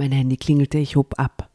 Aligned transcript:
Mein 0.00 0.12
Handy 0.12 0.38
klingelte, 0.38 0.78
ich 0.78 0.96
hob 0.96 1.18
ab. 1.18 1.50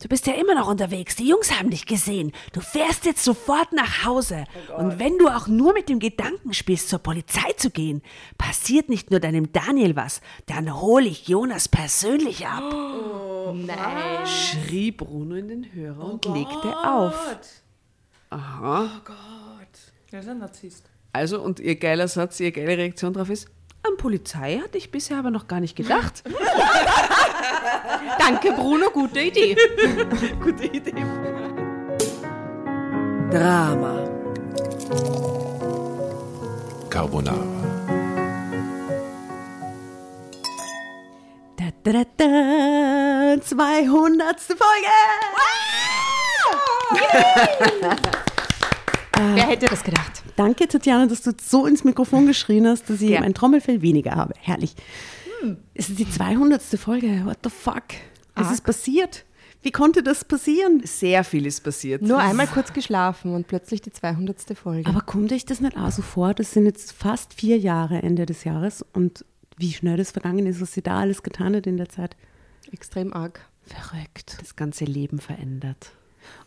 Du 0.00 0.08
bist 0.08 0.26
ja 0.26 0.32
immer 0.32 0.54
noch 0.54 0.66
unterwegs. 0.66 1.14
Die 1.16 1.28
Jungs 1.28 1.52
haben 1.52 1.68
dich 1.68 1.84
gesehen. 1.84 2.32
Du 2.54 2.62
fährst 2.62 3.04
jetzt 3.04 3.22
sofort 3.22 3.70
nach 3.74 4.06
Hause. 4.06 4.44
Und 4.78 4.98
wenn 4.98 5.18
du 5.18 5.28
auch 5.28 5.46
nur 5.46 5.74
mit 5.74 5.90
dem 5.90 5.98
Gedanken 5.98 6.54
spielst, 6.54 6.88
zur 6.88 7.00
Polizei 7.00 7.52
zu 7.58 7.68
gehen, 7.68 8.00
passiert 8.38 8.88
nicht 8.88 9.10
nur 9.10 9.20
deinem 9.20 9.52
Daniel 9.52 9.94
was, 9.94 10.22
dann 10.46 10.80
hole 10.80 11.06
ich 11.06 11.28
Jonas 11.28 11.68
persönlich 11.68 12.46
ab. 12.46 12.64
Nein. 13.54 14.26
Schrie 14.26 14.90
Bruno 14.90 15.34
in 15.34 15.48
den 15.48 15.74
Hörer 15.74 16.14
und 16.14 16.24
legte 16.24 16.74
auf. 16.82 17.36
Aha. 18.30 18.84
Oh 18.84 19.00
Gott. 19.04 19.92
Er 20.12 20.20
ist 20.20 20.28
ein 20.30 20.38
Narzisst. 20.38 20.88
Also, 21.12 21.42
und 21.42 21.60
ihr 21.60 21.76
geiler 21.76 22.08
Satz, 22.08 22.40
ihr 22.40 22.52
geile 22.52 22.78
Reaktion 22.78 23.12
darauf 23.12 23.28
ist, 23.28 23.48
an 23.88 23.96
Polizei 23.96 24.60
hatte 24.62 24.78
ich 24.78 24.90
bisher 24.90 25.18
aber 25.18 25.30
noch 25.30 25.46
gar 25.46 25.60
nicht 25.60 25.76
gedacht. 25.76 26.22
Danke, 28.18 28.52
Bruno, 28.52 28.90
gute 28.90 29.20
Idee. 29.20 29.56
Gute 30.42 30.64
Idee. 30.64 31.04
Drama. 33.30 34.04
Carbonara. 36.90 37.36
Da, 41.56 41.64
da, 41.82 41.92
da, 41.92 42.04
da, 43.36 43.40
200. 43.42 44.40
Folge! 44.40 44.96
Wer 49.16 49.46
hätte 49.48 49.66
das 49.66 49.82
gedacht? 49.82 50.22
Danke, 50.36 50.68
Tatjana, 50.68 51.06
dass 51.06 51.22
du 51.22 51.32
so 51.42 51.66
ins 51.66 51.84
Mikrofon 51.84 52.26
geschrien 52.26 52.66
hast, 52.66 52.88
dass 52.90 53.00
ich 53.00 53.10
Ja. 53.10 53.20
ein 53.22 53.34
Trommelfell 53.34 53.82
weniger 53.82 54.12
habe. 54.16 54.34
Herrlich. 54.40 54.74
Es 55.74 55.88
ist 55.88 55.98
die 55.98 56.08
200. 56.10 56.62
Folge. 56.78 57.22
What 57.24 57.38
the 57.44 57.50
fuck? 57.50 57.84
Was 58.34 58.52
ist 58.52 58.62
passiert? 58.64 59.24
Wie 59.62 59.70
konnte 59.72 60.02
das 60.02 60.24
passieren? 60.24 60.82
Sehr 60.84 61.24
viel 61.24 61.46
ist 61.46 61.62
passiert. 61.64 62.02
Nur 62.02 62.18
einmal 62.18 62.46
kurz 62.46 62.72
geschlafen 62.72 63.34
und 63.34 63.48
plötzlich 63.48 63.80
die 63.80 63.90
200. 63.92 64.56
Folge. 64.56 64.88
Aber 64.88 65.00
kommt 65.00 65.32
euch 65.32 65.44
das 65.44 65.60
nicht 65.60 65.76
auch 65.76 65.90
so 65.90 66.02
vor? 66.02 66.34
Das 66.34 66.52
sind 66.52 66.66
jetzt 66.66 66.92
fast 66.92 67.34
vier 67.34 67.58
Jahre 67.58 68.02
Ende 68.02 68.26
des 68.26 68.44
Jahres 68.44 68.84
und 68.92 69.24
wie 69.56 69.72
schnell 69.72 69.96
das 69.96 70.10
vergangen 70.12 70.46
ist, 70.46 70.60
was 70.60 70.72
sie 70.74 70.82
da 70.82 70.98
alles 71.00 71.22
getan 71.22 71.56
hat 71.56 71.66
in 71.66 71.78
der 71.78 71.88
Zeit. 71.88 72.16
Extrem 72.72 73.12
arg. 73.12 73.40
Verrückt. 73.62 74.36
das 74.40 74.54
ganze 74.54 74.84
Leben 74.84 75.18
verändert. 75.18 75.90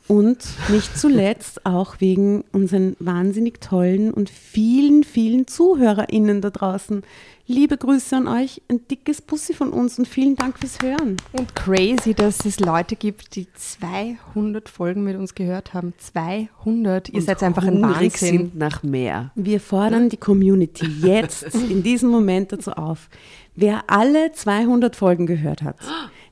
Und 0.10 0.40
nicht 0.70 0.98
zuletzt 0.98 1.68
auch 1.68 1.98
wegen 2.00 2.44
unseren 2.52 2.96
wahnsinnig 3.00 3.62
tollen 3.62 4.12
und 4.12 4.28
vielen, 4.32 5.04
vielen 5.04 5.46
ZuhörerInnen 5.46 6.42
da 6.42 6.50
draußen. 6.50 7.04
Liebe 7.46 7.78
Grüße 7.78 8.16
an 8.16 8.28
euch, 8.28 8.64
ein 8.70 8.88
dickes 8.88 9.22
Bussi 9.22 9.54
von 9.54 9.70
uns 9.70 10.00
und 10.00 10.08
vielen 10.08 10.36
Dank 10.36 10.58
fürs 10.58 10.82
Hören. 10.82 11.18
Und 11.32 11.56
crazy, 11.56 12.16
dass 12.16 12.44
es 12.44 12.60
Leute 12.60 12.96
gibt, 12.96 13.36
die 13.36 13.48
200 13.54 14.68
Folgen 14.68 15.04
mit 15.04 15.16
uns 15.16 15.36
gehört 15.36 15.76
haben. 15.76 15.94
200. 16.00 17.10
Ihr 17.10 17.16
Und 17.16 17.22
seid 17.22 17.44
einfach 17.44 17.68
ein 17.68 17.80
Wahnsinn. 17.80 18.10
sind 18.10 18.58
nach 18.58 18.82
mehr. 18.82 19.32
Wir 19.36 19.60
fordern 19.60 20.10
die 20.10 20.18
Community 20.18 20.88
jetzt 21.04 21.44
in 21.70 21.84
diesem 21.84 22.10
Moment 22.10 22.52
dazu 22.52 22.72
auf. 22.72 23.10
Wer 23.56 23.84
alle 23.88 24.32
200 24.32 24.96
Folgen 24.96 25.28
gehört 25.28 25.62
hat, 25.62 25.76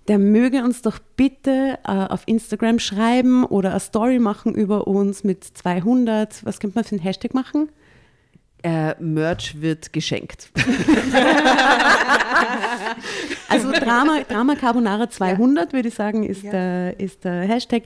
der 0.07 0.19
möge 0.19 0.63
uns 0.63 0.81
doch 0.81 0.99
bitte 1.15 1.79
äh, 1.83 1.91
auf 1.91 2.23
Instagram 2.25 2.79
schreiben 2.79 3.43
oder 3.45 3.71
eine 3.71 3.79
Story 3.79 4.19
machen 4.19 4.55
über 4.55 4.87
uns 4.87 5.23
mit 5.23 5.43
200. 5.43 6.45
Was 6.45 6.59
könnte 6.59 6.75
man 6.75 6.83
für 6.83 6.95
einen 6.95 7.03
Hashtag 7.03 7.33
machen? 7.33 7.69
Äh, 8.63 8.95
Merch 9.01 9.61
wird 9.61 9.93
geschenkt. 9.93 10.49
Also 13.49 13.71
Drama, 13.71 14.19
Drama 14.27 14.55
Carbonara 14.55 15.09
200, 15.09 15.73
würde 15.73 15.87
ich 15.87 15.95
sagen, 15.95 16.23
ist, 16.23 16.43
der, 16.43 16.99
ist 16.99 17.23
der 17.23 17.41
Hashtag. 17.43 17.83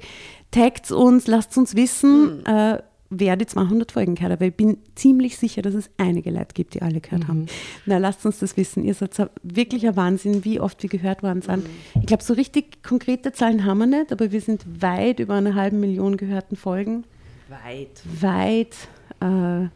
Taggt 0.50 0.92
uns, 0.92 1.28
lasst 1.28 1.58
uns 1.58 1.76
wissen, 1.76 2.46
äh, 2.46 2.82
wer 3.12 3.36
die 3.36 3.46
200 3.46 3.92
Folgen 3.92 4.16
gehört. 4.16 4.40
Weil 4.40 4.50
ich 4.50 4.56
bin 4.56 4.78
ziemlich 4.96 5.38
sicher, 5.38 5.62
dass 5.62 5.76
es 5.76 5.92
einige 5.98 6.32
Leute 6.32 6.54
gibt, 6.54 6.74
die 6.74 6.82
alle 6.82 7.02
gehört 7.02 7.28
haben. 7.28 7.46
Na, 7.86 7.98
lasst 7.98 8.26
uns 8.26 8.40
das 8.40 8.58
wissen. 8.58 8.84
Ihr 8.84 8.96
seid 8.96 9.30
wirklich 9.44 9.86
ein 9.86 9.96
Wahnsinn, 9.96 10.44
wie 10.46 10.60
oft 10.60 10.82
wir 10.82 10.90
gehört 10.90 11.22
worden 11.22 11.42
sind. 11.42 11.68
Ich 12.00 12.08
glaube, 12.08 12.24
so 12.24 12.34
richtig 12.34 12.82
konkrete 12.82 13.34
Zahlen 13.34 13.66
haben 13.66 13.80
wir 13.80 13.86
nicht, 13.86 14.12
aber 14.12 14.32
wir 14.32 14.42
sind 14.42 14.66
weit 14.82 15.20
über 15.20 15.36
eine 15.36 15.54
halbe 15.54 15.76
Million 15.76 16.18
gehörten 16.18 16.56
Folgen. 16.56 17.04
Weit. 17.50 18.02
Weit. 18.22 18.76
Äh, 19.20 19.68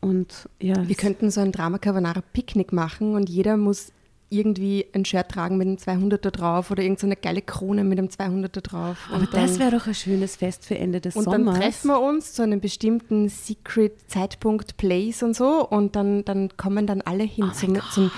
und 0.00 0.48
ja, 0.60 0.88
Wir 0.88 0.94
könnten 0.94 1.30
so 1.30 1.40
ein 1.40 1.50
Drama 1.50 1.78
Carbonara 1.78 2.22
Picknick 2.32 2.72
machen 2.72 3.14
und 3.14 3.28
jeder 3.28 3.56
muss 3.56 3.90
irgendwie 4.28 4.86
ein 4.92 5.04
Shirt 5.04 5.28
tragen 5.30 5.56
mit 5.56 5.66
einem 5.68 5.76
200er 5.76 6.30
drauf 6.30 6.70
oder 6.70 6.82
irgendeine 6.82 7.00
so 7.00 7.06
eine 7.06 7.16
geile 7.16 7.42
Krone 7.42 7.84
mit 7.84 7.98
einem 7.98 8.08
200er 8.08 8.60
drauf. 8.60 8.96
aber 9.08 9.20
Und 9.20 9.32
das 9.34 9.52
dann- 9.52 9.58
wäre 9.60 9.70
doch 9.78 9.86
ein 9.86 9.94
schönes 9.94 10.36
Fest 10.36 10.64
für 10.64 10.76
Ende 10.76 11.00
des 11.00 11.14
Und 11.14 11.26
dann 11.26 11.44
Sommers. 11.44 11.58
treffen 11.58 11.88
wir 11.88 12.00
uns 12.00 12.32
zu 12.32 12.42
einem 12.42 12.60
bestimmten 12.60 13.28
Secret 13.28 13.92
Zeitpunkt, 14.10 14.76
Place 14.76 15.22
und 15.22 15.36
so 15.36 15.66
und 15.68 15.94
dann, 15.94 16.24
dann 16.24 16.56
kommen 16.56 16.86
dann 16.86 17.02
alle 17.02 17.24
hin 17.24 17.50
zum, 17.54 17.78
zum 17.92 18.10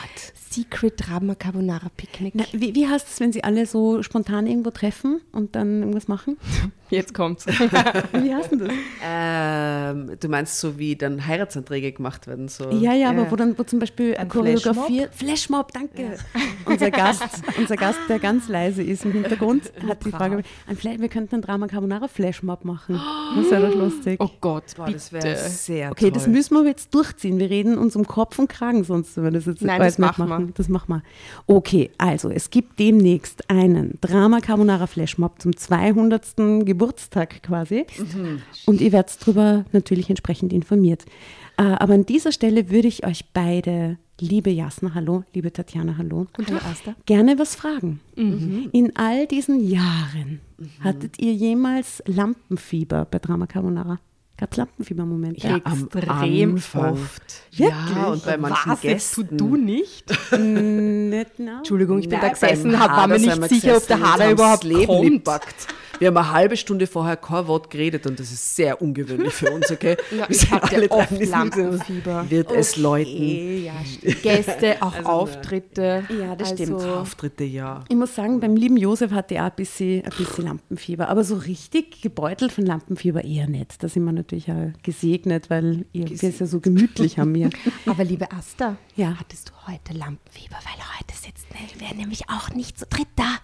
Secret 0.50 0.94
Drama 0.96 1.34
Carbonara 1.34 1.88
Picknick. 1.96 2.34
Na, 2.34 2.44
wie, 2.52 2.74
wie 2.74 2.86
heißt 2.88 3.06
es, 3.08 3.20
wenn 3.20 3.32
sie 3.32 3.44
alle 3.44 3.66
so 3.66 4.02
spontan 4.02 4.46
irgendwo 4.46 4.70
treffen 4.70 5.20
und 5.32 5.54
dann 5.54 5.80
irgendwas 5.80 6.08
machen? 6.08 6.36
Jetzt 6.90 7.12
kommt's. 7.12 7.46
Wie 8.12 8.34
heißt 8.34 8.50
denn 8.50 8.60
das? 8.60 8.72
Ähm, 9.04 10.16
du 10.18 10.28
meinst 10.28 10.58
so, 10.58 10.78
wie 10.78 10.96
dann 10.96 11.26
Heiratsanträge 11.26 11.92
gemacht 11.92 12.26
werden? 12.26 12.48
So. 12.48 12.70
Ja, 12.70 12.94
ja, 12.94 13.10
aber 13.10 13.30
wo 13.30 13.36
dann 13.36 13.58
wo 13.58 13.62
zum 13.62 13.78
Beispiel 13.78 14.16
Ein 14.16 14.28
choreografiert. 14.30 15.14
Flashmob, 15.14 15.70
danke. 15.72 16.16
Unser 16.64 16.90
Gast, 16.90 17.42
unser 17.58 17.76
Gast, 17.76 17.98
der 18.08 18.18
ganz 18.18 18.48
leise 18.48 18.82
ist 18.82 19.04
im 19.04 19.12
Hintergrund, 19.12 19.70
hat 19.86 20.04
die 20.04 20.10
Frage: 20.10 20.42
ein 20.66 20.82
Wir 20.82 21.08
könnten 21.08 21.36
einen 21.36 21.42
Drama 21.42 21.66
Carbonara 21.66 22.08
Flashmob 22.08 22.64
machen. 22.64 22.98
Das 23.36 23.50
wäre 23.50 23.68
doch 23.68 23.74
lustig. 23.76 24.18
Oh 24.20 24.30
Gott, 24.40 24.64
Boah, 24.76 24.90
das 24.90 25.12
wäre 25.12 25.36
sehr 25.36 25.90
Okay, 25.90 26.06
toll. 26.06 26.12
das 26.12 26.26
müssen 26.26 26.54
wir 26.54 26.64
jetzt 26.64 26.94
durchziehen. 26.94 27.38
Wir 27.38 27.50
reden 27.50 27.76
uns 27.76 27.94
um 27.94 28.06
Kopf 28.06 28.38
und 28.38 28.48
Kragen 28.48 28.84
sonst, 28.84 29.16
wenn 29.18 29.24
wir 29.24 29.30
das 29.32 29.44
jetzt 29.44 29.60
Nein, 29.60 29.78
das 29.78 29.98
machen 29.98 30.28
Das 30.54 30.68
machen 30.68 30.88
wir. 30.94 31.02
Okay, 31.46 31.90
also 31.98 32.30
es 32.30 32.50
gibt 32.50 32.78
demnächst 32.78 33.48
einen 33.50 33.98
Drama 34.00 34.40
Carbonara 34.40 34.86
Flashmob 34.86 35.40
zum 35.40 35.56
200. 35.56 36.36
Geburtstag 36.64 37.42
quasi. 37.42 37.86
Und 38.66 38.80
ihr 38.80 38.92
werdet 38.92 39.16
darüber 39.20 39.64
natürlich 39.72 40.08
entsprechend 40.10 40.52
informiert. 40.52 41.04
Äh, 41.56 41.62
aber 41.62 41.94
an 41.94 42.06
dieser 42.06 42.32
Stelle 42.32 42.70
würde 42.70 42.88
ich 42.88 43.04
euch 43.06 43.24
beide, 43.32 43.98
liebe 44.20 44.50
Jasna, 44.50 44.94
hallo, 44.94 45.24
liebe 45.34 45.52
Tatjana, 45.52 45.96
hallo, 45.98 46.26
Hallo, 46.36 46.58
Asta. 46.70 46.94
gerne 47.06 47.38
was 47.38 47.54
fragen. 47.56 48.00
In 48.16 48.92
all 48.96 49.26
diesen 49.26 49.68
Jahren, 49.68 50.40
hattet 50.80 51.20
ihr 51.20 51.32
jemals 51.34 52.02
Lampenfieber 52.06 53.04
bei 53.10 53.18
Drama 53.18 53.46
Carbonara? 53.46 53.98
Gab 54.38 54.52
es 54.52 54.56
Lampenfieber-Momente? 54.56 55.48
Ja, 55.48 55.56
Extrem 55.56 56.54
oft. 56.74 57.22
Ja, 57.50 58.06
und 58.12 58.24
bei 58.24 58.36
manchen 58.36 58.70
Was, 58.72 58.80
Gästen. 58.82 59.36
du 59.36 59.56
nicht? 59.56 60.08
Nicht 60.38 61.36
genau. 61.36 61.58
Entschuldigung, 61.58 61.98
ich 61.98 62.08
bin 62.08 62.20
Nein, 62.20 62.28
da 62.28 62.32
gesessen, 62.34 62.78
hab, 62.78 62.90
war 62.92 63.08
mir 63.08 63.18
nicht 63.18 63.48
sicher, 63.48 63.76
ob 63.76 63.86
der 63.88 64.00
Hader 64.00 64.30
überhaupt 64.30 64.62
Leben 64.62 64.86
kommt. 64.86 65.10
gepackt. 65.10 65.66
Wir 65.98 66.08
haben 66.08 66.16
eine 66.16 66.32
halbe 66.32 66.56
Stunde 66.56 66.86
vorher 66.86 67.16
kein 67.16 67.46
Wort 67.48 67.70
geredet 67.70 68.06
und 68.06 68.20
das 68.20 68.30
ist 68.30 68.54
sehr 68.56 68.80
ungewöhnlich 68.80 69.32
für 69.32 69.50
uns, 69.50 69.70
okay? 69.70 69.96
Ja, 70.12 70.18
Wir 70.28 70.30
ich 70.30 70.38
sind 70.40 70.50
hatte 70.52 70.76
alle 70.76 70.90
oft 70.90 71.18
wir 71.18 71.26
Lampenfieber. 71.28 72.30
Wird 72.30 72.50
es 72.52 72.76
läuten. 72.76 73.10
Eh, 73.22 73.58
ja, 73.66 73.72
Gäste, 74.22 74.76
auch 74.80 74.94
Also, 74.94 75.08
Auftritte. 75.08 76.04
Ja, 76.20 76.36
das 76.36 76.50
stimmt. 76.50 76.74
Also, 76.74 76.88
Auftritte, 76.94 77.44
ja. 77.44 77.84
Ich 77.88 77.96
muss 77.96 78.14
sagen, 78.14 78.38
beim 78.40 78.54
lieben 78.56 78.76
Josef 78.76 79.10
hatte 79.12 79.34
er 79.34 79.46
auch 79.46 79.50
ein 79.50 79.56
bisschen, 79.56 80.04
ein 80.04 80.12
bisschen 80.16 80.44
Lampenfieber. 80.44 81.08
Aber 81.08 81.24
so 81.24 81.36
richtig 81.36 82.00
gebeutelt 82.00 82.52
von 82.52 82.64
Lampenfieber 82.64 83.24
eher 83.24 83.48
nicht. 83.48 83.82
Da 83.82 83.88
sind 83.88 84.04
wir 84.04 84.12
natürlich 84.12 84.50
auch 84.50 84.72
gesegnet, 84.82 85.50
weil 85.50 85.84
ihr, 85.92 86.08
wir 86.08 86.28
es 86.28 86.38
ja 86.38 86.46
so 86.46 86.60
gemütlich 86.60 87.18
haben 87.18 87.34
hier. 87.34 87.50
Aber 87.86 88.04
liebe 88.04 88.30
Asta, 88.32 88.76
Ja. 88.96 89.16
hattest 89.18 89.48
du 89.50 89.52
heute 89.72 89.98
Lampenfieber? 89.98 90.56
Weil 90.56 90.84
heute 90.98 91.14
sitzt 91.20 91.46
wer 91.78 91.94
nämlich 91.94 92.28
auch 92.30 92.50
nicht 92.54 92.78
zu 92.78 92.86
dritt 92.86 93.08
da. 93.16 93.36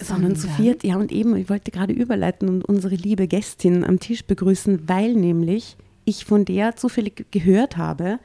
Sondern 0.00 0.36
zu 0.36 0.48
viert, 0.48 0.84
ja 0.84 0.96
und 0.96 1.10
eben, 1.10 1.36
ich 1.36 1.48
wollte 1.48 1.70
gerade 1.70 1.92
überleiten 1.92 2.48
und 2.48 2.64
unsere 2.64 2.94
liebe 2.94 3.26
Gästin 3.26 3.84
am 3.84 3.98
Tisch 3.98 4.24
begrüßen, 4.24 4.88
weil 4.88 5.14
nämlich 5.14 5.76
ich 6.04 6.24
von 6.24 6.44
der 6.44 6.76
zufällig 6.76 7.26
gehört 7.30 7.76
habe, 7.76 8.18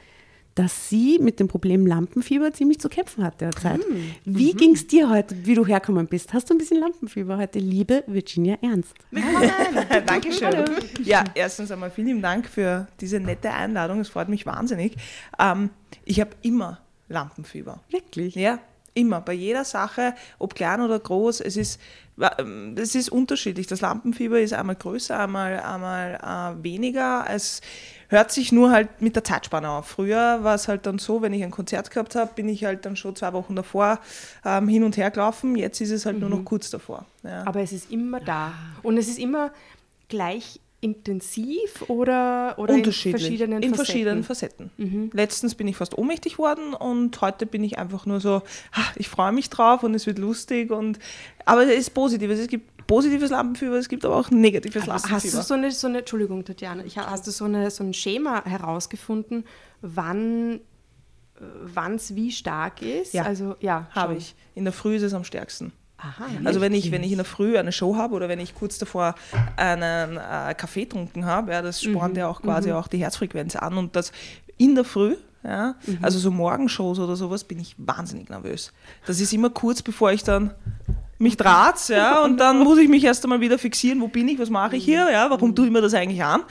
dass 0.55 0.89
sie 0.89 1.17
mit 1.19 1.39
dem 1.39 1.47
Problem 1.47 1.85
Lampenfieber 1.85 2.51
ziemlich 2.51 2.79
zu 2.79 2.89
kämpfen 2.89 3.23
hat 3.23 3.39
derzeit. 3.41 3.79
Wie 4.25 4.53
ging 4.53 4.73
es 4.73 4.85
dir 4.85 5.09
heute, 5.09 5.35
wie 5.45 5.55
du 5.55 5.65
hergekommen 5.65 6.07
bist? 6.07 6.33
Hast 6.33 6.49
du 6.49 6.53
ein 6.53 6.57
bisschen 6.57 6.79
Lampenfieber 6.79 7.37
heute, 7.37 7.59
liebe 7.59 8.03
Virginia 8.07 8.57
Ernst? 8.61 8.93
Dankeschön. 10.05 10.65
Ja, 11.03 11.23
erstens 11.35 11.71
einmal 11.71 11.89
vielen 11.89 12.07
lieben 12.07 12.21
Dank 12.21 12.47
für 12.47 12.87
diese 12.99 13.19
nette 13.19 13.51
Einladung. 13.51 14.01
Es 14.01 14.09
freut 14.09 14.29
mich 14.29 14.45
wahnsinnig. 14.45 14.97
Ähm, 15.39 15.69
ich 16.03 16.19
habe 16.19 16.31
immer 16.41 16.81
Lampenfieber. 17.07 17.79
Wirklich? 17.89 18.35
Ja, 18.35 18.59
Immer, 18.93 19.21
bei 19.21 19.33
jeder 19.33 19.63
Sache, 19.63 20.15
ob 20.37 20.55
klein 20.55 20.81
oder 20.81 20.99
groß, 20.99 21.39
es 21.41 21.55
ist, 21.55 21.79
ähm, 22.37 22.75
es 22.77 22.93
ist 22.93 23.09
unterschiedlich. 23.09 23.67
Das 23.67 23.81
Lampenfieber 23.81 24.39
ist 24.39 24.53
einmal 24.53 24.75
größer, 24.75 25.17
einmal, 25.17 25.59
einmal 25.61 26.55
äh, 26.59 26.63
weniger. 26.63 27.25
Es 27.29 27.61
hört 28.09 28.31
sich 28.31 28.51
nur 28.51 28.71
halt 28.71 29.01
mit 29.01 29.15
der 29.15 29.23
Zeitspanne 29.23 29.69
auf. 29.69 29.87
Früher 29.87 30.43
war 30.43 30.55
es 30.55 30.67
halt 30.67 30.85
dann 30.85 30.99
so, 30.99 31.21
wenn 31.21 31.33
ich 31.33 31.43
ein 31.43 31.51
Konzert 31.51 31.89
gehabt 31.89 32.15
habe, 32.15 32.31
bin 32.35 32.49
ich 32.49 32.65
halt 32.65 32.85
dann 32.85 32.97
schon 32.97 33.15
zwei 33.15 33.31
Wochen 33.31 33.55
davor 33.55 33.99
ähm, 34.43 34.67
hin 34.67 34.83
und 34.83 34.97
her 34.97 35.09
gelaufen. 35.09 35.55
Jetzt 35.55 35.79
ist 35.79 35.91
es 35.91 36.05
halt 36.05 36.15
mhm. 36.15 36.21
nur 36.21 36.29
noch 36.29 36.39
mhm. 36.39 36.45
kurz 36.45 36.69
davor. 36.69 37.05
Ja. 37.23 37.47
Aber 37.47 37.61
es 37.61 37.71
ist 37.71 37.89
immer 37.89 38.19
da. 38.19 38.53
Und 38.83 38.97
es 38.97 39.07
ist 39.07 39.19
immer 39.19 39.51
gleich 40.09 40.59
intensiv 40.81 41.83
oder, 41.87 42.55
oder 42.57 42.73
Unterschiedlich. 42.73 43.13
in 43.13 43.19
verschiedenen 43.19 43.63
in 43.63 43.69
Facetten? 43.69 43.85
verschiedenen 43.85 44.23
Facetten. 44.23 44.71
Mhm. 44.77 45.09
Letztens 45.13 45.55
bin 45.55 45.67
ich 45.67 45.77
fast 45.77 45.97
ohnmächtig 45.97 46.39
worden 46.39 46.73
und 46.73 47.21
heute 47.21 47.45
bin 47.45 47.63
ich 47.63 47.77
einfach 47.77 48.07
nur 48.07 48.19
so, 48.19 48.41
ich 48.95 49.07
freue 49.07 49.31
mich 49.31 49.49
drauf 49.51 49.83
und 49.83 49.93
es 49.93 50.07
wird 50.07 50.17
lustig 50.17 50.71
und 50.71 50.99
aber 51.45 51.63
es 51.63 51.77
ist 51.77 51.91
positiv. 51.91 52.31
Es 52.31 52.47
gibt 52.47 52.87
positives 52.87 53.29
Lampenfieber, 53.29 53.75
es 53.75 53.89
gibt 53.89 54.03
aber 54.05 54.15
auch 54.15 54.31
negatives 54.31 54.87
Lampenfieber. 54.87 55.15
Hast 55.15 55.33
du 55.33 55.41
so 55.41 55.53
eine, 55.53 55.71
so 55.71 55.87
eine 55.87 55.99
Entschuldigung, 55.99 56.43
Tatjana, 56.43 56.83
ich, 56.83 56.97
hast 56.97 57.27
du 57.27 57.31
so, 57.31 57.45
eine, 57.45 57.69
so 57.69 57.83
ein 57.83 57.93
Schema 57.93 58.43
herausgefunden, 58.43 59.45
wann 59.81 60.61
es 61.95 62.15
wie 62.15 62.31
stark 62.31 62.81
ist? 62.81 63.13
Ja, 63.13 63.23
also, 63.23 63.55
ja 63.59 63.87
habe 63.91 64.15
ich. 64.15 64.35
In 64.55 64.63
der 64.63 64.73
Früh 64.73 64.95
ist 64.95 65.03
es 65.03 65.13
am 65.13 65.23
stärksten. 65.23 65.73
Aha, 66.03 66.25
also 66.45 66.61
wenn 66.61 66.73
ich, 66.73 66.91
wenn 66.91 67.03
ich 67.03 67.11
in 67.11 67.17
der 67.17 67.25
Früh 67.25 67.57
eine 67.59 67.71
Show 67.71 67.95
habe 67.95 68.15
oder 68.15 68.27
wenn 68.27 68.39
ich 68.39 68.55
kurz 68.55 68.79
davor 68.79 69.13
einen 69.55 70.17
äh, 70.17 70.55
Kaffee 70.55 70.85
getrunken 70.85 71.25
habe, 71.25 71.51
ja, 71.51 71.61
das 71.61 71.83
spornt 71.83 72.13
mhm. 72.13 72.19
ja 72.19 72.27
auch 72.27 72.41
quasi 72.41 72.69
mhm. 72.69 72.75
auch 72.75 72.87
die 72.87 72.97
Herzfrequenz 72.97 73.55
an 73.55 73.77
und 73.77 73.95
das 73.95 74.11
in 74.57 74.73
der 74.73 74.83
Früh, 74.83 75.15
ja, 75.43 75.75
mhm. 75.85 75.99
also 76.01 76.17
so 76.17 76.31
Morgenshows 76.31 76.97
oder 76.97 77.15
sowas, 77.15 77.43
bin 77.43 77.59
ich 77.59 77.75
wahnsinnig 77.77 78.29
nervös. 78.29 78.73
Das 79.05 79.19
ist 79.19 79.31
immer 79.31 79.51
kurz 79.51 79.83
bevor 79.83 80.11
ich 80.11 80.23
dann 80.23 80.55
mich 81.19 81.37
draht, 81.37 81.87
ja, 81.89 82.19
und 82.23 82.37
dann 82.37 82.59
muss 82.59 82.79
ich 82.79 82.89
mich 82.89 83.03
erst 83.03 83.23
einmal 83.23 83.41
wieder 83.41 83.59
fixieren, 83.59 84.01
wo 84.01 84.07
bin 84.07 84.27
ich, 84.27 84.39
was 84.39 84.49
mache 84.49 84.77
ich 84.77 84.83
hier, 84.83 85.07
ja, 85.11 85.29
warum 85.29 85.53
tue 85.53 85.67
ich 85.67 85.71
mir 85.71 85.81
das 85.81 85.93
eigentlich 85.93 86.23
an? 86.23 86.41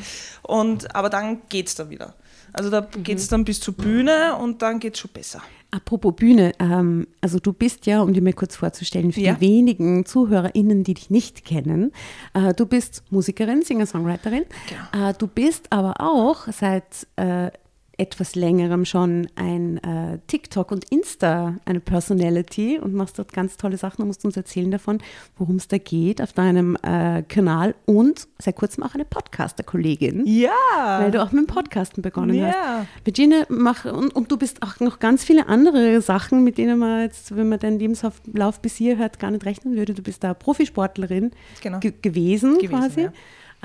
Und, 0.43 0.94
aber 0.94 1.11
dann 1.11 1.43
geht 1.49 1.67
es 1.67 1.75
dann 1.75 1.91
wieder. 1.91 2.14
Also 2.52 2.70
da 2.70 2.81
geht 2.81 3.19
es 3.19 3.29
dann 3.29 3.44
bis 3.44 3.61
zur 3.61 3.75
Bühne 3.75 4.37
und 4.37 4.62
dann 4.62 4.81
geht 4.81 4.94
es 4.94 5.00
schon 5.00 5.11
besser. 5.12 5.43
Apropos 5.73 6.17
Bühne, 6.17 6.52
ähm, 6.58 7.06
also 7.20 7.38
du 7.38 7.52
bist 7.52 7.87
ja, 7.87 8.02
um 8.02 8.12
dir 8.12 8.23
mal 8.23 8.32
kurz 8.32 8.56
vorzustellen, 8.56 9.12
für 9.12 9.20
ja. 9.20 9.35
die 9.35 9.41
wenigen 9.41 10.05
ZuhörerInnen, 10.05 10.82
die 10.82 10.94
dich 10.94 11.11
nicht 11.11 11.44
kennen, 11.44 11.93
äh, 12.35 12.52
du 12.55 12.67
bist 12.67 13.05
Musikerin, 13.11 13.62
Singer-Songwriterin. 13.62 14.44
Genau. 14.69 15.11
Äh, 15.11 15.14
du 15.17 15.29
bist 15.29 15.69
aber 15.70 16.00
auch 16.00 16.49
seit 16.52 17.06
äh, 17.14 17.50
etwas 18.00 18.35
längerem 18.35 18.87
schon 18.87 19.29
ein 19.37 19.76
äh, 19.79 20.19
TikTok 20.26 20.73
und 20.73 20.91
Insta, 20.91 21.56
eine 21.67 21.81
Personality 21.81 22.79
und 22.79 22.94
machst 22.94 23.19
dort 23.19 23.32
ganz 23.35 23.58
tolle 23.58 23.76
Sachen. 23.76 24.00
Du 24.00 24.06
musst 24.06 24.25
uns 24.25 24.38
erzählen 24.38 24.70
davon, 24.70 24.99
worum 25.37 25.56
es 25.56 25.69
da 25.69 25.76
geht 25.76 26.23
auf 26.23 26.32
deinem 26.32 26.76
äh, 26.76 27.23
Kanal 27.29 27.75
und 27.85 28.26
seit 28.38 28.56
kurzem 28.56 28.85
auch 28.85 28.94
eine 28.94 29.05
Podcaster-Kollegin. 29.05 30.25
Ja. 30.25 30.50
Weil 30.99 31.11
du 31.11 31.23
auch 31.23 31.31
mit 31.32 31.47
dem 31.47 31.55
Podcasten 31.55 32.02
begonnen 32.02 32.37
ja. 32.37 32.55
hast. 32.55 32.88
Virginia, 33.05 33.44
mach, 33.50 33.85
und, 33.85 34.17
und, 34.17 34.32
du 34.32 34.38
bist 34.38 34.62
auch 34.62 34.81
noch 34.81 34.99
ganz 34.99 35.23
viele 35.23 35.47
andere 35.49 36.00
Sachen, 36.00 36.43
mit 36.43 36.56
denen 36.56 36.79
man 36.79 37.02
jetzt, 37.02 37.37
wenn 37.37 37.50
man 37.50 37.58
deinen 37.58 37.79
Lebenslauf 37.79 38.61
bis 38.62 38.76
hier 38.76 38.97
hört, 38.97 39.19
gar 39.19 39.31
nicht 39.31 39.44
rechnen 39.44 39.76
würde. 39.76 39.93
Du 39.93 40.02
bist 40.02 40.25
da 40.25 40.32
Profisportlerin 40.32 41.32
genau. 41.61 41.81
gewesen, 41.81 42.00
gewesen, 42.00 42.58
quasi. 42.69 43.00
Ja 43.02 43.12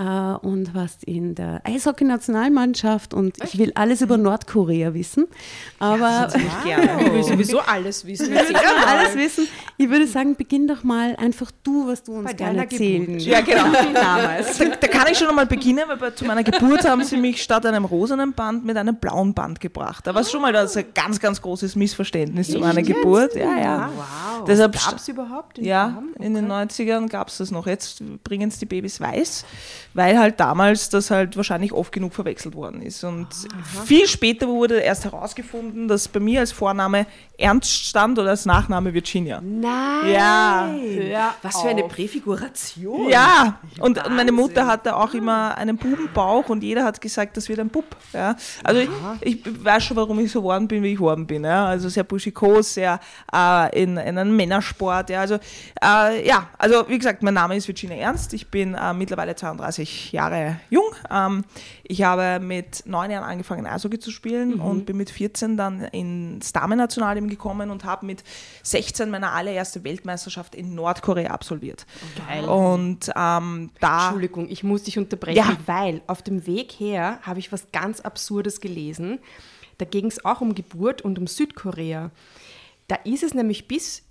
und 0.02 0.74
warst 0.74 1.06
in 1.06 1.36
der 1.36 1.62
Eishockey-Nationalmannschaft 1.64 3.14
und 3.14 3.42
ich 3.44 3.58
will 3.58 3.72
alles 3.76 4.02
über 4.02 4.18
Nordkorea 4.18 4.94
wissen. 4.94 5.26
Aber 5.80 6.08
ja, 6.08 6.30
wow. 6.34 6.64
gerne. 6.64 7.06
Ich 7.06 7.14
will 7.14 7.24
sowieso 7.24 7.60
alles 7.60 8.06
wissen. 8.06 8.34
Ich 8.34 8.50
will 8.50 8.56
alles 8.56 9.16
wissen. 9.16 9.48
Ich 9.78 9.90
würde 9.90 10.06
sagen, 10.08 10.36
beginn 10.36 10.68
doch 10.68 10.84
mal 10.84 11.16
einfach 11.16 11.50
du, 11.64 11.88
was 11.88 12.04
du 12.04 12.14
uns 12.14 12.26
Bei 12.26 12.34
gerne 12.34 12.60
erzählen. 12.60 13.20
Ja, 13.20 13.40
genau. 13.42 13.72
Damals. 13.94 14.58
Da, 14.58 14.66
da, 14.66 14.88
kann 14.88 15.08
ich 15.10 15.18
schon 15.18 15.30
einmal 15.30 15.46
beginnen, 15.46 15.84
weil 15.88 15.98
bei, 15.98 16.12
zu 16.12 16.26
meiner 16.26 16.44
Geburt 16.44 16.84
haben 16.86 17.04
sie 17.04 17.18
mich 17.18 17.42
statt 17.42 17.66
einem 17.66 17.86
rosanen 17.86 18.34
Band 18.34 18.66
mit 18.66 18.76
einem 18.76 18.98
blauen 18.98 19.34
Band 19.34 19.62
gebracht. 19.62 20.06
Da 20.06 20.14
war 20.14 20.22
es 20.22 20.32
schon 20.32 20.42
mal 20.42 20.52
das 20.52 20.76
ein 20.76 20.86
ganz, 20.94 21.20
ganz 21.20 21.42
großes 21.42 21.76
Missverständnis 21.76 22.50
zu 22.50 22.60
meiner 22.60 22.82
Geburt. 22.82 23.36
Ja, 23.36 23.58
ja. 23.58 23.90
Wow. 23.96 24.46
Deshalb 24.46 24.74
gab 24.74 24.98
es 24.98 25.08
überhaupt? 25.08 25.58
ja, 25.58 26.04
okay. 26.16 26.26
in 26.26 26.34
den 26.34 26.52
90ern 26.52 27.08
gab 27.08 27.30
es 27.30 27.38
das 27.38 27.52
noch. 27.52 27.66
Jetzt 27.66 28.04
bringen 28.24 28.50
es 28.50 28.60
die 28.60 28.66
Babys 28.66 29.00
weiß 29.00 29.46
weil 29.96 30.20
halt 30.20 30.42
damals 30.42 30.90
das 30.90 31.10
halt 31.10 31.38
wahrscheinlich 31.38 31.72
oft 31.72 31.90
genug 31.94 32.14
verwechselt 32.14 32.54
worden 32.54 32.82
ist. 32.82 33.02
Und 33.06 33.28
Aha. 33.28 33.84
viel 33.86 34.08
später 34.08 34.46
wurde 34.48 34.80
erst 34.80 35.06
herausgefunden, 35.06 35.88
dass 35.88 36.10
bei 36.10 36.20
mir 36.20 36.42
als 36.42 36.52
Vorname 36.52 37.08
Ernst 37.38 37.72
stand 37.72 38.20
oder 38.20 38.32
als 38.32 38.46
Nachname 38.46 38.94
Virginia. 38.94 39.40
Nein! 39.42 40.12
Ja. 40.12 40.70
Hör 40.70 41.36
Was 41.42 41.62
für 41.62 41.70
eine 41.70 41.84
Präfiguration. 41.84 43.10
Ja, 43.10 43.60
und 43.80 43.96
Wahnsinn. 43.98 44.16
meine 44.16 44.32
Mutter 44.34 44.68
hatte 44.68 44.96
auch 44.96 45.14
immer 45.14 45.58
einen 45.58 45.78
Bubenbauch 45.78 46.50
und 46.50 46.62
jeder 46.62 46.84
hat 46.84 47.00
gesagt, 47.00 47.38
das 47.38 47.48
wird 47.48 47.60
ein 47.60 47.70
Bub. 47.70 47.86
Ja. 48.12 48.36
Also 48.66 48.82
ich, 48.82 48.90
ich, 49.22 49.64
weiß 49.64 49.86
schon, 49.86 49.96
warum 49.96 50.20
ich 50.20 50.30
so 50.30 50.42
geworden 50.42 50.68
bin, 50.68 50.84
wie 50.84 50.92
ich 50.92 50.98
geworden 50.98 51.26
bin. 51.26 51.46
Ja. 51.46 51.68
Also 51.68 51.88
sehr 51.88 52.04
buschikos, 52.04 52.74
sehr 52.74 53.00
äh, 53.34 53.82
in, 53.82 53.96
in 53.96 54.18
einem 54.18 54.36
Männersport. 54.36 55.10
Ja. 55.10 55.22
Also, 55.22 55.36
äh, 55.36 56.28
ja, 56.28 56.50
also 56.58 56.86
wie 56.90 56.98
gesagt, 56.98 57.24
mein 57.24 57.34
Name 57.34 57.56
ist 57.56 57.68
Virginia 57.70 57.96
Ernst. 57.96 58.34
Ich 58.34 58.48
bin 58.48 58.74
äh, 58.74 58.94
mittlerweile 58.94 59.36
32 59.36 59.85
Jahre 60.12 60.60
jung. 60.70 60.96
Ähm, 61.10 61.44
ich 61.84 62.04
habe 62.04 62.44
mit 62.44 62.84
neun 62.86 63.12
Jahren 63.12 63.24
angefangen, 63.24 63.66
Eishockey 63.66 64.00
zu 64.00 64.12
spielen 64.12 64.56
mhm. 64.56 64.62
und 64.62 64.86
bin 64.86 64.98
mit 64.98 65.10
14 65.10 65.58
dann 65.58 65.82
ins 65.86 66.54
Damennationalteam 66.54 67.30
gekommen 67.30 67.70
und 67.70 67.84
habe 67.84 68.06
mit 68.06 68.24
16 68.64 69.10
meine 69.10 69.32
allererste 69.32 69.84
Weltmeisterschaft 69.84 70.56
in 70.56 70.76
Nordkorea 70.76 71.32
absolviert. 71.32 71.86
Geil. 72.28 72.46
Und 72.46 73.12
ähm, 73.16 73.72
da. 73.80 74.06
Entschuldigung, 74.06 74.50
ich 74.50 74.64
muss 74.64 74.84
dich 74.84 74.98
unterbrechen, 74.98 75.38
ja. 75.38 75.58
weil 75.66 76.02
auf 76.08 76.22
dem 76.22 76.48
Weg 76.48 76.74
her 76.74 77.20
habe 77.22 77.40
ich 77.40 77.52
was 77.52 77.72
ganz 77.72 78.00
Absurdes 78.02 78.62
gelesen. 78.62 79.20
Da 79.78 79.86
ging 79.86 80.06
es 80.06 80.24
auch 80.24 80.42
um 80.42 80.56
Geburt 80.56 81.02
und 81.02 81.20
um 81.20 81.28
Südkorea. 81.28 82.12
Da 82.88 82.96
ist 83.04 83.24
es 83.24 83.34
nämlich 83.34 83.68
bis 83.68 84.05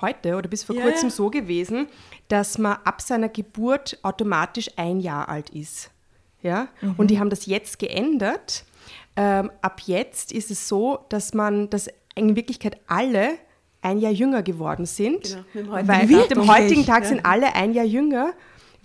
heute 0.00 0.36
oder 0.36 0.48
bis 0.48 0.64
vor 0.64 0.76
ja, 0.76 0.82
kurzem 0.82 1.08
ja. 1.08 1.14
so 1.14 1.30
gewesen, 1.30 1.88
dass 2.28 2.58
man 2.58 2.78
ab 2.84 3.00
seiner 3.00 3.28
Geburt 3.28 3.98
automatisch 4.02 4.70
ein 4.76 5.00
Jahr 5.00 5.28
alt 5.28 5.50
ist. 5.50 5.90
Ja? 6.42 6.68
Mhm. 6.80 6.94
Und 6.96 7.10
die 7.10 7.18
haben 7.18 7.30
das 7.30 7.46
jetzt 7.46 7.78
geändert. 7.78 8.64
Ähm, 9.16 9.50
ab 9.62 9.82
jetzt 9.86 10.32
ist 10.32 10.50
es 10.50 10.68
so, 10.68 11.00
dass 11.08 11.34
man, 11.34 11.70
dass 11.70 11.88
in 12.14 12.36
Wirklichkeit 12.36 12.78
alle 12.86 13.38
ein 13.82 13.98
Jahr 13.98 14.12
jünger 14.12 14.42
geworden 14.42 14.86
sind. 14.86 15.44
Genau, 15.52 15.72
weil 15.72 16.06
mit 16.06 16.30
dem 16.30 16.50
heutigen 16.50 16.86
Tag 16.86 17.02
ja. 17.02 17.08
sind 17.10 17.26
alle 17.26 17.54
ein 17.54 17.72
Jahr 17.74 17.84
jünger, 17.84 18.32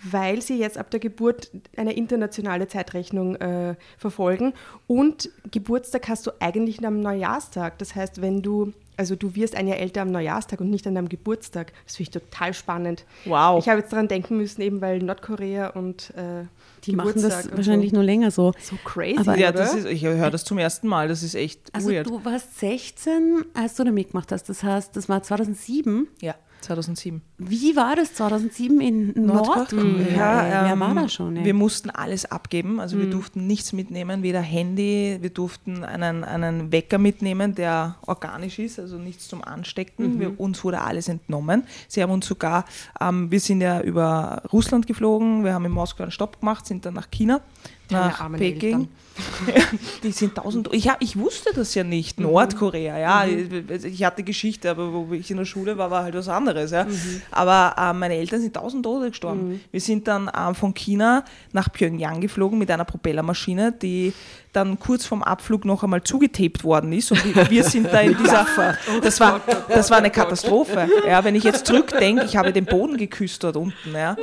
weil 0.02 0.42
sie 0.42 0.58
jetzt 0.58 0.78
ab 0.78 0.90
der 0.90 1.00
Geburt 1.00 1.50
eine 1.76 1.94
internationale 1.94 2.68
Zeitrechnung 2.68 3.36
äh, 3.36 3.76
verfolgen. 3.98 4.52
Und 4.86 5.30
Geburtstag 5.50 6.08
hast 6.08 6.26
du 6.26 6.32
eigentlich 6.38 6.84
am 6.84 7.00
Neujahrstag. 7.00 7.78
Das 7.78 7.94
heißt, 7.94 8.20
wenn 8.20 8.42
du 8.42 8.72
also 9.00 9.16
du 9.16 9.34
wirst 9.34 9.56
ein 9.56 9.66
Jahr 9.66 9.78
älter 9.78 10.02
am 10.02 10.12
Neujahrstag 10.12 10.60
und 10.60 10.68
nicht 10.68 10.86
an 10.86 10.94
deinem 10.94 11.08
Geburtstag. 11.08 11.72
Das 11.86 11.96
finde 11.96 12.10
ich 12.10 12.22
total 12.22 12.52
spannend. 12.52 13.06
Wow. 13.24 13.58
Ich 13.58 13.66
habe 13.70 13.80
jetzt 13.80 13.90
daran 13.90 14.08
denken 14.08 14.36
müssen, 14.36 14.60
eben 14.60 14.82
weil 14.82 14.98
Nordkorea 14.98 15.68
und 15.68 16.10
äh, 16.10 16.44
die 16.84 16.92
machen 16.92 17.22
das 17.22 17.50
wahrscheinlich 17.50 17.90
so. 17.90 17.96
nur 17.96 18.04
länger 18.04 18.30
so. 18.30 18.52
So 18.60 18.76
crazy. 18.84 19.18
Aber 19.18 19.38
ja, 19.38 19.52
das 19.52 19.72
ist, 19.72 19.86
ich 19.86 20.04
höre 20.04 20.30
das 20.30 20.44
zum 20.44 20.58
ersten 20.58 20.86
Mal. 20.86 21.08
Das 21.08 21.22
ist 21.22 21.34
echt 21.34 21.74
also 21.74 21.90
weird. 21.90 22.08
Du 22.08 22.22
warst 22.22 22.60
16, 22.60 23.46
als 23.54 23.76
du 23.76 23.84
da 23.84 23.90
mitgemacht 23.90 24.32
hast. 24.32 24.50
Das 24.50 24.62
heißt, 24.62 24.94
das 24.94 25.08
war 25.08 25.22
2007. 25.22 26.06
Ja. 26.20 26.34
2007. 26.60 27.22
Wie 27.42 27.74
war 27.74 27.96
das 27.96 28.12
2007 28.14 28.80
in 28.82 29.26
Nordkorea? 29.26 30.14
Ja, 30.14 30.46
ja, 30.46 30.64
wer 30.66 30.78
war 30.78 30.94
da 30.94 31.08
schon? 31.08 31.38
Ey? 31.38 31.44
Wir 31.44 31.54
mussten 31.54 31.88
alles 31.88 32.30
abgeben, 32.30 32.80
also 32.80 32.96
mhm. 32.96 33.00
wir 33.00 33.10
durften 33.10 33.46
nichts 33.46 33.72
mitnehmen, 33.72 34.22
weder 34.22 34.42
Handy, 34.42 35.16
wir 35.22 35.30
durften 35.30 35.82
einen, 35.82 36.22
einen 36.22 36.70
Wecker 36.70 36.98
mitnehmen, 36.98 37.54
der 37.54 37.96
organisch 38.06 38.58
ist, 38.58 38.78
also 38.78 38.98
nichts 38.98 39.26
zum 39.26 39.42
Anstecken. 39.42 40.16
Mhm. 40.16 40.20
Wir, 40.20 40.40
uns 40.40 40.62
wurde 40.64 40.82
alles 40.82 41.08
entnommen. 41.08 41.64
Sie 41.88 42.02
haben 42.02 42.10
uns 42.10 42.26
sogar, 42.26 42.66
ähm, 43.00 43.30
wir 43.30 43.40
sind 43.40 43.62
ja 43.62 43.80
über 43.80 44.42
Russland 44.52 44.86
geflogen, 44.86 45.42
wir 45.42 45.54
haben 45.54 45.64
in 45.64 45.72
Moskau 45.72 46.02
einen 46.02 46.12
Stopp 46.12 46.40
gemacht, 46.40 46.66
sind 46.66 46.84
dann 46.84 46.94
nach 46.94 47.10
China, 47.10 47.40
nach 47.90 48.30
Peking. 48.32 48.88
die 50.02 50.12
sind 50.12 50.34
tausend. 50.34 50.68
Ich, 50.72 50.88
hab, 50.88 51.02
ich 51.02 51.18
wusste 51.18 51.50
das 51.54 51.74
ja 51.74 51.84
nicht. 51.84 52.18
Mhm. 52.18 52.26
Nordkorea, 52.26 52.98
ja. 52.98 53.26
Mhm. 53.26 53.64
Ich 53.84 54.04
hatte 54.04 54.22
Geschichte, 54.22 54.70
aber 54.70 54.92
wo 54.92 55.12
ich 55.12 55.30
in 55.30 55.36
der 55.36 55.44
Schule 55.44 55.76
war, 55.78 55.90
war 55.90 56.04
halt 56.04 56.14
was 56.14 56.28
anderes. 56.28 56.70
Ja. 56.70 56.84
Mhm. 56.84 57.22
Aber 57.30 57.74
äh, 57.78 57.92
meine 57.92 58.14
Eltern 58.14 58.40
sind 58.40 58.54
tausend 58.54 58.84
Tote 58.84 59.10
gestorben. 59.10 59.48
Mhm. 59.48 59.60
Wir 59.70 59.80
sind 59.80 60.08
dann 60.08 60.28
äh, 60.28 60.54
von 60.54 60.74
China 60.74 61.24
nach 61.52 61.72
Pyongyang 61.72 62.20
geflogen 62.20 62.58
mit 62.58 62.70
einer 62.70 62.84
Propellermaschine, 62.84 63.72
die 63.72 64.12
dann 64.52 64.78
kurz 64.78 65.06
vorm 65.06 65.22
Abflug 65.22 65.64
noch 65.64 65.84
einmal 65.84 66.02
zugetaped 66.02 66.64
worden 66.64 66.92
ist. 66.92 67.12
Und 67.12 67.50
wir 67.50 67.64
sind 67.64 67.92
da 67.92 68.00
in 68.00 68.16
dieser. 68.16 68.46
Das 69.02 69.20
war, 69.20 69.40
das 69.68 69.90
war 69.90 69.98
eine 69.98 70.10
Katastrophe. 70.10 70.88
Ja, 71.06 71.24
wenn 71.24 71.34
ich 71.34 71.44
jetzt 71.44 71.66
zurückdenke, 71.66 72.24
ich 72.24 72.36
habe 72.36 72.52
den 72.52 72.64
Boden 72.64 72.96
geküsst 72.96 73.42
dort 73.42 73.56
unten. 73.56 73.92
Ja. 73.92 74.16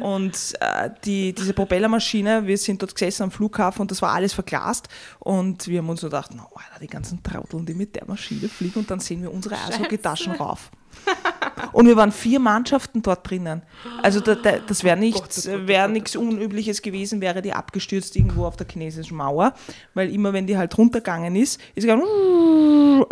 Und 0.00 0.54
äh, 0.60 0.90
die, 1.04 1.32
diese 1.32 1.52
Propellermaschine, 1.52 2.46
wir 2.46 2.58
sind 2.58 2.82
dort 2.82 2.94
gesessen 2.94 3.24
am 3.24 3.30
Flughafen 3.30 3.82
und 3.82 3.90
das 3.90 4.02
war 4.02 4.12
alles 4.12 4.32
verglast. 4.32 4.88
Und 5.18 5.66
wir 5.68 5.78
haben 5.78 5.88
uns 5.88 6.02
nur 6.02 6.10
gedacht, 6.10 6.30
oh, 6.34 6.58
die 6.80 6.86
ganzen 6.86 7.22
Trauteln, 7.22 7.66
die 7.66 7.74
mit 7.74 7.94
der 7.94 8.06
Maschine 8.06 8.48
fliegen 8.48 8.80
und 8.80 8.90
dann 8.90 9.00
sehen 9.00 9.22
wir 9.22 9.32
unsere 9.32 9.56
Eishockey-Taschen 9.56 10.32
rauf. 10.32 10.70
Und 11.72 11.86
wir 11.86 11.96
waren 11.96 12.12
vier 12.12 12.40
Mannschaften 12.40 13.02
dort 13.02 13.28
drinnen. 13.28 13.62
Also 14.02 14.20
da, 14.20 14.34
da, 14.34 14.58
das 14.58 14.82
wäre 14.82 14.96
nichts 14.96 15.46
wär 15.46 15.88
nichts 15.88 16.16
Unübliches 16.16 16.82
gewesen, 16.82 17.20
wäre 17.20 17.42
die 17.42 17.52
abgestürzt 17.52 18.16
irgendwo 18.16 18.46
auf 18.46 18.56
der 18.56 18.66
chinesischen 18.66 19.16
Mauer, 19.16 19.54
weil 19.94 20.12
immer 20.12 20.32
wenn 20.32 20.46
die 20.46 20.56
halt 20.56 20.76
runtergegangen 20.76 21.36
ist, 21.36 21.60
ist 21.74 21.84
gegangen, 21.84 22.04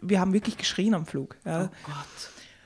wir 0.00 0.20
haben 0.20 0.32
wirklich 0.32 0.56
geschrien 0.56 0.94
am 0.94 1.06
Flug. 1.06 1.36
Ja. 1.44 1.70
Oh 1.86 1.90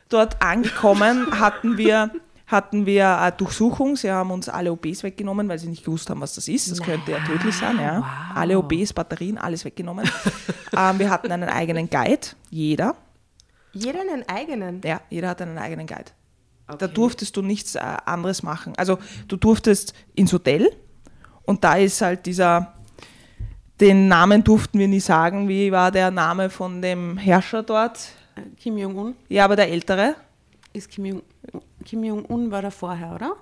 dort 0.09 0.40
angekommen 0.40 1.38
hatten 1.38 1.76
wir 1.76 2.11
hatten 2.47 2.85
wir 2.85 3.18
eine 3.18 3.33
Durchsuchung. 3.33 3.97
Sie 3.97 4.11
haben 4.11 4.30
uns 4.30 4.49
alle 4.49 4.71
OBs 4.71 5.02
weggenommen, 5.02 5.49
weil 5.49 5.59
sie 5.59 5.66
nicht 5.66 5.85
gewusst 5.85 6.11
haben, 6.11 6.21
was 6.21 6.35
das 6.35 6.47
ist. 6.47 6.71
Das 6.71 6.80
könnte 6.80 7.11
ja 7.11 7.18
tödlich 7.21 7.56
sein. 7.56 7.78
Ja. 7.80 7.99
Wow. 7.99 8.37
Alle 8.37 8.59
OBs, 8.59 8.92
Batterien, 8.92 9.38
alles 9.38 9.64
weggenommen. 9.64 10.09
ähm, 10.76 10.99
wir 10.99 11.11
hatten 11.11 11.33
einen 11.33 11.49
eigenen 11.49 11.88
Guide, 11.88 12.28
jeder. 12.50 12.97
Jeder 13.75 14.00
einen 14.00 14.28
eigenen? 14.28 14.81
Ja, 14.85 15.00
jeder 15.11 15.28
hat 15.31 15.43
einen 15.43 15.59
eigenen 15.59 15.87
Guide. 15.87 16.12
Okay. 16.66 16.78
Da 16.78 16.87
durftest 16.88 17.37
du 17.37 17.43
nichts 17.43 17.75
äh, 17.75 17.81
anderes 17.81 18.43
machen. 18.43 18.73
Also 18.76 18.99
du 19.28 19.37
durftest 19.37 19.93
ins 20.14 20.33
Hotel 20.33 20.71
und 21.43 21.62
da 21.62 21.75
ist 21.75 22.00
halt 22.00 22.25
dieser, 22.25 22.75
den 23.81 24.09
Namen 24.09 24.43
durften 24.45 24.78
wir 24.78 24.88
nie 24.88 25.00
sagen. 25.00 25.49
Wie 25.49 25.71
war 25.73 25.90
der 25.90 26.11
Name 26.11 26.49
von 26.49 26.81
dem 26.81 27.19
Herrscher 27.19 27.62
dort? 27.62 27.99
Äh, 28.37 28.43
Kim 28.57 28.78
Jong-un. 28.78 29.14
Ja, 29.28 29.45
aber 29.45 29.57
der 29.57 29.69
Ältere? 29.69 30.14
Ist 30.73 30.88
Kim 30.88 31.04
Jong-un 31.04 32.04
Jong 32.04 32.50
war 32.50 32.62
da 32.62 32.71
vorher, 32.71 33.14
oder? 33.14 33.37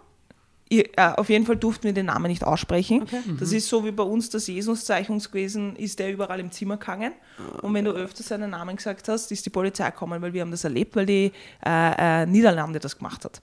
Äh, 0.80 1.12
auf 1.16 1.28
jeden 1.28 1.46
Fall 1.46 1.56
durften 1.56 1.84
wir 1.84 1.92
den 1.92 2.06
Namen 2.06 2.28
nicht 2.28 2.44
aussprechen. 2.44 3.02
Okay. 3.02 3.20
Das 3.38 3.50
mhm. 3.50 3.56
ist 3.56 3.68
so 3.68 3.84
wie 3.84 3.90
bei 3.90 4.02
uns 4.02 4.30
das 4.30 4.46
Jesuszeichen 4.46 5.18
gewesen, 5.18 5.76
ist 5.76 5.98
der 5.98 6.12
überall 6.12 6.40
im 6.40 6.50
Zimmer 6.50 6.76
gegangen. 6.76 7.12
Okay. 7.38 7.66
Und 7.66 7.74
wenn 7.74 7.84
du 7.84 7.92
öfter 7.92 8.22
seinen 8.22 8.50
Namen 8.50 8.76
gesagt 8.76 9.08
hast, 9.08 9.30
ist 9.32 9.44
die 9.44 9.50
Polizei 9.50 9.90
gekommen, 9.90 10.20
weil 10.22 10.32
wir 10.32 10.40
haben 10.40 10.50
das 10.50 10.64
erlebt, 10.64 10.96
weil 10.96 11.06
die 11.06 11.32
äh, 11.64 12.22
äh, 12.22 12.26
Niederlande 12.26 12.78
das 12.78 12.96
gemacht 12.96 13.24
hat. 13.24 13.42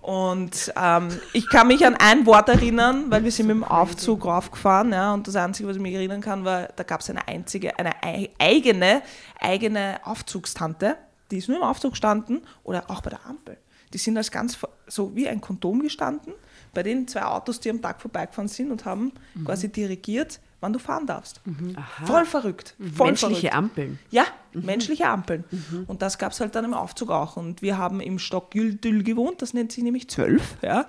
Und 0.00 0.72
ähm, 0.80 1.08
ich 1.32 1.48
kann 1.48 1.66
mich 1.66 1.84
an 1.84 1.96
ein 1.96 2.24
Wort 2.24 2.48
erinnern, 2.48 3.06
weil 3.10 3.24
wir 3.24 3.32
sind 3.32 3.48
mit 3.48 3.56
dem 3.56 3.64
Aufzug 3.64 4.24
raufgefahren, 4.24 4.92
ja, 4.92 5.12
und 5.12 5.26
das 5.26 5.36
Einzige, 5.36 5.68
was 5.68 5.76
ich 5.76 5.82
mich 5.82 5.94
erinnern 5.94 6.20
kann, 6.20 6.44
war, 6.44 6.68
da 6.76 6.82
gab 6.84 7.00
es 7.00 7.10
eine 7.10 7.26
einzige, 7.26 7.78
eine 7.78 7.92
eigene, 8.38 9.02
eigene 9.40 9.98
Aufzugstante, 10.04 10.96
die 11.30 11.38
ist 11.38 11.48
nur 11.48 11.58
im 11.58 11.64
Aufzug 11.64 11.92
gestanden 11.92 12.42
oder 12.62 12.84
auch 12.88 13.00
bei 13.00 13.10
der 13.10 13.26
Ampel 13.26 13.58
die 13.92 13.98
sind 13.98 14.16
als 14.16 14.30
ganz 14.30 14.58
so 14.86 15.14
wie 15.14 15.28
ein 15.28 15.40
Kondom 15.40 15.80
gestanden 15.80 16.32
bei 16.74 16.82
den 16.82 17.08
zwei 17.08 17.24
Autos, 17.24 17.60
die 17.60 17.70
am 17.70 17.80
Tag 17.80 18.00
vorbeigefahren 18.00 18.48
sind 18.48 18.70
und 18.70 18.84
haben 18.84 19.12
mhm. 19.34 19.44
quasi 19.44 19.68
dirigiert, 19.68 20.40
wann 20.60 20.72
du 20.72 20.78
fahren 20.78 21.06
darfst. 21.06 21.40
Mhm. 21.44 21.76
Voll 22.04 22.24
verrückt. 22.24 22.74
Voll 22.94 23.08
menschliche 23.08 23.40
verrückt. 23.40 23.54
Ampeln. 23.54 23.98
Ja, 24.10 24.24
mhm. 24.52 24.64
menschliche 24.64 25.06
Ampeln. 25.06 25.44
Mhm. 25.50 25.84
Und 25.86 26.02
das 26.02 26.18
gab 26.18 26.32
es 26.32 26.40
halt 26.40 26.54
dann 26.54 26.64
im 26.64 26.74
Aufzug 26.74 27.10
auch. 27.10 27.36
Und 27.36 27.62
wir 27.62 27.78
haben 27.78 28.00
im 28.00 28.18
Stock 28.18 28.50
Güldül 28.50 29.04
gewohnt, 29.04 29.40
das 29.40 29.54
nennt 29.54 29.70
sich 29.70 29.84
nämlich 29.84 30.08
zwölf. 30.08 30.56
Ja. 30.62 30.86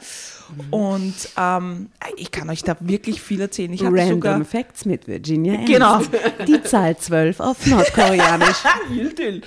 Mhm. 0.55 0.73
Und 0.73 1.13
ähm, 1.37 1.89
ich 2.17 2.31
kann 2.31 2.49
euch 2.49 2.63
da 2.63 2.75
wirklich 2.79 3.21
viel 3.21 3.41
erzählen. 3.41 3.71
Ich 3.71 3.83
Random 3.83 4.09
sogar, 4.09 4.45
Facts 4.45 4.85
mit 4.85 5.07
Virginia 5.07 5.63
Genau. 5.65 6.01
Die 6.47 6.63
Zahl 6.63 6.97
zwölf 6.97 7.39
auf 7.39 7.65
Nordkoreanisch. 7.67 8.63
Güldül. 8.87 9.41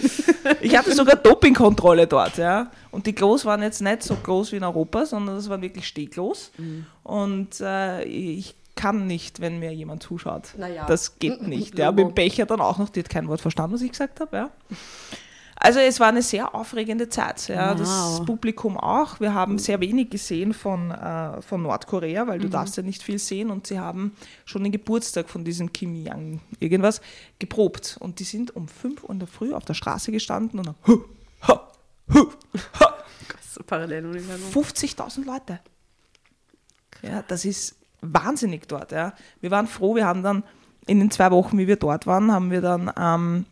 Ich 0.61 0.77
hatte 0.77 0.95
sogar 0.95 1.17
Dopingkontrolle 1.17 2.07
dort. 2.07 2.39
Ja. 2.39 2.71
Und 2.93 3.07
die 3.07 3.13
Klos 3.13 3.45
waren 3.45 3.63
jetzt 3.63 3.81
nicht 3.81 4.03
so 4.03 4.15
groß 4.15 4.53
wie 4.53 4.57
in 4.57 4.65
Europa, 4.65 5.07
sondern 5.07 5.37
das 5.37 5.49
waren 5.49 5.63
wirklich 5.63 5.87
Stehklos. 5.87 6.53
Mhm. 6.59 6.87
Und 7.03 7.61
äh, 7.61 8.05
ich 8.05 8.55
kann 8.75 9.07
nicht, 9.07 9.41
wenn 9.41 9.59
mir 9.59 9.73
jemand 9.73 10.03
zuschaut. 10.03 10.55
Naja. 10.57 10.87
Das 10.87 11.19
geht 11.19 11.43
nicht. 11.47 11.79
Ja. 11.79 11.93
Mit 11.93 12.07
dem 12.07 12.15
Becher 12.15 12.47
dann 12.47 12.61
auch 12.61 12.79
noch, 12.79 12.89
die 12.89 13.01
hat 13.01 13.11
kein 13.11 13.29
Wort 13.29 13.41
verstanden, 13.41 13.75
was 13.75 13.83
ich 13.83 13.91
gesagt 13.91 14.21
habe. 14.21 14.37
Ja. 14.37 14.51
Also 15.57 15.79
es 15.79 16.01
war 16.01 16.09
eine 16.09 16.23
sehr 16.23 16.57
aufregende 16.57 17.09
Zeit. 17.09 17.47
Ja. 17.47 17.71
Wow. 17.71 17.79
Das 17.79 18.27
Publikum 18.27 18.77
auch. 18.77 19.21
Wir 19.21 19.33
haben 19.33 19.59
sehr 19.59 19.79
wenig 19.81 20.11
gesehen 20.11 20.55
von, 20.55 20.91
äh, 20.91 21.41
von 21.41 21.63
Nordkorea, 21.63 22.27
weil 22.27 22.41
du 22.41 22.49
mhm. 22.49 22.53
darfst 22.53 22.77
ja 22.77 22.83
nicht 22.83 23.03
viel 23.03 23.19
sehen 23.19 23.51
und 23.51 23.69
sie 23.69 23.79
haben 23.79 24.17
schon 24.45 24.65
den 24.65 24.73
Geburtstag 24.73 25.29
von 25.29 25.45
diesem 25.45 25.73
Kim 25.73 25.95
Yang 25.95 26.41
irgendwas 26.59 27.01
geprobt. 27.39 27.97
Und 28.01 28.19
die 28.19 28.25
sind 28.25 28.57
um 28.57 28.67
5 28.67 29.05
Uhr 29.05 29.11
in 29.11 29.21
der 29.21 29.29
Früh 29.29 29.53
auf 29.55 29.65
der 29.65 29.75
Straße 29.75 30.11
gestanden 30.11 30.59
und 30.59 30.67
haben 30.67 30.79
hu, 30.87 31.05
hu, 31.47 31.55
hu, 32.13 32.21
hu. 32.81 32.87
50.000 33.71 35.25
Leute. 35.25 35.61
Ja, 37.03 37.23
das 37.23 37.45
ist 37.45 37.77
wahnsinnig 38.03 38.69
dort. 38.69 38.93
Ja. 38.93 39.15
Wir 39.41 39.51
waren 39.51 39.67
froh, 39.67 39.95
wir 39.95 40.07
haben 40.07 40.23
dann 40.23 40.43
in 40.87 40.99
den 40.99 41.11
zwei 41.11 41.31
Wochen, 41.31 41.57
wie 41.59 41.69
wir 41.69 41.77
dort 41.77 42.07
waren, 42.07 42.33
haben 42.33 42.51
wir 42.51 42.61
dann, 42.61 42.91
ähm, 42.99 43.47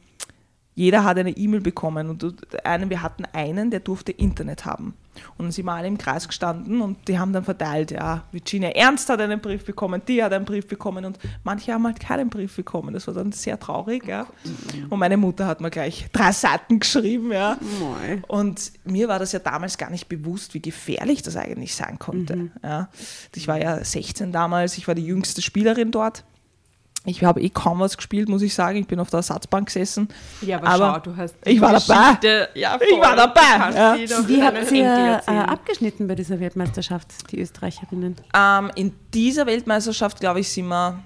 jeder 0.74 1.04
hat 1.04 1.18
eine 1.18 1.36
E-Mail 1.36 1.60
bekommen 1.60 2.08
und 2.08 2.24
einen, 2.64 2.90
wir 2.90 3.02
hatten 3.02 3.24
einen, 3.32 3.70
der 3.70 3.80
durfte 3.80 4.12
Internet 4.12 4.64
haben. 4.64 4.94
Und 5.36 5.46
dann 5.46 5.52
sind 5.52 5.66
wir 5.66 5.72
alle 5.72 5.88
im 5.88 5.98
Kreis 5.98 6.28
gestanden 6.28 6.80
und 6.80 7.08
die 7.08 7.18
haben 7.18 7.32
dann 7.32 7.44
verteilt, 7.44 7.90
ja, 7.90 8.22
Virginia 8.32 8.70
Ernst 8.70 9.08
hat 9.08 9.20
einen 9.20 9.40
Brief 9.40 9.64
bekommen, 9.64 10.00
die 10.06 10.22
hat 10.22 10.32
einen 10.32 10.44
Brief 10.44 10.66
bekommen 10.66 11.04
und 11.04 11.18
manche 11.44 11.74
haben 11.74 11.84
halt 11.84 12.00
keinen 12.00 12.30
Brief 12.30 12.54
bekommen. 12.56 12.94
Das 12.94 13.06
war 13.06 13.14
dann 13.14 13.32
sehr 13.32 13.58
traurig, 13.58 14.06
ja. 14.06 14.26
Und 14.88 14.98
meine 14.98 15.16
Mutter 15.16 15.46
hat 15.46 15.60
mir 15.60 15.70
gleich 15.70 16.06
drei 16.12 16.32
Seiten 16.32 16.78
geschrieben, 16.78 17.32
ja. 17.32 17.58
Und 18.28 18.72
mir 18.84 19.08
war 19.08 19.18
das 19.18 19.32
ja 19.32 19.40
damals 19.40 19.76
gar 19.76 19.90
nicht 19.90 20.08
bewusst, 20.08 20.54
wie 20.54 20.62
gefährlich 20.62 21.22
das 21.22 21.36
eigentlich 21.36 21.74
sein 21.74 21.98
konnte. 21.98 22.36
Mhm. 22.36 22.52
Ja. 22.62 22.88
Ich 23.34 23.48
war 23.48 23.60
ja 23.60 23.84
16 23.84 24.32
damals, 24.32 24.78
ich 24.78 24.86
war 24.88 24.94
die 24.94 25.04
jüngste 25.04 25.42
Spielerin 25.42 25.90
dort. 25.90 26.24
Ich 27.06 27.24
habe 27.24 27.40
eh 27.40 27.48
kaum 27.48 27.80
was 27.80 27.96
gespielt, 27.96 28.28
muss 28.28 28.42
ich 28.42 28.54
sagen. 28.54 28.78
Ich 28.78 28.86
bin 28.86 29.00
auf 29.00 29.08
der 29.08 29.18
Ersatzbank 29.18 29.66
gesessen. 29.66 30.08
Ja, 30.42 30.58
aber, 30.58 30.68
aber 30.68 30.94
schau, 30.94 31.10
du 31.10 31.16
hast. 31.16 31.34
Ich 31.46 31.60
war 31.60 31.72
dabei. 31.72 32.48
Ja, 32.54 32.78
ich 32.78 33.00
war 33.00 33.16
dabei. 33.16 34.04
Ja. 34.04 34.28
Wie 34.28 34.42
habt 34.42 34.70
ihr 34.70 35.22
äh, 35.26 35.30
abgeschnitten 35.30 36.06
bei 36.06 36.14
dieser 36.14 36.38
Weltmeisterschaft, 36.40 37.08
die 37.30 37.40
Österreicherinnen? 37.40 38.16
Ähm, 38.34 38.70
in 38.74 38.92
dieser 39.14 39.46
Weltmeisterschaft, 39.46 40.20
glaube 40.20 40.40
ich, 40.40 40.48
sind 40.50 40.68
wir 40.68 41.02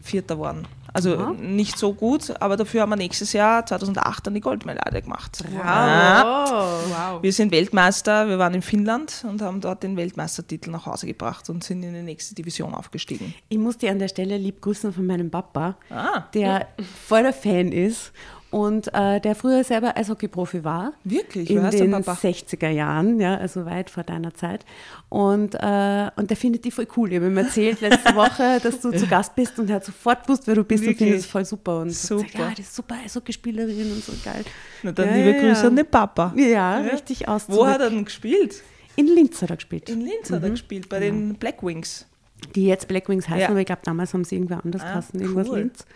Vierter 0.00 0.36
geworden. 0.36 0.66
Also 0.96 1.14
ja. 1.14 1.32
nicht 1.32 1.76
so 1.78 1.92
gut, 1.92 2.32
aber 2.40 2.56
dafür 2.56 2.80
haben 2.80 2.88
wir 2.88 2.96
nächstes 2.96 3.34
Jahr, 3.34 3.66
2008, 3.66 4.26
dann 4.26 4.34
die 4.34 4.40
Goldmedaille 4.40 5.02
gemacht. 5.02 5.44
Wow. 5.50 5.62
Ja. 5.62 6.80
wow. 6.88 7.22
Wir 7.22 7.34
sind 7.34 7.52
Weltmeister, 7.52 8.28
wir 8.28 8.38
waren 8.38 8.54
in 8.54 8.62
Finnland 8.62 9.22
und 9.28 9.42
haben 9.42 9.60
dort 9.60 9.82
den 9.82 9.98
Weltmeistertitel 9.98 10.70
nach 10.70 10.86
Hause 10.86 11.06
gebracht 11.06 11.50
und 11.50 11.62
sind 11.62 11.82
in 11.82 11.92
die 11.92 12.00
nächste 12.00 12.34
Division 12.34 12.74
aufgestiegen. 12.74 13.34
Ich 13.50 13.58
muss 13.58 13.76
dir 13.76 13.90
an 13.90 13.98
der 13.98 14.08
Stelle 14.08 14.38
lieb 14.38 14.62
grüßen 14.62 14.90
von 14.90 15.06
meinem 15.06 15.30
Papa, 15.30 15.76
ah. 15.90 16.24
der 16.32 16.68
voller 17.06 17.34
Fan 17.34 17.72
ist 17.72 18.12
und 18.50 18.92
äh, 18.94 19.20
der 19.20 19.34
früher 19.34 19.64
selber 19.64 19.96
Eishockey-Profi 19.96 20.62
war. 20.62 20.92
Wirklich? 21.04 21.50
In 21.50 21.56
den 21.56 21.92
60er 21.92 22.68
Jahren, 22.68 23.20
ja, 23.20 23.36
also 23.36 23.66
weit 23.66 23.90
vor 23.90 24.04
deiner 24.04 24.34
Zeit. 24.34 24.64
Und, 25.08 25.54
äh, 25.54 26.10
und 26.16 26.30
der 26.30 26.36
findet 26.36 26.64
die 26.64 26.70
voll 26.70 26.86
cool. 26.96 27.10
Ich 27.10 27.16
habe 27.16 27.26
ihm 27.26 27.36
erzählt 27.36 27.80
letzte 27.80 28.14
Woche, 28.14 28.60
dass 28.62 28.80
du 28.80 28.92
zu 28.92 29.06
Gast 29.06 29.34
bist 29.34 29.58
und 29.58 29.68
er 29.68 29.76
hat 29.76 29.84
sofort 29.84 30.22
gewusst, 30.22 30.46
wer 30.46 30.54
du 30.54 30.64
bist 30.64 30.82
Wirklich? 30.82 31.00
und 31.00 31.06
findet 31.06 31.20
es 31.20 31.26
voll 31.26 31.44
super. 31.44 31.80
Und 31.80 31.90
super. 31.90 32.20
Sagt, 32.20 32.34
ja, 32.34 32.50
die 32.56 32.62
ist 32.62 32.74
super 32.74 32.96
Eishockeyspielerin 33.04 33.92
und 33.92 34.04
so 34.04 34.12
geil. 34.24 34.44
Na 34.82 34.92
dann 34.92 35.08
ja, 35.08 35.16
liebe 35.16 35.40
Grüße 35.40 35.62
ja. 35.62 35.68
an 35.68 35.76
den 35.76 35.86
Papa. 35.86 36.32
Ja, 36.36 36.46
ja. 36.46 36.76
richtig 36.78 37.28
aus. 37.28 37.44
Wo 37.48 37.66
hat 37.66 37.80
er 37.80 37.90
denn 37.90 38.04
gespielt? 38.04 38.62
In 38.94 39.08
Linz 39.08 39.42
hat 39.42 39.50
er 39.50 39.56
gespielt. 39.56 39.90
In 39.90 40.00
Linz 40.00 40.30
hat 40.30 40.42
er 40.42 40.48
mhm. 40.48 40.52
gespielt, 40.52 40.88
bei 40.88 41.00
den 41.00 41.34
Black 41.34 41.62
Wings. 41.62 42.06
Die 42.54 42.66
jetzt 42.66 42.88
Black 42.88 43.08
Wings 43.08 43.28
heißen, 43.28 43.50
aber 43.50 43.60
ich 43.60 43.66
glaube, 43.66 43.82
damals 43.84 44.14
haben 44.14 44.24
sie 44.24 44.36
irgendwer 44.36 44.64
anders 44.64 44.82
ah, 44.82 44.88
geheißen, 44.88 45.20
irgendwas 45.20 45.48
cool. 45.48 45.58
Linz. 45.58 45.86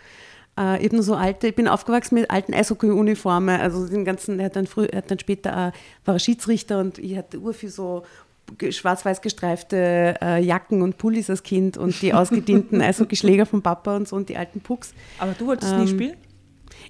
Äh, 0.59 0.85
ich 0.85 0.91
so 1.03 1.15
alte, 1.15 1.47
ich 1.47 1.55
bin 1.55 1.67
aufgewachsen 1.67 2.15
mit 2.15 2.29
alten 2.29 2.53
Eishockey-Uniformen, 2.53 3.59
also 3.59 3.87
den 3.87 4.05
ganzen, 4.05 4.39
er 4.39 4.45
hat 4.45 4.55
dann, 4.55 4.67
früh, 4.67 4.85
er 4.85 4.99
hat 4.99 5.11
dann 5.11 5.19
später, 5.19 5.49
äh, 5.49 5.71
war 6.05 6.15
er 6.15 6.19
Schiedsrichter 6.19 6.79
und 6.79 6.97
ich 6.97 7.17
hatte 7.17 7.39
urviel 7.39 7.69
so 7.69 8.03
schwarz-weiß 8.69 9.21
gestreifte 9.21 10.15
äh, 10.21 10.43
Jacken 10.43 10.81
und 10.81 10.97
Pullis 10.97 11.29
als 11.29 11.43
Kind 11.43 11.77
und 11.77 12.01
die 12.01 12.13
ausgedienten 12.13 12.81
Eishockeyschläger 12.81 13.45
vom 13.45 13.61
Papa 13.61 13.95
und 13.95 14.07
so 14.07 14.15
und 14.15 14.29
die 14.29 14.37
alten 14.37 14.59
Pucks. 14.59 14.93
Aber 15.19 15.33
du 15.37 15.47
wolltest 15.47 15.73
ähm, 15.73 15.81
nie 15.81 15.87
spielen? 15.87 16.17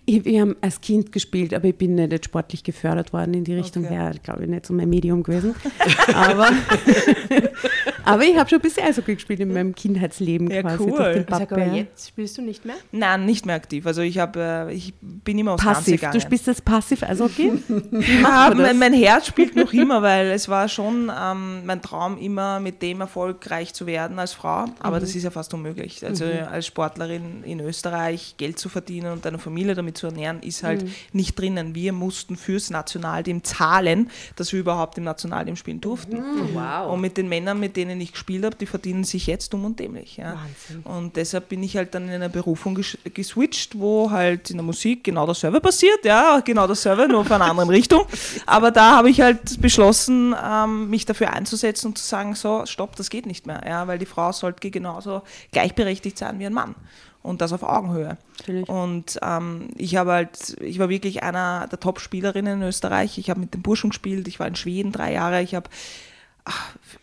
Ich, 0.05 0.25
wir 0.25 0.41
haben 0.41 0.55
als 0.61 0.81
Kind 0.81 1.11
gespielt, 1.11 1.53
aber 1.53 1.65
ich 1.65 1.75
bin 1.75 1.95
nicht 1.95 2.25
sportlich 2.25 2.63
gefördert 2.63 3.13
worden 3.13 3.33
in 3.33 3.43
die 3.43 3.53
Richtung. 3.53 3.85
Okay. 3.85 3.93
Wäre, 3.93 4.13
glaube 4.23 4.43
ich, 4.43 4.49
nicht 4.49 4.65
so 4.65 4.73
mein 4.73 4.89
Medium 4.89 5.21
gewesen. 5.21 5.53
aber, 6.13 6.49
aber 8.13 8.23
ich 8.23 8.37
habe 8.37 8.49
schon 8.49 8.59
ein 8.59 8.61
bisschen 8.61 8.85
Eishockey 8.85 9.15
gespielt 9.15 9.39
in 9.39 9.53
meinem 9.53 9.75
Kindheitsleben 9.75 10.49
ja, 10.49 10.61
quasi. 10.61 10.83
Cool. 10.83 11.25
Sag, 11.29 11.51
aber 11.51 11.65
jetzt 11.65 12.09
spielst 12.09 12.37
du 12.37 12.41
nicht 12.41 12.65
mehr? 12.65 12.75
Nein, 12.91 13.25
nicht 13.25 13.45
mehr 13.45 13.55
aktiv. 13.55 13.85
Also 13.85 14.01
ich, 14.01 14.17
hab, 14.17 14.35
äh, 14.35 14.71
ich 14.71 14.93
bin 15.01 15.39
immer 15.39 15.53
aufs 15.53 15.63
passiv. 15.63 15.95
gegangen. 15.95 16.13
Du 16.13 16.21
spielst 16.21 16.47
jetzt 16.47 16.65
passiv 16.65 17.03
Eishockey? 17.03 17.51
ja, 18.21 18.53
mein, 18.55 18.77
mein, 18.77 18.93
Herz 18.93 19.27
spielt 19.27 19.55
noch 19.55 19.73
immer, 19.73 20.01
weil 20.01 20.27
es 20.31 20.49
war 20.49 20.67
schon 20.67 21.11
ähm, 21.15 21.65
mein 21.65 21.81
Traum, 21.81 22.17
immer 22.17 22.59
mit 22.59 22.81
dem 22.81 23.01
erfolgreich 23.01 23.73
zu 23.73 23.85
werden 23.85 24.19
als 24.19 24.33
Frau. 24.33 24.65
Aber 24.79 24.97
mhm. 24.97 25.01
das 25.01 25.15
ist 25.15 25.23
ja 25.23 25.31
fast 25.31 25.53
unmöglich. 25.53 26.05
Also 26.05 26.25
mhm. 26.25 26.47
als 26.49 26.67
Sportlerin 26.67 27.43
in 27.43 27.59
Österreich 27.59 28.35
Geld 28.37 28.59
zu 28.59 28.69
verdienen 28.69 29.11
und 29.11 29.25
deine 29.25 29.39
Familie 29.39 29.75
damit 29.75 29.97
zu 29.97 30.07
ernähren, 30.07 30.41
ist 30.41 30.63
halt 30.63 30.83
mhm. 30.83 30.91
nicht 31.13 31.39
drinnen. 31.39 31.75
Wir 31.75 31.93
mussten 31.93 32.35
fürs 32.35 32.69
Nationalteam 32.69 33.43
zahlen, 33.43 34.09
dass 34.35 34.51
wir 34.51 34.59
überhaupt 34.59 34.97
im 34.97 35.03
Nationalteam 35.03 35.55
spielen 35.55 35.81
durften. 35.81 36.17
Mhm. 36.17 36.55
Wow. 36.55 36.91
Und 36.91 37.01
mit 37.01 37.17
den 37.17 37.29
Männern, 37.29 37.59
mit 37.59 37.77
denen 37.77 38.00
denen 38.01 38.07
ich 38.07 38.13
gespielt 38.13 38.43
habe, 38.43 38.55
die 38.55 38.65
verdienen 38.65 39.03
sich 39.03 39.27
jetzt 39.27 39.53
dumm 39.53 39.65
und 39.65 39.79
dämlich. 39.79 40.17
Ja. 40.17 40.35
Wahnsinn. 40.35 40.81
Und 40.83 41.15
deshalb 41.15 41.49
bin 41.49 41.61
ich 41.61 41.77
halt 41.77 41.93
dann 41.93 42.07
in 42.07 42.15
einer 42.15 42.29
Berufung 42.29 42.75
ges 42.75 42.97
geswitcht, 43.13 43.77
wo 43.77 44.09
halt 44.09 44.49
in 44.49 44.57
der 44.57 44.65
Musik 44.65 45.03
genau 45.03 45.27
dasselbe 45.27 45.61
passiert, 45.61 46.03
ja, 46.03 46.39
genau 46.43 46.67
dasselbe, 46.67 47.07
nur 47.07 47.23
von 47.23 47.41
einer 47.41 47.51
anderen 47.51 47.69
Richtung. 47.81 48.05
Aber 48.45 48.71
da 48.71 48.97
habe 48.97 49.09
ich 49.09 49.21
halt 49.21 49.61
beschlossen, 49.61 50.35
ähm, 50.43 50.89
mich 50.89 51.05
dafür 51.05 51.31
einzusetzen 51.33 51.87
und 51.87 51.97
zu 51.97 52.05
sagen, 52.05 52.35
so, 52.35 52.65
stopp, 52.65 52.95
das 52.95 53.09
geht 53.09 53.25
nicht 53.25 53.45
mehr, 53.45 53.61
ja, 53.65 53.87
weil 53.87 53.99
die 53.99 54.05
Frau 54.05 54.31
sollte 54.31 54.71
genauso 54.71 55.21
gleichberechtigt 55.51 56.17
sein 56.17 56.39
wie 56.39 56.45
ein 56.45 56.53
Mann 56.53 56.75
und 57.21 57.41
das 57.41 57.53
auf 57.53 57.61
Augenhöhe. 57.63 58.17
Natürlich. 58.39 58.67
Und 58.67 59.19
ähm, 59.21 59.69
ich 59.77 59.95
habe 59.95 60.11
halt, 60.11 60.55
ich 60.59 60.79
war 60.79 60.89
wirklich 60.89 61.21
einer 61.21 61.67
der 61.67 61.79
Top-Spielerinnen 61.79 62.61
in 62.61 62.67
Österreich. 62.67 63.19
Ich 63.19 63.29
habe 63.29 63.39
mit 63.39 63.53
den 63.53 63.61
Burschen 63.61 63.91
gespielt, 63.91 64.27
ich 64.27 64.39
war 64.39 64.47
in 64.47 64.55
Schweden 64.55 64.91
drei 64.91 65.13
Jahre, 65.13 65.41
ich 65.43 65.53
habe 65.53 65.69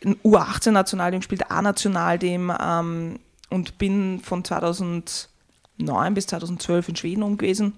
in 0.01 0.17
U18-Nationalteam 0.17 1.21
gespielt, 1.21 1.51
A-Nationalteam 1.51 2.53
ähm, 2.61 3.19
und 3.51 3.79
bin 3.79 4.21
von 4.21 4.45
2009 4.45 5.29
bis 6.15 6.27
2012 6.27 6.89
in 6.91 6.97
Schweden 6.97 7.23
umgewesen 7.23 7.75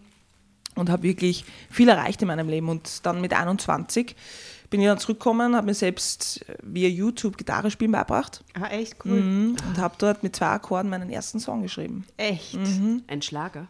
und 0.75 0.91
habe 0.91 1.03
wirklich 1.03 1.45
viel 1.71 1.89
erreicht 1.89 2.23
in 2.23 2.29
meinem 2.29 2.49
Leben. 2.49 2.69
Und 2.69 3.05
dann 3.07 3.21
mit 3.21 3.33
21 3.33 4.17
bin 4.71 4.81
ich 4.81 4.87
dann 4.87 4.99
zurückgekommen, 4.99 5.57
habe 5.57 5.67
mir 5.67 5.75
selbst 5.75 6.45
via 6.63 6.89
YouTube 6.89 7.37
Gitarre 7.37 7.71
spielen 7.71 7.93
beigebracht. 7.93 8.45
Ah, 8.55 8.69
echt 8.69 8.97
cool. 9.05 9.21
Mhm. 9.21 9.57
Und 9.69 9.79
habe 9.79 9.95
dort 9.99 10.23
mit 10.23 10.37
zwei 10.37 10.47
Akkorden 10.47 10.91
meinen 10.91 11.11
ersten 11.11 11.41
Song 11.41 11.63
geschrieben. 11.63 12.07
Echt? 12.17 12.55
Mhm. 12.55 13.03
Ein 13.09 13.23
Schlager. 13.23 13.69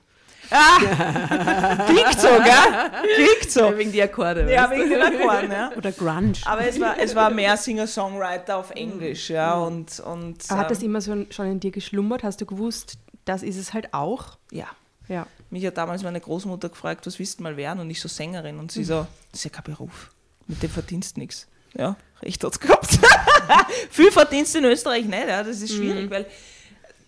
Ah, 0.50 1.86
klingt 1.86 2.20
so, 2.20 2.28
gell? 2.28 2.90
Klingt 3.14 3.50
so. 3.50 3.60
Ja, 3.60 3.78
wegen 3.78 3.92
die 3.92 4.02
Akkorde. 4.02 4.52
Ja, 4.52 4.70
wegen 4.70 4.90
den 4.90 5.00
Akkorden, 5.00 5.52
ja. 5.52 5.72
Oder 5.76 5.92
Grunge. 5.92 6.32
Aber 6.44 6.66
es 6.66 6.80
war, 6.80 6.98
es 6.98 7.14
war 7.14 7.30
mehr 7.30 7.56
Singer-Songwriter 7.56 8.56
auf 8.56 8.70
Englisch, 8.72 9.30
ja. 9.30 9.54
Und, 9.54 10.00
und, 10.00 10.44
Aber 10.48 10.60
hat 10.60 10.70
das 10.70 10.80
ähm, 10.80 10.86
immer 10.86 11.00
so 11.00 11.26
schon 11.30 11.46
in 11.46 11.60
dir 11.60 11.70
geschlummert? 11.70 12.24
Hast 12.24 12.40
du 12.40 12.46
gewusst, 12.46 12.98
das 13.24 13.42
ist 13.42 13.56
es 13.56 13.72
halt 13.72 13.94
auch? 13.94 14.38
Ja. 14.50 14.66
ja. 15.08 15.26
Mich 15.50 15.64
hat 15.66 15.76
damals 15.76 16.02
meine 16.02 16.20
Großmutter 16.20 16.68
gefragt, 16.68 17.06
was 17.06 17.18
willst 17.18 17.38
du 17.38 17.44
mal 17.44 17.56
werden? 17.56 17.80
Und 17.80 17.90
ich 17.90 18.00
so 18.00 18.08
Sängerin. 18.08 18.58
Und 18.58 18.72
sie 18.72 18.84
so, 18.84 19.06
das 19.30 19.40
ist 19.40 19.44
ja 19.44 19.50
kein 19.50 19.64
Beruf 19.64 20.10
mit 20.50 20.62
dem 20.62 20.70
verdienst 20.70 21.16
nichts. 21.16 21.46
Ja, 21.74 21.96
recht 22.22 22.42
hat 22.42 22.52
es 22.52 22.60
gehabt. 22.60 22.98
Viel 23.90 24.10
verdienst 24.10 24.54
in 24.56 24.64
Österreich 24.64 25.04
nicht, 25.04 25.28
ja, 25.28 25.42
das 25.42 25.62
ist 25.62 25.72
schwierig, 25.72 26.06
mhm. 26.06 26.10
weil 26.10 26.26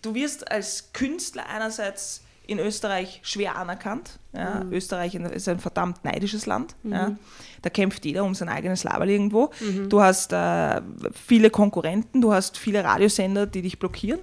du 0.01 0.15
wirst 0.15 0.49
als 0.49 0.93
Künstler 0.93 1.45
einerseits 1.47 2.22
in 2.45 2.59
Österreich 2.59 3.21
schwer 3.23 3.55
anerkannt. 3.55 4.19
Ja. 4.33 4.63
Mhm. 4.63 4.73
Österreich 4.73 5.15
ist 5.15 5.47
ein 5.47 5.59
verdammt 5.59 6.03
neidisches 6.03 6.45
Land. 6.45 6.75
Mhm. 6.83 6.91
Ja. 6.91 7.15
Da 7.61 7.69
kämpft 7.69 8.03
jeder 8.05 8.23
um 8.23 8.35
sein 8.35 8.49
eigenes 8.49 8.83
Laber 8.83 9.07
irgendwo. 9.07 9.51
Mhm. 9.61 9.89
Du 9.89 10.01
hast 10.01 10.33
äh, 10.33 10.81
viele 11.13 11.49
Konkurrenten, 11.49 12.21
du 12.21 12.33
hast 12.33 12.57
viele 12.57 12.83
Radiosender, 12.83 13.45
die 13.45 13.61
dich 13.61 13.79
blockieren. 13.79 14.19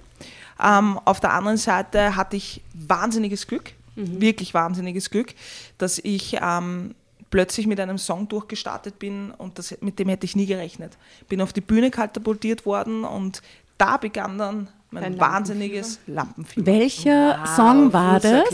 Ähm, 0.63 0.99
auf 1.05 1.19
der 1.19 1.33
anderen 1.33 1.57
Seite 1.57 2.15
hatte 2.15 2.37
ich 2.37 2.61
wahnsinniges 2.73 3.47
Glück, 3.47 3.73
mhm. 3.95 4.21
wirklich 4.21 4.53
wahnsinniges 4.53 5.09
Glück, 5.09 5.33
dass 5.79 5.97
ich 5.97 6.37
ähm, 6.39 6.93
plötzlich 7.31 7.65
mit 7.65 7.79
einem 7.79 7.97
Song 7.97 8.27
durchgestartet 8.27 8.99
bin 8.99 9.31
und 9.31 9.57
das, 9.57 9.75
mit 9.81 9.97
dem 9.97 10.09
hätte 10.09 10.25
ich 10.25 10.35
nie 10.35 10.45
gerechnet. 10.45 10.97
Bin 11.27 11.41
auf 11.41 11.53
die 11.53 11.61
Bühne 11.61 11.89
katapultiert 11.89 12.65
worden 12.67 13.03
und 13.03 13.41
da 13.79 13.97
begann 13.97 14.37
dann 14.37 14.67
Ein 14.93 15.19
wahnsinniges 15.19 15.99
Lampenfieber. 16.07 16.65
Welcher 16.65 17.39
wow, 17.39 17.55
Song 17.55 17.93
war 17.93 18.19
das? 18.19 18.49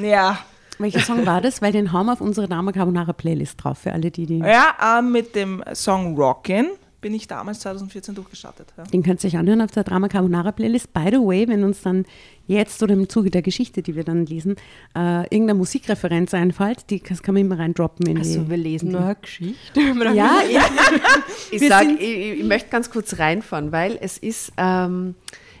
Ja. 0.00 0.38
Welcher 0.78 1.00
Song 1.00 1.26
war 1.26 1.40
das? 1.40 1.60
Weil 1.60 1.72
den 1.72 1.92
haben 1.92 2.06
wir 2.06 2.12
auf 2.12 2.20
unserer 2.20 2.46
Dama 2.46 2.72
Carbonara 2.72 3.12
Playlist 3.12 3.62
drauf, 3.62 3.78
für 3.78 3.92
alle, 3.92 4.10
die 4.10 4.26
die... 4.26 4.38
Ja, 4.38 4.98
äh, 4.98 5.02
mit 5.02 5.34
dem 5.34 5.62
Song 5.74 6.16
Rockin' 6.16 6.68
bin 7.02 7.14
ich 7.14 7.26
damals 7.26 7.60
2014 7.60 8.14
durchgestartet. 8.14 8.72
Ja. 8.76 8.84
Den 8.84 9.02
könnt 9.02 9.22
ihr 9.22 9.28
euch 9.28 9.36
anhören 9.36 9.60
auf 9.60 9.72
der 9.72 9.82
Drama 9.82 10.08
Carbonara 10.08 10.52
Playlist. 10.52 10.92
By 10.92 11.08
the 11.10 11.18
way, 11.18 11.46
wenn 11.48 11.64
uns 11.64 11.82
dann 11.82 12.06
jetzt 12.46 12.80
oder 12.82 12.94
im 12.94 13.08
Zuge 13.08 13.30
der 13.30 13.42
Geschichte, 13.42 13.82
die 13.82 13.96
wir 13.96 14.04
dann 14.04 14.24
lesen, 14.24 14.54
äh, 14.96 15.22
irgendeine 15.24 15.54
Musikreferenz 15.54 16.32
einfällt, 16.32 16.88
die 16.90 17.02
das 17.02 17.22
kann 17.22 17.34
man 17.34 17.42
immer 17.42 17.58
reindroppen. 17.58 18.06
In 18.06 18.18
also 18.18 18.44
die, 18.44 18.50
wir 18.50 18.56
lesen 18.56 18.92
nur 18.92 19.00
eine 19.00 19.16
Geschichte. 19.16 19.80
ja, 20.14 20.42
ich, 21.50 21.60
ich, 21.60 21.68
sag, 21.68 21.88
ich, 21.90 22.38
ich, 22.38 22.44
möchte 22.44 22.70
ganz 22.70 22.88
kurz 22.88 23.18
reinfahren, 23.18 23.72
weil 23.72 23.98
es 24.00 24.16
ist, 24.16 24.52
ähm, 24.56 25.16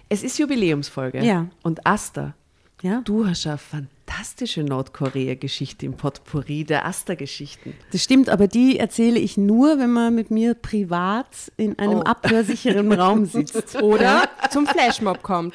es 0.08 0.22
ist 0.22 0.38
Jubiläumsfolge. 0.38 1.24
Ja. 1.24 1.48
Und 1.62 1.86
Asta, 1.86 2.34
ja? 2.82 3.00
du 3.04 3.26
hast 3.26 3.44
ja 3.44 3.56
fantastisch 3.56 4.02
fantastische 4.12 4.62
Nordkorea-Geschichte 4.62 5.86
im 5.86 5.94
Potpourri 5.94 6.64
der 6.64 6.86
Asta-Geschichten. 6.86 7.74
Das 7.92 8.02
stimmt, 8.02 8.28
aber 8.28 8.46
die 8.46 8.78
erzähle 8.78 9.18
ich 9.18 9.36
nur, 9.36 9.78
wenn 9.78 9.90
man 9.90 10.14
mit 10.14 10.30
mir 10.30 10.54
privat 10.54 11.26
in 11.56 11.78
einem 11.78 11.98
oh. 11.98 12.02
abhörsicheren 12.02 12.92
Raum 13.00 13.26
sitzt. 13.26 13.80
Oder 13.82 14.28
zum 14.50 14.66
Flashmob 14.66 15.22
kommt. 15.22 15.54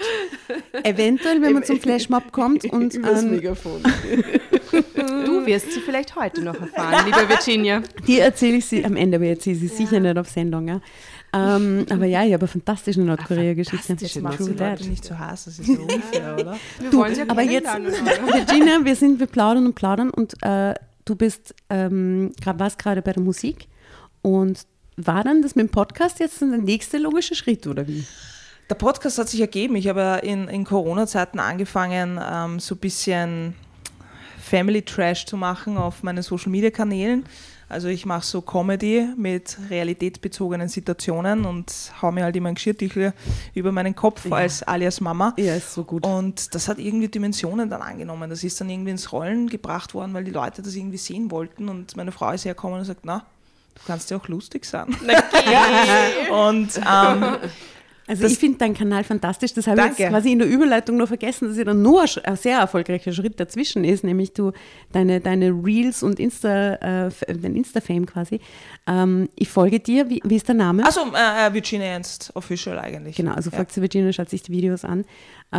Eventuell, 0.84 1.42
wenn 1.42 1.54
man 1.54 1.64
zum 1.64 1.80
Flashmob 1.80 2.32
kommt 2.32 2.66
und. 2.66 2.94
Übers 2.94 3.24
ähm, 3.24 3.32
Megafon. 3.32 3.82
Du 5.26 5.46
wirst 5.46 5.72
sie 5.72 5.80
vielleicht 5.80 6.16
heute 6.16 6.42
noch 6.42 6.60
erfahren, 6.60 7.06
liebe 7.06 7.30
Virginia. 7.30 7.82
Die 8.06 8.20
erzähle 8.20 8.58
ich 8.58 8.66
sie 8.66 8.84
am 8.84 8.96
Ende, 8.96 9.16
aber 9.18 9.26
jetzt 9.26 9.44
sie 9.44 9.54
ja. 9.54 9.70
sicher 9.70 10.00
nicht 10.00 10.18
auf 10.18 10.30
Sendung. 10.30 10.68
Ja. 10.68 10.82
Ähm, 11.34 11.86
aber 11.90 12.06
ja, 12.06 12.24
ich 12.24 12.34
habe 12.34 12.44
eine 12.44 12.48
fantastische 12.48 13.02
Nordkorea-Geschichte. 13.02 13.96
Das 13.96 14.16
macht 14.18 14.40
die 14.40 14.54
Leute 14.54 14.88
nicht 14.88 15.04
so 15.04 15.18
heiß, 15.18 15.46
das 15.46 15.60
ist 15.60 15.68
so 15.68 15.74
unfair, 15.82 16.36
oder? 16.40 16.58
Wir 16.80 16.90
du, 16.90 17.06
ja 17.06 17.26
aber 17.28 17.42
jetzt, 17.42 17.68
Virginia, 17.68 18.80
wir 18.84 18.96
sind, 18.96 19.20
wir 19.20 19.28
plaudern 19.28 19.66
und 19.66 19.76
plaudern 19.76 20.10
und 20.10 20.42
äh, 20.42 20.74
du 21.06 21.16
bist, 21.16 21.54
ähm, 21.70 22.32
warst 22.44 22.80
gerade 22.80 23.02
bei 23.02 23.12
der 23.12 23.22
Musik 23.24 23.68
und 24.22 24.66
war 24.96 25.24
dann 25.24 25.42
das 25.42 25.56
mit 25.56 25.68
dem 25.68 25.72
Podcast 25.72 26.20
jetzt 26.20 26.42
der 26.42 26.48
nächste 26.48 26.98
logische 26.98 27.36
Schritt, 27.36 27.68
oder 27.68 27.88
wie? 27.88 28.06
Der 28.70 28.76
Podcast 28.76 29.18
hat 29.18 29.30
sich 29.30 29.40
ergeben. 29.40 29.76
Ich 29.76 29.88
habe 29.88 30.20
in, 30.24 30.48
in 30.48 30.66
Corona-Zeiten 30.66 31.40
angefangen, 31.40 32.20
ähm, 32.22 32.60
so 32.60 32.76
ein 32.76 32.80
bisschen 32.80 33.54
Family 34.48 34.82
Trash 34.82 35.26
zu 35.26 35.38
machen 35.38 35.78
auf 35.78 36.04
meinen 36.04 36.24
Social-Media-Kanälen. 36.24 37.26
Also 37.70 37.90
ich 37.90 38.06
mache 38.06 38.26
so 38.26 38.42
Comedy 38.42 39.10
mit 39.18 39.58
realitätsbezogenen 39.70 40.70
Situationen 40.70 41.46
und 41.46 41.74
haue 42.02 42.14
mir 42.14 42.24
halt 42.24 42.36
immer 42.38 42.48
ein 42.48 42.56
Geschirrtücher 42.56 43.14
über 43.54 43.74
meinen 43.74 43.94
Kopf 43.94 44.26
ja. 44.26 44.38
als 44.38 44.64
alias 44.64 45.02
Mama. 45.02 45.34
Ja, 45.38 45.56
ist 45.56 45.74
so 45.74 45.84
gut. 45.84 46.06
Und 46.06 46.56
das 46.56 46.70
hat 46.70 46.80
irgendwie 46.80 47.10
Dimensionen 47.10 47.70
dann 47.70 47.82
angenommen. 47.82 48.30
Das 48.30 48.46
ist 48.46 48.62
dann 48.62 48.70
irgendwie 48.70 48.92
ins 48.92 49.12
Rollen 49.12 49.50
gebracht 49.50 49.94
worden, 49.94 50.14
weil 50.14 50.24
die 50.24 50.32
Leute 50.32 50.62
das 50.62 50.76
irgendwie 50.76 50.98
sehen 50.98 51.30
wollten. 51.30 51.68
Und 51.68 51.98
meine 51.98 52.14
Frau 52.14 52.32
ist 52.32 52.46
hergekommen 52.46 52.80
und 52.80 52.86
sagt, 52.86 53.02
na, 53.04 53.26
du 53.76 53.82
kannst 53.86 54.10
ja 54.12 54.18
auch 54.18 54.30
lustig 54.30 54.64
sein. 54.64 54.88
Okay. 55.04 56.32
und 56.32 56.70
ähm, 56.78 57.38
also 58.08 58.24
das 58.24 58.32
ich 58.32 58.40
finde 58.40 58.58
deinen 58.58 58.74
Kanal 58.74 59.04
fantastisch. 59.04 59.54
Das 59.54 59.68
habe 59.68 59.82
ich 59.82 60.00
jetzt 60.00 60.10
quasi 60.10 60.32
in 60.32 60.40
der 60.40 60.48
Überleitung 60.48 60.96
noch 60.96 61.10
vergessen, 61.10 61.50
dass 61.50 61.58
ja 61.58 61.66
dann 61.66 61.82
nur 61.82 62.06
ein 62.24 62.36
sehr 62.38 62.60
erfolgreicher 62.60 63.12
Schritt 63.12 63.38
dazwischen 63.40 63.84
ist, 63.84 64.06
nämlich 64.06 64.32
du 64.32 64.54
deine, 64.94 65.20
deine 65.20 65.50
Reels 65.50 66.04
und 66.04 66.20
Insta, 66.20 66.76
äh, 66.76 67.12
dein 67.28 67.56
Insta-Fame 67.56 68.06
quasi. 68.06 68.40
Ähm, 68.88 69.28
ich 69.36 69.50
folge 69.50 69.82
dir. 69.82 70.10
Wie, 70.10 70.22
wie 70.24 70.38
ist 70.38 70.48
der 70.48 70.56
Name? 70.56 70.86
Also 70.86 71.02
äh, 71.02 71.54
Virginia 71.54 71.88
Ernst 71.88 72.32
Official 72.34 72.80
eigentlich. 72.80 73.18
Genau, 73.18 73.34
also 73.34 73.52
folgt 73.52 73.76
ja. 73.76 73.82
Virginia, 73.82 74.14
schaut 74.14 74.30
sich 74.30 74.42
die 74.42 74.54
Videos 74.54 74.86
an, 74.86 75.04
äh, 75.52 75.58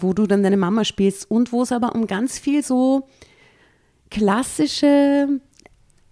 wo 0.00 0.12
du 0.12 0.28
dann 0.28 0.44
deine 0.44 0.56
Mama 0.56 0.84
spielst 0.84 1.28
und 1.28 1.52
wo 1.52 1.62
es 1.62 1.72
aber 1.72 1.96
um 1.96 2.06
ganz 2.06 2.38
viel 2.38 2.62
so 2.62 3.08
klassische 4.10 5.40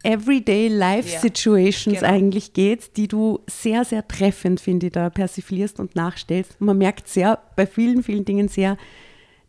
Everyday 0.02 0.68
Life 0.68 1.12
ja, 1.12 1.20
Situations 1.20 2.00
genau. 2.00 2.12
eigentlich 2.12 2.52
geht, 2.52 2.96
die 2.96 3.08
du 3.08 3.40
sehr, 3.48 3.84
sehr 3.84 4.06
treffend, 4.06 4.61
finde 4.61 4.87
ich, 4.87 4.92
da 4.92 5.11
persiflierst 5.11 5.80
und 5.80 5.96
nachstellst. 5.96 6.61
man 6.61 6.78
merkt 6.78 7.08
sehr, 7.08 7.38
bei 7.56 7.66
vielen, 7.66 8.02
vielen 8.02 8.24
Dingen 8.24 8.48
sehr, 8.48 8.76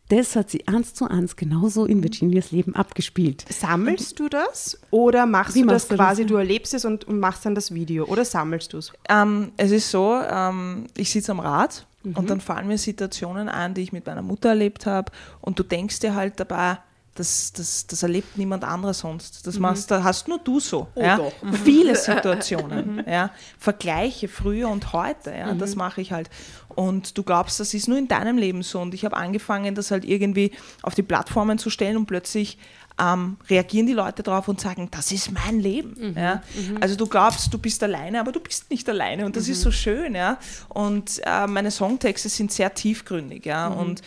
das 0.09 0.35
hat 0.35 0.49
sie 0.49 0.67
eins 0.67 0.95
zu 0.95 1.05
eins 1.05 1.35
genauso 1.35 1.85
in 1.85 2.01
Virginias 2.01 2.51
Leben 2.51 2.75
abgespielt. 2.75 3.45
Sammelst 3.47 4.19
du 4.19 4.27
das 4.27 4.79
oder 4.89 5.27
machst 5.27 5.55
Wie 5.55 5.61
du 5.61 5.67
das 5.67 5.87
quasi, 5.87 6.23
das? 6.23 6.29
du 6.29 6.37
erlebst 6.37 6.73
es 6.73 6.83
und, 6.83 7.07
und, 7.07 7.19
machst 7.19 7.45
dann 7.45 7.53
das 7.53 7.73
Video 7.73 8.05
oder 8.05 8.25
sammelst 8.25 8.73
du 8.73 8.79
es? 8.79 8.91
Ähm, 9.07 9.51
es 9.57 9.69
ist 9.69 9.91
so, 9.91 10.19
ähm, 10.19 10.87
ich 10.97 11.11
sitze 11.11 11.31
am 11.31 11.39
Rad 11.39 11.85
mhm. 12.03 12.15
und 12.15 12.29
dann 12.29 12.41
fallen 12.41 12.67
mir 12.67 12.79
Situationen 12.79 13.49
ein, 13.49 13.75
die 13.75 13.81
ich 13.81 13.93
mit 13.93 14.07
meiner 14.07 14.23
Mutter 14.23 14.49
erlebt 14.49 14.87
habe 14.87 15.11
und 15.41 15.59
du 15.59 15.63
denkst 15.63 15.99
dir 15.99 16.15
halt 16.15 16.39
dabei, 16.39 16.79
das, 17.19 17.51
das, 17.51 17.85
das 17.85 18.01
erlebt 18.01 18.37
niemand 18.37 18.63
anderer 18.63 18.93
sonst. 18.93 19.45
Das 19.45 19.55
mhm. 19.55 19.63
machst, 19.63 19.91
da 19.91 20.03
hast 20.03 20.29
nur 20.29 20.39
du 20.39 20.61
so. 20.61 20.87
Oh 20.95 21.01
ja? 21.01 21.19
Viele 21.65 21.95
Situationen. 21.97 22.95
Mhm. 22.95 23.03
ja? 23.05 23.31
Vergleiche 23.57 24.29
früher 24.29 24.69
und 24.69 24.93
heute. 24.93 25.31
Ja? 25.31 25.53
Mhm. 25.53 25.59
Das 25.59 25.75
mache 25.75 25.99
ich 25.99 26.13
halt. 26.13 26.29
Und 26.69 27.17
du 27.17 27.23
glaubst, 27.23 27.59
das 27.59 27.73
ist 27.73 27.89
nur 27.89 27.97
in 27.97 28.07
deinem 28.07 28.37
Leben 28.37 28.63
so. 28.63 28.79
Und 28.79 28.93
ich 28.93 29.03
habe 29.03 29.17
angefangen, 29.17 29.75
das 29.75 29.91
halt 29.91 30.05
irgendwie 30.05 30.51
auf 30.81 30.95
die 30.95 31.03
Plattformen 31.03 31.57
zu 31.57 31.69
stellen 31.69 31.97
und 31.97 32.05
plötzlich 32.05 32.57
ähm, 32.97 33.35
reagieren 33.49 33.85
die 33.85 33.93
Leute 33.93 34.23
darauf 34.23 34.47
und 34.47 34.61
sagen, 34.61 34.87
das 34.89 35.11
ist 35.11 35.29
mein 35.31 35.59
Leben. 35.59 36.11
Mhm. 36.11 36.17
Ja? 36.17 36.41
Mhm. 36.55 36.77
Also 36.79 36.95
du 36.95 37.05
glaubst, 37.05 37.53
du 37.53 37.57
bist 37.57 37.83
alleine, 37.83 38.21
aber 38.21 38.31
du 38.31 38.39
bist 38.39 38.69
nicht 38.71 38.87
alleine 38.87 39.25
und 39.25 39.35
das 39.35 39.49
ist 39.49 39.61
so 39.61 39.71
schön. 39.71 40.15
Ja? 40.15 40.37
Und 40.69 41.21
äh, 41.25 41.47
meine 41.47 41.69
Songtexte 41.69 42.29
sind 42.29 42.53
sehr 42.53 42.73
tiefgründig. 42.73 43.45
Ja? 43.45 43.67
Und 43.67 44.01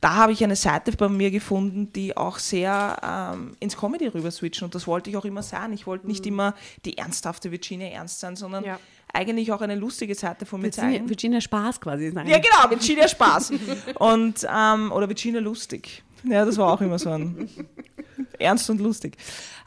da 0.00 0.14
habe 0.14 0.32
ich 0.32 0.42
eine 0.42 0.56
Seite 0.56 0.92
bei 0.92 1.08
mir 1.08 1.30
gefunden, 1.30 1.92
die 1.92 2.16
auch 2.16 2.38
sehr 2.38 3.32
ähm, 3.34 3.56
ins 3.60 3.76
Comedy 3.76 4.06
rüber 4.06 4.30
switchen 4.30 4.64
und 4.64 4.74
das 4.74 4.86
wollte 4.86 5.10
ich 5.10 5.16
auch 5.16 5.26
immer 5.26 5.42
sein. 5.42 5.72
Ich 5.72 5.86
wollte 5.86 6.06
nicht 6.06 6.24
mhm. 6.24 6.32
immer 6.32 6.54
die 6.84 6.96
ernsthafte 6.96 7.50
Virginia 7.50 7.88
ernst 7.88 8.20
sein, 8.20 8.34
sondern 8.34 8.64
ja. 8.64 8.80
eigentlich 9.12 9.52
auch 9.52 9.60
eine 9.60 9.74
lustige 9.74 10.14
Seite 10.14 10.46
von 10.46 10.60
mir 10.60 10.68
Virginia, 10.68 10.92
zeigen. 10.92 11.08
Virginia 11.08 11.40
Spaß 11.40 11.80
quasi 11.80 12.10
sein. 12.10 12.26
Ja, 12.26 12.38
genau, 12.38 12.70
Virginia 12.70 13.08
Spaß. 13.08 13.52
und, 13.96 14.46
ähm, 14.50 14.90
oder 14.92 15.08
Virginia 15.08 15.40
lustig. 15.40 16.02
Ja, 16.24 16.44
das 16.44 16.56
war 16.56 16.72
auch 16.72 16.80
immer 16.80 16.98
so 16.98 17.10
ein 17.10 17.48
ernst 18.38 18.68
und 18.70 18.80
lustig. 18.80 19.16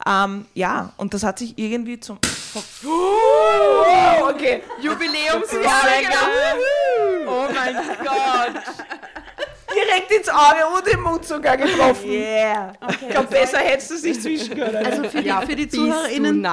Ähm, 0.06 0.46
ja, 0.56 0.94
und 0.98 1.14
das 1.14 1.24
hat 1.24 1.40
sich 1.40 1.58
irgendwie 1.58 2.00
zum. 2.00 2.18
Oh, 2.86 4.30
okay, 4.30 4.62
Jubiläumsjahr. 4.82 5.84
oh 7.28 7.48
mein 7.54 7.76
Gott 8.04 8.64
direkt 9.74 10.12
ins 10.12 10.30
Auge 10.30 10.66
und 10.78 10.88
im 10.88 11.02
Mund 11.02 11.26
sogar 11.26 11.58
getroffen. 11.58 12.10
Yeah. 12.10 12.74
Okay, 12.82 12.96
ich 13.02 13.10
glaube, 13.10 13.28
besser 13.28 13.60
hättest 13.60 13.92
du 13.92 13.96
es 13.96 14.04
nicht 14.04 14.22
zwischen 14.22 14.58
können. 14.58 14.76
Also 14.76 15.04
für 15.04 15.22
die, 15.22 15.28
ja, 15.28 15.42
für 15.42 15.56
die 15.56 15.68
ZuhörerInnen, 15.68 16.44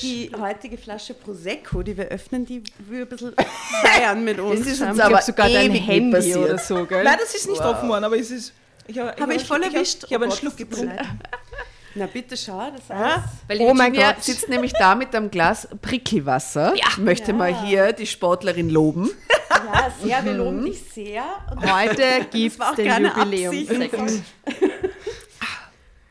die 0.00 0.30
heutige 0.38 0.78
Flasche 0.78 1.14
Prosecco, 1.14 1.82
die 1.82 1.96
wir 1.96 2.06
öffnen, 2.06 2.44
die 2.44 2.62
will 2.78 3.02
ein 3.02 3.08
bisschen 3.08 3.34
feiern 3.82 4.24
mit 4.24 4.38
uns. 4.38 4.60
Das 4.60 4.68
ist 4.68 4.80
uns 4.82 5.00
aber 5.00 5.22
sogar 5.22 5.48
dein 5.48 5.72
Handy 5.72 6.10
passiert. 6.10 6.38
oder 6.38 6.58
so, 6.58 6.84
gell? 6.86 7.04
Nein, 7.04 7.16
das 7.20 7.34
ist 7.34 7.48
nicht 7.48 7.60
wow. 7.60 7.74
offen 7.74 7.88
worden, 7.88 8.04
aber 8.04 8.18
es 8.18 8.30
ist... 8.30 8.52
Ich 8.86 8.98
habe 8.98 9.14
hab 9.20 9.30
ich, 9.30 9.44
voll 9.44 9.62
erwischt. 9.62 10.04
Ich 10.08 10.14
habe 10.14 10.24
einen 10.24 10.32
oh 10.32 10.36
Schluck 10.36 10.56
getrunken. 10.56 10.98
Na 11.94 12.06
bitte 12.06 12.36
schau, 12.36 12.70
das 12.70 12.88
heißt. 12.88 13.24
Weil 13.48 13.60
oh 13.60 13.74
mein 13.74 13.92
Gott. 13.92 14.22
sitzt 14.22 14.48
nämlich 14.48 14.72
da 14.72 14.94
mit 14.94 15.14
einem 15.14 15.30
Glas 15.30 15.68
Prickelwasser. 15.82 16.74
Ja. 16.76 16.86
Möchte 16.98 17.32
ja. 17.32 17.36
mal 17.36 17.64
hier 17.64 17.92
die 17.92 18.06
Sportlerin 18.06 18.70
loben. 18.70 19.10
Ja, 19.66 19.92
sehr, 20.02 20.24
wir 20.24 20.32
loben 20.34 20.64
dich 20.64 20.82
sehr. 20.92 21.24
Und 21.50 21.72
Heute 21.72 22.26
gibt 22.30 22.60
es 22.60 22.76
den 22.76 23.04
Jubiläumsekt. 23.04 24.24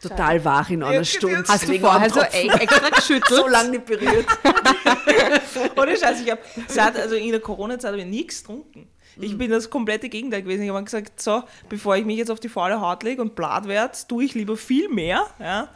Total 0.02 0.46
wach 0.46 0.70
in 0.70 0.82
einer 0.82 1.04
Stunde. 1.04 1.44
Hast 1.48 1.68
du 1.68 1.78
vorher 1.78 2.10
so 2.10 2.22
extra 2.22 2.90
geschüttelt? 2.90 3.28
so 3.30 3.48
lange 3.48 3.72
nicht 3.72 3.86
berührt. 3.86 4.26
Ohne 5.78 5.98
Scheiß, 5.98 6.22
ich 6.22 6.32
habe 6.32 7.00
also 7.00 7.16
in 7.16 7.32
der 7.32 7.42
Corona-Zeit 7.42 7.92
habe 7.92 8.02
ich 8.02 8.08
nichts 8.08 8.42
getrunken. 8.42 8.88
Ich 9.18 9.38
bin 9.38 9.52
das 9.52 9.70
komplette 9.70 10.08
Gegenteil 10.08 10.44
gewesen. 10.44 10.64
Ich 10.64 10.70
habe 10.70 10.84
gesagt, 10.84 11.22
so, 11.22 11.44
bevor 11.68 11.98
ich 11.98 12.06
mich 12.06 12.18
jetzt 12.18 12.32
auf 12.32 12.40
die 12.40 12.48
faule 12.48 12.80
Haut 12.80 13.04
lege 13.04 13.22
und 13.22 13.36
blatt 13.36 13.68
werde, 13.68 13.98
tue 14.08 14.24
ich 14.24 14.34
lieber 14.34 14.56
viel 14.56 14.88
mehr. 14.88 15.26
Ja? 15.40 15.68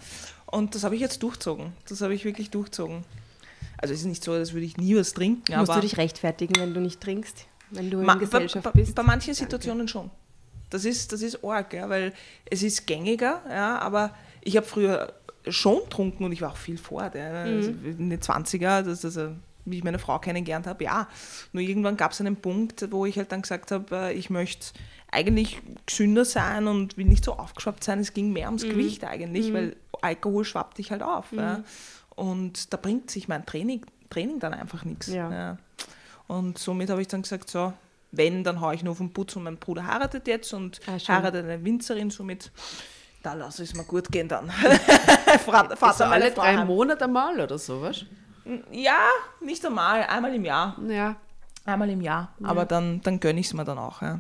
Und 0.46 0.76
das 0.76 0.86
habe 0.86 0.96
ich 0.96 1.02
jetzt 1.02 1.22
durchzogen. 1.22 1.74
Das 1.90 2.00
habe 2.00 2.14
ich 2.14 2.24
wirklich 2.24 2.50
durchzogen. 2.52 3.04
Also 3.78 3.94
es 3.94 4.02
ist 4.02 4.06
nicht 4.06 4.24
so, 4.24 4.32
als 4.32 4.54
würde 4.54 4.66
ich 4.66 4.78
nie 4.78 4.96
was 4.96 5.14
trinken. 5.14 5.58
Musst 5.58 5.76
du 5.76 5.82
dich 5.82 5.98
rechtfertigen, 5.98 6.56
wenn 6.58 6.74
du 6.74 6.80
nicht 6.80 7.02
trinkst? 7.02 7.48
Wenn 7.74 7.90
du 7.90 8.00
in 8.00 8.06
Ma 8.06 8.16
Gesellschaft 8.16 8.64
bei, 8.64 8.72
bist? 8.72 8.96
Bei 8.96 9.04
manchen 9.04 9.34
Situationen 9.34 9.80
Danke. 9.88 9.92
schon. 9.92 10.12
Das 10.70 10.86
ist, 10.86 11.12
das 11.12 11.22
ist 11.22 11.44
arg, 11.44 11.74
ja, 11.74 11.88
weil 11.90 12.14
es 12.50 12.64
ist 12.64 12.88
gängiger, 12.88 13.42
ja, 13.50 13.78
aber 13.80 14.16
ich 14.42 14.58
habe 14.58 14.66
früher 14.66 15.14
schon 15.48 15.80
getrunken 15.84 16.24
und 16.24 16.32
ich 16.32 16.42
war 16.42 16.52
auch 16.52 16.58
viel 16.58 16.78
fort. 16.78 17.16
Ja. 17.16 17.46
Mhm. 17.46 17.56
Also 17.56 17.70
in 17.70 18.10
den 18.10 18.20
20er, 18.20 18.82
das, 18.82 19.06
also, 19.06 19.30
wie 19.66 19.78
ich 19.78 19.84
meine 19.84 20.00
Frau 20.00 20.20
kennengelernt 20.20 20.68
habe, 20.68 20.84
ja. 20.84 21.08
Nur 21.52 21.62
irgendwann 21.64 21.98
gab 21.98 22.12
es 22.12 22.22
einen 22.22 22.38
Punkt, 22.38 22.92
wo 22.92 23.06
ich 23.06 23.18
halt 23.18 23.32
dann 23.32 23.42
gesagt 23.42 23.72
habe, 23.72 23.96
äh, 23.96 24.14
ich 24.14 24.30
möchte 24.30 24.74
eigentlich 25.12 25.62
gesünder 25.86 26.26
sein 26.26 26.68
und 26.68 26.98
will 26.98 27.06
nicht 27.06 27.24
so 27.24 27.34
aufgeschwappt 27.34 27.84
sein. 27.84 28.00
Es 28.00 28.14
ging 28.14 28.34
mehr 28.34 28.48
ums 28.48 28.66
mhm. 28.66 28.72
Gewicht 28.72 29.04
eigentlich, 29.04 29.50
mhm. 29.50 29.54
weil 29.54 29.76
Alkohol 30.02 30.44
schwappt 30.44 30.80
dich 30.80 30.92
halt 30.92 31.04
auf. 31.04 31.32
Ja. 31.32 31.60
Mhm. 31.60 31.64
Und 32.16 32.74
da 32.74 32.78
bringt 32.78 33.12
sich 33.12 33.28
mein 33.28 33.46
Training, 33.46 33.86
Training 34.10 34.40
dann 34.40 34.54
einfach 34.54 34.86
nichts. 34.86 35.08
Ja. 35.08 35.58
Und 36.28 36.58
somit 36.58 36.90
habe 36.90 37.02
ich 37.02 37.08
dann 37.08 37.22
gesagt, 37.22 37.50
so, 37.50 37.74
wenn, 38.12 38.44
dann 38.44 38.62
haue 38.62 38.76
ich 38.76 38.84
nur 38.84 38.92
auf 38.92 38.98
den 39.00 39.12
Putz 39.12 39.36
und 39.36 39.44
mein 39.44 39.58
Bruder 39.58 39.88
heiratet 39.88 40.28
jetzt 40.28 40.54
und 40.54 40.80
ah, 40.88 40.98
heiratet 41.08 41.46
eine 41.46 41.64
Winzerin, 41.64 42.10
somit 42.10 42.52
da 43.24 43.34
lasse 43.34 43.64
ich 43.64 43.72
es 43.72 43.76
mir 43.76 43.86
gut 43.86 44.12
gehen 44.12 44.28
dann. 44.28 44.52
Vater, 45.46 45.78
Vater 45.78 46.12
alle 46.12 46.32
drei 46.32 46.58
haben. 46.58 46.68
Monate 46.68 47.08
mal 47.08 47.40
oder 47.40 47.58
sowas? 47.58 48.06
Ja, 48.70 49.08
nicht 49.40 49.66
einmal, 49.66 50.04
einmal 50.04 50.36
im 50.36 50.44
Jahr. 50.44 50.78
Ja. 50.90 51.16
Einmal 51.66 51.90
im 51.90 52.02
Jahr. 52.02 52.34
Ja. 52.40 52.48
Aber 52.48 52.66
dann, 52.66 53.02
dann 53.02 53.22
gönne 53.22 53.40
ich 53.40 53.48
es 53.48 53.54
mir 53.54 53.64
dann 53.64 53.78
auch. 53.78 54.02
Ja. 54.02 54.20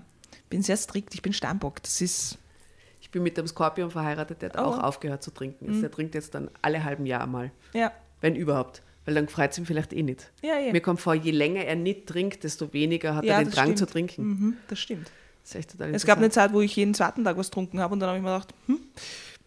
Bin 0.50 0.63
sehr 0.63 0.78
strikt, 0.78 1.13
ich 1.13 1.22
bin 1.22 1.34
Steinbock. 1.34 1.84
Das 1.84 2.00
ist. 2.00 2.38
Ich 3.02 3.12
bin 3.12 3.22
mit 3.22 3.38
dem 3.38 3.46
Skorpion 3.46 3.92
verheiratet, 3.92 4.42
der 4.42 4.50
hat 4.50 4.58
oh. 4.58 4.62
auch 4.62 4.80
aufgehört 4.82 5.22
zu 5.22 5.32
trinken. 5.32 5.78
Mhm. 5.78 5.82
Der 5.82 5.92
trinkt 5.92 6.16
jetzt 6.16 6.34
dann 6.34 6.50
alle 6.62 6.84
halben 6.84 7.06
Jahr 7.06 7.28
mal. 7.28 7.52
Ja. 7.74 7.92
Wenn 8.22 8.36
überhaupt. 8.36 8.82
Weil 9.06 9.16
dann 9.16 9.28
freut 9.28 9.52
es 9.52 9.58
ihm 9.58 9.66
vielleicht 9.66 9.92
eh 9.92 10.04
nicht. 10.04 10.32
Ja, 10.42 10.58
ja. 10.58 10.72
Mir 10.72 10.82
kommt 10.82 11.02
vor, 11.02 11.13
je 11.13 11.32
länger 11.32 11.66
er 11.66 11.76
nicht 11.76 12.08
trinkt, 12.08 12.44
desto 12.44 12.72
weniger 12.72 13.16
hat 13.16 13.26
ja, 13.26 13.38
er 13.38 13.44
den 13.44 13.52
Drang 13.52 13.66
stimmt. 13.66 13.80
zu 13.80 13.86
trinken. 13.88 14.24
Mhm, 14.24 14.58
das 14.68 14.80
stimmt. 14.80 15.12
Das 15.52 15.92
es 15.92 16.06
gab 16.06 16.20
eine 16.20 16.30
Zeit, 16.30 16.54
wo 16.54 16.62
ich 16.62 16.74
jeden 16.76 16.94
zweiten 16.94 17.26
Tag 17.26 17.38
was 17.38 17.50
getrunken 17.50 17.82
habe 17.82 17.94
und 17.94 18.00
dann 18.00 18.08
habe 18.08 18.18
ich 18.18 18.24
mir 18.24 18.32
gedacht, 18.32 18.54
hm, 18.68 18.80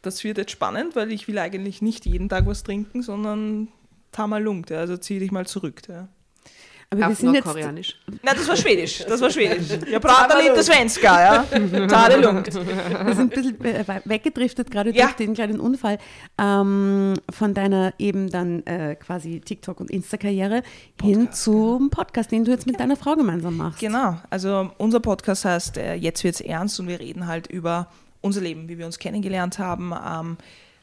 das 0.03 0.23
wird 0.25 0.37
jetzt 0.37 0.51
spannend, 0.51 0.95
weil 0.95 1.11
ich 1.11 1.27
will 1.27 1.39
eigentlich 1.39 1.81
nicht 1.81 2.05
jeden 2.05 2.29
Tag 2.29 2.47
was 2.47 2.65
trinken, 2.65 3.01
sondern 3.01 3.69
tamalungt, 4.13 4.69
ja, 4.69 4.79
also 4.79 4.99
zieh 4.99 5.19
dich 5.19 5.33
mal 5.33 5.47
zurück. 5.47 5.83
Ja. 5.89 6.09
Aber 6.91 7.09
wir 7.09 7.17
sind 7.17 7.35
jetzt 7.35 7.45
koreanisch. 7.45 7.97
Nein, 8.23 8.35
das 8.37 8.49
war 8.49 8.57
schwedisch. 8.57 9.05
Das 9.09 9.21
war 9.21 9.31
schwedisch. 9.31 9.79
Jag 9.91 10.01
pratar 10.01 10.41
lite 10.41 10.63
svenska, 10.63 11.21
ja. 11.21 11.45
Ta 11.89 12.09
det 12.09 12.19
lugnt. 12.19 12.47
Wir 12.47 13.15
sind 13.15 13.37
ein 13.37 13.59
bisschen 13.59 14.01
weggedriftet, 14.05 14.71
gerade 14.71 14.95
ja. 14.95 15.07
durch 15.07 15.17
den 15.17 15.35
kleinen 15.35 15.59
Unfall 15.59 15.99
ähm, 16.39 17.15
von 17.31 17.55
deiner 17.55 17.93
eben 17.99 18.31
dann 18.31 18.65
äh, 18.67 18.95
quasi 18.95 19.41
TikTok- 19.41 19.81
und 19.81 19.91
Insta-Karriere 19.91 20.63
hin 21.03 21.33
zum 21.33 21.91
Podcast, 21.91 22.31
den 22.31 22.45
du 22.45 22.53
jetzt 22.53 22.67
mit 22.67 22.79
deiner 22.79 22.97
Frau 22.97 23.17
gemeinsam 23.17 23.57
machst. 23.57 23.81
Genau. 23.81 24.19
Also 24.31 24.71
unser 24.79 25.01
Podcast 25.01 25.45
heißt 25.45 25.79
äh, 25.79 25.95
Jetzt 25.95 26.23
wird's 26.23 26.41
ernst 26.41 26.79
und 26.79 26.87
wir 26.87 27.01
reden 27.01 27.27
halt 27.27 27.49
über 27.49 27.89
unser 28.21 28.43
Leben, 28.43 28.69
wie 28.69 28.79
wir 28.79 28.87
uns 28.87 28.99
kennengelernt 28.99 29.59
haben, 29.59 29.93
ähm, 29.93 30.37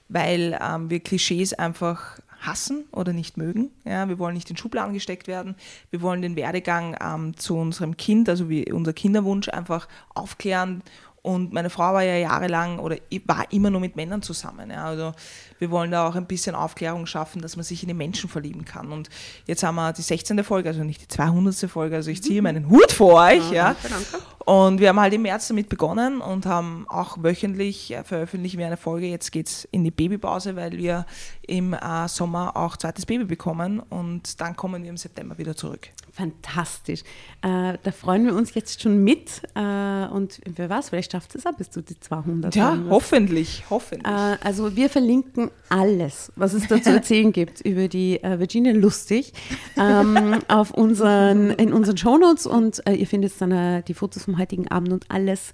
weil 0.09 0.59
ähm, 0.61 0.89
wir 0.89 0.99
Klischees 0.99 1.53
einfach 1.53 2.19
hassen 2.45 2.85
oder 2.91 3.13
nicht 3.13 3.37
mögen. 3.37 3.71
Ja, 3.85 4.07
wir 4.09 4.19
wollen 4.19 4.33
nicht 4.33 4.49
in 4.49 4.57
Schubladen 4.57 4.93
gesteckt 4.93 5.27
werden. 5.27 5.55
Wir 5.89 6.01
wollen 6.01 6.21
den 6.21 6.35
Werdegang 6.35 6.95
ähm, 7.01 7.37
zu 7.37 7.57
unserem 7.57 7.97
Kind, 7.97 8.29
also 8.29 8.49
wie 8.49 8.71
unser 8.71 8.93
Kinderwunsch, 8.93 9.49
einfach 9.49 9.87
aufklären. 10.13 10.83
Und 11.23 11.53
meine 11.53 11.69
Frau 11.69 11.93
war 11.93 12.03
ja 12.03 12.17
jahrelang 12.17 12.79
oder 12.79 12.97
war 13.25 13.49
immer 13.49 13.69
nur 13.69 13.79
mit 13.79 13.95
Männern 13.95 14.21
zusammen. 14.21 14.69
Ja. 14.69 14.83
Also 14.83 15.13
wir 15.57 15.71
wollen 15.71 15.89
da 15.89 16.05
auch 16.05 16.15
ein 16.15 16.25
bisschen 16.25 16.53
Aufklärung 16.53 17.05
schaffen, 17.05 17.41
dass 17.41 17.55
man 17.55 17.63
sich 17.63 17.81
in 17.81 17.87
den 17.87 17.95
Menschen 17.95 18.29
verlieben 18.29 18.65
kann. 18.65 18.91
Und 18.91 19.09
jetzt 19.47 19.63
haben 19.63 19.75
wir 19.75 19.93
die 19.93 20.01
16. 20.01 20.43
Folge, 20.43 20.67
also 20.67 20.83
nicht 20.83 21.01
die 21.01 21.07
200. 21.07 21.71
Folge. 21.71 21.95
Also 21.95 22.11
ich 22.11 22.21
ziehe 22.21 22.41
mhm. 22.41 22.43
meinen 22.43 22.69
Hut 22.69 22.91
vor 22.91 23.23
euch. 23.23 23.51
Ja. 23.51 23.77
ja. 23.89 24.01
Und 24.45 24.81
wir 24.81 24.89
haben 24.89 24.99
halt 24.99 25.13
im 25.13 25.21
März 25.21 25.47
damit 25.47 25.69
begonnen 25.69 26.19
und 26.19 26.45
haben 26.45 26.85
auch 26.89 27.17
wöchentlich 27.21 27.93
äh, 27.93 28.03
veröffentlichen 28.03 28.57
wir 28.57 28.65
eine 28.65 28.77
Folge. 28.77 29.07
Jetzt 29.07 29.31
geht 29.31 29.47
es 29.47 29.65
in 29.71 29.83
die 29.83 29.91
Babypause, 29.91 30.55
weil 30.55 30.73
wir 30.73 31.05
im 31.47 31.73
äh, 31.73 32.07
Sommer 32.07 32.57
auch 32.57 32.75
zweites 32.75 33.05
Baby 33.05 33.23
bekommen 33.23 33.79
und 33.79 34.41
dann 34.41 34.55
kommen 34.55 34.83
wir 34.83 34.89
im 34.89 34.97
September 34.97 35.37
wieder 35.37 35.55
zurück. 35.55 35.89
Fantastisch. 36.15 37.01
Äh, 37.41 37.79
da 37.81 37.91
freuen 37.91 38.23
wir 38.27 38.35
uns 38.35 38.53
jetzt 38.53 38.83
schon 38.83 39.03
mit 39.03 39.41
äh, 39.55 39.59
und 39.59 40.41
wer 40.45 40.69
weiß, 40.69 40.89
vielleicht 40.89 41.11
schafft 41.11 41.33
es 41.33 41.43
auch 41.47 41.53
bis 41.53 41.71
zu 41.71 41.81
die 41.81 41.99
200. 41.99 42.53
Ja, 42.53 42.77
hoffentlich, 42.87 43.63
hoffentlich. 43.71 44.05
Äh, 44.05 44.37
also 44.43 44.75
wir 44.75 44.91
verlinken 44.91 45.49
alles, 45.69 46.31
was 46.35 46.53
es 46.53 46.67
da 46.67 46.79
zu 46.79 46.91
erzählen 46.91 47.31
gibt 47.31 47.61
über 47.61 47.87
die 47.87 48.21
äh, 48.21 48.37
Virginia 48.37 48.73
Lustig 48.73 49.33
ähm, 49.75 50.37
auf 50.49 50.69
unseren, 50.69 51.49
in 51.49 51.73
unseren 51.73 51.97
Shownotes 51.97 52.45
und 52.45 52.85
äh, 52.85 52.93
ihr 52.93 53.07
findet 53.07 53.33
dann 53.41 53.83
die 53.85 53.95
Fotos 53.95 54.25
vom 54.25 54.37
heutigen 54.37 54.67
Abend 54.67 54.93
und 54.93 55.09
alles 55.09 55.51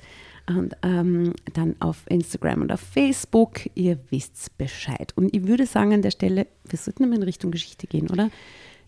und 0.50 0.76
ähm, 0.84 1.34
dann 1.54 1.78
auf 1.80 2.04
Instagram 2.10 2.64
und 2.64 2.72
auf 2.74 2.82
Facebook. 2.82 3.62
Ihr 3.76 3.98
wisst 4.10 4.58
Bescheid. 4.58 5.14
Und 5.16 5.34
ich 5.34 5.48
würde 5.48 5.66
sagen 5.66 5.94
an 5.94 6.02
der 6.02 6.12
Stelle, 6.12 6.48
wir 6.68 6.78
sollten 6.78 7.04
immer 7.04 7.16
in 7.16 7.24
Richtung 7.24 7.52
Geschichte 7.52 7.88
gehen, 7.88 8.10
oder? 8.10 8.30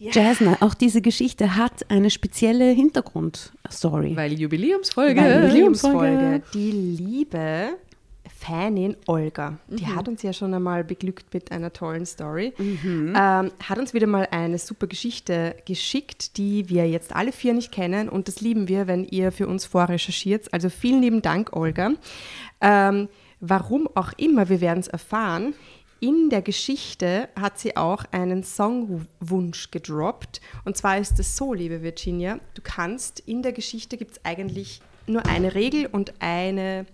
Ja. 0.01 0.09
Jasna, 0.13 0.57
auch 0.61 0.73
diese 0.73 0.99
Geschichte 0.99 1.55
hat 1.55 1.91
eine 1.91 2.09
spezielle 2.09 2.71
Hintergrundstory. 2.71 4.15
Weil 4.15 4.33
Jubiläumsfolge. 4.33 5.21
Weil 5.21 5.43
Jubiläumsfolge. 5.43 6.41
Die 6.55 6.71
liebe 6.71 7.77
Fanin 8.35 8.97
Olga, 9.05 9.59
die 9.67 9.85
mhm. 9.85 9.95
hat 9.95 10.07
uns 10.07 10.23
ja 10.23 10.33
schon 10.33 10.55
einmal 10.55 10.83
beglückt 10.83 11.31
mit 11.35 11.51
einer 11.51 11.71
tollen 11.71 12.07
Story, 12.07 12.51
mhm. 12.57 13.13
ähm, 13.15 13.51
hat 13.61 13.77
uns 13.77 13.93
wieder 13.93 14.07
mal 14.07 14.27
eine 14.31 14.57
super 14.57 14.87
Geschichte 14.87 15.55
geschickt, 15.67 16.35
die 16.37 16.67
wir 16.67 16.89
jetzt 16.89 17.15
alle 17.15 17.31
vier 17.31 17.53
nicht 17.53 17.71
kennen 17.71 18.09
und 18.09 18.27
das 18.27 18.41
lieben 18.41 18.67
wir, 18.67 18.87
wenn 18.87 19.05
ihr 19.05 19.31
für 19.31 19.47
uns 19.47 19.65
vorrecherchiert. 19.65 20.51
Also 20.51 20.69
vielen 20.69 21.03
lieben 21.03 21.21
Dank, 21.21 21.55
Olga. 21.55 21.91
Ähm, 22.59 23.07
warum 23.39 23.87
auch 23.93 24.13
immer, 24.17 24.49
wir 24.49 24.61
werden 24.61 24.79
es 24.79 24.87
erfahren. 24.87 25.53
In 26.01 26.31
der 26.31 26.41
Geschichte 26.41 27.29
hat 27.39 27.59
sie 27.59 27.77
auch 27.77 28.05
einen 28.11 28.43
Songwunsch 28.43 29.69
gedroppt. 29.69 30.41
Und 30.65 30.75
zwar 30.75 30.97
ist 30.97 31.19
es 31.19 31.37
so, 31.37 31.53
liebe 31.53 31.83
Virginia, 31.83 32.39
du 32.55 32.63
kannst, 32.63 33.19
in 33.19 33.43
der 33.43 33.53
Geschichte 33.53 33.97
gibt 33.97 34.13
es 34.13 34.25
eigentlich 34.25 34.81
nur 35.05 35.23
eine 35.27 35.53
Regel 35.53 35.85
und 35.85 36.13
eine 36.19 36.87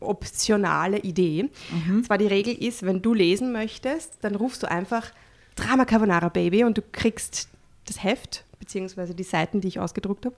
optionale 0.00 1.00
Idee. 1.00 1.50
Mhm. 1.70 1.96
Und 1.96 2.06
zwar 2.06 2.16
die 2.16 2.26
Regel 2.26 2.54
ist, 2.54 2.84
wenn 2.84 3.02
du 3.02 3.12
lesen 3.12 3.52
möchtest, 3.52 4.16
dann 4.22 4.34
rufst 4.34 4.62
du 4.62 4.70
einfach 4.70 5.12
Drama 5.54 5.84
Carbonara 5.84 6.30
Baby 6.30 6.64
und 6.64 6.78
du 6.78 6.82
kriegst 6.90 7.48
das 7.84 8.02
Heft 8.02 8.46
beziehungsweise 8.62 9.12
die 9.12 9.24
Seiten, 9.24 9.60
die 9.60 9.66
ich 9.66 9.80
ausgedruckt 9.80 10.24
habe. 10.24 10.36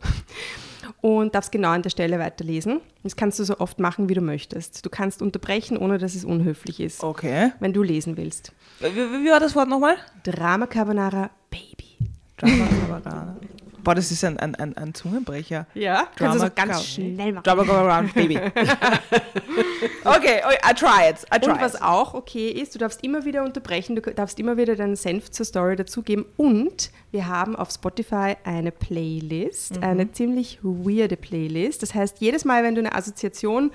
Und 1.03 1.35
darfst 1.35 1.53
genau 1.53 1.69
an 1.69 1.83
der 1.83 1.91
Stelle 1.91 2.19
weiterlesen. 2.19 2.81
Das 3.03 3.17
kannst 3.17 3.39
du 3.39 3.45
so 3.45 3.59
oft 3.59 3.79
machen, 3.79 4.09
wie 4.09 4.15
du 4.15 4.23
möchtest. 4.23 4.85
Du 4.85 4.89
kannst 4.89 5.21
unterbrechen, 5.21 5.77
ohne 5.77 5.99
dass 5.99 6.15
es 6.15 6.25
unhöflich 6.25 6.81
ist. 6.81 7.05
Okay. 7.05 7.53
Wenn 7.61 7.75
du 7.75 7.83
lesen 7.83 8.17
willst. 8.17 8.53
Wie, 8.81 8.95
wie 8.95 9.31
war 9.31 9.41
das 9.41 9.55
Wort 9.55 9.69
nochmal? 9.69 9.97
Drama 10.23 10.67
Carbonara 10.67 11.31
Baby. 11.51 11.99
Drama 12.39 12.67
Carbonara. 12.89 13.37
Boah, 13.85 13.95
das 13.95 14.11
ist 14.11 14.25
ein, 14.25 14.39
ein, 14.39 14.55
ein, 14.55 14.77
ein 14.77 14.95
Zungenbrecher. 14.95 15.67
Ja, 15.75 16.09
kannst 16.17 16.37
du 16.37 16.41
so 16.41 16.51
ganz 16.55 16.85
schnell 16.85 17.33
machen. 17.33 17.45
Drama 17.45 17.65
Carbonara 17.65 18.03
Baby. 18.15 18.37
okay, 20.05 20.41
I 20.69 20.75
try 20.75 21.11
it. 21.11 21.25
I 21.33 21.39
try 21.39 21.53
und 21.53 21.61
was 21.61 21.81
auch 21.81 22.15
okay 22.15 22.51
ist, 22.51 22.75
du 22.75 22.79
darfst 22.79 23.05
immer 23.05 23.25
wieder 23.25 23.45
unterbrechen, 23.45 23.97
du 23.97 24.01
darfst 24.01 24.41
immer 24.41 24.57
wieder 24.57 24.75
deinen 24.77 24.97
Senf 24.97 25.31
zur 25.31 25.47
Story 25.47 25.77
dazugeben. 25.77 26.25
Und 26.37 26.91
wir 27.11 27.29
haben 27.29 27.55
auf 27.57 27.71
Spotify 27.71 28.37
eine 28.45 28.73
Playlist, 28.73 29.77
mhm. 29.77 29.83
eine 29.83 30.13
ziemlich 30.13 30.59
weirde 30.63 31.17
Playlist. 31.17 31.83
Das 31.83 31.95
heißt, 31.95 32.21
jedes 32.21 32.45
Mal, 32.45 32.65
wenn 32.65 32.75
du 32.75 32.81
eine 32.81 32.95
Assoziation 32.95 33.71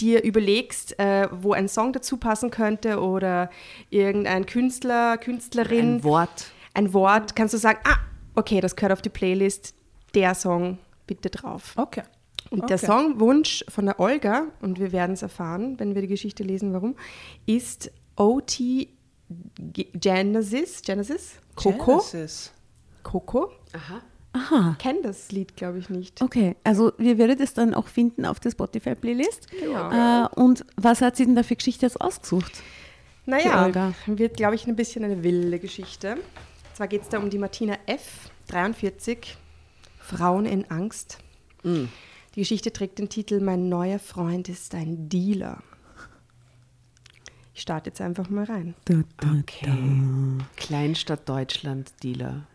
dir 0.00 0.22
überlegst, 0.24 0.98
äh, 0.98 1.28
wo 1.30 1.52
ein 1.52 1.68
Song 1.68 1.92
dazu 1.92 2.16
passen 2.18 2.50
könnte 2.50 3.00
oder 3.00 3.50
irgendein 3.90 4.46
Künstler, 4.46 5.16
Künstlerin. 5.16 5.96
Ein 5.96 6.04
Wort. 6.04 6.50
Ein 6.74 6.92
Wort, 6.92 7.34
kannst 7.34 7.54
du 7.54 7.58
sagen, 7.58 7.78
ah, 7.84 7.96
okay, 8.36 8.60
das 8.60 8.76
gehört 8.76 8.92
auf 8.92 9.02
die 9.02 9.08
Playlist, 9.08 9.74
der 10.14 10.34
Song 10.34 10.78
bitte 11.06 11.30
drauf. 11.30 11.72
Okay. 11.76 12.02
Und 12.50 12.60
okay. 12.60 12.68
der 12.68 12.78
Songwunsch 12.78 13.64
von 13.68 13.86
der 13.86 13.98
Olga, 13.98 14.46
und 14.60 14.78
wir 14.78 14.92
werden 14.92 15.12
es 15.12 15.22
erfahren, 15.22 15.78
wenn 15.78 15.94
wir 15.94 16.02
die 16.02 16.08
Geschichte 16.08 16.44
lesen, 16.44 16.72
warum, 16.72 16.94
ist 17.44 17.90
OT 18.16 18.88
Genesis, 19.58 20.82
Genesis, 20.82 21.32
Coco. 21.56 21.98
Genesis. 21.98 22.52
Coco. 23.02 23.50
Aha. 23.72 24.00
Aha. 24.32 24.76
Kenne 24.78 25.00
das 25.02 25.32
Lied, 25.32 25.56
glaube 25.56 25.78
ich, 25.78 25.88
nicht. 25.88 26.20
Okay, 26.20 26.56
also 26.62 26.92
wir 26.98 27.16
werden 27.18 27.38
das 27.38 27.54
dann 27.54 27.74
auch 27.74 27.88
finden 27.88 28.26
auf 28.26 28.38
der 28.38 28.50
Spotify-Playlist. 28.50 29.48
Genau. 29.50 29.90
Äh, 29.90 30.28
und 30.34 30.64
was 30.76 31.00
hat 31.00 31.16
sie 31.16 31.24
denn 31.24 31.34
da 31.34 31.42
für 31.42 31.56
Geschichte 31.56 31.86
jetzt 31.86 32.00
ausgesucht? 32.00 32.52
Naja, 33.24 33.92
wird, 34.06 34.36
glaube 34.36 34.54
ich, 34.54 34.66
ein 34.68 34.76
bisschen 34.76 35.04
eine 35.04 35.24
wilde 35.24 35.58
Geschichte. 35.58 36.18
Zwar 36.76 36.88
geht 36.88 37.00
es 37.00 37.08
da 37.08 37.16
um 37.16 37.30
die 37.30 37.38
Martina 37.38 37.78
F., 37.86 38.30
43, 38.48 39.38
Frauen 39.98 40.44
in 40.44 40.70
Angst. 40.70 41.16
Mhm. 41.62 41.88
Die 42.34 42.40
Geschichte 42.40 42.70
trägt 42.70 42.98
den 42.98 43.08
Titel 43.08 43.40
Mein 43.40 43.70
neuer 43.70 43.98
Freund 43.98 44.50
ist 44.50 44.74
ein 44.74 45.08
Dealer. 45.08 45.62
Ich 47.54 47.62
starte 47.62 47.88
jetzt 47.88 48.02
einfach 48.02 48.28
mal 48.28 48.44
rein. 48.44 48.74
Da, 48.84 48.96
da, 49.16 49.36
Okay. 49.40 49.72
Kleinstadt 50.56 51.26
Deutschland, 51.26 51.94
Dealer. 52.02 52.46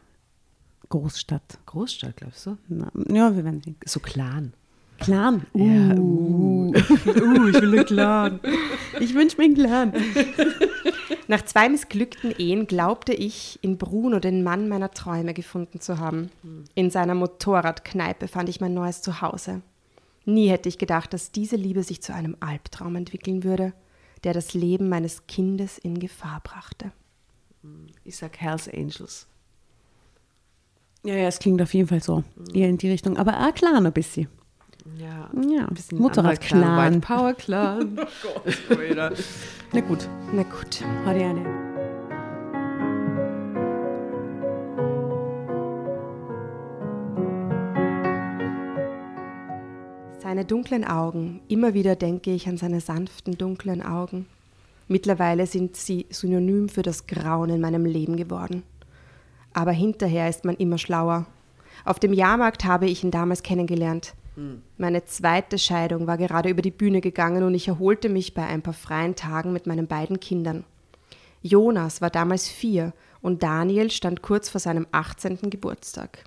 Großstadt. 0.89 1.57
Großstadt, 1.65 2.17
glaubst 2.17 2.45
du? 2.45 2.59
Na, 2.67 2.91
ja, 3.09 3.35
wir 3.35 3.43
werden 3.43 3.63
sehen. 3.63 3.75
So 3.85 3.99
Clan. 3.99 4.53
Clan. 4.99 5.47
Ja, 5.55 5.95
uh. 5.97 6.67
uh, 6.67 6.73
ich 6.75 7.59
will 7.59 7.73
einen 7.73 7.85
Clan. 7.87 8.39
Ich 8.99 9.15
wünsche 9.15 9.37
mir 9.37 9.45
einen 9.45 9.55
Clan. 9.55 9.93
Nach 11.31 11.45
zwei 11.45 11.69
missglückten 11.69 12.35
Ehen 12.37 12.67
glaubte 12.67 13.13
ich, 13.13 13.57
in 13.61 13.77
Bruno 13.77 14.19
den 14.19 14.43
Mann 14.43 14.67
meiner 14.67 14.91
Träume 14.91 15.33
gefunden 15.33 15.79
zu 15.79 15.97
haben. 15.97 16.29
In 16.75 16.89
seiner 16.89 17.15
Motorradkneipe 17.15 18.27
fand 18.27 18.49
ich 18.49 18.59
mein 18.59 18.73
neues 18.73 19.01
Zuhause. 19.01 19.61
Nie 20.25 20.49
hätte 20.49 20.67
ich 20.67 20.77
gedacht, 20.77 21.13
dass 21.13 21.31
diese 21.31 21.55
Liebe 21.55 21.83
sich 21.83 22.01
zu 22.01 22.13
einem 22.13 22.35
Albtraum 22.41 22.97
entwickeln 22.97 23.45
würde, 23.45 23.71
der 24.25 24.33
das 24.33 24.53
Leben 24.53 24.89
meines 24.89 25.25
Kindes 25.25 25.77
in 25.77 25.99
Gefahr 25.99 26.41
brachte. 26.43 26.91
Ich 28.03 28.17
sag 28.17 28.37
Hells 28.41 28.67
Angels. 28.67 29.25
Ja, 31.05 31.15
ja, 31.15 31.29
es 31.29 31.39
klingt 31.39 31.61
auf 31.61 31.73
jeden 31.73 31.87
Fall 31.87 32.03
so. 32.03 32.25
Eher 32.53 32.67
in 32.67 32.77
die 32.77 32.89
Richtung. 32.91 33.15
Aber 33.15 33.47
auch 33.47 33.53
Clan 33.53 33.85
ein 33.85 33.93
bisschen. 33.93 34.27
Ja, 34.97 35.29
Ja, 35.33 35.67
ein 35.67 35.73
bisschen 35.73 35.99
Motorradclan. 35.99 36.93
White 36.93 36.99
Power 37.05 37.33
Clan. 37.33 37.95
Na 39.73 39.81
gut, 39.81 40.09
Na 40.33 40.43
gut. 40.43 40.81
hat 41.05 41.17
ja 41.17 41.29
eine. 41.29 41.45
Seine 50.19 50.45
dunklen 50.45 50.85
Augen. 50.85 51.41
Immer 51.47 51.73
wieder 51.73 51.95
denke 51.95 52.31
ich 52.31 52.47
an 52.47 52.57
seine 52.57 52.79
sanften, 52.79 53.37
dunklen 53.37 53.81
Augen. 53.81 54.27
Mittlerweile 54.87 55.47
sind 55.47 55.75
sie 55.75 56.05
synonym 56.09 56.69
für 56.69 56.81
das 56.83 57.07
Grauen 57.07 57.49
in 57.49 57.61
meinem 57.61 57.85
Leben 57.85 58.17
geworden. 58.17 58.63
Aber 59.53 59.71
hinterher 59.71 60.29
ist 60.29 60.45
man 60.45 60.55
immer 60.55 60.77
schlauer. 60.77 61.25
Auf 61.85 61.99
dem 61.99 62.13
Jahrmarkt 62.13 62.65
habe 62.65 62.87
ich 62.87 63.03
ihn 63.03 63.11
damals 63.11 63.41
kennengelernt. 63.43 64.13
Meine 64.77 65.03
zweite 65.05 65.59
Scheidung 65.59 66.07
war 66.07 66.17
gerade 66.17 66.49
über 66.49 66.61
die 66.61 66.71
Bühne 66.71 67.01
gegangen 67.01 67.43
und 67.43 67.53
ich 67.53 67.67
erholte 67.67 68.07
mich 68.07 68.33
bei 68.33 68.45
ein 68.45 68.61
paar 68.61 68.73
freien 68.73 69.15
Tagen 69.15 69.51
mit 69.51 69.67
meinen 69.67 69.87
beiden 69.87 70.19
Kindern. 70.19 70.63
Jonas 71.41 72.01
war 72.01 72.09
damals 72.09 72.47
vier 72.47 72.93
und 73.21 73.43
Daniel 73.43 73.91
stand 73.91 74.21
kurz 74.21 74.47
vor 74.49 74.61
seinem 74.61 74.87
18. 74.91 75.49
Geburtstag. 75.49 76.23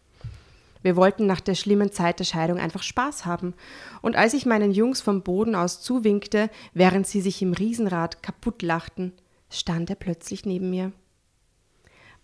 Wir 0.82 0.96
wollten 0.96 1.26
nach 1.26 1.40
der 1.40 1.54
schlimmen 1.54 1.92
Zeit 1.92 2.18
der 2.18 2.24
Scheidung 2.24 2.58
einfach 2.58 2.82
Spaß 2.82 3.24
haben. 3.24 3.54
Und 4.02 4.16
als 4.16 4.34
ich 4.34 4.44
meinen 4.44 4.70
Jungs 4.70 5.00
vom 5.00 5.22
Boden 5.22 5.54
aus 5.54 5.80
zuwinkte, 5.80 6.50
während 6.74 7.06
sie 7.06 7.22
sich 7.22 7.40
im 7.40 7.54
Riesenrad 7.54 8.22
kaputt 8.22 8.60
lachten, 8.60 9.12
stand 9.48 9.88
er 9.88 9.96
plötzlich 9.96 10.44
neben 10.44 10.68
mir. 10.68 10.92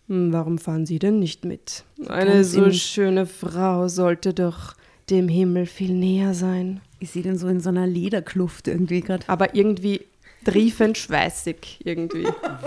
"Hm, 0.09 0.31
Warum 0.35 0.59
fahren 0.59 0.85
Sie 0.85 0.99
denn 0.99 1.19
nicht 1.19 1.47
mit? 1.47 1.85
Eine 2.07 2.33
Ganz 2.33 2.53
so 2.53 2.71
schöne 2.71 3.25
Frau 3.25 3.88
sollte 3.88 4.35
doch 4.35 4.75
dem 5.11 5.29
Himmel 5.29 5.66
viel 5.66 5.92
näher 5.92 6.35
sein. 6.35 6.81
Ich 6.99 7.11
sehe 7.11 7.23
den 7.23 7.38
so 7.38 7.49
in 7.49 7.61
so 7.61 7.70
einer 7.70 7.87
Lederkluft 7.87 8.68
irgendwie 8.68 9.01
gerade. 9.01 9.25
Aber 9.29 9.55
irgendwie 9.55 10.07
triefend 10.44 10.96
schweißig 10.99 11.81
irgendwie. 11.85 12.25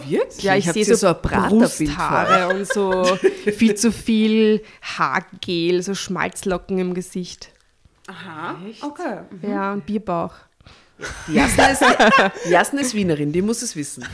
Wirklich? 0.08 0.43
Ja, 0.43 0.56
ich 0.56 0.67
hab 0.67 0.73
sehe 0.73 0.86
so, 0.95 1.08
ein 1.08 1.15
vor. 1.15 1.47
Brusthaare 1.49 2.53
und 2.53 2.67
so 2.67 3.17
viel 3.58 3.75
zu 3.75 3.91
viel 3.91 4.62
Haargel, 4.82 5.82
so 5.82 5.95
Schmalzlocken 5.95 6.77
im 6.79 6.93
Gesicht. 6.93 7.49
Aha. 8.08 8.58
Okay. 8.82 9.19
Ja, 9.41 9.73
und 9.73 9.86
Bierbauch. 9.86 10.34
Die 11.27 11.34
Jasna 11.34 11.67
ist, 11.67 11.82
Jasna 12.49 12.82
ist 12.82 12.93
Wienerin, 12.93 13.32
die 13.32 13.41
muss 13.41 13.62
es 13.62 13.75
wissen. 13.75 14.06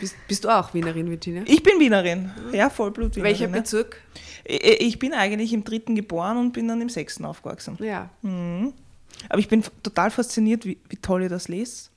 bist, 0.00 0.16
bist 0.28 0.44
du 0.44 0.48
auch 0.48 0.72
Wienerin, 0.72 1.10
Virginia? 1.10 1.42
Ich 1.46 1.62
bin 1.62 1.80
Wienerin. 1.80 2.30
Ja, 2.52 2.70
Vollblut-Wienerin. 2.70 3.24
Welcher 3.24 3.48
ne? 3.48 3.58
Bezirk? 3.58 4.00
Ich 4.14 4.27
ich 4.48 4.98
bin 4.98 5.12
eigentlich 5.12 5.52
im 5.52 5.62
dritten 5.62 5.94
geboren 5.94 6.38
und 6.38 6.52
bin 6.52 6.66
dann 6.68 6.80
im 6.80 6.88
sechsten 6.88 7.24
aufgewachsen. 7.24 7.76
Ja. 7.80 8.08
Aber 8.22 9.38
ich 9.38 9.48
bin 9.48 9.62
total 9.82 10.10
fasziniert, 10.10 10.64
wie, 10.64 10.78
wie 10.88 10.96
toll 10.96 11.22
ihr 11.22 11.28
das 11.28 11.48
lest. 11.48 11.90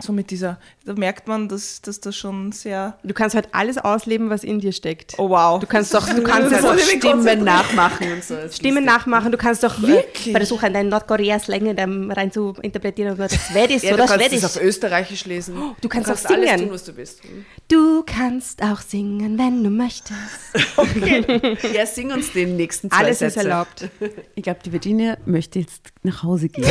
So 0.00 0.12
mit 0.12 0.30
dieser, 0.30 0.58
da 0.84 0.92
merkt 0.94 1.28
man, 1.28 1.48
dass, 1.48 1.80
dass 1.80 2.00
das 2.00 2.16
schon 2.16 2.50
sehr. 2.50 2.98
Du 3.04 3.14
kannst 3.14 3.36
halt 3.36 3.48
alles 3.52 3.78
ausleben, 3.78 4.28
was 4.28 4.42
in 4.42 4.58
dir 4.58 4.72
steckt. 4.72 5.14
Oh 5.18 5.30
wow. 5.30 5.60
Du 5.60 5.68
kannst 5.68 5.94
doch, 5.94 6.04
du 6.08 6.20
kannst 6.24 6.50
kannst 6.50 6.64
doch 6.64 6.74
auch 6.74 6.78
Stimmen 6.78 7.44
nachmachen 7.44 8.12
und 8.12 8.24
so. 8.24 8.34
Das 8.34 8.56
Stimmen 8.56 8.78
ist 8.78 8.86
nachmachen, 8.86 9.30
du 9.30 9.38
kannst 9.38 9.62
doch 9.62 9.80
Wirklich? 9.80 10.34
versuchen, 10.36 10.72
deinen 10.72 10.88
Nordkorea-Slang 10.88 11.78
rein 12.10 12.32
zu 12.32 12.54
interpretieren. 12.60 13.16
Das 13.16 13.32
Schwedisch 13.52 13.84
Ja, 13.84 13.90
du 13.90 13.94
oder 13.94 14.06
kannst 14.06 14.24
Schwedisch. 14.26 14.42
es 14.44 14.56
auf 14.56 14.60
Österreichisch 14.62 15.24
lesen. 15.26 15.54
du 15.80 15.88
kannst 15.88 16.10
auch 16.10 16.30
alles 16.30 16.50
singen. 16.50 16.58
tun, 16.58 16.70
was 16.72 16.84
du 16.84 16.92
bist. 16.92 17.20
Du 17.68 18.02
kannst 18.04 18.62
auch 18.64 18.80
singen, 18.80 19.38
wenn 19.38 19.62
du 19.62 19.70
möchtest. 19.70 20.18
Ja, 21.72 21.86
sing 21.86 22.12
uns 22.12 22.32
den 22.32 22.56
nächsten 22.56 22.90
zwei 22.90 22.96
Alles 22.96 23.22
ist 23.22 23.34
Sätze. 23.34 23.48
erlaubt. 23.48 23.88
Ich 24.34 24.42
glaube, 24.42 24.58
die 24.64 24.72
Virginia 24.72 25.16
möchte 25.24 25.60
jetzt 25.60 25.88
nach 26.02 26.22
Hause 26.22 26.48
gehen. 26.48 26.64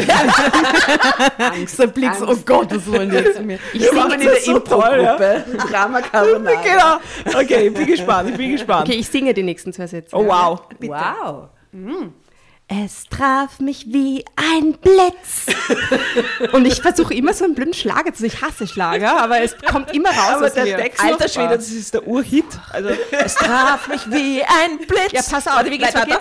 Angst, 1.37 1.79
Der 1.79 1.87
Blick 1.87 2.13
so, 2.15 2.25
oh 2.25 2.29
Angst. 2.29 2.45
Gott, 2.45 2.71
was 2.75 2.87
wollen 2.87 3.11
jetzt 3.13 3.41
mir? 3.41 3.59
Ich 3.73 3.89
singe 3.89 4.13
in 4.15 4.19
der 4.21 4.35
so 4.41 4.59
toll, 4.59 5.01
ja. 5.01 5.13
Impro-Gruppe. 5.15 5.45
Drama 5.71 6.01
Carbonara. 6.01 6.53
Genau. 6.63 7.39
Okay, 7.39 7.67
ich 7.67 7.73
bin 7.73 7.85
gespannt, 7.95 8.29
ich 8.29 8.37
bin 8.37 8.51
gespannt. 8.51 8.87
Okay, 8.87 8.99
ich 8.99 9.07
singe 9.07 9.33
die 9.33 9.43
nächsten 9.43 9.73
zwei 9.73 9.87
Sätze. 9.87 10.15
Oh 10.15 10.25
wow. 10.25 10.61
Wow. 10.79 11.49
Es 12.81 13.03
traf 13.07 13.59
mich 13.59 13.85
wie 13.89 14.25
ein 14.35 14.73
Blitz. 14.73 15.45
Und 16.53 16.65
ich 16.65 16.81
versuche 16.81 17.13
immer 17.13 17.33
so 17.33 17.45
einen 17.45 17.53
blöden 17.53 17.73
Schlager 17.73 18.13
zu. 18.13 18.25
Ich 18.25 18.41
hasse 18.41 18.67
Schlager, 18.67 19.19
aber 19.19 19.41
es 19.41 19.55
kommt 19.57 19.93
immer 19.93 20.09
raus 20.09 20.37
Aber 20.37 20.45
aus 20.47 20.53
der 20.53 20.63
mir. 20.63 20.77
Text, 20.77 21.03
Alter 21.03 21.27
Schwede, 21.27 21.57
das 21.57 21.69
ist 21.69 21.93
der 21.93 22.07
Urhit. 22.07 22.45
Also, 22.71 22.89
es 23.11 23.35
traf 23.35 23.87
mich 23.89 24.09
wie 24.09 24.41
ein 24.41 24.77
Blitz. 24.87 25.11
Ja, 25.11 25.21
pass 25.21 25.45
auf. 25.47 25.55
Warte, 25.55 25.69
wie 25.69 25.77
geht's 25.77 25.93
weiter? 25.93 26.19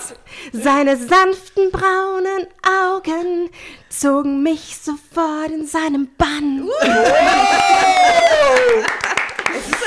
Seine 0.52 0.96
sanften 0.96 1.70
braunen 1.70 2.46
Augen 2.84 3.48
zogen 3.88 4.42
mich 4.42 4.76
sofort 4.82 5.50
in 5.50 5.66
seinen 5.66 6.14
Bann. 6.16 6.68
Ist 6.82 6.92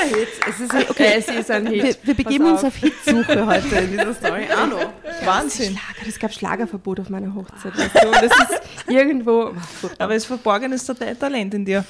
ein 0.01 0.10
Hit. 0.10 0.27
Es 0.49 0.60
ist 0.60 0.71
ein, 0.73 0.81
Okay, 0.84 0.88
okay. 0.89 1.13
es 1.17 1.27
ist 1.27 1.51
ein 1.51 1.67
Hit. 1.67 1.84
Wir, 1.84 1.95
wir 2.03 2.13
begeben 2.15 2.45
uns 2.51 2.63
auf 2.63 2.75
Hitsuche 2.75 3.45
heute 3.45 3.75
in 3.75 3.91
dieser 3.91 4.13
Story. 4.15 4.45
Arno. 4.55 4.93
Wahnsinn. 5.23 5.77
Schlager, 5.77 6.08
es 6.10 6.19
gab 6.19 6.34
Schlagerverbot 6.34 6.99
auf 6.99 7.10
meiner 7.10 7.34
Hochzeit. 7.34 7.77
Weißt 7.77 7.95
du? 8.03 8.08
Und 8.08 8.15
das 8.15 8.23
ist 8.25 8.62
irgendwo. 8.89 9.53
Aber 9.97 10.13
es 10.15 10.23
ist 10.23 10.27
verborgenes 10.27 10.86
Ta- 10.86 10.93
Talent 10.93 11.53
in 11.53 11.65
dir. 11.65 11.86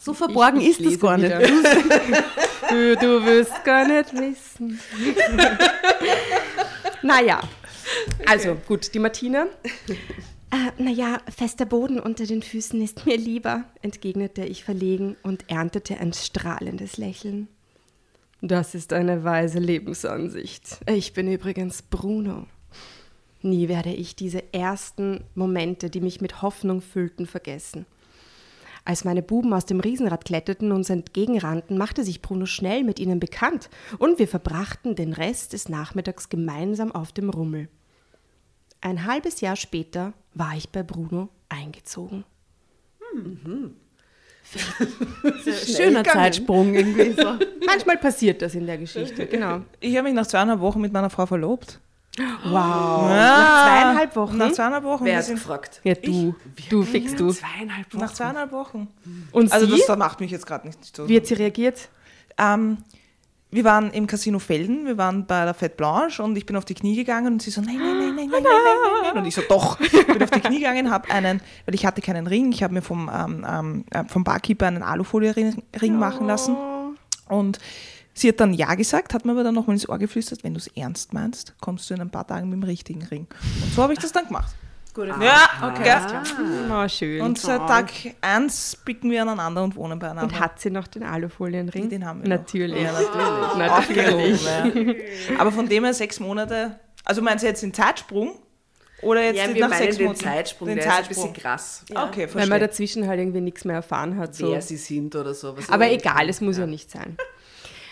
So 0.00 0.12
verborgen 0.12 0.60
ich, 0.60 0.78
ich 0.78 0.86
ist 0.86 0.92
das 0.94 1.00
gar 1.00 1.16
nicht. 1.16 1.32
du, 2.70 2.96
du 2.96 3.24
wirst 3.24 3.64
gar 3.64 3.86
nicht 3.86 4.12
wissen. 4.12 4.78
naja, 7.02 7.40
also 8.26 8.54
gut, 8.66 8.92
die 8.94 8.98
Martina. 8.98 9.46
Äh, 10.54 10.70
naja, 10.80 11.18
fester 11.28 11.66
Boden 11.66 11.98
unter 11.98 12.26
den 12.26 12.40
Füßen 12.40 12.80
ist 12.80 13.06
mir 13.06 13.16
lieber, 13.16 13.64
entgegnete 13.82 14.44
ich 14.44 14.62
verlegen 14.62 15.16
und 15.24 15.50
erntete 15.50 15.98
ein 15.98 16.12
strahlendes 16.12 16.96
Lächeln. 16.96 17.48
Das 18.40 18.76
ist 18.76 18.92
eine 18.92 19.24
weise 19.24 19.58
Lebensansicht. 19.58 20.78
Ich 20.86 21.12
bin 21.12 21.32
übrigens 21.32 21.82
Bruno. 21.82 22.46
Nie 23.42 23.68
werde 23.68 23.92
ich 23.92 24.14
diese 24.14 24.52
ersten 24.52 25.24
Momente, 25.34 25.90
die 25.90 26.00
mich 26.00 26.20
mit 26.20 26.40
Hoffnung 26.40 26.82
füllten, 26.82 27.26
vergessen. 27.26 27.84
Als 28.84 29.04
meine 29.04 29.22
Buben 29.22 29.52
aus 29.54 29.66
dem 29.66 29.80
Riesenrad 29.80 30.24
kletterten 30.24 30.70
und 30.70 30.76
uns 30.76 30.90
entgegenrannten, 30.90 31.78
machte 31.78 32.04
sich 32.04 32.22
Bruno 32.22 32.46
schnell 32.46 32.84
mit 32.84 33.00
ihnen 33.00 33.18
bekannt 33.18 33.70
und 33.98 34.20
wir 34.20 34.28
verbrachten 34.28 34.94
den 34.94 35.14
Rest 35.14 35.52
des 35.52 35.68
Nachmittags 35.68 36.28
gemeinsam 36.28 36.92
auf 36.92 37.10
dem 37.10 37.30
Rummel. 37.30 37.68
Ein 38.84 39.06
halbes 39.06 39.40
Jahr 39.40 39.56
später 39.56 40.12
war 40.34 40.54
ich 40.54 40.68
bei 40.68 40.82
Bruno 40.82 41.30
eingezogen. 41.48 42.22
Mhm. 43.14 43.76
Schöner 45.74 46.04
Zeitsprung 46.04 46.74
irgendwie 46.74 47.12
so. 47.22 47.38
Manchmal 47.64 47.96
passiert 47.96 48.42
das 48.42 48.54
in 48.54 48.66
der 48.66 48.76
Geschichte, 48.76 49.26
genau. 49.30 49.62
Ich 49.80 49.96
habe 49.96 50.04
mich 50.04 50.12
nach 50.12 50.26
zweieinhalb 50.26 50.60
Wochen 50.60 50.82
mit 50.82 50.92
meiner 50.92 51.08
Frau 51.08 51.24
verlobt. 51.24 51.80
Wow. 52.18 52.44
Ja. 52.44 53.08
Nach 53.08 53.64
zweieinhalb 53.64 54.16
Wochen? 54.16 54.36
Nach 54.36 54.52
zweieinhalb 54.52 54.84
Wochen. 54.84 55.04
Wer 55.06 55.16
hat 55.18 55.28
gefragt? 55.28 55.80
Ja, 55.82 55.94
du. 55.94 56.34
Ich? 56.54 56.68
Du 56.68 56.82
fix 56.82 57.16
du. 57.16 57.30
Zweieinhalb 57.30 57.90
Wochen. 57.90 58.00
Nach 58.02 58.12
zweieinhalb 58.12 58.52
Wochen. 58.52 58.88
Und 59.32 59.50
also 59.50 59.64
sie? 59.64 59.82
das 59.86 59.96
macht 59.96 60.20
mich 60.20 60.30
jetzt 60.30 60.46
gerade 60.46 60.66
nicht 60.66 60.94
so. 60.94 61.08
Wie 61.08 61.16
hat 61.16 61.24
sie 61.24 61.34
reagiert? 61.34 61.88
Ähm, 62.36 62.76
wir 63.54 63.64
waren 63.64 63.92
im 63.92 64.06
Casino 64.06 64.40
Felden, 64.40 64.84
wir 64.84 64.98
waren 64.98 65.26
bei 65.26 65.44
der 65.44 65.54
Fête 65.54 65.76
Blanche 65.76 66.22
und 66.22 66.36
ich 66.36 66.44
bin 66.44 66.56
auf 66.56 66.64
die 66.64 66.74
Knie 66.74 66.96
gegangen 66.96 67.34
und 67.34 67.42
sie 67.42 67.50
so, 67.50 67.60
nein, 67.60 67.76
nein, 67.78 67.98
nein, 67.98 68.16
nein, 68.16 68.28
nein, 68.30 68.42
nein, 68.42 68.42
nein, 68.42 69.02
nein. 69.04 69.22
Und 69.22 69.26
ich 69.26 69.34
so, 69.34 69.42
doch. 69.48 69.78
Ich 69.80 70.06
bin 70.06 70.22
auf 70.22 70.30
die 70.30 70.40
Knie 70.40 70.58
gegangen, 70.58 70.90
habe 70.90 71.08
einen, 71.10 71.40
weil 71.64 71.74
ich 71.74 71.86
hatte 71.86 72.00
keinen 72.02 72.26
Ring, 72.26 72.50
ich 72.50 72.62
habe 72.62 72.74
mir 72.74 72.82
vom, 72.82 73.08
ähm, 73.14 73.46
ähm, 73.48 73.84
äh, 73.90 74.04
vom 74.08 74.24
Barkeeper 74.24 74.66
einen 74.66 74.82
Alufolie-Ring 74.82 75.98
machen 75.98 76.26
lassen. 76.26 76.56
Und 77.28 77.58
Sie 78.16 78.28
hat 78.28 78.38
dann 78.38 78.54
Ja 78.54 78.74
gesagt, 78.76 79.12
hat 79.12 79.24
mir 79.24 79.32
aber 79.32 79.42
dann 79.42 79.54
nochmal 79.54 79.74
ins 79.74 79.88
Ohr 79.88 79.98
geflüstert, 79.98 80.44
wenn 80.44 80.54
du 80.54 80.58
es 80.58 80.68
ernst 80.68 81.12
meinst, 81.12 81.54
kommst 81.60 81.90
du 81.90 81.94
in 81.94 82.00
ein 82.00 82.10
paar 82.10 82.26
Tagen 82.26 82.48
mit 82.48 82.60
dem 82.60 82.62
richtigen 82.62 83.02
Ring. 83.02 83.26
Und 83.62 83.72
so 83.74 83.82
habe 83.82 83.92
ich 83.92 83.98
das 83.98 84.12
dann 84.12 84.26
gemacht. 84.26 84.54
Gut, 84.94 85.08
ja, 85.08 85.48
okay. 85.60 85.90
Ah, 86.70 86.88
schön. 86.88 87.20
Und 87.20 87.36
seit 87.36 87.66
Tag 87.66 87.90
1 88.20 88.76
bicken 88.84 89.10
wir 89.10 89.22
aneinander 89.22 89.64
und 89.64 89.74
wohnen 89.74 89.98
beieinander. 89.98 90.22
Und 90.22 90.38
hat 90.38 90.60
sie 90.60 90.70
noch 90.70 90.86
den 90.86 91.02
Alufolienring? 91.02 91.88
Den 91.88 92.06
haben 92.06 92.22
wir 92.22 92.28
Natürlich. 92.28 92.80
Noch. 92.80 93.58
Ja, 93.58 93.80
natürlich. 93.80 94.44
natürlich. 94.64 95.02
aber 95.36 95.50
von 95.50 95.68
dem 95.68 95.82
her 95.82 95.94
sechs 95.94 96.20
Monate, 96.20 96.78
also 97.04 97.22
meinst 97.22 97.42
du 97.42 97.48
jetzt 97.48 97.64
den 97.64 97.74
Zeitsprung? 97.74 98.38
Oder 99.02 99.24
jetzt 99.24 99.36
ja, 99.36 99.52
wir 99.52 99.68
nach 99.68 99.76
sechs 99.76 99.96
den 99.96 100.06
Monaten? 100.06 100.24
Zeitsprung, 100.24 100.68
den 100.68 100.76
der 100.76 100.86
Zeitsprung. 100.86 101.10
ist 101.10 101.18
ein 101.18 101.32
bisschen 101.32 101.42
krass. 101.42 101.84
Ja. 101.90 102.06
Okay, 102.06 102.28
Weil 102.32 102.46
man 102.46 102.60
dazwischen 102.60 103.08
halt 103.08 103.18
irgendwie 103.18 103.40
nichts 103.40 103.64
mehr 103.64 103.74
erfahren 103.74 104.16
hat. 104.16 104.36
So. 104.36 104.52
Wer 104.52 104.62
sie 104.62 104.76
sind 104.76 105.16
oder 105.16 105.34
so. 105.34 105.56
aber 105.68 105.90
egal, 105.90 106.28
es 106.28 106.40
muss 106.40 106.56
ja. 106.56 106.62
ja 106.62 106.66
nicht 106.68 106.88
sein. 106.88 107.16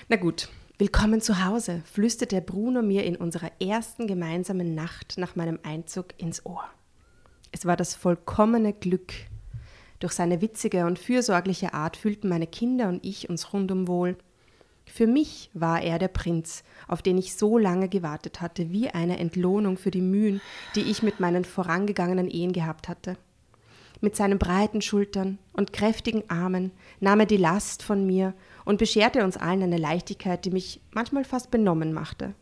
Na 0.08 0.14
gut, 0.14 0.48
willkommen 0.78 1.20
zu 1.20 1.44
Hause, 1.44 1.82
flüsterte 1.92 2.40
Bruno 2.40 2.80
mir 2.80 3.04
in 3.04 3.16
unserer 3.16 3.50
ersten 3.60 4.06
gemeinsamen 4.06 4.76
Nacht 4.76 5.14
nach 5.16 5.34
meinem 5.34 5.58
Einzug 5.64 6.06
ins 6.18 6.46
Ohr. 6.46 6.62
Es 7.62 7.66
war 7.66 7.76
das 7.76 7.94
vollkommene 7.94 8.72
Glück. 8.72 9.12
Durch 10.00 10.14
seine 10.14 10.40
witzige 10.40 10.84
und 10.84 10.98
fürsorgliche 10.98 11.74
Art 11.74 11.96
fühlten 11.96 12.28
meine 12.28 12.48
Kinder 12.48 12.88
und 12.88 13.06
ich 13.06 13.30
uns 13.30 13.52
rundum 13.52 13.86
wohl. 13.86 14.16
Für 14.84 15.06
mich 15.06 15.48
war 15.54 15.80
er 15.80 16.00
der 16.00 16.08
Prinz, 16.08 16.64
auf 16.88 17.02
den 17.02 17.18
ich 17.18 17.36
so 17.36 17.58
lange 17.58 17.88
gewartet 17.88 18.40
hatte, 18.40 18.72
wie 18.72 18.88
eine 18.88 19.20
Entlohnung 19.20 19.76
für 19.76 19.92
die 19.92 20.00
Mühen, 20.00 20.40
die 20.74 20.80
ich 20.80 21.04
mit 21.04 21.20
meinen 21.20 21.44
vorangegangenen 21.44 22.28
Ehen 22.28 22.52
gehabt 22.52 22.88
hatte. 22.88 23.16
Mit 24.00 24.16
seinen 24.16 24.40
breiten 24.40 24.82
Schultern 24.82 25.38
und 25.52 25.72
kräftigen 25.72 26.28
Armen 26.28 26.72
nahm 26.98 27.20
er 27.20 27.26
die 27.26 27.36
Last 27.36 27.84
von 27.84 28.04
mir 28.04 28.34
und 28.64 28.78
bescherte 28.78 29.22
uns 29.22 29.36
allen 29.36 29.62
eine 29.62 29.78
Leichtigkeit, 29.78 30.44
die 30.44 30.50
mich 30.50 30.80
manchmal 30.90 31.24
fast 31.24 31.52
benommen 31.52 31.92
machte. 31.92 32.34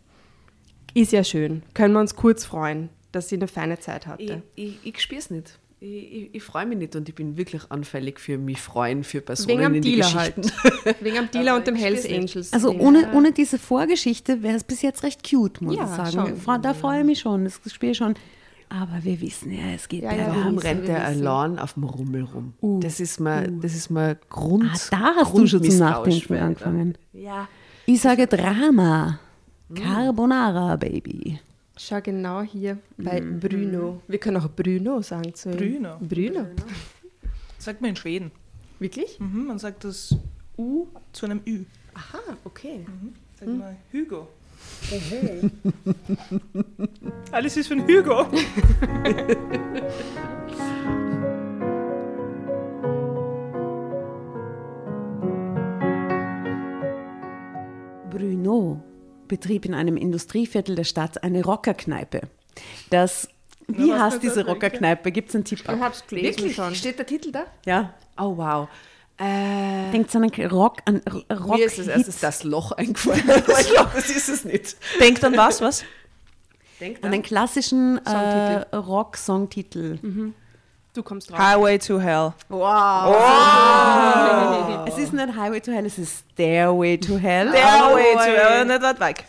Ist 0.94 1.12
ja 1.12 1.24
schön, 1.24 1.62
können 1.74 1.92
wir 1.92 2.00
uns 2.00 2.16
kurz 2.16 2.46
freuen, 2.46 2.88
dass 3.12 3.28
sie 3.28 3.36
eine 3.36 3.48
feine 3.48 3.78
Zeit 3.78 4.06
hatte. 4.06 4.42
Ich, 4.54 4.76
ich, 4.84 4.94
ich 4.94 5.00
spüre 5.00 5.18
es 5.20 5.30
nicht. 5.30 5.58
Ich, 5.82 6.12
ich, 6.12 6.34
ich 6.34 6.42
freue 6.42 6.66
mich 6.66 6.76
nicht 6.76 6.94
und 6.94 7.08
ich 7.08 7.14
bin 7.14 7.38
wirklich 7.38 7.62
anfällig 7.70 8.20
für 8.20 8.36
mich 8.36 8.60
freuen, 8.60 9.02
für 9.02 9.22
Personen 9.22 9.48
Wegen 9.48 9.64
am 9.64 9.74
in 9.74 9.82
die 9.82 9.92
Dealer 9.92 10.14
halt. 10.14 10.34
Wegen 11.00 11.18
am 11.18 11.30
Dealer 11.30 11.56
und 11.56 11.66
dem 11.66 11.74
Hells 11.74 12.04
Angels. 12.04 12.52
Also 12.52 12.70
ohne, 12.70 13.12
ohne 13.14 13.32
diese 13.32 13.58
Vorgeschichte 13.58 14.42
wäre 14.42 14.56
es 14.56 14.64
bis 14.64 14.82
jetzt 14.82 15.02
recht 15.04 15.28
cute, 15.28 15.62
muss 15.62 15.76
ja, 15.76 15.84
ich 15.84 16.12
sagen. 16.12 16.38
Schon. 16.38 16.62
Da 16.62 16.74
freue 16.74 17.00
ich 17.00 17.06
mich 17.06 17.20
schon, 17.20 17.44
das 17.44 17.60
Spiel 17.72 17.94
schon. 17.94 18.14
Aber 18.68 19.02
wir 19.02 19.20
wissen 19.20 19.50
ja, 19.50 19.72
es 19.74 19.88
geht 19.88 20.04
ja, 20.04 20.12
ja, 20.12 20.28
Warum 20.28 20.58
rennt 20.58 20.86
der 20.86 21.04
allein 21.04 21.58
auf 21.58 21.74
dem 21.74 21.84
Rummel 21.84 22.22
rum? 22.22 22.54
Uh, 22.60 22.78
das 22.78 23.00
ist 23.00 23.18
mal, 23.18 23.50
uh. 23.50 23.60
das 23.60 23.74
ist 23.74 23.90
mal 23.90 24.16
Grund. 24.28 24.70
Ah, 24.72 24.88
da 24.90 25.14
hast 25.16 25.36
du 25.36 25.46
schon 25.46 25.64
zum 25.64 25.78
Nachdenken 25.78 26.36
angefangen. 26.36 26.98
Ja. 27.12 27.48
Ich 27.86 28.00
sage 28.00 28.28
Drama. 28.28 29.18
Mm. 29.68 29.74
Carbonara, 29.74 30.76
Baby. 30.76 31.40
Schau 31.82 31.98
genau 32.02 32.42
hier 32.42 32.76
bei 32.98 33.22
mm. 33.22 33.40
Bruno. 33.40 34.02
Wir 34.06 34.18
können 34.18 34.36
auch 34.36 34.50
Bruno 34.50 35.00
sagen 35.00 35.34
zu 35.34 35.50
Bruno. 35.50 35.96
Bruno. 35.98 36.48
Sagt 37.56 37.80
man 37.80 37.88
in 37.88 37.96
Schweden. 37.96 38.30
Wirklich? 38.78 39.18
Mhm, 39.18 39.46
man 39.46 39.58
sagt 39.58 39.84
das 39.84 40.14
U 40.58 40.88
zu 41.12 41.24
einem 41.24 41.40
Ü. 41.46 41.64
Aha, 41.94 42.36
okay. 42.44 42.84
Mhm. 42.86 43.14
Sag 43.38 43.48
mhm. 43.48 43.58
mal 43.58 43.76
Hugo. 43.94 44.28
Mhm. 44.90 45.50
Alles 47.32 47.56
ist 47.56 47.68
von 47.68 47.80
Hugo. 47.88 48.26
Bruno 58.10 58.89
betrieb 59.30 59.64
in 59.64 59.72
einem 59.72 59.96
Industrieviertel 59.96 60.74
der 60.74 60.84
Stadt 60.84 61.22
eine 61.24 61.42
Rockerkneipe. 61.42 62.22
Das 62.90 63.28
wie 63.66 63.92
heißt 63.92 64.22
diese 64.22 64.44
Rockerkneipe? 64.44 65.12
Gibt 65.12 65.28
es 65.30 65.34
einen 65.36 65.44
Tipp? 65.44 65.60
Ich 65.60 65.68
hab's 65.68 66.04
gelesen 66.06 66.38
Wirklich? 66.38 66.56
schon. 66.56 66.74
Steht 66.74 66.98
der 66.98 67.06
Titel 67.06 67.30
da? 67.32 67.46
Ja. 67.64 67.94
Oh, 68.18 68.36
wow. 68.36 68.68
Äh, 69.16 69.90
Denkt 69.92 70.14
an 70.16 70.24
einen 70.24 70.50
Rock, 70.50 70.78
an 70.86 71.02
Rock 71.30 71.56
Mir 71.58 71.66
ist 71.66 71.78
als 71.78 71.88
erstes 71.88 72.20
das 72.20 72.42
Loch 72.42 72.72
eingefallen. 72.76 73.22
ich 73.60 73.70
glaube, 73.70 73.90
das 73.94 74.10
ist 74.10 74.28
es 74.28 74.44
nicht. 74.44 74.76
Denkt 74.98 75.22
an 75.24 75.36
was, 75.36 75.60
was? 75.60 75.84
Denkt 76.80 77.04
an 77.04 77.12
einen 77.12 77.22
klassischen 77.22 78.04
äh, 78.06 78.74
Rock-Songtitel. 78.74 79.98
Mhm. 80.02 80.34
Du 80.92 81.04
kommst 81.04 81.30
drauf. 81.30 81.38
Highway 81.38 81.78
to 81.78 82.00
Hell. 82.00 82.32
Wow. 82.48 83.14
wow. 83.14 84.88
Es 84.88 84.98
ist 84.98 85.12
nicht 85.12 85.36
Highway 85.36 85.60
to 85.60 85.70
Hell, 85.70 85.86
es 85.86 85.98
ist 85.98 86.24
Stairway 86.32 86.98
to 86.98 87.16
Hell. 87.16 87.48
Stairway 87.50 88.14
to 88.14 88.20
Hell, 88.20 88.64
nicht 88.64 88.82
weit 88.82 88.98
weg. 88.98 89.24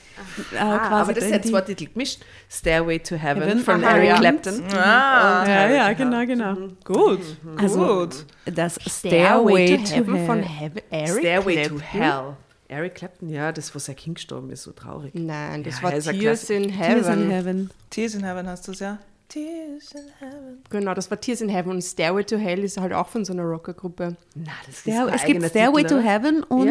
Ah, 0.58 0.78
ah, 0.78 1.02
aber 1.02 1.14
das 1.14 1.26
sind 1.26 1.46
zwei 1.46 1.62
Titel 1.62 1.86
gemischt. 1.86 2.22
Stairway 2.50 2.98
to 2.98 3.16
Heaven, 3.16 3.44
Heaven 3.44 3.60
von 3.60 3.84
Eric 3.84 4.16
Clapton. 4.16 4.64
Ah, 4.74 5.46
ja, 5.48 5.70
ja, 5.70 5.94
genau, 5.94 6.26
genau. 6.26 6.54
Mhm. 6.54 6.78
Gut, 6.84 7.22
also, 7.58 7.86
gut. 7.86 8.26
Das 8.46 8.80
Stairway, 8.88 9.78
to, 9.78 9.84
Heaven 9.84 10.16
Hell. 10.16 10.26
von 10.26 10.42
Heaven, 10.42 10.82
Eric 10.90 11.20
Stairway 11.20 11.54
Clapton? 11.54 11.78
to 11.78 11.84
Hell. 11.84 12.38
Eric 12.70 12.96
Clapton, 12.96 13.30
ja, 13.30 13.52
das, 13.52 13.76
wo 13.76 13.80
sein 13.80 13.96
Kind 13.96 14.16
gestorben 14.16 14.50
ist, 14.50 14.64
so 14.64 14.72
traurig. 14.72 15.14
Nein, 15.14 15.64
das 15.64 15.78
ja, 15.78 15.84
war 15.84 15.92
Tears 15.92 16.50
in 16.50 16.70
Heaven. 16.70 17.04
Tears 17.04 17.16
in 17.16 17.30
Heaven. 17.30 17.70
Tears 17.90 18.16
in 18.16 18.24
Heaven 18.24 18.48
hast 18.48 18.68
du 18.68 18.72
es, 18.72 18.80
ja? 18.80 18.98
Tears 19.32 19.94
in 19.94 20.12
Heaven. 20.20 20.64
Genau, 20.70 20.94
das 20.94 21.10
war 21.10 21.20
Tears 21.20 21.40
in 21.40 21.48
Heaven 21.48 21.72
und 21.72 21.82
Stairway 21.82 22.26
to 22.26 22.36
Hell 22.36 22.64
ist 22.66 22.78
halt 22.78 22.92
auch 22.92 23.08
von 23.08 23.24
so 23.24 23.32
einer 23.32 23.44
Rockergruppe. 23.44 24.18
Na, 24.36 24.52
das 24.66 24.76
ist 24.76 24.82
Stair 24.82 25.10
Es 25.14 25.24
gibt 25.24 25.46
Stairway 25.46 25.84
Titel, 25.84 25.96
to 25.96 26.02
Heaven 26.02 26.44
und 26.44 26.68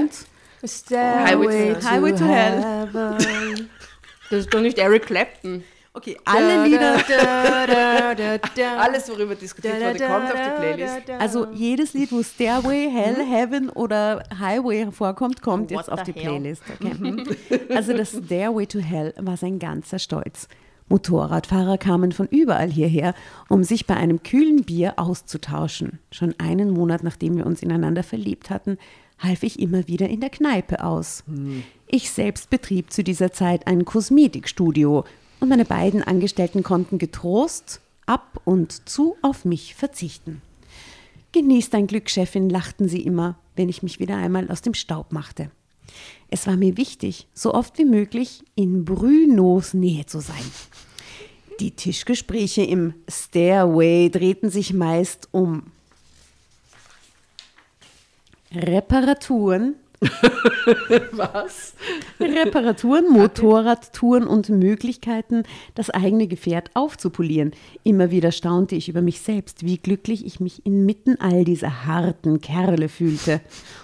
ja? 0.63 0.69
Stairway, 0.69 1.73
to, 1.73 1.89
Highway 1.89 2.13
to 2.13 2.25
Hell. 2.27 2.89
das 4.29 4.41
ist 4.41 4.53
doch 4.53 4.61
nicht 4.61 4.79
Eric 4.79 5.07
Clapton. 5.07 5.65
Okay, 5.95 6.19
alle 6.25 6.67
Lieder. 6.67 7.03
Alles, 8.79 9.09
worüber 9.09 9.35
diskutiert 9.35 9.81
wurde, 9.81 10.07
kommt 10.07 10.33
auf 10.33 10.41
die 10.41 10.61
Playlist. 10.61 11.11
Also 11.19 11.47
jedes 11.53 11.95
Lied, 11.95 12.13
wo 12.13 12.23
Stairway, 12.23 12.91
Hell, 12.93 13.25
mhm. 13.25 13.33
Heaven 13.33 13.71
oder 13.71 14.23
Highway 14.39 14.93
vorkommt, 14.93 15.43
kommt 15.43 15.71
jetzt 15.71 15.91
auf 15.91 16.03
die 16.03 16.13
Playlist. 16.13 16.63
Okay? 16.79 16.95
Mhm. 16.95 17.27
Also 17.75 17.97
das 17.97 18.11
Stairway 18.11 18.67
to 18.67 18.79
Hell 18.79 19.15
war 19.17 19.37
sein 19.39 19.59
ganzer 19.59 19.99
Stolz. 19.99 20.47
Motorradfahrer 20.91 21.79
kamen 21.79 22.13
von 22.13 22.27
überall 22.27 22.71
hierher, 22.71 23.15
um 23.49 23.65
sich 23.65 23.87
bei 23.87 23.97
einem 23.97 24.23
kühlen 24.23 24.65
Bier 24.65 24.99
auszutauschen. 24.99 25.99
Schon 26.11 26.35
einen 26.39 26.71
Monat 26.71 27.03
nachdem 27.03 27.37
wir 27.37 27.47
uns 27.47 27.63
ineinander 27.63 28.03
verliebt 28.03 28.51
hatten, 28.51 28.77
half 29.19 29.43
ich 29.43 29.59
immer 29.59 29.87
wieder 29.87 30.09
in 30.09 30.21
der 30.21 30.31
Kneipe 30.31 30.85
aus. 30.85 31.25
Hm. 31.27 31.63
Ich 31.87 32.11
selbst 32.11 32.51
betrieb 32.51 32.93
zu 32.93 33.03
dieser 33.03 33.33
Zeit 33.33 33.67
ein 33.67 33.85
Kosmetikstudio 33.85 35.05
und 35.41 35.49
meine 35.49 35.65
beiden 35.65 36.03
Angestellten 36.03 36.63
konnten 36.63 36.99
getrost 36.99 37.81
ab 38.07 38.41
und 38.45 38.89
zu 38.89 39.17
auf 39.23 39.45
mich 39.45 39.75
verzichten. 39.75 40.43
Genieß 41.33 41.71
dein 41.71 41.87
Glück, 41.87 42.11
Chefin, 42.11 42.51
lachten 42.51 42.89
sie 42.89 43.03
immer. 43.03 43.37
wenn 43.57 43.69
ich 43.69 43.83
mich 43.83 44.01
wieder 44.01 44.17
einmal 44.17 44.51
aus 44.51 44.63
dem 44.63 44.73
Staub 44.73 45.13
machte. 45.13 45.51
Es 46.29 46.47
war 46.47 46.57
mir 46.57 46.79
wichtig, 46.79 47.27
so 47.35 47.53
oft 47.53 47.77
wie 47.79 47.85
möglich 47.85 48.43
in 48.55 48.87
Brunos 48.87 49.75
Nähe 49.75 50.07
zu 50.07 50.21
sein. 50.21 50.37
Die 51.61 51.73
Tischgespräche 51.73 52.63
im 52.63 52.95
Stairway 53.07 54.09
drehten 54.09 54.49
sich 54.49 54.73
meist 54.73 55.29
um 55.31 55.65
Reparaturen, 58.53 59.77
Was? 61.13 61.75
Reparaturen, 62.19 63.11
Motorradtouren 63.11 64.27
und 64.27 64.49
Möglichkeiten, 64.49 65.43
das 65.75 65.91
eigene 65.91 66.27
Gefährt 66.27 66.71
aufzupolieren. 66.73 67.53
Immer 67.85 68.11
wieder 68.11 68.33
staunte 68.33 68.77
ich 68.77 68.89
über 68.89 69.03
mich 69.03 69.21
selbst, 69.21 69.67
wie 69.67 69.77
glücklich 69.77 70.25
ich 70.25 70.41
mich 70.41 70.65
inmitten 70.65 71.21
all 71.21 71.45
dieser 71.45 71.85
harten 71.85 72.41
Kerle 72.41 72.89
fühlte. 72.89 73.43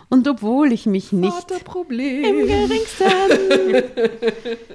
Und 0.09 0.29
obwohl 0.29 0.73
ich 0.73 0.87
mich 0.87 1.11
nicht 1.13 1.51
im 1.51 2.47
geringsten, 2.47 3.05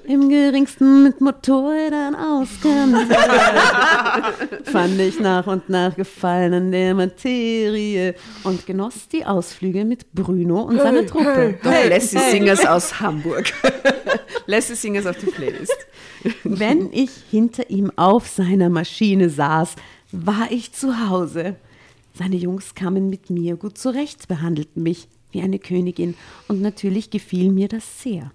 im 0.05 0.27
geringsten 0.29 1.03
mit 1.03 1.21
Motorrädern 1.21 2.15
auskannte, 2.15 3.15
fand 4.65 4.99
ich 4.99 5.21
nach 5.21 5.47
und 5.47 5.69
nach 5.69 5.95
Gefallen 5.95 6.53
an 6.53 6.71
der 6.71 6.93
Materie 6.95 8.13
und 8.43 8.65
genoss 8.65 9.07
die 9.07 9.25
Ausflüge 9.25 9.85
mit 9.85 10.11
Bruno 10.11 10.63
und 10.63 10.79
seiner 10.79 11.05
Truppe. 11.05 11.57
Doch 11.63 11.89
Lassie 11.89 12.19
Singers 12.19 12.65
aus 12.65 12.99
Hamburg. 12.99 13.53
Lassie 14.47 14.75
Singers 14.75 15.05
auf 15.05 15.15
die 15.17 15.27
Playlist. 15.27 15.87
Wenn 16.43 16.91
ich 16.91 17.11
hinter 17.29 17.69
ihm 17.69 17.89
auf 17.95 18.27
seiner 18.27 18.69
Maschine 18.69 19.29
saß, 19.29 19.75
war 20.11 20.51
ich 20.51 20.73
zu 20.73 21.09
Hause. 21.09 21.55
Seine 22.13 22.35
Jungs 22.35 22.75
kamen 22.75 23.09
mit 23.09 23.29
mir 23.29 23.55
gut 23.55 23.77
zurecht, 23.77 24.27
behandelten 24.27 24.83
mich 24.83 25.07
wie 25.33 25.41
eine 25.41 25.59
Königin 25.59 26.15
und 26.47 26.61
natürlich 26.61 27.09
gefiel 27.09 27.51
mir 27.51 27.67
das 27.67 28.01
sehr. 28.01 28.31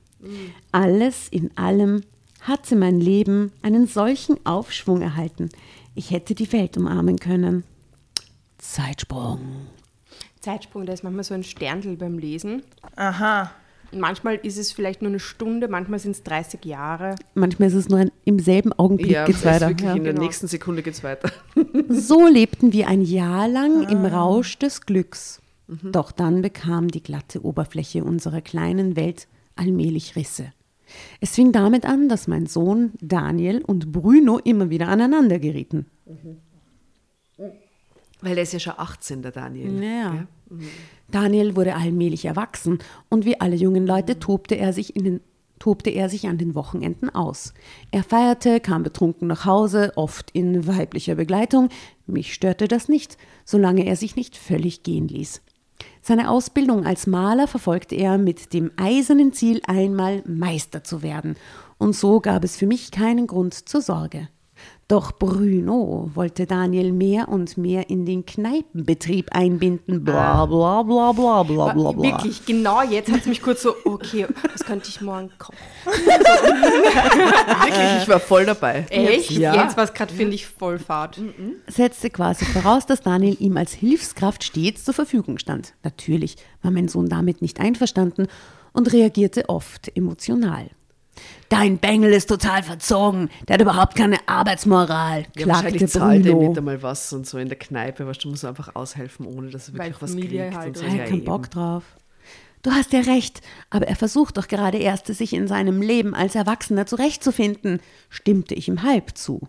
Alles 0.72 1.28
in 1.28 1.50
allem 1.56 2.02
hatte 2.40 2.76
mein 2.76 3.00
Leben 3.00 3.52
einen 3.62 3.86
solchen 3.86 4.44
Aufschwung 4.46 5.02
erhalten. 5.02 5.48
Ich 5.94 6.10
hätte 6.10 6.34
die 6.34 6.52
Welt 6.52 6.76
umarmen 6.76 7.18
können. 7.18 7.64
Zeitsprung. 8.58 9.40
Zeitsprung, 10.40 10.86
da 10.86 10.92
ist 10.92 11.02
manchmal 11.04 11.24
so 11.24 11.34
ein 11.34 11.42
Sterndl 11.44 11.96
beim 11.96 12.18
Lesen. 12.18 12.62
Aha. 12.96 13.50
Manchmal 13.92 14.36
ist 14.36 14.58
es 14.58 14.72
vielleicht 14.72 15.00
nur 15.00 15.10
eine 15.10 15.20
Stunde, 15.20 15.68
manchmal 15.68 15.98
sind 16.00 16.10
es 16.12 16.22
30 16.24 16.64
Jahre. 16.64 17.14
Manchmal 17.34 17.68
ist 17.68 17.74
es 17.74 17.88
nur 17.88 18.00
ein, 18.00 18.10
im 18.24 18.38
selben 18.40 18.72
Augenblick 18.72 19.10
Ja, 19.12 19.24
geht's 19.24 19.38
ist 19.38 19.44
weiter. 19.44 19.68
wirklich 19.68 19.86
Ja. 19.88 19.94
in 19.94 20.04
der 20.04 20.12
genau. 20.12 20.24
nächsten 20.24 20.48
Sekunde 20.48 20.82
geht's 20.82 21.04
weiter. 21.04 21.30
So 21.88 22.26
lebten 22.26 22.72
wir 22.72 22.88
ein 22.88 23.02
Jahr 23.02 23.48
lang 23.48 23.88
im 23.88 24.04
Rausch 24.04 24.58
des 24.58 24.80
Glücks. 24.82 25.40
Doch 25.68 26.12
dann 26.12 26.42
bekam 26.42 26.88
die 26.88 27.02
glatte 27.02 27.44
Oberfläche 27.44 28.04
unserer 28.04 28.40
kleinen 28.40 28.96
Welt 28.96 29.26
allmählich 29.56 30.14
Risse. 30.14 30.52
Es 31.20 31.34
fing 31.34 31.50
damit 31.50 31.84
an, 31.84 32.08
dass 32.08 32.28
mein 32.28 32.46
Sohn 32.46 32.92
Daniel 33.00 33.62
und 33.62 33.90
Bruno 33.90 34.38
immer 34.38 34.70
wieder 34.70 34.88
aneinander 34.88 35.40
gerieten. 35.40 35.86
Weil 38.20 38.34
der 38.34 38.44
ist 38.44 38.52
ja 38.52 38.60
schon 38.60 38.74
18, 38.76 39.22
der 39.22 39.32
Daniel. 39.32 39.82
Ja. 39.82 40.10
Gell? 40.12 40.68
Daniel 41.10 41.56
wurde 41.56 41.74
allmählich 41.74 42.24
erwachsen 42.24 42.78
und 43.08 43.24
wie 43.24 43.40
alle 43.40 43.56
jungen 43.56 43.86
Leute 43.86 44.18
tobte 44.18 44.56
er 44.56 44.72
sich 44.72 44.96
in 44.96 45.04
den 45.04 45.20
tobte 45.58 45.88
er 45.88 46.10
sich 46.10 46.28
an 46.28 46.36
den 46.36 46.54
Wochenenden 46.54 47.08
aus. 47.08 47.54
Er 47.90 48.02
feierte, 48.02 48.60
kam 48.60 48.82
betrunken 48.82 49.26
nach 49.26 49.46
Hause, 49.46 49.92
oft 49.96 50.30
in 50.32 50.66
weiblicher 50.66 51.14
Begleitung. 51.14 51.70
Mich 52.06 52.34
störte 52.34 52.68
das 52.68 52.90
nicht, 52.90 53.16
solange 53.46 53.86
er 53.86 53.96
sich 53.96 54.16
nicht 54.16 54.36
völlig 54.36 54.82
gehen 54.82 55.08
ließ. 55.08 55.40
Seine 56.06 56.30
Ausbildung 56.30 56.86
als 56.86 57.08
Maler 57.08 57.48
verfolgte 57.48 57.96
er 57.96 58.16
mit 58.16 58.52
dem 58.52 58.70
eisernen 58.76 59.32
Ziel, 59.32 59.60
einmal 59.66 60.22
Meister 60.24 60.84
zu 60.84 61.02
werden. 61.02 61.34
Und 61.78 61.96
so 61.96 62.20
gab 62.20 62.44
es 62.44 62.56
für 62.56 62.68
mich 62.68 62.92
keinen 62.92 63.26
Grund 63.26 63.54
zur 63.54 63.80
Sorge. 63.82 64.28
Doch 64.88 65.10
Bruno 65.10 66.10
wollte 66.14 66.46
Daniel 66.46 66.92
mehr 66.92 67.28
und 67.28 67.58
mehr 67.58 67.90
in 67.90 68.06
den 68.06 68.24
Kneipenbetrieb 68.24 69.30
einbinden. 69.32 70.04
Bla 70.04 70.46
bla 70.46 70.84
bla 70.84 71.10
bla 71.10 71.42
bla 71.42 71.72
bla 71.72 71.90
bla. 71.90 72.02
Wirklich, 72.02 72.46
genau 72.46 72.82
jetzt 72.82 73.10
hat 73.10 73.22
es 73.22 73.26
mich 73.26 73.42
kurz 73.42 73.62
so, 73.62 73.74
okay, 73.84 74.28
was 74.52 74.64
könnte 74.64 74.88
ich 74.88 75.00
morgen 75.00 75.32
kochen? 75.38 75.56
Wirklich, 75.86 78.02
ich 78.02 78.08
war 78.08 78.20
voll 78.20 78.46
dabei. 78.46 78.86
Echt? 78.90 79.32
Ja. 79.32 79.64
Jetzt 79.64 79.76
war 79.76 79.82
es 79.82 79.92
gerade, 79.92 80.14
finde 80.14 80.36
ich, 80.36 80.46
voll 80.46 80.78
fad. 80.78 81.20
setzte 81.66 82.08
quasi 82.08 82.44
voraus, 82.44 82.86
dass 82.86 83.00
Daniel 83.00 83.36
ihm 83.40 83.56
als 83.56 83.72
Hilfskraft 83.72 84.44
stets 84.44 84.84
zur 84.84 84.94
Verfügung 84.94 85.38
stand. 85.38 85.74
Natürlich 85.82 86.36
war 86.62 86.70
mein 86.70 86.86
Sohn 86.86 87.08
damit 87.08 87.42
nicht 87.42 87.58
einverstanden 87.58 88.28
und 88.72 88.92
reagierte 88.92 89.48
oft 89.48 89.90
emotional. 89.96 90.70
Dein 91.48 91.78
Bengel 91.78 92.12
ist 92.12 92.28
total 92.28 92.62
verzogen, 92.62 93.30
der 93.46 93.54
hat 93.54 93.62
überhaupt 93.62 93.94
keine 93.94 94.18
Arbeitsmoral, 94.26 95.20
Ja, 95.36 95.44
klagte 95.44 95.48
wahrscheinlich 95.48 95.90
zahlt 95.90 96.26
er 96.26 96.32
Bruno. 96.32 96.48
nicht 96.48 96.58
einmal 96.58 96.82
was 96.82 97.12
und 97.12 97.26
so 97.26 97.38
in 97.38 97.48
der 97.48 97.58
Kneipe, 97.58 98.06
weißt 98.06 98.24
du, 98.24 98.30
musst 98.30 98.44
einfach 98.44 98.74
aushelfen, 98.74 99.26
ohne 99.26 99.50
dass 99.50 99.68
er 99.68 99.74
Weil 99.74 99.86
wirklich 99.86 100.02
was 100.02 100.10
Familie 100.12 100.42
kriegt. 100.44 100.56
halt, 100.56 100.68
und 100.68 100.76
so. 100.78 100.84
Er 100.84 100.88
Ja, 100.94 100.98
hat 101.02 101.08
keinen 101.08 101.16
eben. 101.18 101.24
Bock 101.24 101.50
drauf. 101.50 101.84
Du 102.62 102.72
hast 102.72 102.92
ja 102.92 103.00
recht, 103.00 103.42
aber 103.70 103.86
er 103.86 103.94
versucht 103.94 104.36
doch 104.38 104.48
gerade 104.48 104.78
erst, 104.78 105.06
sich 105.06 105.32
in 105.34 105.46
seinem 105.46 105.80
Leben 105.82 106.14
als 106.16 106.34
Erwachsener 106.34 106.84
zurechtzufinden, 106.86 107.80
stimmte 108.08 108.54
ich 108.54 108.66
ihm 108.66 108.82
halb 108.82 109.16
zu. 109.16 109.48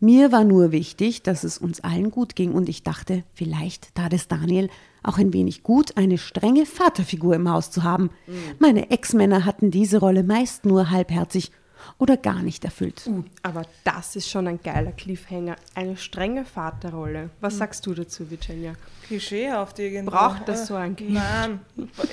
Mir 0.00 0.32
war 0.32 0.44
nur 0.44 0.72
wichtig, 0.72 1.22
dass 1.22 1.44
es 1.44 1.58
uns 1.58 1.80
allen 1.80 2.10
gut 2.10 2.36
ging 2.36 2.52
und 2.52 2.70
ich 2.70 2.84
dachte, 2.84 3.24
vielleicht 3.34 3.94
tat 3.94 4.14
es 4.14 4.28
Daniel 4.28 4.70
auch 5.02 5.18
ein 5.18 5.32
wenig 5.32 5.62
gut, 5.62 5.96
eine 5.96 6.18
strenge 6.18 6.66
Vaterfigur 6.66 7.34
im 7.34 7.50
Haus 7.50 7.70
zu 7.70 7.82
haben. 7.82 8.10
Meine 8.58 8.90
Ex-Männer 8.90 9.44
hatten 9.44 9.70
diese 9.70 9.98
Rolle 9.98 10.22
meist 10.22 10.64
nur 10.64 10.90
halbherzig 10.90 11.52
oder 11.98 12.16
gar 12.16 12.42
nicht 12.42 12.64
erfüllt. 12.64 13.08
Aber 13.42 13.62
das 13.84 14.16
ist 14.16 14.28
schon 14.28 14.46
ein 14.48 14.60
geiler 14.62 14.92
Cliffhanger. 14.92 15.56
Eine 15.74 15.96
strenge 15.96 16.44
Vaterrolle. 16.44 17.30
Was 17.40 17.58
sagst 17.58 17.86
du 17.86 17.94
dazu, 17.94 18.28
Virginia? 18.30 18.74
Klischeehaft 19.06 19.78
irgendwie. 19.78 20.10
Braucht 20.10 20.48
das 20.48 20.66
so 20.66 20.74
ein 20.74 20.96
Kind? 20.96 21.12
Nein, 21.14 21.60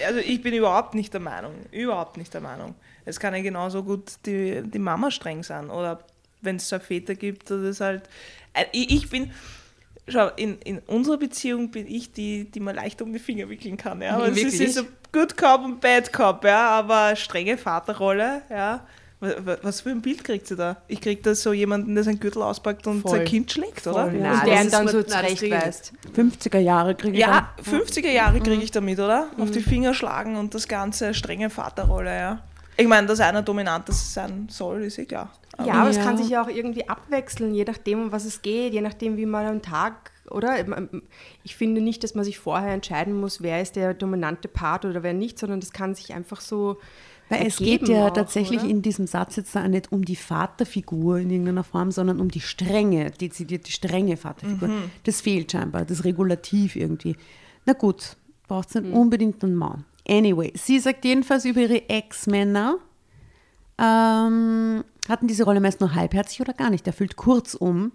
also 0.07 0.19
ich 0.19 0.41
bin 0.41 0.53
überhaupt 0.53 0.93
nicht 0.95 1.13
der 1.13 1.21
Meinung. 1.21 1.51
Überhaupt 1.71 2.17
nicht 2.17 2.33
der 2.33 2.41
Meinung. 2.41 2.75
Es 3.05 3.19
kann 3.19 3.36
ja 3.36 3.41
genauso 3.41 3.83
gut 3.83 4.13
die, 4.25 4.61
die 4.63 4.79
Mama 4.79 5.11
streng 5.11 5.43
sein. 5.43 5.69
Oder 5.69 5.99
wenn 6.41 6.55
es 6.57 6.69
so 6.69 6.79
Väter 6.79 7.15
gibt, 7.15 7.49
das 7.49 7.61
ist 7.61 7.81
halt. 7.81 8.03
Äh, 8.53 8.65
Ich, 8.71 8.91
ich 8.93 9.09
bin. 9.09 9.31
Schau, 10.08 10.28
in, 10.36 10.60
in 10.60 10.80
unserer 10.88 11.18
Beziehung 11.18 11.72
bin 11.72 11.88
ich 11.88 12.12
die, 12.12 12.45
die 12.51 12.60
man 12.60 12.76
leicht 12.76 13.01
um 13.01 13.12
die 13.12 13.20
Finger 13.20 13.49
wickeln 13.49 13.76
kann. 13.78 14.01
Ja? 14.01 14.12
Aber 14.16 14.28
es 14.30 14.38
ist 14.38 14.53
Wirklich? 14.60 14.74
so 14.74 14.84
Good 15.12 15.36
Cop 15.38 15.64
und 15.64 15.82
Bad 15.82 16.12
Cop, 16.14 16.43
ja, 16.43 16.70
aber 16.70 17.16
strenge 17.16 17.58
Vaterrolle, 17.58 18.41
ja. 18.49 18.82
Wa- 19.22 19.34
wa- 19.45 19.58
Was 19.62 19.80
für 19.82 19.91
ein 19.91 20.01
Bild 20.01 20.24
kriegt 20.26 20.45
sie 20.45 20.58
da? 20.58 20.76
Ich 20.89 20.99
krieg 20.99 21.24
da 21.24 21.34
so 21.34 21.53
jemanden, 21.53 21.95
der 21.95 22.03
seinen 22.03 22.20
Gürtel 22.20 22.41
auspackt 22.41 22.86
und 22.86 23.01
Voll. 23.01 23.12
sein 23.20 23.26
Kind 23.26 23.49
schlägt, 23.51 23.88
oder? 23.88 24.10
Voll. 24.10 24.14
Nein, 24.20 24.32
und 24.34 24.34
das 24.34 24.43
der 24.43 24.53
ihn 24.62 24.66
ist 24.68 24.74
dann 24.74 24.88
so 24.89 25.03
zurechtweist. 25.03 25.93
50er 26.16 26.60
Jahre 26.60 26.95
kriege 26.95 27.14
ich 27.14 27.20
Ja, 27.22 27.49
dann. 27.66 27.82
50er 27.82 28.12
Jahre 28.12 28.41
kriege 28.41 28.62
ich 28.62 28.72
damit, 28.72 28.99
oder? 28.99 29.28
Auf 29.39 29.51
die 29.51 29.62
Finger 29.62 29.93
schlagen 29.93 30.36
und 30.36 30.53
das 30.53 30.68
ganze 30.68 31.14
strenge 31.14 31.49
Vaterrolle, 31.49 32.16
ja. 32.16 32.39
Ich 32.78 32.88
meine, 32.88 33.07
dass 33.07 33.19
einer 33.19 33.41
dominant 33.41 33.88
sein 33.89 34.47
soll, 34.49 34.84
ist 34.84 34.97
eh 34.97 35.05
klar. 35.05 35.32
Aber 35.57 35.67
Ja, 35.67 35.73
aber 35.76 35.89
es 35.89 35.95
Ja. 35.97 36.03
kann 36.03 36.17
sich 36.17 36.30
ja 36.30 36.43
auch 36.43 36.49
irgendwie 36.49 36.88
abwechseln, 36.89 37.53
je 37.53 37.63
nachdem, 37.63 38.01
um 38.03 38.11
was 38.11 38.26
es 38.26 38.41
geht, 38.41 38.73
je 38.73 38.82
nachdem, 38.82 39.15
wie 39.17 39.26
man 39.26 39.45
am 39.45 39.61
Tag, 39.61 40.11
oder? 40.30 40.55
Ich 41.43 41.55
finde 41.55 41.80
nicht, 41.82 42.03
dass 42.03 42.15
man 42.15 42.26
sich 42.26 42.38
vorher 42.39 42.73
entscheiden 42.73 43.19
muss, 43.19 43.41
wer 43.41 43.61
ist 43.61 43.76
der 43.78 43.93
dominante 43.93 44.47
Part 44.49 44.84
oder 44.86 45.03
wer 45.03 45.13
nicht, 45.13 45.39
sondern 45.39 45.59
das 45.61 45.71
kann 45.71 45.95
sich 45.95 46.13
einfach 46.13 46.41
so. 46.41 46.78
Weil 47.30 47.47
es 47.47 47.57
geht 47.57 47.88
ja 47.88 48.07
auch, 48.07 48.13
tatsächlich 48.13 48.61
oder? 48.61 48.69
in 48.69 48.82
diesem 48.84 49.07
Satz 49.07 49.36
jetzt 49.38 49.55
da 49.55 49.67
nicht 49.67 49.91
um 49.91 50.03
die 50.05 50.15
Vaterfigur 50.15 51.17
in 51.19 51.32
irgendeiner 51.32 51.63
Form, 51.63 51.89
sondern 51.91 52.19
um 52.19 52.30
die 52.30 52.41
strenge, 52.41 53.09
dezidiert 53.11 53.67
die 53.67 53.71
strenge 53.71 54.17
Vaterfigur. 54.17 54.69
Das 55.05 55.21
fehlt 55.21 55.51
scheinbar, 55.51 55.86
das 55.86 56.03
Regulativ 56.03 56.76
irgendwie. 56.76 57.15
Na 57.65 57.73
gut, 57.73 58.15
braucht 58.47 58.69
es 58.69 58.76
nicht 58.76 58.93
unbedingt 58.93 59.43
einen 59.43 59.55
Mann. 59.55 59.86
Anyway, 60.08 60.51
sie 60.56 60.80
sagt 60.80 61.06
jedenfalls 61.06 61.45
über 61.45 61.62
ihre 61.62 61.89
Ex-Männer, 61.89 62.78
ähm, 63.78 64.84
hatten 65.10 65.28
diese 65.28 65.43
Rolle 65.43 65.60
meist 65.60 65.82
nur 65.82 65.93
halbherzig 65.93 66.41
oder 66.41 66.53
gar 66.53 66.70
nicht 66.70 66.88
erfüllt. 66.88 67.16
Kurzum, 67.16 67.91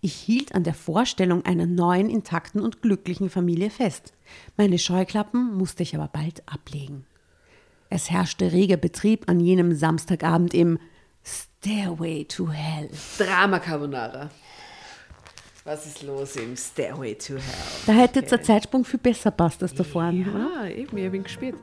ich 0.00 0.14
hielt 0.14 0.54
an 0.54 0.64
der 0.64 0.74
Vorstellung 0.74 1.44
einer 1.44 1.66
neuen, 1.66 2.08
intakten 2.08 2.60
und 2.60 2.82
glücklichen 2.82 3.30
Familie 3.30 3.70
fest. 3.70 4.12
Meine 4.56 4.78
Scheuklappen 4.78 5.54
musste 5.56 5.82
ich 5.82 5.94
aber 5.94 6.08
bald 6.08 6.42
ablegen. 6.46 7.06
Es 7.90 8.10
herrschte 8.10 8.52
reger 8.52 8.76
Betrieb 8.76 9.28
an 9.28 9.40
jenem 9.40 9.74
Samstagabend 9.74 10.54
im 10.54 10.78
Stairway 11.24 12.24
to 12.24 12.50
Hell. 12.50 12.90
Drama 13.18 13.58
Carbonara. 13.58 14.30
Was 15.66 15.86
ist 15.86 16.02
los 16.02 16.36
im 16.36 16.58
Stairway 16.58 17.14
to 17.14 17.36
Hell? 17.36 17.42
Da 17.86 17.92
hätte 17.94 18.20
jetzt 18.20 18.30
der 18.30 18.42
Zeitsprung 18.42 18.84
viel 18.84 19.00
besser 19.00 19.30
passt 19.30 19.62
als 19.62 19.72
da 19.72 19.82
vorne, 19.82 20.20
oder? 20.20 20.68
Ja, 20.68 20.68
eben, 20.68 20.98
ich 20.98 21.04
ihn 21.14 21.22
gespielt. 21.22 21.54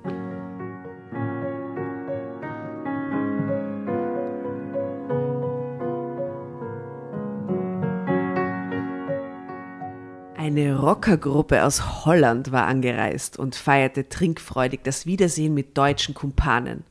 Eine 10.36 10.80
Rockergruppe 10.80 11.64
aus 11.64 12.04
Holland 12.04 12.52
war 12.52 12.66
angereist 12.66 13.38
und 13.38 13.54
feierte 13.54 14.10
trinkfreudig 14.10 14.80
das 14.84 15.06
Wiedersehen 15.06 15.54
mit 15.54 15.78
deutschen 15.78 16.16
Kumpanen. 16.16 16.86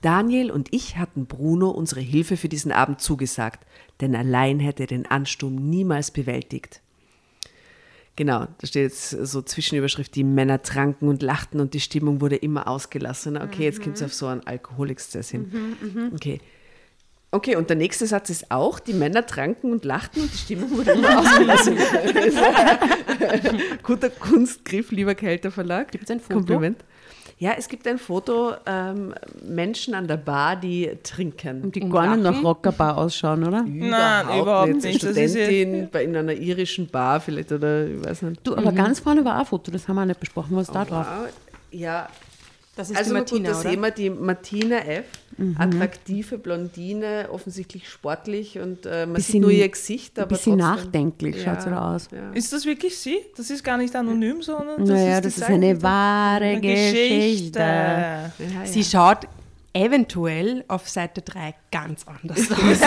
Daniel 0.00 0.50
und 0.50 0.72
ich 0.72 0.96
hatten 0.96 1.26
Bruno 1.26 1.70
unsere 1.70 2.00
Hilfe 2.00 2.36
für 2.36 2.48
diesen 2.48 2.72
Abend 2.72 3.00
zugesagt, 3.00 3.66
denn 4.00 4.14
allein 4.14 4.60
hätte 4.60 4.84
er 4.84 4.86
den 4.86 5.06
Ansturm 5.06 5.56
niemals 5.56 6.10
bewältigt. 6.10 6.80
Genau, 8.16 8.46
da 8.58 8.66
steht 8.66 8.82
jetzt 8.82 9.10
so 9.10 9.42
Zwischenüberschrift, 9.42 10.14
die 10.16 10.24
Männer 10.24 10.62
tranken 10.62 11.08
und 11.08 11.22
lachten 11.22 11.60
und 11.60 11.72
die 11.74 11.80
Stimmung 11.80 12.20
wurde 12.20 12.34
immer 12.34 12.66
ausgelassener. 12.66 13.44
Okay, 13.44 13.62
jetzt 13.62 13.80
kommt 13.80 13.96
es 13.96 14.02
auf 14.02 14.12
so 14.12 14.26
einen 14.26 14.44
Alkoholexzess 14.44 15.30
hin. 15.30 16.10
Okay. 16.14 16.40
Okay, 17.30 17.56
und 17.56 17.68
der 17.68 17.76
nächste 17.76 18.06
Satz 18.06 18.30
ist 18.30 18.50
auch, 18.50 18.80
die 18.80 18.94
Männer 18.94 19.26
tranken 19.26 19.70
und 19.70 19.84
lachten 19.84 20.22
und 20.22 20.32
die 20.32 20.38
Stimmung 20.38 20.70
wurde 20.70 20.92
immer 20.92 21.18
ausgelassener. 21.20 21.84
Guter 23.82 24.10
Kunstgriff, 24.10 24.90
lieber 24.90 25.14
Kelter 25.14 25.50
Verlag. 25.50 25.92
Gibt 25.92 26.04
es 26.04 26.10
ein 26.10 26.20
Foto? 26.20 26.38
Kompliment. 26.38 26.82
Ja, 27.40 27.52
es 27.56 27.68
gibt 27.68 27.86
ein 27.86 27.98
Foto, 27.98 28.52
ähm, 28.66 29.14
Menschen 29.46 29.94
an 29.94 30.08
der 30.08 30.16
Bar, 30.16 30.56
die 30.56 30.90
trinken. 31.04 31.62
Und 31.62 31.74
die 31.76 31.80
gar 31.88 32.16
nicht 32.16 32.24
nach 32.24 32.42
Rockerbar 32.42 32.98
ausschauen, 32.98 33.46
oder? 33.46 33.62
Nein, 33.62 34.40
überhaupt 34.40 34.74
nicht. 34.74 35.04
Eine 35.04 35.14
Das 35.14 35.22
ist 35.22 35.34
ja- 35.36 35.44
Studentin 35.44 35.88
bei 35.92 36.02
in 36.04 36.16
einer 36.16 36.32
irischen 36.32 36.88
Bar 36.88 37.20
vielleicht 37.20 37.52
oder 37.52 37.86
ich 37.86 38.04
weiß 38.04 38.22
nicht. 38.22 38.40
Du, 38.44 38.56
aber 38.56 38.72
ganz 38.72 38.98
vorne 38.98 39.24
war 39.24 39.38
ein 39.38 39.46
Foto, 39.46 39.70
das 39.70 39.86
haben 39.86 39.94
wir 39.96 40.02
auch 40.02 40.06
nicht 40.06 40.18
besprochen. 40.18 40.56
Was 40.56 40.68
ist 40.68 40.74
da 40.74 40.84
drauf? 40.84 41.06
Ja, 41.70 42.08
Das 42.78 42.90
ist 42.90 42.96
also 42.96 43.10
die 43.12 43.18
gut, 43.18 43.30
Martina, 43.30 43.50
da 43.50 43.60
oder? 43.60 43.70
sehen 43.70 43.80
wir 43.80 43.90
die 43.90 44.10
Martina 44.10 44.76
F., 44.78 45.04
attraktive 45.58 46.38
Blondine, 46.38 47.28
offensichtlich 47.30 47.88
sportlich 47.88 48.58
und 48.58 48.86
äh, 48.86 49.04
man 49.06 49.16
sieht 49.16 49.26
Bisschen- 49.26 49.40
nur 49.42 49.50
ihr 49.50 49.68
Gesicht, 49.68 50.16
Ein 50.18 50.22
aber 50.22 50.28
bisschen 50.36 50.58
trotzdem. 50.58 50.76
nachdenklich 50.84 51.42
schaut 51.42 51.62
sie 51.62 51.70
da 51.70 51.94
aus. 51.94 52.08
Ja. 52.12 52.30
Ist 52.32 52.52
das 52.52 52.64
wirklich 52.66 52.96
sie? 52.98 53.18
Das 53.36 53.50
ist 53.50 53.62
gar 53.64 53.78
nicht 53.78 53.94
anonym, 53.96 54.42
sondern 54.42 54.78
das 54.80 54.88
naja, 54.88 55.16
ist, 55.18 55.24
das 55.26 55.36
ist 55.38 55.42
eine 55.44 55.80
wahre 55.82 56.60
Geschichte. 56.60 57.58
Ja, 57.58 58.30
Sie 58.64 58.82
schaut 58.84 59.26
eventuell 59.72 60.64
auf 60.68 60.88
Seite 60.88 61.20
3 61.22 61.54
ganz 61.70 62.04
anders 62.06 62.38
aus. 62.50 62.80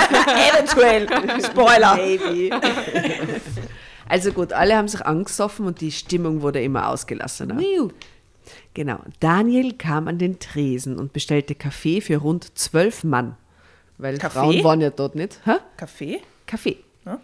Eventuell. 0.54 1.08
Spoiler. 1.44 1.96
Baby. 1.96 2.52
also 4.10 4.32
gut, 4.34 4.52
alle 4.54 4.76
haben 4.76 4.88
sich 4.88 5.06
angesoffen 5.06 5.66
und 5.68 5.80
die 5.82 5.92
Stimmung 5.92 6.42
wurde 6.42 6.62
immer 6.62 6.89
ausgelassener. 6.89 7.58
Genau. 8.74 9.00
Daniel 9.20 9.74
kam 9.74 10.08
an 10.08 10.18
den 10.18 10.40
Tresen 10.40 10.98
und 10.98 11.14
bestellte 11.14 11.56
Kaffee 11.56 12.02
für 12.02 12.18
rund 12.18 12.58
zwölf 12.58 13.04
Mann. 13.04 13.36
Weil 13.98 14.18
Kaffee? 14.18 14.40
Frauen 14.40 14.64
waren 14.64 14.82
ja 14.82 14.90
dort 14.90 15.16
nicht. 15.16 15.40
Hä? 15.46 15.56
Kaffee? 15.78 16.20
Kaffee. 16.48 16.78
Ja. 17.06 17.20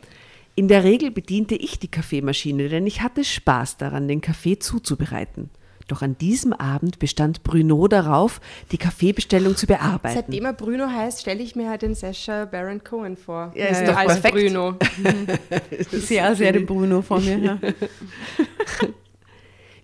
In 0.55 0.67
der 0.67 0.83
Regel 0.83 1.11
bediente 1.11 1.55
ich 1.55 1.79
die 1.79 1.87
Kaffeemaschine, 1.87 2.67
denn 2.69 2.85
ich 2.87 3.01
hatte 3.01 3.23
Spaß 3.23 3.77
daran, 3.77 4.07
den 4.07 4.21
Kaffee 4.21 4.57
zuzubereiten. 4.59 5.49
Doch 5.87 6.01
an 6.01 6.17
diesem 6.17 6.51
Abend 6.51 6.99
bestand 6.99 7.43
Bruno 7.43 7.87
darauf, 7.87 8.41
die 8.73 8.77
Kaffeebestellung 8.77 9.55
zu 9.55 9.67
bearbeiten. 9.67 10.15
Seitdem 10.15 10.43
er 10.43 10.51
Bruno 10.53 10.87
heißt, 10.89 11.21
stelle 11.21 11.41
ich 11.41 11.55
mir 11.55 11.69
halt 11.69 11.81
den 11.81 11.95
Sascha 11.95 12.43
Baron 12.45 12.83
Cohen 12.83 13.15
vor. 13.15 13.53
Ja, 13.55 13.67
ist 13.67 13.81
Äh, 13.81 13.85
doch 13.85 13.95
als 13.95 14.19
perfekt. 14.19 14.35
Bruno. 14.35 14.69
Auch 16.29 16.35
sehr 16.35 16.51
den 16.51 16.65
Bruno 16.65 17.01
vor 17.01 17.21
mir. 17.21 17.37
Ja. 17.37 17.57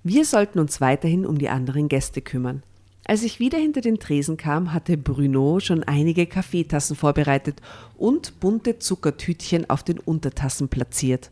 Wir 0.05 0.25
sollten 0.25 0.59
uns 0.59 0.81
weiterhin 0.81 1.25
um 1.25 1.37
die 1.37 1.47
anderen 1.47 1.87
Gäste 1.87 2.21
kümmern. 2.21 2.61
Als 3.05 3.23
ich 3.23 3.39
wieder 3.39 3.57
hinter 3.57 3.79
den 3.79 3.99
Tresen 3.99 4.35
kam, 4.35 4.73
hatte 4.73 4.97
Bruno 4.97 5.61
schon 5.61 5.83
einige 5.83 6.25
Kaffeetassen 6.25 6.97
vorbereitet 6.97 7.61
und 7.97 8.41
bunte 8.41 8.79
Zuckertütchen 8.79 9.69
auf 9.69 9.81
den 9.81 9.99
Untertassen 9.99 10.67
platziert. 10.67 11.31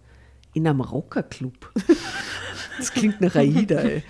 In 0.54 0.68
einem 0.68 0.82
Rockerclub. 0.82 1.72
Das 2.78 2.94
klingt 2.94 3.22
nach 3.22 3.36
Aida, 3.36 3.80
ey. 3.82 4.02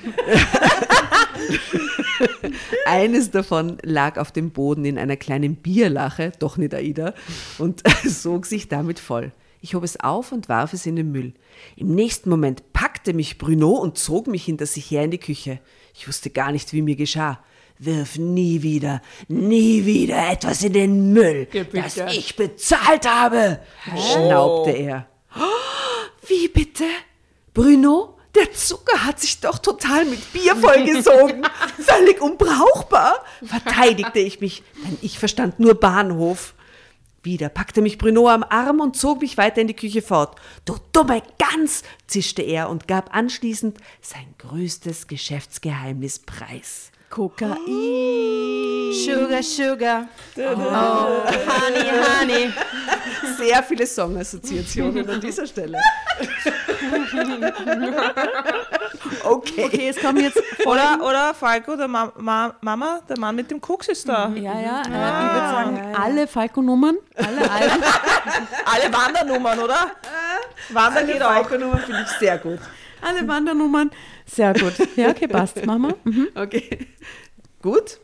Eines 2.85 3.31
davon 3.31 3.77
lag 3.83 4.17
auf 4.17 4.31
dem 4.31 4.51
Boden 4.51 4.85
in 4.85 4.97
einer 4.97 5.17
kleinen 5.17 5.57
Bierlache, 5.57 6.31
doch 6.39 6.55
nicht 6.55 6.73
Aida, 6.73 7.13
und 7.57 7.83
sog 8.05 8.45
sich 8.45 8.69
damit 8.69 8.99
voll. 8.99 9.33
Ich 9.63 9.75
hob 9.75 9.83
es 9.83 9.99
auf 9.99 10.31
und 10.31 10.49
warf 10.49 10.73
es 10.73 10.87
in 10.87 10.95
den 10.95 11.11
Müll. 11.11 11.33
Im 11.75 11.93
nächsten 11.93 12.31
Moment 12.31 12.73
packte 12.73 13.13
mich 13.13 13.37
Bruno 13.37 13.69
und 13.69 13.97
zog 13.97 14.25
mich 14.25 14.43
hinter 14.43 14.65
sich 14.65 14.89
her 14.89 15.03
in 15.03 15.11
die 15.11 15.19
Küche. 15.19 15.59
Ich 15.93 16.07
wusste 16.07 16.31
gar 16.31 16.51
nicht, 16.51 16.73
wie 16.73 16.81
mir 16.81 16.95
geschah. 16.95 17.39
Wirf 17.77 18.17
nie 18.17 18.61
wieder, 18.63 19.01
nie 19.27 19.85
wieder 19.85 20.31
etwas 20.31 20.63
in 20.63 20.73
den 20.73 21.13
Müll, 21.13 21.47
das 21.73 21.97
ich 21.97 22.35
bezahlt 22.35 23.09
habe, 23.09 23.59
schnaubte 23.95 24.71
er. 24.71 25.07
Wie 26.27 26.47
bitte? 26.47 26.85
Bruno, 27.53 28.19
der 28.35 28.51
Zucker 28.53 29.03
hat 29.03 29.19
sich 29.19 29.39
doch 29.39 29.57
total 29.57 30.05
mit 30.05 30.31
Bier 30.31 30.55
vollgesogen. 30.55 31.43
Völlig 31.79 32.21
unbrauchbar, 32.21 33.25
verteidigte 33.43 34.19
ich 34.19 34.39
mich, 34.41 34.61
denn 34.85 34.97
ich 35.01 35.17
verstand 35.17 35.59
nur 35.59 35.73
Bahnhof. 35.73 36.53
Wieder 37.23 37.49
packte 37.49 37.83
mich 37.83 37.99
Bruno 37.99 38.29
am 38.29 38.43
Arm 38.43 38.79
und 38.79 38.97
zog 38.97 39.21
mich 39.21 39.37
weiter 39.37 39.61
in 39.61 39.67
die 39.67 39.75
Küche 39.75 40.01
fort. 40.01 40.39
Du 40.65 40.77
dumme 40.91 41.21
Gans, 41.37 41.83
zischte 42.07 42.41
er 42.41 42.67
und 42.69 42.87
gab 42.87 43.15
anschließend 43.15 43.77
sein 44.01 44.33
größtes 44.39 45.05
Geschäftsgeheimnis 45.07 46.17
preis. 46.17 46.91
Kokain. 47.11 47.59
Sugar, 48.91 49.43
Sugar. 49.43 50.07
Oh, 50.37 50.41
Honey, 50.41 51.91
Honey. 52.19 52.51
Sehr 53.37 53.61
viele 53.63 53.85
Songassoziationen 53.85 55.07
an 55.07 55.21
dieser 55.21 55.45
Stelle. 55.45 55.77
Okay. 59.23 59.65
Okay, 59.65 59.89
es 59.89 59.97
kommen 59.97 60.19
jetzt 60.23 60.41
Oder, 60.65 60.99
oder 61.01 61.33
Falco, 61.33 61.75
der 61.75 61.87
Ma 61.87 62.11
Ma 62.17 62.53
Mama, 62.61 62.99
der 63.07 63.19
Mann 63.19 63.35
mit 63.35 63.49
dem 63.51 63.59
Koks 63.61 63.87
ist 63.87 64.07
da. 64.07 64.29
Ja, 64.35 64.59
ja, 64.59 64.81
äh, 64.81 64.85
ich 64.85 65.33
würde 65.33 65.49
sagen, 65.49 65.95
alle 65.95 66.27
Falco-Nummern, 66.27 66.97
alle, 67.15 67.51
alle, 67.51 67.71
Alle 68.65 68.93
Wandernummern, 68.93 69.59
oder? 69.59 69.91
Wandern 70.69 71.07
geht 71.07 71.21
auch. 71.21 71.31
Falco-Nummer 71.33 71.77
finde 71.79 72.05
ich 72.05 72.17
sehr 72.19 72.37
gut. 72.37 72.59
alle 73.01 73.27
Wandernummern. 73.27 73.91
Sehr 74.25 74.53
gut. 74.53 74.73
Ja, 74.95 75.09
okay, 75.09 75.27
passt. 75.27 75.65
Mama. 75.65 75.89
Mhm. 76.03 76.29
Okay. 76.35 76.87
Gut. 77.61 77.99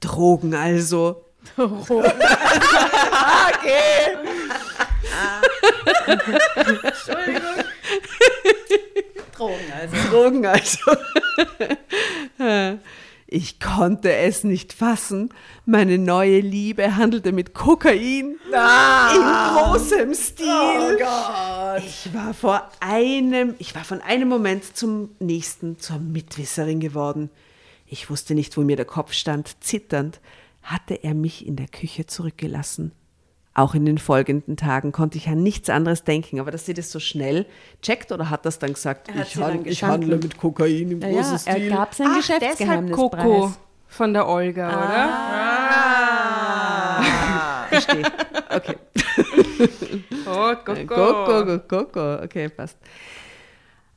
Drogen 0.00 0.54
also. 0.54 1.24
Drogen 1.56 2.12
also. 10.46 10.92
Ich 13.28 13.58
konnte 13.58 14.12
es 14.12 14.44
nicht 14.44 14.72
fassen. 14.72 15.30
Meine 15.64 15.98
neue 15.98 16.38
Liebe 16.40 16.96
handelte 16.96 17.32
mit 17.32 17.54
Kokain 17.54 18.36
in 18.46 19.56
großem 19.56 20.14
Stil. 20.14 20.98
Ich 21.78 22.14
war 22.14 22.32
vor 22.34 22.70
einem, 22.78 23.54
ich 23.58 23.74
war 23.74 23.82
von 23.82 24.00
einem 24.00 24.28
Moment 24.28 24.76
zum 24.76 25.10
nächsten 25.18 25.78
zur 25.80 25.98
Mitwisserin 25.98 26.78
geworden. 26.78 27.30
Ich 27.86 28.10
wusste 28.10 28.34
nicht, 28.34 28.56
wo 28.56 28.60
mir 28.60 28.76
der 28.76 28.84
Kopf 28.84 29.12
stand. 29.12 29.56
Zitternd 29.62 30.20
hatte 30.62 30.94
er 30.94 31.14
mich 31.14 31.46
in 31.46 31.56
der 31.56 31.68
Küche 31.68 32.06
zurückgelassen. 32.06 32.92
Auch 33.58 33.74
in 33.74 33.86
den 33.86 33.96
folgenden 33.96 34.58
Tagen 34.58 34.92
konnte 34.92 35.16
ich 35.16 35.28
an 35.28 35.42
nichts 35.42 35.70
anderes 35.70 36.04
denken, 36.04 36.40
aber 36.40 36.50
dass 36.50 36.66
sie 36.66 36.74
das 36.74 36.92
so 36.92 37.00
schnell 37.00 37.46
checkt 37.80 38.12
oder 38.12 38.28
hat 38.28 38.44
das 38.44 38.58
dann 38.58 38.74
gesagt, 38.74 39.08
hat 39.08 39.26
ich, 39.28 39.32
dann 39.32 39.64
ich 39.64 39.82
handle 39.82 40.18
mit 40.18 40.36
Kokain 40.36 40.90
im 40.90 41.00
Ja, 41.00 41.08
großen 41.08 41.38
ja, 41.38 41.40
er 41.46 41.56
Stil. 41.56 41.70
gab 41.70 41.94
sein 41.94 42.06
Ach, 42.10 42.16
deshalb 42.16 42.40
Geschäftsgeheimnispreis. 42.42 43.22
Coco 43.22 43.52
von 43.88 44.12
der 44.12 44.28
Olga, 44.28 44.68
oder? 44.68 45.08
Ah, 47.00 47.66
verstehe. 47.68 48.02
Okay. 48.54 48.76
Oh, 50.28 50.54
Coco. 50.64 50.86
Coco, 50.86 51.24
Coco, 51.24 51.58
Coco. 51.68 52.14
Okay, 52.24 52.48
passt. 52.48 52.76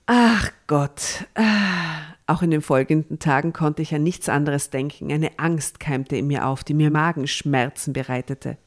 Ach 0.05 0.49
Gott. 0.67 1.25
Ah, 1.35 2.15
Auch 2.27 2.43
in 2.43 2.51
den 2.51 2.61
folgenden 2.61 3.17
Tagen 3.19 3.51
konnte 3.51 3.81
ich 3.81 3.93
an 3.95 4.03
nichts 4.03 4.29
anderes 4.29 4.69
denken. 4.69 5.11
Eine 5.11 5.31
Angst 5.37 5.79
keimte 5.79 6.15
in 6.15 6.27
mir 6.27 6.45
auf, 6.45 6.63
die 6.63 6.75
mir 6.75 6.91
Magenschmerzen 6.91 7.93
bereitete. 7.93 8.57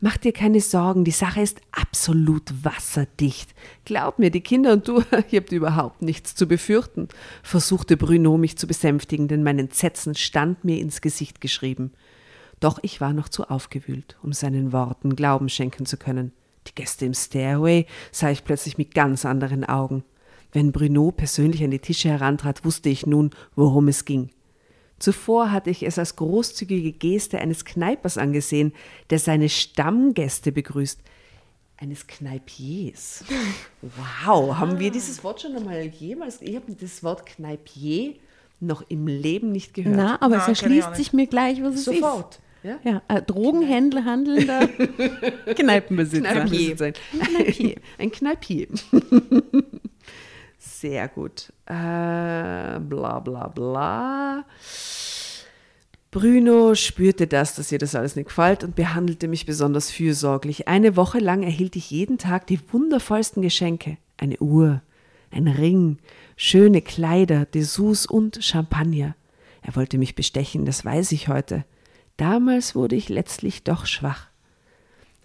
Mach 0.00 0.16
dir 0.18 0.32
keine 0.32 0.60
Sorgen, 0.60 1.04
die 1.04 1.10
Sache 1.10 1.40
ist 1.40 1.60
absolut 1.72 2.52
wasserdicht. 2.62 3.54
Glaub 3.84 4.18
mir, 4.18 4.30
die 4.30 4.42
Kinder 4.42 4.72
und 4.72 4.86
du, 4.86 5.02
ihr 5.30 5.40
habt 5.40 5.52
überhaupt 5.52 6.02
nichts 6.02 6.34
zu 6.34 6.46
befürchten, 6.46 7.08
versuchte 7.42 7.96
Bruno 7.96 8.36
mich 8.36 8.58
zu 8.58 8.66
besänftigen, 8.66 9.28
denn 9.28 9.42
mein 9.42 9.58
Entsetzen 9.58 10.14
stand 10.14 10.64
mir 10.64 10.78
ins 10.78 11.00
Gesicht 11.00 11.40
geschrieben. 11.40 11.92
Doch 12.60 12.78
ich 12.82 13.00
war 13.00 13.12
noch 13.12 13.28
zu 13.28 13.44
aufgewühlt, 13.44 14.16
um 14.22 14.32
seinen 14.32 14.72
Worten 14.72 15.16
Glauben 15.16 15.48
schenken 15.48 15.86
zu 15.86 15.96
können. 15.96 16.32
Die 16.66 16.74
Gäste 16.74 17.04
im 17.06 17.14
Stairway 17.14 17.86
sah 18.10 18.30
ich 18.30 18.44
plötzlich 18.44 18.78
mit 18.78 18.94
ganz 18.94 19.24
anderen 19.24 19.64
Augen. 19.64 20.04
Wenn 20.52 20.72
Bruno 20.72 21.10
persönlich 21.10 21.64
an 21.64 21.70
die 21.70 21.78
Tische 21.78 22.08
herantrat, 22.08 22.64
wusste 22.64 22.88
ich 22.88 23.06
nun, 23.06 23.30
worum 23.54 23.88
es 23.88 24.04
ging. 24.04 24.30
Zuvor 24.98 25.50
hatte 25.50 25.70
ich 25.70 25.82
es 25.82 25.98
als 25.98 26.16
großzügige 26.16 26.92
Geste 26.92 27.38
eines 27.38 27.64
Kneipers 27.64 28.16
angesehen, 28.18 28.72
der 29.10 29.18
seine 29.18 29.48
Stammgäste 29.48 30.52
begrüßt. 30.52 31.00
eines 31.76 32.06
Kneipiers. 32.06 33.24
Wow, 33.82 34.56
haben 34.56 34.78
wir 34.78 34.90
dieses 34.90 35.22
Wort 35.24 35.42
schon 35.42 35.56
einmal 35.56 35.82
jemals? 35.86 36.40
Ich 36.40 36.54
habe 36.54 36.72
das 36.72 37.02
Wort 37.02 37.26
Kneipier 37.26 38.14
noch 38.60 38.82
im 38.88 39.06
Leben 39.08 39.50
nicht 39.52 39.74
gehört. 39.74 39.96
Na, 39.96 40.22
aber 40.22 40.38
es 40.38 40.48
erschließt 40.48 40.94
sich 40.94 41.12
mir 41.12 41.26
gleich, 41.26 41.62
was 41.62 41.74
es 41.74 41.84
Sofort. 41.84 42.40
Ja? 42.62 42.76
ist. 42.76 42.84
Ja, 42.84 43.02
ein 43.08 43.26
Drogenhändler, 43.26 44.04
handelnder 44.06 44.68
Kneipenbesitzer. 45.54 46.46
Kneipier. 46.46 46.76
Ein, 46.80 47.74
ein 47.98 48.10
Kneipier. 48.10 48.68
Sehr 50.64 51.08
gut. 51.08 51.52
Äh, 51.66 52.80
bla 52.80 53.20
bla 53.20 53.48
bla. 53.48 54.44
Bruno 56.10 56.74
spürte 56.74 57.26
das, 57.26 57.54
dass 57.54 57.70
ihr 57.70 57.78
das 57.78 57.94
alles 57.94 58.16
nicht 58.16 58.28
gefällt 58.28 58.64
und 58.64 58.74
behandelte 58.74 59.28
mich 59.28 59.46
besonders 59.46 59.90
fürsorglich. 59.90 60.68
Eine 60.68 60.96
Woche 60.96 61.18
lang 61.18 61.42
erhielt 61.42 61.76
ich 61.76 61.90
jeden 61.90 62.18
Tag 62.18 62.46
die 62.46 62.60
wundervollsten 62.72 63.42
Geschenke. 63.42 63.98
Eine 64.16 64.38
Uhr, 64.38 64.80
ein 65.30 65.48
Ring, 65.48 65.98
schöne 66.36 66.80
Kleider, 66.80 67.44
Dessous 67.44 68.06
und 68.06 68.42
Champagner. 68.42 69.16
Er 69.62 69.76
wollte 69.76 69.98
mich 69.98 70.14
bestechen, 70.14 70.64
das 70.64 70.84
weiß 70.84 71.12
ich 71.12 71.28
heute. 71.28 71.64
Damals 72.16 72.74
wurde 72.74 72.96
ich 72.96 73.08
letztlich 73.08 73.64
doch 73.64 73.86
schwach. 73.86 74.28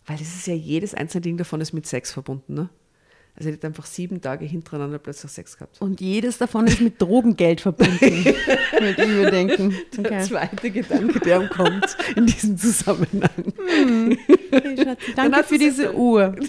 Weil 0.06 0.18
das 0.18 0.36
ist 0.36 0.48
ja 0.48 0.56
jedes 0.56 0.96
einzelne 0.96 1.22
Ding 1.22 1.38
davon 1.38 1.62
ist 1.62 1.72
mit 1.72 1.86
Sex 1.86 2.12
verbunden, 2.12 2.54
ne? 2.56 2.70
Also 3.40 3.50
er 3.50 3.54
hat 3.56 3.64
einfach 3.66 3.86
sieben 3.86 4.20
Tage 4.22 4.44
hintereinander 4.46 5.00
plötzlich 5.00 5.32
Sex 5.32 5.56
gehabt. 5.56 5.80
Und 5.82 6.02
jedes 6.02 6.38
davon 6.38 6.68
ist 6.68 6.82
mit 6.82 7.02
Drogengeld 7.02 7.62
verbunden. 7.62 8.00
Würde 8.30 9.02
ich 9.04 9.08
mir 9.08 9.32
denken. 9.32 9.74
Der 9.98 10.06
Okay. 10.06 10.22
zweite 10.24 10.70
Gedanke, 10.72 11.20
der 11.22 11.48
kommt 11.48 11.96
in 12.18 12.26
diesem 12.26 12.58
Zusammenhang. 12.58 13.30
Hey, 13.66 14.18
Schatzi, 14.78 15.14
danke 15.16 15.44
für 15.46 15.58
diese 15.58 15.96
Uhr. 15.96 16.36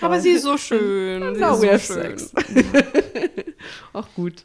Aber 0.00 0.20
sie 0.20 0.30
ist 0.30 0.42
so 0.42 0.56
schön. 0.58 1.34
Sie 1.34 1.40
Now 1.40 1.54
ist 1.62 1.88
so 1.88 1.94
schön. 1.94 2.02
sex. 2.18 2.32
Auch 3.92 4.06
gut. 4.14 4.44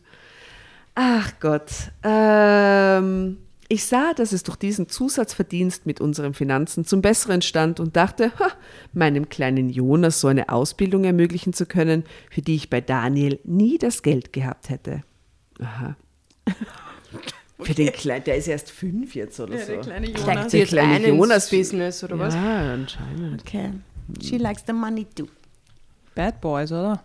Ach 0.95 1.31
Gott. 1.39 1.71
Ähm, 2.03 3.37
ich 3.71 3.85
sah, 3.85 4.13
dass 4.13 4.33
es 4.33 4.43
durch 4.43 4.57
diesen 4.57 4.89
Zusatzverdienst 4.89 5.85
mit 5.85 6.01
unseren 6.01 6.33
Finanzen 6.33 6.83
zum 6.83 7.01
Besseren 7.01 7.41
stand 7.41 7.79
und 7.79 7.95
dachte, 7.95 8.31
ha, 8.37 8.49
meinem 8.91 9.29
kleinen 9.29 9.69
Jonas 9.69 10.19
so 10.19 10.27
eine 10.27 10.49
Ausbildung 10.49 11.05
ermöglichen 11.05 11.53
zu 11.53 11.65
können, 11.65 12.03
für 12.29 12.41
die 12.41 12.55
ich 12.55 12.69
bei 12.69 12.81
Daniel 12.81 13.39
nie 13.45 13.77
das 13.77 14.03
Geld 14.03 14.33
gehabt 14.33 14.69
hätte. 14.69 15.03
Aha. 15.59 15.95
Für 17.61 17.75
den 17.75 17.91
Kleinen, 17.93 18.23
der 18.23 18.37
ist 18.37 18.47
erst 18.47 18.71
fünf 18.71 19.13
jetzt 19.13 19.39
oder 19.39 19.55
so. 19.59 19.77
kleine 19.77 20.07
Jonas. 20.09 20.51
Der 20.51 20.65
kleine 20.65 21.07
Jonas- 21.09 21.49
Business 21.51 22.03
oder 22.03 22.17
was? 22.17 22.33
Ja, 22.33 22.73
anscheinend. 22.73 23.41
Okay. 23.43 23.69
She 24.19 24.37
likes 24.37 24.63
the 24.65 24.73
money 24.73 25.05
too. 25.05 25.27
Bad 26.15 26.41
Boys, 26.41 26.71
oder? 26.71 27.03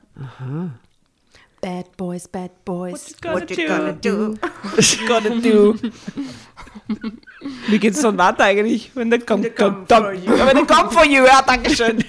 Bad 1.61 1.97
Boys, 1.97 2.27
Bad 2.27 2.51
Boys. 2.65 3.15
What 3.23 3.51
you 3.51 3.69
gonna 3.69 3.93
do? 3.93 4.37
What 4.63 5.01
you 5.01 5.09
gonna 5.09 5.41
do? 5.41 5.79
Wie 7.69 7.79
geht's 7.79 8.01
dann 8.01 8.19
weiter 8.19 8.45
eigentlich? 8.45 8.91
Wenn 8.95 9.11
der 9.11 9.21
kommt, 9.21 9.57
kommt, 9.57 9.89
kommt. 9.89 10.25
Ja, 10.25 10.47
wenn 10.47 10.57
der 10.57 10.67
kommt 10.67 10.93
for 10.93 11.05
you, 11.05 11.25
ja, 11.25 11.43
danke 11.43 11.75
schön. 11.75 12.05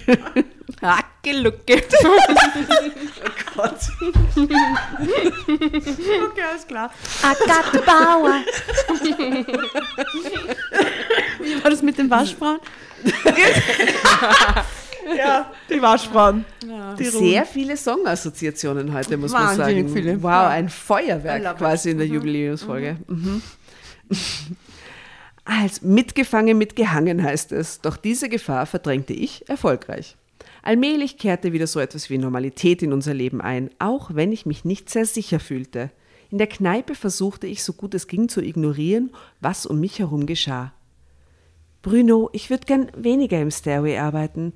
Hacke, 0.82 1.32
Lucke. 1.34 1.84
Okay, 6.26 6.43
alles 6.50 6.68
klar. 6.68 6.91
I 7.24 7.34
got 7.45 7.72
the 7.72 7.80
power. 7.80 8.41
Wie 11.39 11.64
war 11.64 11.72
das 11.72 11.82
mit 11.82 11.98
den 11.98 12.10
Waschfrauen? 12.10 12.60
Ja, 15.18 15.51
die 15.70 15.82
Waschfrauen. 15.82 16.45
Die 16.99 17.05
Sehr 17.05 17.45
viele 17.45 17.78
Songassoziationen 17.78 18.93
heute, 18.93 19.18
muss 19.18 19.32
man 19.32 19.55
sagen. 19.55 19.89
viele. 19.89 20.22
Wow, 20.22 20.30
Ja. 20.32 20.47
ein 20.49 20.70
Feuerwerk 20.70 21.43
it. 21.43 21.58
quasi 21.58 21.91
in 21.91 21.97
der 21.97 22.08
Jubiläumsfolge. 22.08 22.97
Mhm. 23.08 23.41
Als 25.45 25.82
mitgefangen 25.82 26.58
mitgehangen 26.58 27.24
heißt 27.24 27.53
es, 27.53 27.80
doch 27.80 27.95
diese 27.95 28.28
Gefahr 28.28 28.66
verdrängte 28.66 29.14
ich 29.14 29.47
erfolgreich. 29.49 30.18
Allmählich 30.62 31.18
kehrte 31.18 31.53
wieder 31.53 31.68
so 31.68 31.80
etwas 31.80 32.10
wie 32.10 32.18
Normalität 32.18 32.82
in 32.84 32.91
unser 32.91 33.14
Leben 33.14 33.39
ein, 33.39 33.70
auch 33.80 34.14
wenn 34.14 34.34
ich 34.34 34.45
mich 34.45 34.66
nicht 34.66 34.89
sehr 34.89 35.05
sicher 35.05 35.39
fühlte. 35.39 35.89
In 36.30 36.38
der 36.38 36.47
Kneipe 36.47 36.95
versuchte 36.95 37.47
ich 37.47 37.64
so 37.64 37.72
gut 37.72 37.93
es 37.93 38.08
ging 38.08 38.28
zu 38.28 38.41
ignorieren, 38.41 39.12
was 39.39 39.66
um 39.66 39.80
mich 39.80 39.99
herum 39.99 40.26
geschah. 40.26 40.74
Bruno, 41.82 42.30
ich 42.34 42.49
würde 42.49 42.66
gern 42.66 42.91
weniger 42.97 43.39
im 43.39 43.49
Stairway 43.51 43.97
arbeiten. 43.97 44.51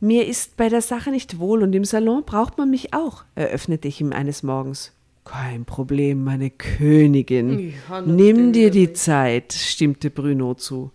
Mir 0.00 0.26
ist 0.26 0.56
bei 0.56 0.68
der 0.68 0.82
Sache 0.82 1.10
nicht 1.10 1.38
wohl 1.38 1.62
und 1.62 1.74
im 1.74 1.84
Salon 1.84 2.24
braucht 2.24 2.56
man 2.56 2.70
mich 2.70 2.94
auch, 2.94 3.24
eröffnete 3.34 3.88
ich 3.88 4.00
ihm 4.00 4.12
eines 4.12 4.42
Morgens. 4.42 4.92
Kein 5.24 5.64
Problem, 5.64 6.24
meine 6.24 6.50
Königin. 6.50 7.74
Nimm 8.06 8.52
dir 8.52 8.70
die 8.70 8.92
Zeit, 8.92 9.52
stimmte 9.52 10.10
Bruno 10.10 10.54
zu. 10.54 10.92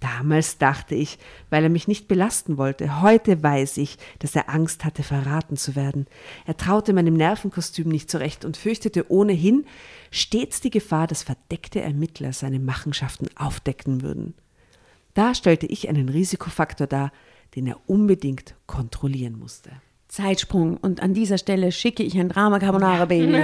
Damals 0.00 0.58
dachte 0.58 0.94
ich, 0.94 1.18
weil 1.48 1.62
er 1.62 1.70
mich 1.70 1.88
nicht 1.88 2.08
belasten 2.08 2.58
wollte. 2.58 3.00
Heute 3.00 3.42
weiß 3.42 3.78
ich, 3.78 3.96
dass 4.18 4.36
er 4.36 4.50
Angst 4.50 4.84
hatte, 4.84 5.02
verraten 5.02 5.56
zu 5.56 5.76
werden. 5.76 6.06
Er 6.44 6.58
traute 6.58 6.92
meinem 6.92 7.14
Nervenkostüm 7.14 7.88
nicht 7.88 8.10
zurecht 8.10 8.44
und 8.44 8.58
fürchtete 8.58 9.10
ohnehin 9.10 9.64
stets 10.10 10.60
die 10.60 10.68
Gefahr, 10.68 11.06
dass 11.06 11.22
verdeckte 11.22 11.80
Ermittler 11.80 12.34
seine 12.34 12.58
Machenschaften 12.58 13.28
aufdecken 13.36 14.02
würden. 14.02 14.34
Da 15.14 15.34
stellte 15.34 15.64
ich 15.64 15.88
einen 15.88 16.10
Risikofaktor 16.10 16.86
dar, 16.86 17.12
den 17.54 17.66
er 17.66 17.78
unbedingt 17.86 18.54
kontrollieren 18.66 19.38
musste. 19.38 19.70
Zeitsprung. 20.08 20.76
Und 20.76 21.02
an 21.02 21.14
dieser 21.14 21.38
Stelle 21.38 21.72
schicke 21.72 22.02
ich 22.02 22.16
ein 22.18 22.28
Drama 22.28 22.58
Carbonara 22.58 23.04
Baby 23.04 23.36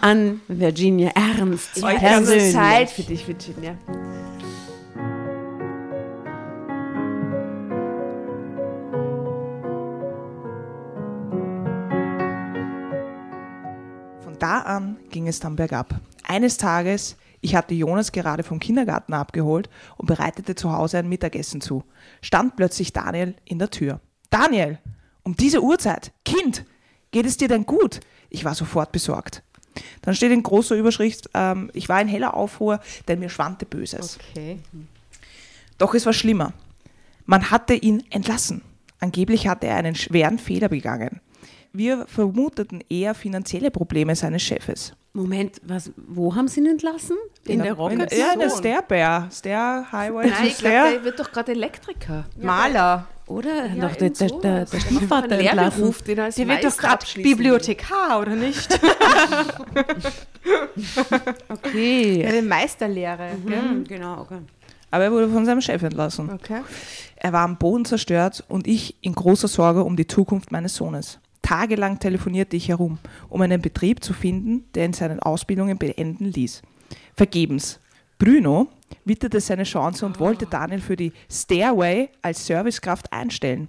an 0.00 0.40
Virginia 0.48 1.10
Ernst. 1.14 1.76
Die 1.76 1.80
ganze 1.80 2.02
persönlich. 2.02 2.52
Zeit 2.52 2.90
für 2.90 3.02
dich, 3.02 3.26
Virginia. 3.26 3.78
Von 14.20 14.38
da 14.38 14.60
an 14.60 14.96
ging 15.10 15.28
es 15.28 15.40
dann 15.40 15.56
bergab. 15.56 15.98
Eines 16.24 16.58
Tages, 16.58 17.16
ich 17.40 17.54
hatte 17.54 17.74
Jonas 17.74 18.12
gerade 18.12 18.42
vom 18.42 18.58
Kindergarten 18.58 19.14
abgeholt 19.14 19.68
und 19.96 20.06
bereitete 20.06 20.54
zu 20.54 20.72
Hause 20.72 20.98
ein 20.98 21.08
Mittagessen 21.08 21.60
zu, 21.60 21.84
stand 22.20 22.56
plötzlich 22.56 22.92
Daniel 22.92 23.34
in 23.44 23.58
der 23.58 23.70
Tür. 23.70 24.00
Daniel, 24.30 24.78
um 25.22 25.36
diese 25.36 25.62
Uhrzeit, 25.62 26.12
Kind, 26.24 26.64
geht 27.10 27.26
es 27.26 27.36
dir 27.36 27.48
denn 27.48 27.66
gut? 27.66 28.00
Ich 28.30 28.44
war 28.44 28.54
sofort 28.54 28.92
besorgt. 28.92 29.42
Dann 30.02 30.14
steht 30.14 30.32
in 30.32 30.42
großer 30.42 30.74
Überschrift, 30.74 31.30
ähm, 31.34 31.70
ich 31.72 31.88
war 31.88 32.00
in 32.00 32.08
heller 32.08 32.34
Aufruhr, 32.34 32.80
denn 33.06 33.20
mir 33.20 33.28
schwante 33.28 33.64
Böses. 33.64 34.18
Okay. 34.30 34.58
Doch 35.78 35.94
es 35.94 36.06
war 36.06 36.12
schlimmer. 36.12 36.52
Man 37.24 37.50
hatte 37.50 37.74
ihn 37.74 38.02
entlassen. 38.10 38.62
Angeblich 39.00 39.46
hatte 39.46 39.68
er 39.68 39.76
einen 39.76 39.94
schweren 39.94 40.38
Fehler 40.38 40.68
begangen. 40.68 41.20
Wir 41.72 42.06
vermuteten 42.06 42.80
eher 42.88 43.14
finanzielle 43.14 43.70
Probleme 43.70 44.14
seines 44.16 44.42
Chefes. 44.42 44.92
Moment, 45.12 45.60
was, 45.64 45.90
wo 45.96 46.34
haben 46.34 46.48
Sie 46.48 46.60
ihn 46.60 46.66
entlassen? 46.66 47.16
In 47.44 47.62
der 47.62 47.74
Rocket? 47.74 48.12
Ja, 48.12 48.32
in 48.34 48.40
der. 48.40 48.50
Stair 48.50 48.82
Bear. 48.82 49.28
Stair 49.32 49.86
Highway 49.90 50.30
Nein, 50.30 50.46
ich 50.46 50.58
glaube, 50.58 50.90
der 50.92 51.04
wird 51.04 51.18
doch 51.18 51.32
gerade 51.32 51.52
Elektriker. 51.52 52.26
Maler. 52.40 53.06
Oder? 53.26 53.66
Ja, 53.66 53.88
Doch, 53.88 53.96
der, 53.96 54.10
der, 54.10 54.28
der, 54.28 54.64
der 54.64 54.80
Stiefvater 54.80 55.38
entlassen. 55.38 55.94
Den 56.06 56.18
er 56.18 56.24
als 56.24 56.36
Der 56.36 56.48
wird 56.48 56.64
doch 56.64 56.76
gerade. 56.76 57.06
Bibliothekar, 57.16 58.20
oder 58.20 58.34
nicht? 58.34 58.68
Okay. 61.48 62.22
Ja, 62.22 62.30
den 62.30 62.48
Meisterlehre. 62.48 63.30
gell? 63.46 63.60
Mhm, 63.62 63.84
genau, 63.84 64.20
okay. 64.22 64.38
Aber 64.90 65.04
er 65.04 65.12
wurde 65.12 65.28
von 65.28 65.44
seinem 65.44 65.60
Chef 65.60 65.82
entlassen. 65.82 66.30
Okay. 66.30 66.62
Er 67.16 67.32
war 67.32 67.44
am 67.44 67.58
Boden 67.58 67.84
zerstört 67.84 68.44
und 68.48 68.66
ich 68.66 68.96
in 69.02 69.14
großer 69.14 69.48
Sorge 69.48 69.84
um 69.84 69.96
die 69.96 70.06
Zukunft 70.06 70.50
meines 70.52 70.74
Sohnes. 70.76 71.18
Tagelang 71.42 71.98
telefonierte 71.98 72.56
ich 72.56 72.68
herum, 72.68 72.98
um 73.28 73.40
einen 73.40 73.62
Betrieb 73.62 74.02
zu 74.04 74.12
finden, 74.12 74.64
der 74.74 74.84
ihn 74.84 74.92
seine 74.92 75.24
Ausbildungen 75.24 75.78
beenden 75.78 76.26
ließ. 76.26 76.62
Vergebens. 77.14 77.80
Bruno 78.18 78.68
witterte 79.04 79.40
seine 79.40 79.64
Chance 79.64 80.04
und 80.04 80.18
wollte 80.18 80.46
Daniel 80.46 80.80
für 80.80 80.96
die 80.96 81.12
Stairway 81.30 82.10
als 82.20 82.44
Servicekraft 82.46 83.12
einstellen. 83.12 83.68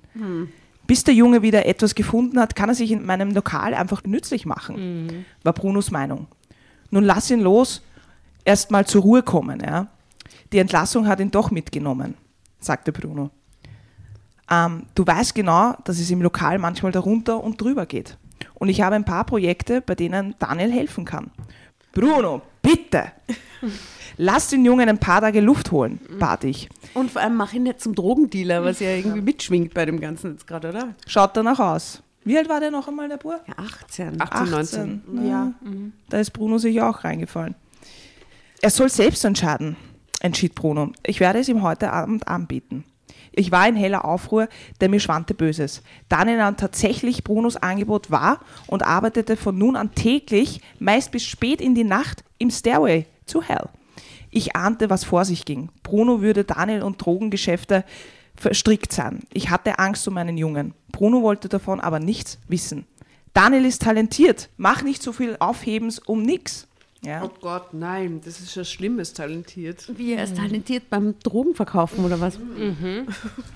Bis 0.88 1.04
der 1.04 1.14
Junge 1.14 1.44
wieder 1.44 1.68
etwas 1.68 1.94
gefunden 1.94 2.40
hat, 2.40 2.56
kann 2.56 2.70
er 2.70 2.76
sich 2.76 2.92
in 2.92 3.06
meinem 3.06 3.32
Lokal 3.32 3.76
einfach 3.76 4.04
nützlich 4.04 4.46
machen, 4.48 5.26
war 5.44 5.54
Brunos 5.54 5.92
Meinung. 5.92 6.28
Nun 6.90 7.04
lass 7.04 7.30
ihn 7.30 7.42
los, 7.42 7.84
erst 8.44 8.72
mal 8.72 8.88
zur 8.88 9.04
Ruhe 9.04 9.22
kommen. 9.22 9.60
Ja? 9.60 9.88
Die 10.52 10.58
Entlassung 10.58 11.08
hat 11.08 11.20
ihn 11.20 11.30
doch 11.30 11.52
mitgenommen, 11.52 12.16
sagte 12.60 12.92
Bruno. 12.92 13.30
Ähm, 14.50 14.84
du 14.96 15.06
weißt 15.06 15.36
genau, 15.36 15.76
dass 15.84 16.00
es 16.00 16.10
im 16.10 16.22
Lokal 16.22 16.58
manchmal 16.58 16.92
darunter 16.92 17.44
und 17.44 17.62
drüber 17.62 17.86
geht. 17.86 18.18
Und 18.56 18.70
ich 18.70 18.82
habe 18.82 18.96
ein 18.96 19.06
paar 19.06 19.26
Projekte, 19.26 19.82
bei 19.82 19.96
denen 19.96 20.36
Daniel 20.40 20.72
helfen 20.72 21.06
kann. 21.06 21.32
Bruno, 21.94 22.42
bitte! 22.62 23.12
Lass 24.18 24.50
den 24.50 24.66
Jungen 24.66 24.90
ein 24.90 24.98
paar 24.98 25.22
Tage 25.22 25.40
Luft 25.40 25.72
holen, 25.72 26.00
bat 26.20 26.44
ich. 26.44 26.70
Und 26.94 27.10
vor 27.12 27.22
allem 27.22 27.36
mach 27.36 27.54
ihn 27.54 27.64
nicht 27.64 27.80
zum 27.80 27.96
Drogendealer, 27.96 28.66
was 28.66 28.82
ja 28.82 28.90
irgendwie 28.90 29.22
mitschwingt 29.22 29.74
bei 29.74 29.86
dem 29.86 30.00
Ganzen 30.00 30.32
jetzt 30.32 30.46
gerade, 30.46 30.70
oder? 30.70 30.96
Schaut 31.08 31.38
danach 31.38 31.60
aus. 31.60 32.04
Wie 32.26 32.38
alt 32.38 32.50
war 32.50 32.60
der 32.60 32.70
noch 32.70 32.88
einmal, 32.88 33.08
der 33.08 33.18
Bub? 33.18 33.42
Ja, 33.48 33.54
18. 33.58 34.22
18, 34.22 34.50
19. 34.50 35.02
Ja. 35.26 35.54
Da 36.10 36.20
ist 36.20 36.32
Bruno 36.32 36.58
sich 36.58 36.82
auch 36.82 37.04
reingefallen. 37.06 37.56
Er 38.62 38.70
soll 38.70 38.90
selbst 38.90 39.24
entscheiden, 39.24 39.78
entschied 40.20 40.54
Bruno. 40.54 40.92
Ich 41.06 41.22
werde 41.22 41.40
es 41.40 41.48
ihm 41.48 41.62
heute 41.62 41.94
Abend 41.94 42.28
anbieten. 42.28 42.84
Ich 43.32 43.52
war 43.52 43.68
in 43.68 43.76
heller 43.76 44.06
Aufruhr, 44.06 44.48
denn 44.82 44.92
mir 44.92 45.00
schwante 45.00 45.34
Böses. 45.34 45.82
Daniel 46.08 46.38
nahm 46.38 46.58
tatsächlich 46.58 47.24
Brunos 47.24 47.58
Angebot 47.58 48.12
wahr 48.12 48.40
und 48.68 48.84
arbeitete 48.84 49.38
von 49.38 49.58
nun 49.58 49.76
an 49.76 49.94
täglich, 49.96 50.62
meist 50.80 51.12
bis 51.12 51.24
spät 51.24 51.62
in 51.62 51.76
die 51.76 51.84
Nacht, 51.84 52.24
im 52.38 52.52
Stairway 52.52 53.06
zu 53.26 53.42
Hell. 53.42 53.70
Ich 54.32 54.56
ahnte, 54.56 54.90
was 54.90 55.04
vor 55.04 55.26
sich 55.26 55.46
ging. 55.46 55.70
Bruno 55.84 56.22
würde 56.22 56.44
Daniel 56.44 56.84
und 56.84 57.04
Drogengeschäfte 57.04 57.84
verstrickt 58.36 58.92
sein. 58.94 59.22
Ich 59.34 59.50
hatte 59.50 59.80
Angst 59.80 60.08
um 60.08 60.14
meinen 60.14 60.38
Jungen. 60.38 60.74
Bruno 60.92 61.22
wollte 61.22 61.50
davon 61.50 61.80
aber 61.80 62.00
nichts 62.00 62.40
wissen. 62.48 62.86
Daniel 63.34 63.66
ist 63.66 63.82
talentiert. 63.82 64.50
Mach 64.58 64.82
nicht 64.84 65.04
so 65.04 65.12
viel 65.12 65.36
Aufhebens 65.40 66.00
um 66.00 66.24
nichts. 66.24 66.69
Ja. 67.02 67.24
Oh 67.24 67.32
Gott, 67.42 67.74
nein, 67.74 68.20
das 68.24 68.42
ist 68.42 68.56
ja 68.56 68.64
Schlimmes, 68.66 69.14
talentiert. 69.14 69.86
Wie 69.98 70.14
er 70.14 70.26
ist 70.26 70.36
talentiert 70.36 70.90
beim 70.90 71.18
Drogenverkaufen 71.20 72.04
oder 72.04 72.20
was? 72.20 72.38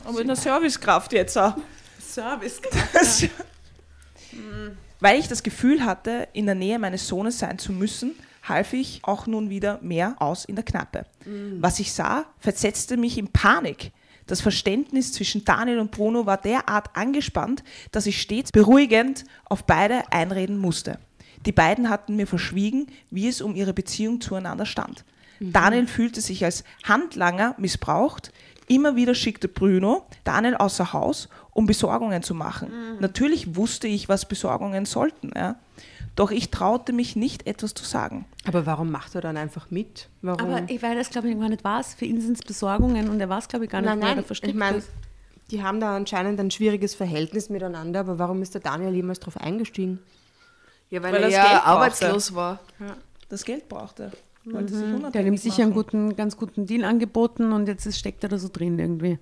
Aber 0.05 0.21
in 0.21 0.27
der 0.27 0.35
Servicekraft 0.37 1.11
jetzt 1.11 1.37
auch. 1.37 1.55
Service. 1.99 2.61
Weil 4.99 5.19
ich 5.19 5.27
das 5.27 5.43
Gefühl 5.43 5.83
hatte, 5.83 6.29
in 6.31 6.45
der 6.45 6.55
Nähe 6.55 6.79
meines 6.79 7.07
Sohnes 7.07 7.39
sein 7.39 7.59
zu 7.59 7.73
müssen, 7.73 8.15
half 8.43 8.71
ich 8.71 9.01
auch 9.03 9.27
nun 9.27 9.49
wieder 9.49 9.79
mehr 9.81 10.15
aus 10.19 10.45
in 10.45 10.55
der 10.55 10.63
Knappe. 10.63 11.05
Was 11.59 11.79
ich 11.79 11.91
sah, 11.91 12.25
versetzte 12.39 12.95
mich 12.97 13.17
in 13.17 13.27
Panik. 13.27 13.91
Das 14.25 14.39
Verständnis 14.39 15.11
zwischen 15.11 15.43
Daniel 15.43 15.79
und 15.79 15.91
Bruno 15.91 16.25
war 16.25 16.37
derart 16.37 16.95
angespannt, 16.95 17.63
dass 17.91 18.05
ich 18.05 18.21
stets 18.21 18.51
beruhigend 18.53 19.25
auf 19.45 19.65
beide 19.65 20.11
einreden 20.13 20.57
musste. 20.57 20.99
Die 21.45 21.51
beiden 21.51 21.89
hatten 21.89 22.15
mir 22.15 22.27
verschwiegen, 22.27 22.87
wie 23.11 23.27
es 23.27 23.41
um 23.41 23.55
ihre 23.55 23.73
Beziehung 23.73 24.21
zueinander 24.21 24.65
stand. 24.65 25.03
Daniel 25.39 25.87
fühlte 25.87 26.21
sich 26.21 26.45
als 26.45 26.63
Handlanger 26.83 27.55
missbraucht. 27.57 28.31
Immer 28.67 28.95
wieder 28.95 29.13
schickte 29.13 29.49
Bruno 29.49 30.05
Daniel 30.23 30.55
außer 30.55 30.93
Haus, 30.93 31.27
um 31.51 31.65
Besorgungen 31.65 32.23
zu 32.23 32.33
machen. 32.33 32.71
Natürlich 32.99 33.55
wusste 33.55 33.87
ich, 33.87 34.07
was 34.07 34.25
Besorgungen 34.25 34.85
sollten. 34.85 35.31
Ja. 35.35 35.57
Doch 36.15 36.31
ich 36.31 36.51
traute 36.51 36.93
mich 36.93 37.15
nicht, 37.15 37.47
etwas 37.47 37.73
zu 37.73 37.83
sagen. 37.83 38.25
Aber 38.45 38.65
warum 38.65 38.91
macht 38.91 39.15
er 39.15 39.21
dann 39.21 39.35
einfach 39.35 39.71
mit? 39.71 40.09
Warum? 40.21 40.39
Aber 40.39 40.69
ich 40.69 40.81
weiß 40.81 40.95
das, 40.95 41.09
glaube 41.09 41.29
ich, 41.29 41.39
gar 41.39 41.49
nicht 41.49 41.63
was. 41.63 41.95
Für 41.95 42.05
ihn 42.05 42.21
sind 42.21 42.37
es 42.37 42.43
Besorgungen 42.43 43.09
und 43.09 43.19
er 43.19 43.29
weiß, 43.29 43.47
glaube 43.47 43.65
ich, 43.65 43.71
gar 43.71 43.81
nicht, 43.81 43.89
nein, 43.89 43.99
da 43.99 44.15
nein, 44.15 44.25
ich 44.29 44.53
meine, 44.53 44.83
die 45.49 45.63
haben 45.63 45.79
da 45.79 45.95
anscheinend 45.95 46.39
ein 46.39 46.51
schwieriges 46.51 46.93
Verhältnis 46.93 47.49
miteinander, 47.49 48.01
aber 48.01 48.19
warum 48.19 48.41
ist 48.41 48.53
der 48.53 48.61
Daniel 48.61 48.93
jemals 48.93 49.19
drauf 49.19 49.37
eingestiegen? 49.37 49.99
Ja, 50.93 51.01
weil, 51.01 51.13
Weil 51.13 51.23
er 51.23 51.27
das 51.29 51.33
ja 51.33 51.63
arbeitslos 51.63 52.35
war. 52.35 52.59
Das 53.29 53.43
Geld 53.43 53.67
brauchte. 53.67 54.11
Sich 54.43 54.51
Der 54.53 54.61
hat 54.61 54.69
ihm 54.69 54.95
unabhängig 54.95 55.41
sicher 55.41 55.63
einen 55.63 55.73
guten, 55.73 56.15
ganz 56.15 56.37
guten 56.37 56.67
Deal 56.67 56.83
angeboten 56.83 57.51
und 57.51 57.67
jetzt 57.67 57.87
ist- 57.87 57.97
steckt 57.97 58.21
er 58.23 58.29
da 58.29 58.37
so 58.37 58.47
drin 58.51 58.77
irgendwie. 58.77 59.17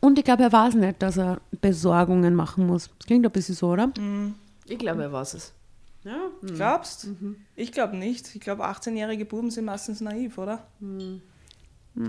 Und 0.00 0.18
ich 0.18 0.24
glaube, 0.24 0.44
er 0.44 0.52
weiß 0.52 0.74
nicht, 0.74 1.02
dass 1.02 1.16
er 1.16 1.40
Besorgungen 1.60 2.34
machen 2.36 2.66
muss. 2.66 2.90
Das 2.98 3.06
klingt 3.06 3.26
ein 3.26 3.32
bisschen 3.32 3.56
so, 3.56 3.70
oder? 3.72 3.90
Ich 4.66 4.78
glaube, 4.78 5.02
er 5.02 5.12
weiß 5.12 5.34
es. 5.34 5.52
Ja. 6.04 6.18
Glaubst? 6.42 7.08
Ich 7.56 7.72
glaube 7.72 7.96
nicht. 7.96 8.34
Ich 8.36 8.40
glaube, 8.40 8.64
18-jährige 8.66 9.24
Buben 9.24 9.50
sind 9.50 9.64
meistens 9.64 10.00
naiv, 10.00 10.38
oder? 10.38 10.64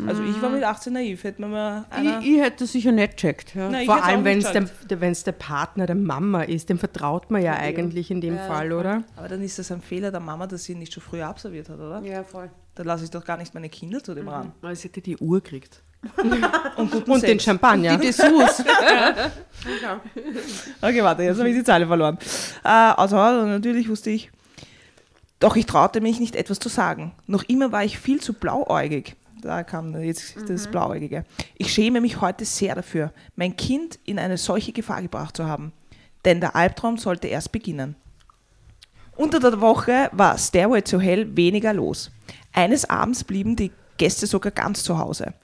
Also 0.08 0.24
ich 0.24 0.42
war 0.42 0.50
mit 0.50 0.64
18 0.64 0.94
naiv. 0.94 1.24
Hätte 1.24 1.42
man 1.42 1.52
mal. 1.52 1.86
Ich, 2.02 2.28
ich 2.28 2.42
hätte 2.42 2.66
sicher 2.66 2.92
nicht 2.92 3.18
checkt. 3.18 3.54
Ja. 3.54 3.70
Nein, 3.70 3.86
Vor 3.86 4.04
allem, 4.04 4.24
wenn 4.24 4.40
es 4.40 4.52
der, 4.52 4.66
der, 4.90 5.32
Partner 5.32 5.86
der 5.86 5.96
Mama 5.96 6.42
ist, 6.42 6.70
dem 6.70 6.80
vertraut 6.80 7.30
man 7.30 7.44
ja 7.44 7.54
eigentlich 7.54 8.10
in 8.10 8.20
dem 8.20 8.38
Fall, 8.38 8.72
oder? 8.72 9.04
Aber 9.16 9.28
dann 9.28 9.44
ist 9.44 9.60
das 9.60 9.72
ein 9.72 9.82
Fehler 9.82 10.12
der 10.12 10.22
Mama, 10.22 10.48
dass 10.48 10.64
sie 10.64 10.72
ihn 10.72 10.80
nicht 10.80 10.94
schon 10.94 11.04
früher 11.04 11.28
absolviert 11.28 11.70
hat, 11.70 11.80
oder? 11.80 12.02
ja, 12.02 12.24
voll. 12.24 12.50
Dann 12.74 12.88
lasse 12.88 13.04
ich 13.04 13.12
doch 13.12 13.24
gar 13.24 13.38
nicht 13.38 13.54
meine 13.54 13.70
Kinder 13.70 14.04
zu 14.04 14.16
dem 14.16 14.28
ran. 14.28 14.54
Weil 14.62 14.76
sie 14.76 14.88
hätte 14.88 15.02
die 15.02 15.18
Uhr 15.18 15.42
gekriegt. 15.42 15.84
Und, 16.78 16.92
guten 16.92 17.12
Und 17.12 17.24
den. 17.24 17.40
Champagner. 17.40 17.98
Die 17.98 18.08
Dessous. 18.08 18.64
Okay, 20.82 21.04
warte, 21.04 21.24
jetzt 21.24 21.40
habe 21.40 21.50
ich 21.50 21.56
die 21.56 21.64
Zeile 21.64 21.88
verloren. 21.88 22.20
Äh, 22.64 22.68
also, 22.68 23.16
natürlich 23.16 23.90
wusste 23.90 24.12
ich. 24.12 24.32
Doch 25.40 25.56
ich 25.56 25.66
traute 25.66 26.02
mich 26.02 26.20
nicht 26.20 26.36
etwas 26.36 26.60
zu 26.60 26.70
sagen. 26.70 27.14
Noch 27.26 27.44
immer 27.44 27.72
war 27.72 27.84
ich 27.84 27.98
viel 27.98 28.22
zu 28.22 28.34
blauäugig. 28.34 29.16
Da 29.46 29.64
kam 29.64 29.96
jetzt 30.02 30.38
das 30.50 30.68
Blauäugige. 30.68 31.24
Ich 31.56 31.72
schäme 31.72 32.02
mich 32.02 32.20
heute 32.20 32.46
sehr 32.46 32.74
dafür, 32.74 33.14
mein 33.36 33.56
Kind 33.56 34.00
in 34.04 34.18
eine 34.18 34.38
solche 34.38 34.72
Gefahr 34.72 35.04
gebracht 35.04 35.38
zu 35.38 35.46
haben. 35.46 35.72
Denn 36.26 36.42
der 36.42 36.56
Albtraum 36.56 36.98
sollte 36.98 37.28
erst 37.28 37.52
beginnen. 37.52 37.96
Unter 39.16 39.40
der 39.40 39.62
Woche 39.62 40.10
war 40.14 40.36
Stairway 40.40 40.82
to 40.82 41.00
Hell 41.00 41.38
weniger 41.38 41.74
los. 41.74 42.10
Eines 42.54 42.90
Abends 42.90 43.24
blieben 43.24 43.56
die 43.56 43.72
Gäste 44.00 44.26
sogar 44.26 44.52
ganz 44.52 44.82
zu 44.82 44.98
Hause. 44.98 45.36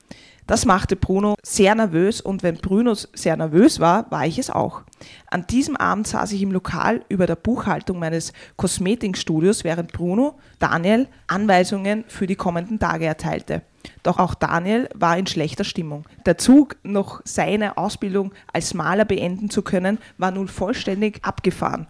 Das 0.48 0.66
machte 0.66 0.96
Bruno 0.96 1.36
sehr 1.44 1.76
nervös 1.76 2.22
und 2.22 2.42
wenn 2.42 2.56
Bruno 2.56 2.96
sehr 2.96 3.38
nervös 3.38 3.80
war, 3.80 4.10
war 4.10 4.26
ich 4.26 4.40
es 4.40 4.50
auch. 4.50 4.82
An 5.28 5.46
diesem 5.46 5.78
Abend 5.78 6.08
saß 6.08 6.32
ich 6.32 6.42
im 6.42 6.52
Lokal 6.52 7.06
über 7.08 7.28
der 7.28 7.36
Buchhaltung 7.36 8.00
meines 8.00 8.34
Kosmetikstudios, 8.56 9.64
während 9.64 9.94
Bruno 9.94 10.40
Daniel 10.58 11.08
Anweisungen 11.28 12.04
für 12.08 12.26
die 12.26 12.36
kommenden 12.36 12.80
Tage 12.80 13.06
erteilte. 13.06 13.62
Doch 14.04 14.20
auch 14.20 14.34
Daniel 14.34 14.90
war 14.96 15.18
in 15.18 15.28
schlechter 15.28 15.64
Stimmung. 15.64 16.06
Der 16.26 16.38
Zug, 16.38 16.78
noch 16.84 17.22
seine 17.26 17.78
Ausbildung 17.78 18.34
als 18.52 18.74
Maler 18.74 19.06
beenden 19.06 19.50
zu 19.50 19.62
können, 19.62 19.98
war 20.18 20.32
nun 20.32 20.48
vollständig 20.48 21.24
abgefahren. 21.24 21.88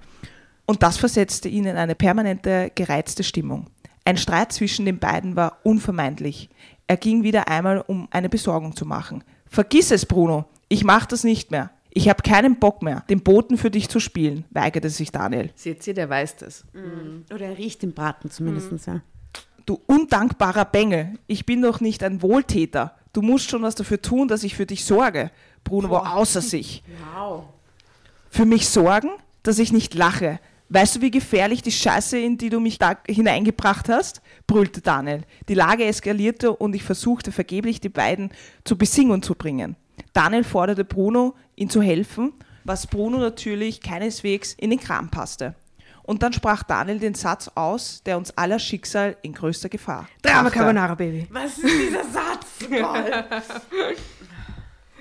Und 0.65 0.83
das 0.83 0.97
versetzte 0.97 1.49
ihn 1.49 1.65
in 1.65 1.77
eine 1.77 1.95
permanente 1.95 2.71
gereizte 2.73 3.23
Stimmung. 3.23 3.67
Ein 4.05 4.17
Streit 4.17 4.51
zwischen 4.51 4.85
den 4.85 4.99
beiden 4.99 5.35
war 5.35 5.57
unvermeidlich. 5.63 6.49
Er 6.87 6.97
ging 6.97 7.23
wieder 7.23 7.47
einmal, 7.47 7.83
um 7.85 8.07
eine 8.11 8.29
Besorgung 8.29 8.75
zu 8.75 8.85
machen. 8.85 9.23
Vergiss 9.47 9.91
es, 9.91 10.05
Bruno. 10.05 10.45
Ich 10.69 10.83
mach 10.83 11.05
das 11.05 11.23
nicht 11.23 11.51
mehr. 11.51 11.71
Ich 11.93 12.07
habe 12.07 12.23
keinen 12.23 12.57
Bock 12.57 12.81
mehr, 12.81 13.03
den 13.09 13.21
Boten 13.21 13.57
für 13.57 13.69
dich 13.69 13.89
zu 13.89 13.99
spielen, 13.99 14.45
weigerte 14.49 14.89
sich 14.89 15.11
Daniel. 15.11 15.51
Seht 15.55 15.85
ihr, 15.85 15.93
der 15.93 16.09
weiß 16.09 16.37
das. 16.37 16.65
Oder 17.33 17.47
er 17.47 17.57
riecht 17.57 17.81
den 17.81 17.93
Braten 17.93 18.31
zumindest. 18.31 18.87
Ja. 18.87 19.01
Du 19.65 19.79
undankbarer 19.85 20.65
Bengel, 20.65 21.19
ich 21.27 21.45
bin 21.45 21.61
doch 21.61 21.79
nicht 21.79 22.03
ein 22.03 22.21
Wohltäter. 22.21 22.95
Du 23.13 23.21
musst 23.21 23.49
schon 23.49 23.61
was 23.61 23.75
dafür 23.75 24.01
tun, 24.01 24.27
dass 24.27 24.43
ich 24.43 24.55
für 24.55 24.65
dich 24.65 24.85
sorge. 24.85 25.31
Bruno 25.63 25.89
war 25.89 26.15
außer 26.15 26.41
sich. 26.41 26.83
Wow. 27.13 27.43
Für 28.29 28.45
mich 28.45 28.69
sorgen, 28.69 29.09
dass 29.43 29.59
ich 29.59 29.71
nicht 29.71 29.93
lache. 29.93 30.39
Weißt 30.69 30.95
du, 30.95 31.01
wie 31.01 31.11
gefährlich 31.11 31.61
die 31.61 31.71
Scheiße, 31.71 32.17
in 32.17 32.37
die 32.37 32.49
du 32.49 32.61
mich 32.61 32.79
da 32.79 32.95
hineingebracht 33.05 33.89
hast? 33.89 34.21
brüllte 34.47 34.79
Daniel. 34.79 35.23
Die 35.49 35.53
Lage 35.53 35.83
eskalierte 35.83 36.53
und 36.53 36.73
ich 36.73 36.83
versuchte 36.83 37.33
vergeblich, 37.33 37.81
die 37.81 37.89
beiden 37.89 38.31
zu 38.63 38.77
Besingung 38.77 39.21
zu 39.21 39.35
bringen. 39.35 39.75
Daniel 40.13 40.45
forderte 40.45 40.85
Bruno, 40.85 41.35
ihm 41.57 41.69
zu 41.69 41.81
helfen, 41.81 42.33
was 42.63 42.87
Bruno 42.87 43.17
natürlich 43.17 43.81
keineswegs 43.81 44.53
in 44.53 44.69
den 44.69 44.79
Kram 44.79 45.09
passte. 45.09 45.55
Und 46.11 46.21
dann 46.23 46.33
sprach 46.33 46.63
Daniel 46.63 46.99
den 46.99 47.13
Satz 47.13 47.49
aus, 47.55 48.03
der 48.03 48.17
uns 48.17 48.37
aller 48.37 48.59
Schicksal 48.59 49.15
in 49.21 49.31
größter 49.31 49.69
Gefahr 49.69 50.09
Drama 50.21 50.41
brachte. 50.43 50.57
Carbonara, 50.57 50.95
Baby. 50.95 51.25
Was 51.31 51.57
ist 51.57 51.63
dieser 51.63 52.03
Satz? 52.03 52.47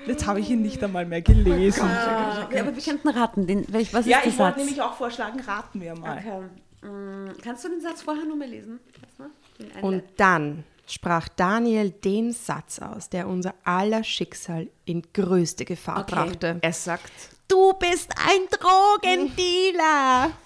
Jetzt 0.07 0.25
habe 0.25 0.39
ich 0.39 0.49
ihn 0.49 0.61
nicht 0.61 0.81
einmal 0.81 1.05
mehr 1.05 1.21
gelesen. 1.21 1.85
ja, 1.89 2.47
aber 2.61 2.73
wir 2.73 2.81
könnten 2.81 3.09
raten. 3.09 3.45
Den, 3.45 3.65
welch, 3.73 3.93
was 3.93 4.05
Ja, 4.05 4.19
ist 4.19 4.23
der 4.25 4.31
ich 4.31 4.39
wollte 4.39 4.59
nämlich 4.59 4.81
auch 4.81 4.95
vorschlagen, 4.95 5.41
raten 5.41 5.81
wir 5.81 5.95
mal. 5.95 6.17
Okay. 6.17 6.87
Mm, 6.89 7.31
Kannst 7.43 7.65
du 7.65 7.69
den 7.69 7.81
Satz 7.81 8.01
vorher 8.03 8.23
nochmal 8.23 8.47
lesen? 8.47 8.79
Du 9.17 9.23
mal? 9.23 9.29
Einen- 9.75 9.83
Und 9.83 10.03
dann 10.15 10.63
sprach 10.87 11.27
Daniel 11.27 11.89
den 11.91 12.31
Satz 12.31 12.79
aus, 12.79 13.09
der 13.09 13.27
unser 13.27 13.53
aller 13.65 14.05
Schicksal 14.05 14.69
in 14.85 15.03
größte 15.13 15.65
Gefahr 15.65 16.03
Okay. 16.03 16.15
brachte. 16.15 16.57
Er 16.61 16.71
sagt, 16.73 17.11
du 17.49 17.73
bist 17.73 18.11
ein 18.17 18.47
Drogendealer. 18.49 20.31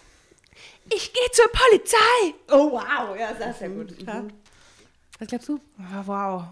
ich 0.89 1.13
gehe 1.13 1.31
zur 1.31 1.47
Polizei. 1.51 2.35
Oh 2.51 2.71
wow, 2.71 3.17
ja, 3.17 3.35
sehr, 3.35 3.53
sehr 3.53 3.69
gut. 3.69 3.95
Was 5.19 5.27
glaubst 5.27 5.49
du? 5.49 5.59
Ah, 5.79 6.03
wow. 6.05 6.43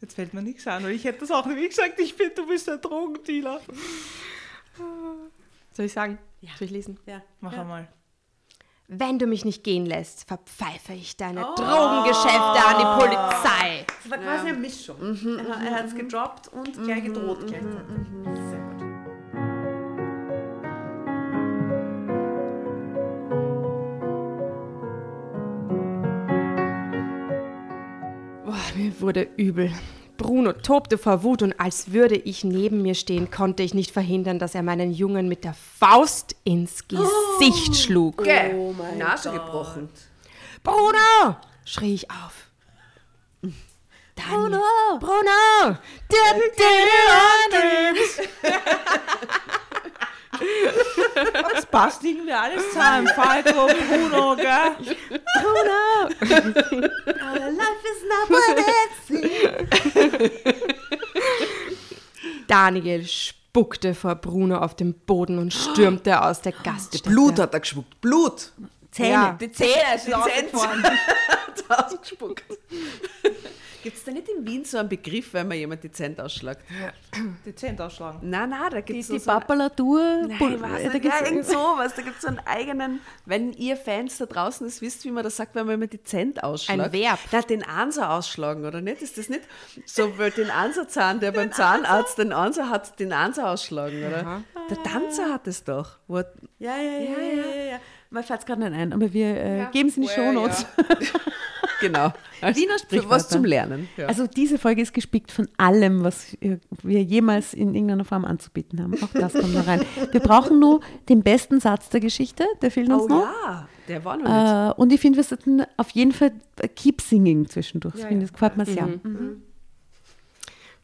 Jetzt 0.00 0.14
fällt 0.14 0.32
mir 0.32 0.42
nichts 0.42 0.66
an, 0.66 0.82
weil 0.84 0.92
ich 0.92 1.04
hätte 1.04 1.20
das 1.20 1.30
auch 1.30 1.44
nicht 1.46 1.70
gesagt. 1.70 2.00
Ich 2.00 2.16
bin, 2.16 2.30
du 2.34 2.46
bist 2.46 2.68
ein 2.68 2.80
Drogendealer. 2.80 3.60
Soll 5.72 5.84
ich 5.84 5.92
sagen? 5.92 6.18
Soll 6.58 6.66
ich 6.66 6.70
lesen? 6.70 6.98
Ja. 7.06 7.22
Mach 7.40 7.52
einmal. 7.52 7.88
Wenn 8.92 9.20
du 9.20 9.26
mich 9.26 9.44
nicht 9.44 9.62
gehen 9.62 9.86
lässt, 9.86 10.26
verpfeife 10.26 10.94
ich 10.94 11.16
deine 11.16 11.42
Drogengeschäfte 11.42 12.64
an 12.66 12.78
die 12.78 13.04
Polizei. 13.04 13.86
Das 14.02 14.10
war 14.10 14.18
quasi 14.18 14.48
eine 14.48 14.58
Mischung. 14.58 14.98
Er, 15.38 15.60
er 15.64 15.74
hat 15.76 15.86
es 15.86 15.94
gedroppt 15.94 16.48
und 16.48 16.72
gleich 16.82 17.04
gedroht 17.04 17.46
gleichzeitig. 17.46 18.06
Sehr 18.50 18.58
gut. 18.58 18.79
Wurde 29.00 29.28
übel. 29.36 29.72
Bruno 30.16 30.52
tobte 30.52 30.98
vor 30.98 31.22
Wut 31.22 31.42
und 31.42 31.58
als 31.58 31.92
würde 31.92 32.16
ich 32.16 32.44
neben 32.44 32.82
mir 32.82 32.94
stehen, 32.94 33.30
konnte 33.30 33.62
ich 33.62 33.72
nicht 33.72 33.90
verhindern, 33.90 34.38
dass 34.38 34.54
er 34.54 34.62
meinen 34.62 34.92
Jungen 34.92 35.28
mit 35.28 35.44
der 35.44 35.54
Faust 35.54 36.36
ins 36.44 36.86
Gesicht 36.88 37.76
schlug. 37.76 38.22
Gell, 38.22 38.74
Nase 38.98 39.32
gebrochen. 39.32 39.88
Bruno! 40.62 41.36
schrie 41.64 41.94
ich 41.94 42.10
auf. 42.10 42.48
Bruno! 44.14 44.60
Bruno! 44.98 45.78
Das 51.52 51.66
passt 51.66 52.04
irgendwie 52.04 52.32
alles 52.32 52.68
zusammen. 52.68 53.08
Falco, 53.08 53.66
Bruno, 53.66 54.36
gell? 54.36 54.76
Bruno! 55.40 56.08
Our 57.20 57.50
life 57.50 57.84
is 57.84 58.02
not 58.08 58.30
what 58.30 58.58
it 58.58 58.90
seems. 59.06 59.68
Daniel 62.46 63.06
spuckte 63.06 63.94
vor 63.94 64.14
Bruno 64.14 64.58
auf 64.58 64.74
den 64.74 64.94
Boden 64.94 65.38
und 65.38 65.52
stürmte 65.52 66.22
aus 66.22 66.40
der 66.40 66.52
Gaststätte. 66.52 67.08
Blut 67.10 67.38
hat 67.38 67.54
er 67.54 67.60
geschmuckt. 67.60 68.00
Blut. 68.00 68.52
Zähne. 68.90 69.10
Ja. 69.10 69.38
Die 69.40 69.52
Zähne 69.52 69.98
sind 69.98 70.14
ausgespuckt. 71.68 72.44
Gibt 73.82 73.96
es 73.96 74.04
da 74.04 74.12
nicht 74.12 74.28
in 74.28 74.46
Wien 74.46 74.64
so 74.64 74.78
einen 74.78 74.88
Begriff, 74.88 75.32
wenn 75.32 75.48
man 75.48 75.56
jemand 75.56 75.82
die 75.82 75.90
Zent 75.90 76.20
ausschlägt? 76.20 76.60
Die 77.46 77.54
Zähne 77.54 77.84
ausschlagen. 77.84 78.18
Nein, 78.28 78.50
nein, 78.50 78.60
da 78.70 78.76
Die, 78.80 78.82
gibt 78.82 79.00
es 79.00 79.08
die 79.08 79.18
so, 79.18 79.30
einen- 79.30 79.40
Papalatur. 79.40 80.26
Nein, 80.28 80.60
weiß 80.60 80.92
da 80.92 80.98
gibt's 80.98 81.20
ja, 81.20 81.26
irgend 81.26 81.46
sowas. 81.46 81.94
Da 81.94 82.02
gibt 82.02 82.16
es 82.16 82.22
so 82.22 82.28
einen 82.28 82.38
eigenen, 82.46 83.00
wenn 83.26 83.52
ihr 83.54 83.76
Fans 83.76 84.18
da 84.18 84.26
draußen 84.26 84.66
es 84.66 84.80
wisst, 84.82 85.04
wie 85.04 85.10
man 85.10 85.24
das 85.24 85.36
sagt, 85.36 85.54
wenn 85.54 85.66
man 85.66 85.74
immer 85.76 85.86
die 85.86 86.02
Zent 86.02 86.42
ausschlägt. 86.44 86.80
Ein 86.80 86.92
Verb. 86.92 87.18
Na, 87.32 87.40
den 87.42 87.62
Anser 87.64 88.10
ausschlagen, 88.12 88.64
oder 88.64 88.80
nicht? 88.80 89.02
Ist 89.02 89.18
das 89.18 89.28
nicht 89.28 89.42
so, 89.86 90.16
weil 90.18 90.30
den 90.30 90.50
Anserzahn, 90.50 91.20
der 91.20 91.32
beim 91.32 91.50
Zahnarzt 91.52 92.18
den 92.18 92.32
Anser 92.32 92.68
hat, 92.70 92.98
den 93.00 93.12
Anser 93.12 93.50
ausschlagen, 93.50 93.98
oder? 94.06 94.42
Der 94.68 94.82
Tanzer 94.82 95.32
hat 95.32 95.46
es 95.46 95.64
doch. 95.64 95.96
Wo 96.06 96.18
er- 96.18 96.32
Ja, 96.58 96.76
ja, 96.76 96.82
ja, 96.82 97.00
ja, 97.00 97.54
ja, 97.54 97.70
ja. 97.72 97.80
Mir 98.12 98.24
fällt 98.24 98.40
es 98.40 98.46
gerade 98.46 98.60
nicht 98.60 98.72
ein, 98.72 98.92
aber 98.92 99.12
wir 99.12 99.36
äh, 99.36 99.66
geben 99.70 99.88
es 99.88 99.96
in 99.96 100.02
die 100.02 100.08
Shownotes. 100.08 100.66
genau. 101.80 102.12
Wiener 102.40 102.74
Was 102.74 102.82
Sprichwörter. 102.82 103.28
zum 103.28 103.44
Lernen. 103.44 103.88
Ja. 103.96 104.06
Also 104.06 104.26
diese 104.26 104.58
Folge 104.58 104.82
ist 104.82 104.92
gespickt 104.92 105.30
von 105.30 105.48
allem, 105.58 106.02
was 106.02 106.36
wir 106.82 107.02
jemals 107.02 107.54
in 107.54 107.72
irgendeiner 107.74 108.04
Form 108.04 108.24
anzubieten 108.24 108.82
haben. 108.82 109.00
Auch 109.00 109.12
das 109.12 109.34
kommt 109.34 109.54
noch 109.54 109.66
rein. 109.66 109.82
Wir 110.10 110.20
brauchen 110.20 110.58
nur 110.58 110.80
den 111.08 111.22
besten 111.22 111.60
Satz 111.60 111.88
der 111.90 112.00
Geschichte, 112.00 112.44
der 112.62 112.72
fehlt 112.72 112.90
uns 112.90 113.04
oh 113.04 113.08
noch. 113.08 113.28
ja, 113.46 113.68
der 113.86 114.04
war 114.04 114.16
noch 114.16 114.24
nicht. 114.24 114.76
Äh, 114.76 114.80
und 114.80 114.92
ich 114.92 115.00
finde, 115.00 115.18
wir 115.18 115.24
sollten 115.24 115.62
auf 115.76 115.90
jeden 115.90 116.12
Fall 116.12 116.32
Keep 116.74 117.02
Singing 117.02 117.48
zwischendurch. 117.48 117.94
Finde, 117.94 118.26
das 118.26 118.32
gefällt 118.32 118.56
mir 118.56 118.66
sehr. 118.66 118.88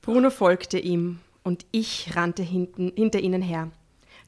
Bruno 0.01 0.31
folgte 0.31 0.79
ihm 0.79 1.19
und 1.43 1.67
ich 1.73 2.15
rannte 2.15 2.45
hinten, 2.45 2.93
hinter 2.95 3.19
ihnen 3.19 3.43
her. 3.43 3.73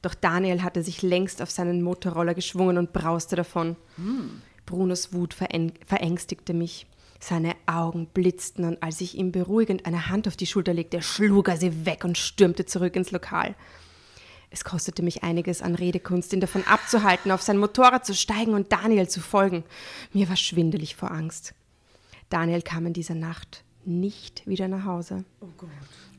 Doch 0.01 0.13
Daniel 0.13 0.63
hatte 0.63 0.83
sich 0.83 1.01
längst 1.01 1.41
auf 1.41 1.51
seinen 1.51 1.81
Motorroller 1.81 2.33
geschwungen 2.33 2.77
und 2.77 2.93
brauste 2.93 3.35
davon. 3.35 3.75
Brunos 4.65 5.13
Wut 5.13 5.33
veräng 5.33 5.73
verängstigte 5.85 6.53
mich. 6.53 6.85
Seine 7.19 7.55
Augen 7.65 8.07
blitzten 8.07 8.63
und 8.63 8.81
als 8.81 9.01
ich 9.01 9.17
ihm 9.17 9.33
beruhigend 9.33 9.85
eine 9.85 10.07
Hand 10.07 10.27
auf 10.27 10.37
die 10.37 10.45
Schulter 10.45 10.73
legte, 10.73 11.01
schlug 11.01 11.49
er 11.49 11.57
sie 11.57 11.85
weg 11.85 12.05
und 12.05 12.17
stürmte 12.17 12.65
zurück 12.65 12.95
ins 12.95 13.11
Lokal. 13.11 13.55
Es 14.51 14.63
kostete 14.63 15.03
mich 15.03 15.21
einiges 15.21 15.61
an 15.61 15.75
Redekunst, 15.75 16.33
ihn 16.33 16.39
davon 16.39 16.63
abzuhalten, 16.65 17.31
auf 17.31 17.41
sein 17.41 17.57
Motorrad 17.57 18.05
zu 18.05 18.15
steigen 18.15 18.53
und 18.53 18.71
Daniel 18.71 19.07
zu 19.07 19.19
folgen. 19.19 19.63
Mir 20.13 20.29
war 20.29 20.37
schwindelig 20.37 20.95
vor 20.95 21.11
Angst. 21.11 21.53
Daniel 22.29 22.61
kam 22.61 22.85
in 22.85 22.93
dieser 22.93 23.15
Nacht 23.15 23.63
nicht 23.85 24.47
wieder 24.47 24.67
nach 24.67 24.85
Hause. 24.85 25.25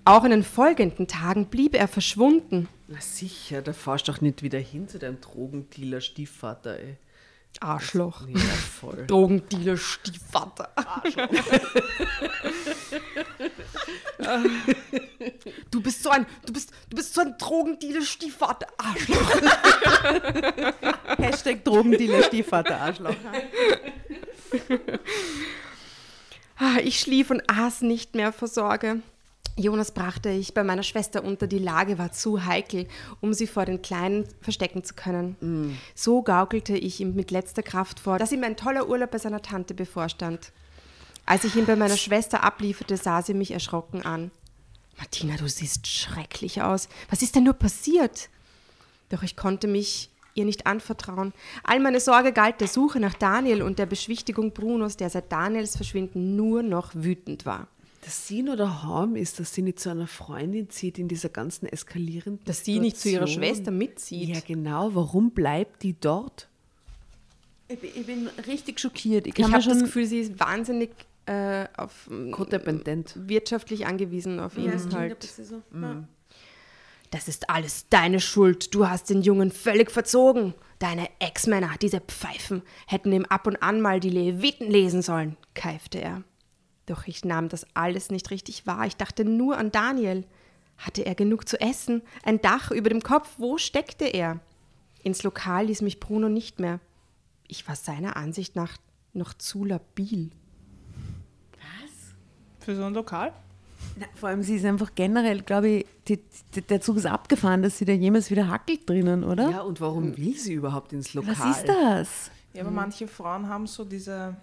Auch 0.05 0.25
in 0.25 0.31
den 0.31 0.43
folgenden 0.43 1.07
Tagen 1.07 1.47
blieb 1.47 1.75
er 1.75 1.87
verschwunden. 1.89 2.69
Na 2.89 3.01
sicher, 3.01 3.63
da 3.63 3.73
fahrst 3.73 4.09
du 4.09 4.13
doch 4.13 4.21
nicht 4.21 4.43
wieder 4.43 4.59
hin 4.59 4.89
zu 4.89 4.99
deinem 4.99 5.21
Drogendealer 5.21 6.01
Stiefvater, 6.01 6.79
ey. 6.79 6.97
Arschloch. 7.61 8.27
Ja, 8.29 8.39
voll. 8.39 9.07
Drogendealer 9.07 9.77
Stiefvater. 9.77 10.73
du 15.71 15.81
bist 15.83 16.03
so 16.03 16.11
ein, 16.11 16.27
du 16.47 16.53
bist, 16.53 16.73
du 16.89 16.97
bist 16.97 17.15
so 17.15 17.21
ein 17.23 17.35
Drogendealer 17.39 18.03
Stiefvater. 18.03 18.67
Arschloch. 18.79 19.31
Hashtag 21.19 21.65
Drogendealer 21.65 22.23
Stiefvater 22.23 22.81
Arschloch. 22.81 23.15
Ah, 26.57 26.79
Ich 26.83 27.01
schlief 27.01 27.31
und 27.31 27.43
aß 27.49 27.83
nicht 27.83 28.15
mehr 28.15 28.33
vor 28.33 28.49
Sorge. 28.49 29.03
Jonas 29.57 29.93
brachte 29.93 30.31
ich 30.31 30.55
bei 30.55 30.65
meiner 30.65 30.83
Schwester 30.83 31.23
unter. 31.23 31.47
Die 31.47 31.59
Lage 31.59 31.99
war 31.99 32.13
zu 32.13 32.45
heikel, 32.45 32.87
um 33.21 33.35
sie 33.35 33.47
vor 33.47 33.67
den 33.67 33.83
Kleinen 33.83 34.25
verstecken 34.41 34.85
zu 34.85 34.95
können. 34.95 35.37
So 35.95 36.23
gaukelte 36.23 36.77
ich 36.77 37.01
ihm 37.01 37.15
mit 37.15 37.31
letzter 37.31 37.63
Kraft 37.63 38.01
vor, 38.01 38.19
dass 38.19 38.33
ihm 38.33 38.43
ein 38.45 38.57
toller 38.57 38.89
Urlaub 38.89 39.11
bei 39.11 39.19
seiner 39.19 39.43
Tante 39.43 39.75
bevorstand. 39.75 40.53
Als 41.27 41.45
ich 41.45 41.57
ihn 41.57 41.67
bei 41.67 41.77
meiner 41.77 41.97
Schwester 41.97 42.43
ablieferte, 42.43 42.97
sah 42.97 43.23
sie 43.23 43.35
mich 43.35 43.51
erschrocken 43.51 44.03
an. 44.03 44.31
Martina, 44.99 45.37
du 45.37 45.49
siehst 45.49 45.87
schrecklich 45.87 46.63
aus. 46.63 46.89
Was 47.09 47.23
ist 47.23 47.35
denn 47.37 47.45
nur 47.45 47.55
passiert? 47.55 48.29
Doch 49.11 49.23
ich 49.23 49.37
konnte 49.37 49.67
mich 49.67 50.11
ihr 50.35 50.45
nicht 50.45 50.67
anvertrauen. 50.67 51.33
All 51.65 51.81
meine 51.81 52.01
Sorge 52.01 52.33
galt 52.33 52.61
der 52.61 52.69
Suche 52.69 53.01
nach 53.01 53.15
Daniel 53.15 53.63
und 53.63 53.79
der 53.79 53.87
Beschwichtigung 53.87 54.53
Brunos, 54.53 54.97
der 54.97 55.11
seit 55.11 55.31
Daniels 55.33 55.77
Verschwinden 55.77 56.37
nur 56.37 56.63
noch 56.63 56.95
wütend 56.95 57.47
war. 57.47 57.69
Dass 58.03 58.27
sie 58.27 58.43
nur 58.43 58.57
daheim 58.57 59.15
ist, 59.15 59.39
dass 59.41 59.55
sie 59.55 59.63
nicht 59.63 59.79
zu 59.79 59.91
einer 59.91 60.07
Freundin 60.07 60.71
zieht 60.71 60.99
in 60.99 61.07
dieser 61.09 61.29
ganzen 61.29 61.67
eskalierenden 61.67 62.45
Dass 62.47 62.65
sie 62.65 62.81
nicht 62.81 62.97
zu 62.97 63.11
ihrer 63.11 63.27
Situation. 63.27 63.55
Schwester 63.55 63.71
mitzieht. 63.71 64.29
Ja, 64.29 64.41
genau. 64.47 64.95
Warum 64.95 65.33
bleibt 65.33 65.83
die 65.83 65.95
dort? 66.01 66.49
Ich 67.69 67.79
bin, 67.79 67.91
ich 67.95 68.07
bin 68.07 68.27
richtig 68.47 68.81
schockiert. 68.81 69.27
Ich 69.27 69.39
Ich 69.39 69.45
habe 69.45 69.55
das 69.55 69.65
schon 69.65 69.81
Gefühl, 69.81 70.07
sie 70.07 70.21
ist 70.21 70.41
wahnsinnig 70.41 70.91
äh, 71.27 71.67
auf, 71.77 72.09
Codependent. 72.33 73.15
wirtschaftlich 73.17 73.87
angewiesen 73.87 74.41
auf 74.41 74.57
ihn. 74.57 74.73
halt. 74.93 75.23
so. 75.23 75.63
Das 77.11 77.29
ist 77.29 77.51
alles 77.51 77.87
deine 77.91 78.21
Schuld. 78.21 78.75
Du 78.75 78.89
hast 78.89 79.11
den 79.11 79.23
Jungen 79.23 79.51
völlig 79.51 79.91
verzogen. 79.91 80.55
Deine 80.79 81.09
Ex-Männer, 81.19 81.73
diese 81.81 82.01
Pfeifen, 82.01 82.63
hätten 82.87 83.13
ihm 83.13 83.27
ab 83.27 83.47
und 83.47 83.63
an 83.63 83.81
mal 83.81 84.01
die 84.01 84.09
Leviten 84.11 84.71
lesen 84.71 85.03
sollen, 85.03 85.37
keifte 85.55 86.01
er. 86.01 86.23
Doch 86.87 87.07
ich 87.07 87.25
nahm 87.25 87.49
das 87.49 87.67
alles 87.75 88.11
nicht 88.11 88.31
richtig 88.31 88.67
wahr. 88.67 88.87
Ich 88.87 88.97
dachte 88.97 89.25
nur 89.25 89.59
an 89.59 89.71
Daniel. 89.71 90.25
Hatte 90.77 91.05
er 91.05 91.15
genug 91.15 91.49
zu 91.49 91.61
essen? 91.61 92.03
Ein 92.23 92.41
Dach 92.41 92.71
über 92.71 92.89
dem 92.89 93.03
Kopf? 93.03 93.29
Wo 93.39 93.59
steckte 93.59 94.07
er? 94.07 94.41
Ins 95.03 95.23
Lokal 95.23 95.67
ließ 95.67 95.83
mich 95.83 96.01
Bruno 96.01 96.29
nicht 96.29 96.59
mehr. 96.59 96.81
Ich 97.49 97.69
war 97.69 97.77
seiner 97.77 98.17
Ansicht 98.17 98.57
nach 98.57 98.77
noch 99.13 99.35
zu 99.35 99.65
labil. 99.65 100.31
Für 102.61 102.77
so 102.77 102.85
ein 102.85 102.95
Lokal? 102.95 103.33
Na, 103.97 104.07
vor 104.15 104.29
allem, 104.29 104.43
sie 104.43 104.57
ist 104.57 104.65
einfach 104.65 104.95
generell, 104.95 105.43
glaube 105.43 105.69
ich, 105.69 105.87
die, 106.07 106.21
die, 106.55 106.61
der 106.63 106.81
Zug 106.81 106.99
ist 106.99 107.07
abgefahren, 107.07 107.63
dass 107.63 107.79
sie 107.79 107.85
da 107.85 107.93
jemals 107.93 108.31
wieder 108.31 108.49
hackelt 108.49 108.89
drinnen, 108.89 109.25
oder? 109.25 109.51
Ja, 109.51 109.61
und 109.63 109.81
warum 109.81 110.17
will 110.17 110.37
sie 110.37 110.55
überhaupt 110.55 110.93
ins 110.93 111.15
Lokal? 111.15 111.35
Was 111.39 111.59
ist 111.59 111.67
das? 111.67 112.31
Ja, 112.53 112.63
aber 112.63 112.71
manche 112.71 113.09
Frauen 113.09 113.49
haben 113.49 113.67
so 113.67 113.85
diese, 113.85 114.37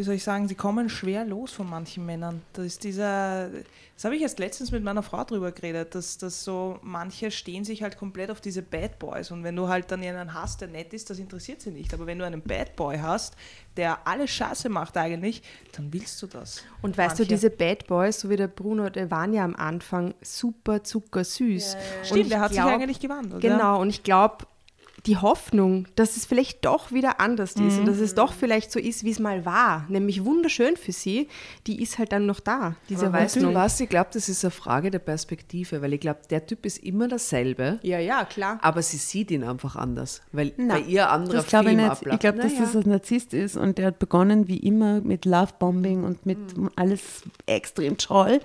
wie 0.00 0.04
soll 0.04 0.14
ich 0.14 0.24
sagen, 0.24 0.48
sie 0.48 0.54
kommen 0.54 0.88
schwer 0.88 1.26
los 1.26 1.52
von 1.52 1.68
manchen 1.68 2.06
Männern. 2.06 2.40
Das 2.54 2.64
ist 2.64 2.84
dieser, 2.84 3.50
das 3.94 4.04
habe 4.04 4.16
ich 4.16 4.22
erst 4.22 4.38
letztens 4.38 4.72
mit 4.72 4.82
meiner 4.82 5.02
Frau 5.02 5.22
drüber 5.24 5.52
geredet, 5.52 5.94
dass, 5.94 6.16
dass 6.16 6.42
so 6.42 6.78
manche 6.80 7.30
stehen 7.30 7.64
sich 7.66 7.82
halt 7.82 7.98
komplett 7.98 8.30
auf 8.30 8.40
diese 8.40 8.62
Bad 8.62 8.98
Boys 8.98 9.30
und 9.30 9.44
wenn 9.44 9.54
du 9.56 9.68
halt 9.68 9.90
dann 9.90 10.00
einen 10.02 10.32
hast, 10.32 10.62
der 10.62 10.68
nett 10.68 10.94
ist, 10.94 11.10
das 11.10 11.18
interessiert 11.18 11.60
sie 11.60 11.70
nicht. 11.70 11.92
Aber 11.92 12.06
wenn 12.06 12.18
du 12.18 12.24
einen 12.24 12.40
Bad 12.40 12.76
Boy 12.76 12.96
hast, 12.96 13.36
der 13.76 14.06
alles 14.06 14.30
Scheiße 14.30 14.70
macht 14.70 14.96
eigentlich, 14.96 15.42
dann 15.72 15.92
willst 15.92 16.22
du 16.22 16.26
das. 16.26 16.64
Und 16.80 16.96
weißt 16.96 17.18
du, 17.18 17.24
Manche- 17.24 17.34
diese 17.34 17.50
Bad 17.50 17.86
Boys, 17.86 18.20
so 18.20 18.30
wie 18.30 18.36
der 18.36 18.48
Bruno, 18.48 18.88
die 18.88 19.10
waren 19.10 19.34
ja 19.34 19.44
am 19.44 19.54
Anfang 19.54 20.14
super 20.22 20.82
zuckersüß. 20.82 21.74
Und 21.74 22.06
Stimmt, 22.06 22.20
ich 22.22 22.28
der 22.30 22.40
hat 22.40 22.52
glaub- 22.52 22.64
sich 22.68 22.74
eigentlich 22.74 23.00
gewandelt. 23.00 23.44
Ja. 23.44 23.52
Genau, 23.52 23.80
und 23.82 23.90
ich 23.90 24.02
glaube, 24.02 24.46
die 25.06 25.16
Hoffnung, 25.16 25.86
dass 25.96 26.16
es 26.18 26.26
vielleicht 26.26 26.64
doch 26.64 26.92
wieder 26.92 27.20
anders 27.20 27.52
ist 27.56 27.78
und 27.78 27.86
dass 27.86 27.98
es 27.98 28.14
doch 28.14 28.32
vielleicht 28.34 28.70
so 28.70 28.78
ist, 28.78 29.02
wie 29.02 29.10
es 29.10 29.18
mal 29.18 29.44
war, 29.46 29.86
nämlich 29.88 30.24
wunderschön 30.24 30.76
für 30.76 30.92
sie, 30.92 31.28
die 31.66 31.82
ist 31.82 31.98
halt 31.98 32.12
dann 32.12 32.26
noch 32.26 32.40
da, 32.40 32.76
diese 32.88 33.06
Aber 33.06 33.14
weißt 33.18 33.36
du 33.36 33.40
Hoffnung. 33.40 33.54
was? 33.54 33.80
Ich 33.80 33.88
glaube, 33.88 34.10
das 34.12 34.28
ist 34.28 34.44
eine 34.44 34.50
Frage 34.50 34.90
der 34.90 34.98
Perspektive, 34.98 35.80
weil 35.80 35.94
ich 35.94 36.00
glaube, 36.00 36.20
der 36.28 36.44
Typ 36.46 36.66
ist 36.66 36.78
immer 36.78 37.08
dasselbe, 37.08 37.78
Ja, 37.82 37.98
ja, 37.98 38.24
klar. 38.26 38.58
aber 38.62 38.82
sie 38.82 38.98
sieht 38.98 39.30
ihn 39.30 39.42
einfach 39.44 39.74
anders, 39.76 40.20
weil 40.32 40.52
Na, 40.58 40.74
bei 40.74 40.80
ihr 40.80 41.10
anderer 41.10 41.40
ich 41.40 41.46
Film 41.46 41.76
nicht. 41.76 41.90
abläuft. 41.90 42.14
Ich 42.14 42.20
glaube, 42.20 42.38
dass 42.38 42.52
Naja. 42.52 42.64
das 42.66 42.76
ein 42.76 42.90
Narzisst 42.90 43.32
ist 43.34 43.56
und 43.56 43.78
der 43.78 43.86
hat 43.86 43.98
begonnen 43.98 44.48
wie 44.48 44.58
immer 44.58 45.00
mit 45.00 45.24
Lovebombing 45.24 46.04
und 46.04 46.26
mit 46.26 46.38
alles 46.76 47.22
extrem 47.46 47.96
toll 47.96 48.40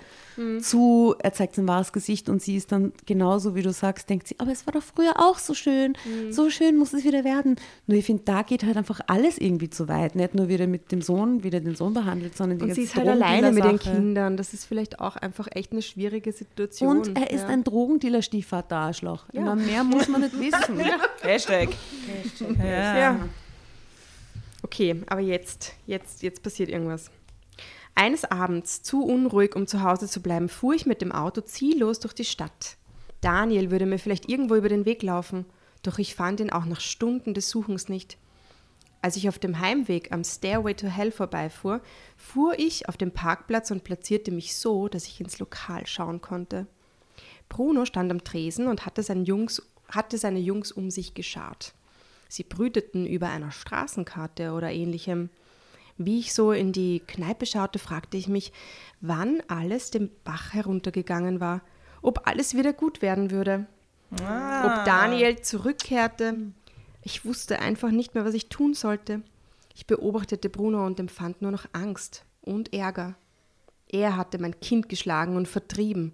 zu, 0.62 1.16
er 1.20 1.34
zeigt 1.34 1.56
sein 1.56 1.68
wahres 1.68 1.92
Gesicht 1.92 2.30
und 2.30 2.42
sie 2.42 2.56
ist 2.56 2.72
dann 2.72 2.94
genauso, 3.06 3.56
wie 3.56 3.62
du 3.62 3.74
sagst, 3.74 4.10
denkt 4.10 4.28
sie, 4.28 4.36
aber 4.40 4.52
es 4.52 4.66
war 4.66 4.74
doch 4.74 4.84
früher 4.84 5.14
auch 5.18 5.38
so 5.38 5.54
schön, 5.54 5.98
so 6.30 6.46
so 6.46 6.52
schön 6.52 6.78
muss 6.78 6.94
es 6.94 7.04
wieder 7.04 7.24
werden. 7.24 7.56
Nur 7.88 7.98
ich 7.98 8.06
finde, 8.06 8.24
da 8.26 8.44
geht 8.44 8.64
halt 8.64 8.78
einfach 8.78 9.02
alles 9.08 9.38
irgendwie 9.38 9.70
zu 9.70 9.88
weit. 9.88 10.16
Nicht 10.16 10.36
nur 10.36 10.48
wieder 10.48 10.68
mit 10.68 10.92
dem 10.92 11.02
Sohn, 11.02 11.44
wieder 11.44 11.60
den 11.60 11.76
Sohn 11.76 11.94
behandelt, 11.94 12.38
sondern 12.38 12.60
die 12.60 12.66
Und 12.66 12.74
sie 12.76 12.84
ist 12.84 12.96
halt 12.96 13.08
alleine 13.08 13.52
mit 13.52 13.64
den 13.64 13.80
Kindern. 13.80 14.38
Das 14.38 14.54
ist 14.54 14.66
vielleicht 14.66 15.00
auch 15.00 15.16
einfach 15.16 15.48
echt 15.52 15.72
eine 15.72 15.82
schwierige 15.82 16.32
Situation. 16.32 17.00
Und 17.00 17.18
er 17.18 17.32
ist 17.32 17.42
ja. 17.42 17.48
ein 17.48 17.64
Drogendealer-Stiefvater, 17.64 18.76
Arschloch. 18.76 19.26
Ja. 19.34 19.56
mehr 19.56 19.84
muss 19.84 20.08
man 20.08 20.22
nicht 20.22 20.40
wissen. 20.40 20.80
Hashtag. 21.22 21.70
Hashtag. 22.08 22.58
Ja. 22.60 22.98
ja. 22.98 23.20
Okay, 24.64 25.02
aber 25.08 25.22
jetzt, 25.22 25.74
jetzt, 25.86 26.24
jetzt 26.24 26.42
passiert 26.44 26.70
irgendwas. 26.70 27.10
Eines 27.96 28.26
Abends, 28.26 28.84
zu 28.84 29.04
unruhig, 29.04 29.56
um 29.56 29.68
zu 29.68 29.82
Hause 29.82 30.08
zu 30.08 30.22
bleiben, 30.22 30.50
fuhr 30.50 30.74
ich 30.74 30.86
mit 30.86 31.02
dem 31.02 31.14
Auto 31.14 31.41
ziellos 31.41 32.00
durch 32.00 32.14
die 32.14 32.26
Stadt. 32.26 32.76
Daniel 33.22 33.72
würde 33.72 33.86
mir 33.86 34.00
vielleicht 34.00 34.28
irgendwo 34.30 34.56
über 34.56 34.70
den 34.70 34.86
Weg 34.86 35.02
laufen, 35.02 35.46
doch 35.82 35.98
ich 35.98 36.14
fand 36.14 36.41
ihn 36.41 36.52
auch 36.52 36.66
nach 36.66 36.82
Stunden 36.82 37.34
des 37.34 37.50
Suchens 37.50 37.88
nicht. 37.88 38.18
Als 39.02 39.16
ich 39.16 39.30
auf 39.30 39.39
dem 39.39 39.60
Heimweg 39.60 40.12
am 40.12 40.24
Stairway 40.24 40.74
to 40.74 40.88
Hell 40.88 41.12
vorbeifuhr, 41.12 41.80
fuhr 42.18 42.58
ich 42.60 42.89
auf 42.89 42.98
den 42.98 43.12
Parkplatz 43.12 43.72
und 43.72 43.84
platzierte 43.84 44.32
mich 44.32 44.58
so, 44.58 44.88
dass 44.88 45.06
ich 45.06 45.22
ins 45.22 45.39
Lokal 45.39 45.88
schauen 45.88 46.22
konnte. 46.22 46.68
Bruno 47.48 47.86
stand 47.86 48.12
am 48.12 48.24
Tresen 48.24 48.68
und 48.68 48.86
hatte, 48.86 49.02
Jungs, 49.14 49.62
hatte 49.89 50.18
seine 50.18 50.39
Jungs 50.39 50.72
um 50.72 50.89
sich 50.91 51.14
geschart. 51.14 51.74
Sie 52.28 52.43
brüteten 52.43 53.06
über 53.06 53.30
einer 53.30 53.52
Straßenkarte 53.52 54.52
oder 54.52 54.72
ähnlichem. 54.72 55.30
Wie 55.98 56.20
ich 56.20 56.34
so 56.34 56.52
in 56.52 56.74
die 56.74 57.00
Kneipe 57.00 57.46
schaute, 57.46 57.80
fragte 57.80 58.18
ich 58.18 58.28
mich, 58.28 58.52
wann 59.02 59.41
alles 59.48 59.91
den 59.91 60.12
Bach 60.24 60.54
heruntergegangen 60.54 61.39
war, 61.39 61.62
ob 62.02 62.28
alles 62.28 62.56
wieder 62.56 62.74
gut 62.74 63.02
werden 63.02 63.32
würde, 63.32 63.66
ah. 64.22 64.80
ob 64.80 64.86
Daniel 64.86 65.41
zurückkehrte. 65.41 66.38
Ich 67.02 67.24
wusste 67.24 67.60
einfach 67.60 67.91
nicht 67.91 68.14
mehr, 68.14 68.26
was 68.26 68.34
ich 68.34 68.50
tun 68.50 68.74
sollte. 68.74 69.22
Ich 69.74 69.88
beobachtete 69.88 70.50
Bruno 70.50 70.86
und 70.86 71.00
empfand 71.00 71.41
nur 71.41 71.52
noch 71.52 71.66
Angst 71.72 72.26
und 72.41 72.74
Ärger. 72.74 73.16
Er 73.88 74.18
hatte 74.18 74.39
mein 74.39 74.60
Kind 74.60 74.89
geschlagen 74.89 75.38
und 75.38 75.48
vertrieben. 75.48 76.14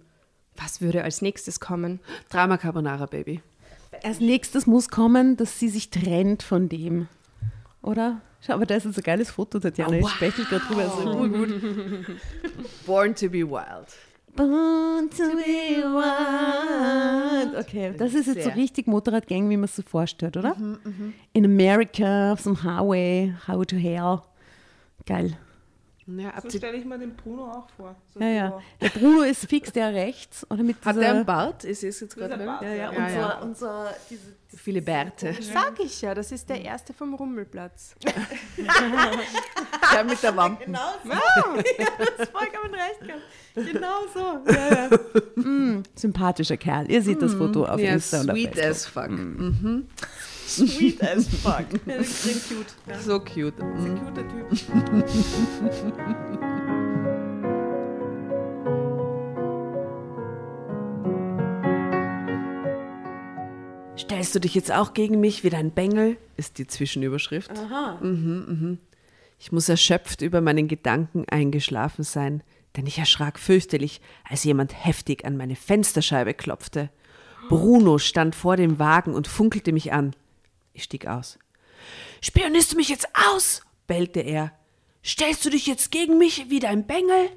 Was 0.56 0.80
würde 0.80 1.02
als 1.02 1.22
nächstes 1.22 1.60
kommen? 1.60 2.00
Drama 2.28 2.56
Carbonara, 2.56 3.06
Baby. 3.06 3.40
Als 4.02 4.20
nächstes 4.20 4.66
muss 4.66 4.88
kommen, 4.88 5.36
dass 5.36 5.58
sie 5.58 5.68
sich 5.68 5.90
trennt 5.90 6.42
von 6.42 6.68
dem. 6.68 7.08
Oder? 7.82 8.20
Schau, 8.40 8.54
aber 8.54 8.66
da 8.66 8.76
ist 8.76 8.84
jetzt 8.84 8.96
ein 8.98 9.02
geiles 9.02 9.30
Foto, 9.30 9.58
Tatjana. 9.60 9.96
Oh, 9.96 10.00
wow. 10.02 10.08
Ich 10.08 10.14
spreche 10.14 10.44
gerade 10.44 10.64
drüber. 10.66 10.88
So 10.88 11.28
gut. 11.28 12.16
Born 12.86 13.14
to 13.14 13.28
be 13.28 13.48
wild. 13.48 13.88
Born 14.34 15.10
to 15.10 15.22
be 15.36 15.82
wild. 15.82 17.56
Okay, 17.56 17.92
das 17.96 18.14
ist 18.14 18.26
jetzt 18.26 18.42
Sehr. 18.42 18.44
so 18.44 18.50
richtig 18.58 18.86
Motorradgang, 18.86 19.48
wie 19.50 19.56
man 19.56 19.64
es 19.64 19.76
so 19.76 19.82
vorstellt, 19.82 20.36
oder? 20.36 20.54
Mhm, 20.56 20.78
mh. 20.84 21.12
In 21.34 21.44
America, 21.44 22.32
auf 22.32 22.40
so 22.40 22.50
einem 22.50 22.62
Highway, 22.62 23.34
How 23.46 23.66
to 23.66 23.76
Hell. 23.76 24.20
Geil. 25.06 25.36
Ja, 26.06 26.40
so 26.40 26.50
stelle 26.50 26.76
ich 26.76 26.84
mir 26.84 26.98
den 26.98 27.14
Bruno 27.14 27.50
auch 27.50 27.68
vor. 27.76 27.94
So 28.12 28.18
ja, 28.20 28.26
ja. 28.26 28.60
Der 28.80 28.88
Bruno 28.88 29.22
ist 29.22 29.46
fix 29.46 29.72
der 29.72 29.94
rechts. 29.94 30.44
Oder 30.50 30.64
mit 30.64 30.84
Hat 30.84 30.96
er 30.96 31.10
einen 31.10 31.24
Bart? 31.24 31.62
Ist 31.64 31.84
es 31.84 32.00
jetzt 32.00 32.16
gerade? 32.16 32.42
Ja, 32.42 32.62
ja, 32.62 32.74
ja, 32.74 32.90
und, 32.90 32.96
ja, 32.96 33.38
und 33.38 33.56
so 33.56 33.68
diese, 34.10 34.34
viele 34.48 34.82
Bärte. 34.82 35.32
Sag 35.40 35.78
ich 35.78 36.02
ja, 36.02 36.12
das 36.12 36.32
ist 36.32 36.48
der 36.48 36.60
erste 36.60 36.92
vom 36.92 37.14
Rummelplatz. 37.14 37.94
der 39.94 40.04
mit 40.04 40.22
der 40.22 40.36
Wampe. 40.36 40.64
Genau 40.72 40.92
so. 41.04 41.10
Wow. 41.10 41.64
ja, 41.78 41.86
das 42.16 42.28
vollkommen 42.30 42.74
recht 42.74 43.00
gehabt. 43.00 43.72
Genau 43.72 44.06
so. 44.12 44.52
Ja, 44.52 44.88
ja. 44.88 45.42
Mm, 45.42 45.82
sympathischer 45.94 46.56
Kerl. 46.56 46.90
Ihr 46.90 47.02
seht 47.02 47.22
das 47.22 47.34
Foto 47.34 47.64
auf 47.64 47.80
ja, 47.80 47.92
Insta 47.92 48.22
sweet 48.22 48.60
as 48.60 48.86
fuck. 48.86 49.08
Mm. 49.08 49.36
Mhm. 49.38 49.86
Sweet 50.52 51.02
as 51.16 51.28
fuck. 51.28 51.66
Extrem 51.86 52.40
cute. 52.48 52.74
Ja. 52.86 52.98
So 52.98 53.20
cute. 53.20 53.54
Das 53.58 53.80
ist 53.80 53.86
ein 53.86 53.98
cuter 54.04 54.28
Typ. 54.28 54.46
Stellst 63.98 64.34
du 64.34 64.40
dich 64.40 64.54
jetzt 64.54 64.72
auch 64.72 64.94
gegen 64.94 65.20
mich 65.20 65.42
wie 65.44 65.50
dein 65.50 65.70
Bengel? 65.70 66.16
Ist 66.36 66.58
die 66.58 66.66
Zwischenüberschrift. 66.66 67.50
Aha. 67.50 67.98
Mhm, 68.02 68.44
mhm. 68.48 68.78
Ich 69.38 69.52
muss 69.52 69.68
erschöpft 69.68 70.22
über 70.22 70.40
meinen 70.40 70.68
Gedanken 70.68 71.24
eingeschlafen 71.28 72.04
sein, 72.04 72.42
denn 72.76 72.86
ich 72.86 72.98
erschrak 72.98 73.38
fürchterlich, 73.38 74.00
als 74.28 74.44
jemand 74.44 74.84
heftig 74.84 75.24
an 75.24 75.36
meine 75.36 75.56
Fensterscheibe 75.56 76.34
klopfte. 76.34 76.90
Bruno 77.48 77.98
stand 77.98 78.34
vor 78.34 78.56
dem 78.56 78.78
Wagen 78.78 79.14
und 79.14 79.26
funkelte 79.26 79.72
mich 79.72 79.92
an. 79.92 80.14
Ich 80.72 80.84
stieg 80.84 81.06
aus. 81.06 81.38
Spionierst 82.20 82.72
du 82.72 82.76
mich 82.76 82.88
jetzt 82.88 83.08
aus? 83.30 83.62
bellte 83.86 84.20
er. 84.20 84.52
Stellst 85.04 85.44
du 85.44 85.50
dich 85.50 85.66
jetzt 85.66 85.90
gegen 85.90 86.16
mich 86.18 86.48
wie 86.48 86.60
dein 86.60 86.86
Bengel? 86.86 87.30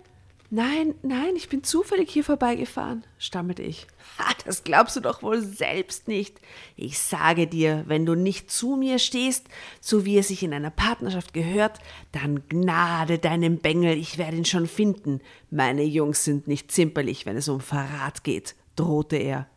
Nein, 0.52 0.94
nein, 1.02 1.36
ich 1.36 1.50
bin 1.50 1.64
zufällig 1.64 2.12
hier 2.12 2.24
vorbeigefahren, 2.24 3.04
stammelte 3.18 3.64
ich. 3.64 3.88
Ha, 4.20 4.32
das 4.46 4.64
glaubst 4.64 4.96
du 4.96 5.00
doch 5.00 5.24
wohl 5.24 5.42
selbst 5.42 6.08
nicht. 6.08 6.40
Ich 6.76 7.00
sage 7.00 7.48
dir, 7.48 7.84
wenn 7.88 8.06
du 8.06 8.14
nicht 8.14 8.52
zu 8.52 8.76
mir 8.76 9.00
stehst, 9.00 9.48
so 9.82 10.06
wie 10.06 10.20
es 10.20 10.28
sich 10.28 10.44
in 10.44 10.54
einer 10.54 10.70
Partnerschaft 10.70 11.34
gehört, 11.34 11.80
dann 12.12 12.48
gnade 12.48 13.18
deinem 13.18 13.58
Bengel, 13.58 13.98
ich 13.98 14.20
werde 14.20 14.38
ihn 14.38 14.46
schon 14.46 14.68
finden. 14.68 15.20
Meine 15.50 15.84
Jungs 15.84 16.24
sind 16.24 16.48
nicht 16.48 16.72
zimperlich, 16.72 17.26
wenn 17.26 17.38
es 17.38 17.50
um 17.50 17.60
Verrat 17.60 18.24
geht, 18.24 18.56
drohte 18.76 19.18
er. 19.18 19.48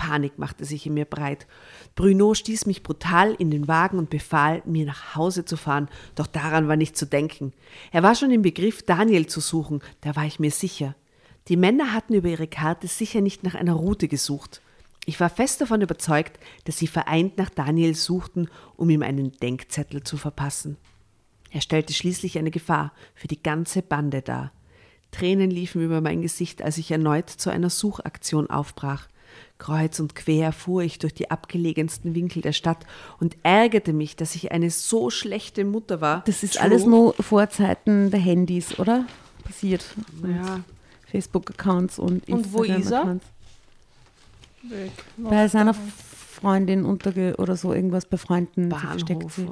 Panik 0.00 0.38
machte 0.38 0.64
sich 0.64 0.86
in 0.86 0.94
mir 0.94 1.04
breit. 1.04 1.46
Bruno 1.94 2.32
stieß 2.32 2.64
mich 2.64 2.82
brutal 2.82 3.34
in 3.34 3.50
den 3.50 3.68
Wagen 3.68 3.98
und 3.98 4.08
befahl, 4.08 4.62
mir 4.64 4.86
nach 4.86 5.14
Hause 5.14 5.44
zu 5.44 5.58
fahren, 5.58 5.88
doch 6.14 6.26
daran 6.26 6.68
war 6.68 6.76
nicht 6.76 6.96
zu 6.96 7.04
denken. 7.04 7.52
Er 7.92 8.02
war 8.02 8.14
schon 8.14 8.30
im 8.30 8.40
Begriff, 8.40 8.82
Daniel 8.82 9.26
zu 9.26 9.40
suchen, 9.40 9.82
da 10.00 10.16
war 10.16 10.24
ich 10.24 10.40
mir 10.40 10.50
sicher. 10.50 10.94
Die 11.48 11.58
Männer 11.58 11.92
hatten 11.92 12.14
über 12.14 12.28
ihre 12.28 12.46
Karte 12.46 12.86
sicher 12.86 13.20
nicht 13.20 13.44
nach 13.44 13.54
einer 13.54 13.74
Route 13.74 14.08
gesucht. 14.08 14.62
Ich 15.04 15.20
war 15.20 15.28
fest 15.28 15.60
davon 15.60 15.82
überzeugt, 15.82 16.40
dass 16.64 16.78
sie 16.78 16.86
vereint 16.86 17.36
nach 17.36 17.50
Daniel 17.50 17.94
suchten, 17.94 18.48
um 18.76 18.88
ihm 18.88 19.02
einen 19.02 19.32
Denkzettel 19.32 20.02
zu 20.02 20.16
verpassen. 20.16 20.78
Er 21.50 21.60
stellte 21.60 21.92
schließlich 21.92 22.38
eine 22.38 22.50
Gefahr 22.50 22.94
für 23.14 23.28
die 23.28 23.42
ganze 23.42 23.82
Bande 23.82 24.22
dar. 24.22 24.50
Tränen 25.10 25.50
liefen 25.50 25.82
über 25.82 26.00
mein 26.00 26.22
Gesicht, 26.22 26.62
als 26.62 26.78
ich 26.78 26.90
erneut 26.90 27.28
zu 27.28 27.50
einer 27.50 27.68
Suchaktion 27.68 28.48
aufbrach. 28.48 29.08
Kreuz 29.60 30.00
und 30.00 30.16
quer 30.16 30.50
fuhr 30.50 30.82
ich 30.82 30.98
durch 30.98 31.14
die 31.14 31.30
abgelegensten 31.30 32.16
Winkel 32.16 32.42
der 32.42 32.52
Stadt 32.52 32.84
und 33.20 33.36
ärgerte 33.44 33.92
mich, 33.92 34.16
dass 34.16 34.34
ich 34.34 34.50
eine 34.50 34.70
so 34.70 35.10
schlechte 35.10 35.64
Mutter 35.64 36.00
war. 36.00 36.24
Das 36.26 36.42
ist 36.42 36.54
True. 36.54 36.62
alles 36.62 36.84
nur 36.84 37.14
Vorzeiten 37.14 38.10
der 38.10 38.18
Handys, 38.18 38.78
oder? 38.80 39.04
Passiert. 39.44 39.84
Ja. 40.24 40.60
Facebook-Accounts 41.06 41.98
und 41.98 42.28
Instagram-Accounts. 42.28 43.26
Weg. 44.62 44.92
Bei 45.16 45.48
seiner 45.48 45.74
Freundin 45.74 46.84
unterge 46.84 47.34
oder 47.38 47.56
so 47.56 47.72
irgendwas 47.72 48.06
bei 48.06 48.16
Freunden 48.16 48.70
versteckt 48.70 49.30
sie. 49.32 49.48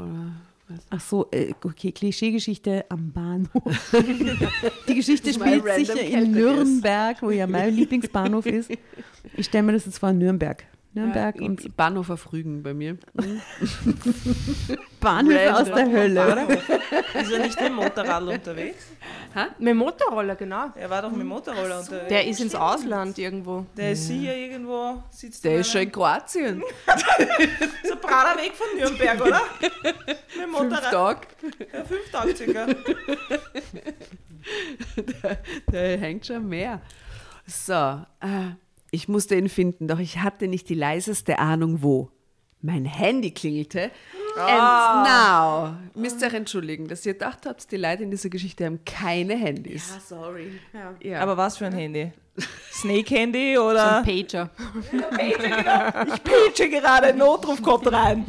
Ach 0.90 1.00
so, 1.00 1.28
äh, 1.30 1.54
okay, 1.64 1.92
Klischeegeschichte 1.92 2.84
am 2.88 3.12
Bahnhof. 3.12 3.92
Die 4.88 4.94
Geschichte 4.94 5.32
spielt 5.32 5.64
sicher 5.74 6.00
in 6.00 6.32
Nürnberg, 6.32 7.22
wo 7.22 7.30
ja 7.30 7.46
mein 7.46 7.74
Lieblingsbahnhof 7.74 8.46
ist. 8.46 8.70
Ich 9.36 9.46
stelle 9.46 9.64
mir 9.64 9.72
das 9.72 9.86
jetzt 9.86 9.98
vor, 9.98 10.12
Nürnberg. 10.12 10.64
Nürnberg 10.98 11.40
ja, 11.40 11.46
und 11.46 11.76
Bahnhof 11.76 12.10
auf 12.10 12.32
Rügen 12.32 12.62
bei 12.62 12.74
mir. 12.74 12.98
Bahnhöfe 15.00 15.54
aus 15.54 15.66
der 15.66 15.90
Hölle, 15.90 16.32
oder? 16.32 16.48
Ist 16.50 17.32
er 17.32 17.38
nicht 17.38 17.60
mit 17.60 17.68
dem 17.68 17.76
Motorrad 17.76 18.22
unterwegs? 18.26 18.86
Hä? 19.34 19.46
Mit 19.58 19.68
dem 19.68 19.76
Motorroller, 19.76 20.34
genau. 20.34 20.72
Er 20.74 20.90
war 20.90 21.02
doch 21.02 21.10
mit 21.10 21.20
dem 21.20 21.28
Motorroller 21.28 21.82
so, 21.82 21.92
unterwegs. 21.92 22.08
Der 22.08 22.26
ist 22.26 22.40
ins 22.40 22.54
Ausland 22.54 23.16
irgendwo. 23.18 23.66
Der 23.76 23.92
ist 23.92 24.08
hier 24.08 24.34
irgendwo. 24.34 25.02
Sitzt 25.10 25.44
der 25.44 25.60
ist 25.60 25.70
schon 25.70 25.82
in 25.82 25.92
Kroatien. 25.92 26.62
so 27.84 27.92
ein 27.92 28.00
praller 28.00 28.36
Weg 28.42 28.54
von 28.54 28.66
Nürnberg, 28.76 29.20
oder? 29.20 29.42
mit 29.60 30.42
dem 30.42 30.50
Motorrad. 30.50 31.26
Fünf 31.38 31.60
Tage. 31.60 31.68
Ja, 31.72 31.84
fünf 31.84 32.10
Tage 32.10 32.36
circa. 32.36 32.66
der, 35.22 35.38
der 35.70 35.98
hängt 35.98 36.26
schon 36.26 36.48
mehr. 36.48 36.80
So, 37.46 38.04
äh, 38.20 38.50
ich 38.90 39.08
musste 39.08 39.36
ihn 39.36 39.48
finden, 39.48 39.88
doch 39.88 39.98
ich 39.98 40.18
hatte 40.18 40.48
nicht 40.48 40.68
die 40.68 40.74
leiseste 40.74 41.38
Ahnung, 41.38 41.82
wo. 41.82 42.10
Mein 42.60 42.86
Handy 42.86 43.30
klingelte. 43.30 43.92
Oh. 44.36 44.40
And 44.40 45.04
now. 45.06 45.76
Müsst 45.94 46.20
ihr 46.20 46.26
euch 46.26 46.34
entschuldigen, 46.34 46.88
dass 46.88 47.06
ihr 47.06 47.12
gedacht 47.12 47.46
habt, 47.46 47.70
die 47.70 47.76
Leute 47.76 48.02
in 48.02 48.10
dieser 48.10 48.30
Geschichte 48.30 48.66
haben 48.66 48.84
keine 48.84 49.36
Handys. 49.36 49.90
Ja, 49.94 50.00
sorry. 50.00 50.58
Ja. 50.72 50.94
Ja. 51.00 51.20
Aber 51.20 51.36
was 51.36 51.56
für 51.56 51.66
ein 51.66 51.72
Handy? 51.72 52.12
Snake-Handy 52.72 53.58
oder? 53.58 54.02
So 54.04 54.10
ein 54.10 54.24
Pager. 54.26 54.50
ich 55.28 56.24
page 56.24 56.70
gerade, 56.70 57.14
Notruf 57.14 57.62
kommt 57.62 57.90
rein. 57.92 58.24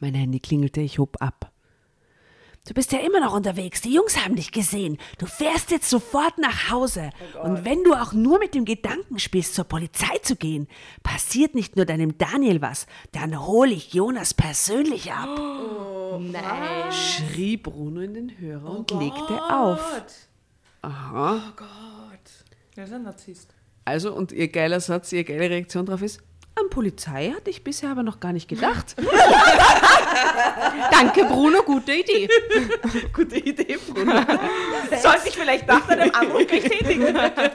mein 0.00 0.14
Handy 0.14 0.40
klingelte, 0.40 0.80
ich 0.80 0.98
hob 0.98 1.16
ab. 1.20 1.51
Du 2.64 2.74
bist 2.74 2.92
ja 2.92 3.00
immer 3.00 3.18
noch 3.18 3.34
unterwegs. 3.34 3.80
Die 3.80 3.92
Jungs 3.92 4.16
haben 4.24 4.36
dich 4.36 4.52
gesehen. 4.52 4.96
Du 5.18 5.26
fährst 5.26 5.72
jetzt 5.72 5.90
sofort 5.90 6.38
nach 6.38 6.70
Hause. 6.70 7.10
Oh 7.34 7.40
und 7.40 7.64
wenn 7.64 7.82
du 7.82 7.92
auch 7.92 8.12
nur 8.12 8.38
mit 8.38 8.54
dem 8.54 8.64
Gedanken 8.64 9.18
spielst, 9.18 9.56
zur 9.56 9.64
Polizei 9.64 10.16
zu 10.22 10.36
gehen, 10.36 10.68
passiert 11.02 11.56
nicht 11.56 11.74
nur 11.74 11.86
deinem 11.86 12.18
Daniel 12.18 12.62
was, 12.62 12.86
dann 13.10 13.44
hole 13.44 13.72
ich 13.72 13.94
Jonas 13.94 14.32
persönlich 14.32 15.12
ab. 15.12 15.28
Oh, 15.40 16.18
nein. 16.20 16.92
Schrie 16.92 17.56
Bruno 17.56 18.00
in 18.00 18.14
den 18.14 18.38
Hörer 18.38 18.70
oh 18.70 18.76
und 18.76 18.90
Gott. 18.92 19.02
legte 19.02 19.42
auf. 19.42 20.02
Aha. 20.82 21.34
Oh 21.34 21.52
Gott. 21.56 22.30
Er 22.76 22.84
ist 22.84 22.92
ein 22.92 23.02
Narzisst. 23.02 23.52
Also, 23.84 24.14
und 24.14 24.30
ihr 24.30 24.46
geiler 24.46 24.78
Satz, 24.78 25.10
ihr 25.10 25.24
geile 25.24 25.50
Reaktion 25.50 25.84
drauf 25.84 26.02
ist, 26.02 26.22
an 26.54 26.68
Polizei 26.70 27.32
hatte 27.34 27.50
ich 27.50 27.64
bisher 27.64 27.90
aber 27.90 28.02
noch 28.02 28.20
gar 28.20 28.32
nicht 28.32 28.48
gedacht. 28.48 28.94
Danke, 30.90 31.24
Bruno, 31.24 31.62
gute 31.62 31.92
Idee. 31.92 32.28
gute 33.12 33.38
Idee, 33.38 33.78
Bruno. 33.86 34.12
Sollte 35.02 35.28
ich 35.28 35.36
vielleicht 35.36 35.66
nach 35.66 35.86
deinem 35.86 36.14
Anruf 36.14 36.46
bestätigen? 36.46 37.14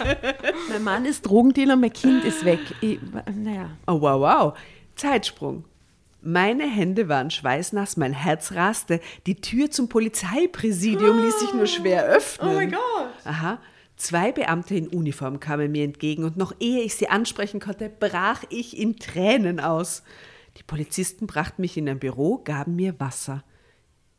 mein 0.70 0.84
Mann 0.84 1.06
ist 1.06 1.22
Drogendealer, 1.22 1.76
mein 1.76 1.93
Kind 1.93 2.26
ist 2.26 2.43
weg. 2.43 2.60
Ich, 2.82 3.00
naja. 3.36 3.70
Oh, 3.86 4.02
wow, 4.02 4.20
wow. 4.20 4.58
Zeitsprung. 4.95 5.66
Meine 6.22 6.64
Hände 6.64 7.08
waren 7.08 7.30
schweißnass, 7.30 7.95
mein 7.98 8.14
Herz 8.14 8.54
raste. 8.54 9.00
Die 9.28 9.36
Tür 9.36 9.70
zum 9.70 9.88
Polizeipräsidium 9.88 11.24
ließ 11.24 11.39
sich 11.39 11.54
nur 11.54 11.68
schwer 11.68 12.06
öffnen. 12.06 12.50
Oh 12.50 12.54
mein 12.54 12.72
Gott. 12.72 12.80
Aha. 13.24 13.60
Zwei 13.98 14.32
Beamte 14.32 14.76
in 14.76 14.88
Uniform 14.88 15.39
kamen 15.39 15.72
mir 15.72 15.84
entgegen 15.84 16.24
und 16.24 16.38
noch 16.38 16.54
ehe 16.60 16.84
ich 16.84 16.95
sie 16.95 17.10
ansprechen 17.10 17.60
konnte, 17.60 17.89
brach 17.89 18.43
ich 18.50 18.78
in 18.78 18.98
Tränen 18.98 19.60
aus. 19.60 20.04
Die 20.58 20.64
Polizisten 20.64 21.26
brachten 21.26 21.64
mich 21.64 21.78
in 21.78 21.89
ein 21.89 21.98
Büro, 21.98 22.38
gaben 22.38 22.76
mir 22.76 23.00
Wasser. 23.00 23.43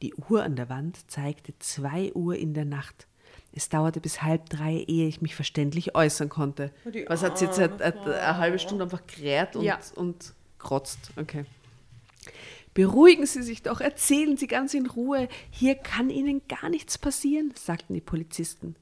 Die 0.03 0.15
Uhr 0.15 0.43
an 0.43 0.57
der 0.57 0.69
Wand 0.69 1.09
zeigte 1.09 1.57
zwei 1.61 2.13
Uhr 2.15 2.35
in 2.37 2.55
der 2.55 2.65
Nacht. 2.65 3.07
Es 3.53 3.69
dauerte 3.69 4.01
bis 4.01 4.23
halb 4.23 4.51
drei, 4.51 4.85
ehe 4.89 5.07
ich 5.07 5.23
mich 5.23 5.37
verständlich 5.37 5.95
äußern 5.95 6.29
konnte. 6.29 6.73
Was 7.07 7.23
hat 7.23 7.39
sie 7.39 7.47
jetzt 7.47 7.59
eine, 7.59 7.83
eine, 7.83 8.39
halbe 8.39 8.59
Stunde 8.59 8.85
einfach 8.85 9.07
kräht 9.07 9.55
und, 9.55 9.65
ja. 9.65 9.79
und 9.95 10.35
krotzt? 10.59 11.13
Okay. 11.17 11.45
Beruhigen 12.75 13.27
Sie 13.27 13.43
sich 13.43 13.63
doch, 13.63 13.81
erzählen 13.81 14.37
Sie 14.37 14.47
ganz 14.47 14.75
in 14.75 14.87
Ruhe. 14.87 15.29
Hier 15.51 15.75
kann 15.77 16.11
Ihnen 16.11 16.43
gar 16.47 16.69
nichts 16.69 16.99
passieren, 16.99 17.53
sagten 17.57 17.95
die 17.95 18.01
Polizisten. 18.01 18.77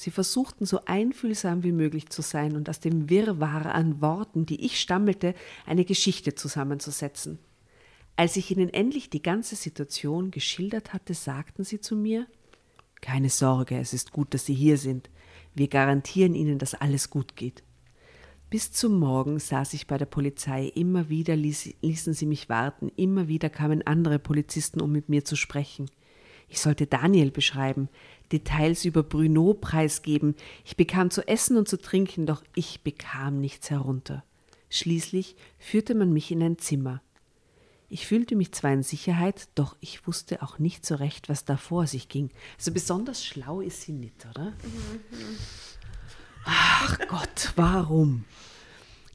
Sie 0.00 0.10
versuchten 0.10 0.64
so 0.64 0.80
einfühlsam 0.86 1.62
wie 1.62 1.72
möglich 1.72 2.08
zu 2.08 2.22
sein 2.22 2.56
und 2.56 2.70
aus 2.70 2.80
dem 2.80 3.10
Wirrwarr 3.10 3.66
an 3.74 4.00
Worten, 4.00 4.46
die 4.46 4.64
ich 4.64 4.80
stammelte, 4.80 5.34
eine 5.66 5.84
Geschichte 5.84 6.34
zusammenzusetzen. 6.34 7.38
Als 8.16 8.36
ich 8.36 8.50
ihnen 8.50 8.70
endlich 8.70 9.10
die 9.10 9.20
ganze 9.20 9.56
Situation 9.56 10.30
geschildert 10.30 10.94
hatte, 10.94 11.12
sagten 11.12 11.64
sie 11.64 11.82
zu 11.82 11.96
mir 11.96 12.26
Keine 13.02 13.28
Sorge, 13.28 13.78
es 13.78 13.92
ist 13.92 14.10
gut, 14.10 14.32
dass 14.32 14.46
Sie 14.46 14.54
hier 14.54 14.78
sind. 14.78 15.10
Wir 15.54 15.68
garantieren 15.68 16.34
Ihnen, 16.34 16.58
dass 16.58 16.72
alles 16.72 17.10
gut 17.10 17.36
geht. 17.36 17.62
Bis 18.48 18.72
zum 18.72 18.98
Morgen 18.98 19.38
saß 19.38 19.74
ich 19.74 19.86
bei 19.86 19.98
der 19.98 20.06
Polizei, 20.06 20.64
immer 20.68 21.10
wieder 21.10 21.36
ließ, 21.36 21.74
ließen 21.82 22.14
sie 22.14 22.26
mich 22.26 22.48
warten, 22.48 22.90
immer 22.96 23.28
wieder 23.28 23.50
kamen 23.50 23.86
andere 23.86 24.18
Polizisten, 24.18 24.80
um 24.80 24.92
mit 24.92 25.10
mir 25.10 25.26
zu 25.26 25.36
sprechen. 25.36 25.90
Ich 26.50 26.60
sollte 26.60 26.86
Daniel 26.86 27.30
beschreiben, 27.30 27.88
Details 28.32 28.84
über 28.84 29.02
Bruno 29.02 29.54
preisgeben. 29.54 30.34
Ich 30.64 30.76
bekam 30.76 31.10
zu 31.10 31.26
essen 31.26 31.56
und 31.56 31.68
zu 31.68 31.80
trinken, 31.80 32.26
doch 32.26 32.42
ich 32.54 32.82
bekam 32.82 33.40
nichts 33.40 33.70
herunter. 33.70 34.24
Schließlich 34.68 35.36
führte 35.58 35.94
man 35.94 36.12
mich 36.12 36.30
in 36.30 36.42
ein 36.42 36.58
Zimmer. 36.58 37.02
Ich 37.88 38.06
fühlte 38.06 38.36
mich 38.36 38.52
zwar 38.52 38.72
in 38.72 38.82
Sicherheit, 38.82 39.48
doch 39.54 39.76
ich 39.80 40.06
wusste 40.06 40.42
auch 40.42 40.58
nicht 40.58 40.84
so 40.84 40.96
recht, 40.96 41.28
was 41.28 41.44
da 41.44 41.56
vor 41.56 41.86
sich 41.86 42.08
ging. 42.08 42.30
Also 42.58 42.72
besonders 42.72 43.24
schlau 43.24 43.60
ist 43.60 43.82
sie 43.82 43.92
nicht, 43.92 44.26
oder? 44.30 44.52
Ach 46.44 46.98
Gott, 47.08 47.52
warum? 47.56 48.24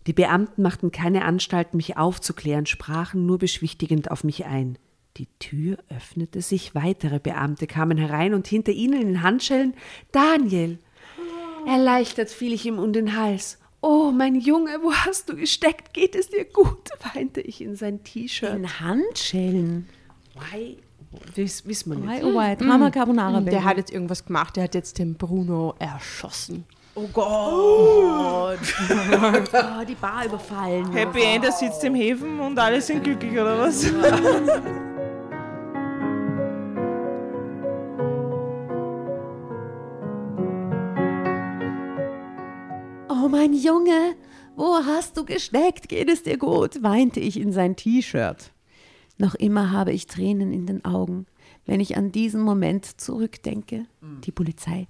Die 0.07 0.13
Beamten 0.13 0.61
machten 0.61 0.91
keine 0.91 1.25
Anstalt, 1.25 1.73
mich 1.73 1.97
aufzuklären, 1.97 2.65
sprachen 2.65 3.25
nur 3.25 3.39
beschwichtigend 3.39 4.11
auf 4.11 4.23
mich 4.23 4.45
ein. 4.45 4.77
Die 5.17 5.27
Tür 5.39 5.77
öffnete 5.89 6.41
sich, 6.41 6.75
weitere 6.75 7.19
Beamte 7.19 7.67
kamen 7.67 7.97
herein 7.97 8.33
und 8.33 8.47
hinter 8.47 8.73
ihnen 8.73 9.01
in 9.01 9.23
Handschellen 9.23 9.73
Daniel. 10.11 10.77
Erleichtert 11.65 12.29
fiel 12.29 12.53
ich 12.53 12.65
ihm 12.65 12.79
um 12.79 12.91
den 12.91 13.15
Hals. 13.17 13.57
Oh, 13.81 14.11
mein 14.11 14.35
Junge, 14.35 14.79
wo 14.81 14.91
hast 14.93 15.29
du 15.29 15.35
gesteckt? 15.35 15.93
Geht 15.93 16.15
es 16.15 16.29
dir 16.29 16.43
gut? 16.45 16.89
weinte 17.13 17.39
ich 17.39 17.61
in 17.61 17.75
sein 17.75 18.03
T-Shirt. 18.03 18.55
In 18.55 18.79
Handschellen? 18.79 19.87
Why? 20.33 20.77
Wiss, 21.35 21.65
wissen 21.65 21.91
wir 21.91 21.99
nicht. 21.99 22.23
Why, 22.23 22.25
oh, 22.25 22.33
why? 22.33 22.57
Drama 22.57 22.89
Carbonara. 22.91 23.39
Der 23.39 23.63
hat 23.63 23.77
jetzt 23.77 23.91
irgendwas 23.93 24.25
gemacht. 24.25 24.57
Der 24.57 24.65
hat 24.65 24.75
jetzt 24.75 24.99
den 24.99 25.15
Bruno 25.15 25.75
erschossen. 25.79 26.65
Oh 26.95 27.07
Gott! 27.13 28.59
oh, 29.53 29.85
die 29.87 29.95
Bar 29.95 30.25
überfallen. 30.25 30.91
Happy 30.91 31.21
End, 31.23 31.45
er 31.45 31.51
sitzt 31.51 31.83
im 31.83 31.95
Häfen 31.95 32.39
und 32.39 32.57
alle 32.57 32.81
sind 32.81 33.03
glücklich, 33.03 33.33
oder 33.33 33.59
was? 33.59 33.85
Mein 43.35 43.51
Junge, 43.53 44.15
wo 44.55 44.75
hast 44.75 45.17
du 45.17 45.25
gesteckt? 45.25 45.89
Geht 45.89 46.09
es 46.09 46.23
dir 46.23 46.37
gut? 46.37 46.81
weinte 46.83 47.19
ich 47.19 47.37
in 47.37 47.51
sein 47.51 47.75
T-Shirt. 47.75 48.53
Noch 49.17 49.35
immer 49.35 49.71
habe 49.71 49.91
ich 49.91 50.07
Tränen 50.07 50.53
in 50.53 50.65
den 50.65 50.85
Augen, 50.85 51.25
wenn 51.65 51.81
ich 51.81 51.97
an 51.97 52.13
diesen 52.13 52.41
Moment 52.41 52.85
zurückdenke. 52.85 53.87
Die 54.23 54.31
Polizei 54.31 54.87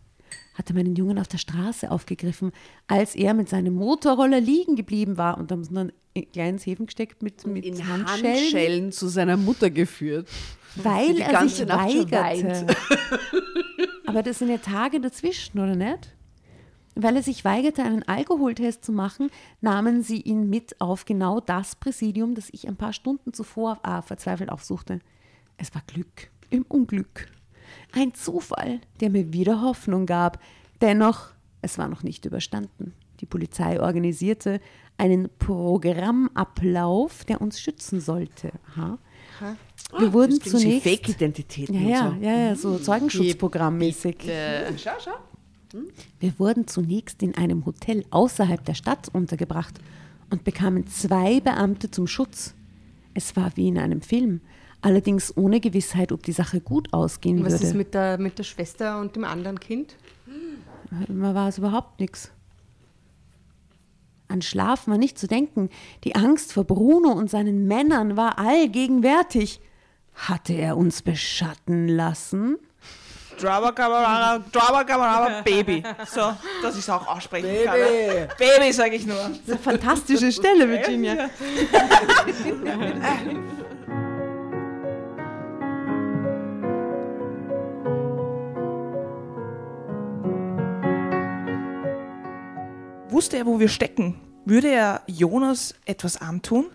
hatte 0.54 0.76
meinen 0.76 0.96
Jungen 0.96 1.18
auf 1.18 1.28
der 1.28 1.40
Straße 1.40 1.90
aufgegriffen, 1.90 2.52
als 2.86 3.16
er 3.16 3.34
mit 3.34 3.50
seinem 3.50 3.74
Motorroller 3.74 4.40
liegen 4.40 4.76
geblieben 4.76 5.18
war 5.18 5.40
und 5.40 5.52
haben 5.52 5.68
dann 5.74 5.92
gleich 6.14 6.50
ins 6.50 6.66
Häfen 6.68 6.86
gesteckt 6.86 7.24
mit, 7.24 7.48
mit 7.48 7.66
in 7.66 7.88
Handschellen. 7.88 8.36
Handschellen 8.36 8.92
zu 8.92 9.08
seiner 9.08 9.38
Mutter 9.38 9.72
geführt. 9.72 10.30
Weil 10.76 11.18
er 11.18 11.50
sich 11.50 11.68
weigerte. 11.68 12.68
Aber 14.06 14.22
das 14.22 14.38
sind 14.38 14.50
ja 14.50 14.60
Tage 14.60 15.02
dazwischen, 15.02 15.58
oder 15.60 15.76
nicht? 15.76 16.16
Weil 16.96 17.18
er 17.18 17.24
sich 17.24 17.44
weigerte, 17.44 17.84
einen 17.84 18.04
Alkoholtest 18.04 18.86
zu 18.86 18.94
machen, 18.94 19.30
nahmen 19.60 20.02
sie 20.02 20.22
ihn 20.22 20.50
mit 20.50 20.80
auf 20.80 21.04
genau 21.04 21.42
das 21.42 21.76
Präsidium, 21.76 22.36
das 22.36 22.50
ich 22.52 22.68
ein 22.68 22.78
paar 22.78 22.94
Stunden 22.94 23.34
zuvor 23.34 23.80
ah, 23.84 24.02
verzweifelt 24.02 24.50
aufsuchte. 24.50 25.00
Es 25.58 25.76
war 25.76 25.84
Glück 25.88 26.30
im 26.50 26.64
Unglück. 26.64 27.28
Ein 27.94 28.14
Zufall, 28.14 28.80
der 29.02 29.10
mir 29.10 29.34
wieder 29.34 29.62
Hoffnung 29.62 30.06
gab. 30.06 30.40
Dennoch, 30.82 31.32
es 31.62 31.78
war 31.78 31.90
noch 31.90 32.04
nicht 32.04 32.26
überstanden. 32.26 32.94
Die 33.20 33.26
Polizei 33.26 33.82
organisierte 33.82 34.60
einen 34.98 35.30
Programmablauf, 35.40 37.26
der 37.26 37.42
uns 37.42 37.60
schützen 37.60 38.00
sollte. 38.00 38.52
Aha. 38.72 38.98
Wir 39.98 40.10
oh, 40.10 40.14
wurden 40.14 40.40
zunächst 40.40 40.84
Fake-Identitäten. 40.84 41.88
Ja, 41.88 42.16
ja, 42.20 42.32
ja, 42.32 42.38
ja, 42.48 42.56
so 42.56 42.78
Zeugenschutzprogrammmäßig. 42.78 44.18
Schau, 44.78 44.92
schau. 45.04 45.12
Wir 46.20 46.38
wurden 46.40 46.68
zunächst 46.68 47.22
in 47.24 47.36
einem 47.36 47.66
Hotel 47.66 48.04
außerhalb 48.12 48.64
der 48.64 48.74
Stadt 48.74 49.10
untergebracht 49.14 49.80
und 50.30 50.44
bekamen 50.44 50.88
zwei 50.88 51.40
Beamte 51.40 51.92
zum 51.92 52.08
Schutz. 52.08 52.54
Es 53.14 53.36
war 53.36 53.56
wie 53.56 53.68
in 53.68 53.78
einem 53.78 54.02
Film, 54.02 54.42
allerdings 54.82 55.36
ohne 55.38 55.60
Gewissheit, 55.60 56.12
ob 56.12 56.24
die 56.24 56.32
Sache 56.32 56.62
gut 56.62 56.94
ausgehen 56.94 57.38
Was 57.38 57.54
würde. 57.54 57.56
Was 57.56 57.70
ist 57.70 57.76
mit 57.76 57.94
der, 57.94 58.18
mit 58.18 58.38
der 58.38 58.44
Schwester 58.44 59.00
und 59.00 59.16
dem 59.16 59.24
anderen 59.24 59.60
Kind? 59.60 59.96
Man 61.08 61.36
war 61.36 61.48
es 61.48 61.58
überhaupt 61.58 62.00
nichts. 62.00 62.32
An 64.28 64.42
Schlaf 64.42 64.88
war 64.88 64.98
nicht 64.98 65.20
zu 65.20 65.28
denken. 65.28 65.70
Die 66.04 66.16
Angst 66.16 66.54
vor 66.54 66.64
Bruno 66.64 67.12
und 67.12 67.30
seinen 67.30 67.68
Männern 67.68 68.18
war 68.18 68.40
allgegenwärtig. 68.40 69.62
Hatte 70.14 70.54
er 70.54 70.78
uns 70.78 71.02
beschatten 71.02 71.88
lassen? 71.88 72.58
Drama 73.40 73.72
Carbonara, 73.72 74.40
Drama 74.52 74.84
Carbonara, 74.84 75.42
Baby. 75.42 75.84
So, 76.08 76.34
dass 76.62 76.74
ich 76.76 76.82
es 76.82 76.90
auch 76.90 77.08
aussprechen 77.08 77.48
Baby. 77.48 77.66
kann. 77.66 77.78
Baby, 78.38 78.72
sage 78.72 78.96
ich 78.96 79.06
nur. 79.06 79.18
Das 79.18 79.30
ist 79.38 79.50
eine 79.50 79.60
fantastische 79.60 80.32
Stelle, 80.32 80.70
Virginia. 80.70 81.30
Wusste 93.10 93.38
er, 93.38 93.46
wo 93.46 93.60
wir 93.60 93.70
stecken, 93.70 94.20
würde 94.46 94.70
er 94.70 95.02
Jonas 95.08 95.74
etwas 95.86 96.20
antun? 96.22 96.66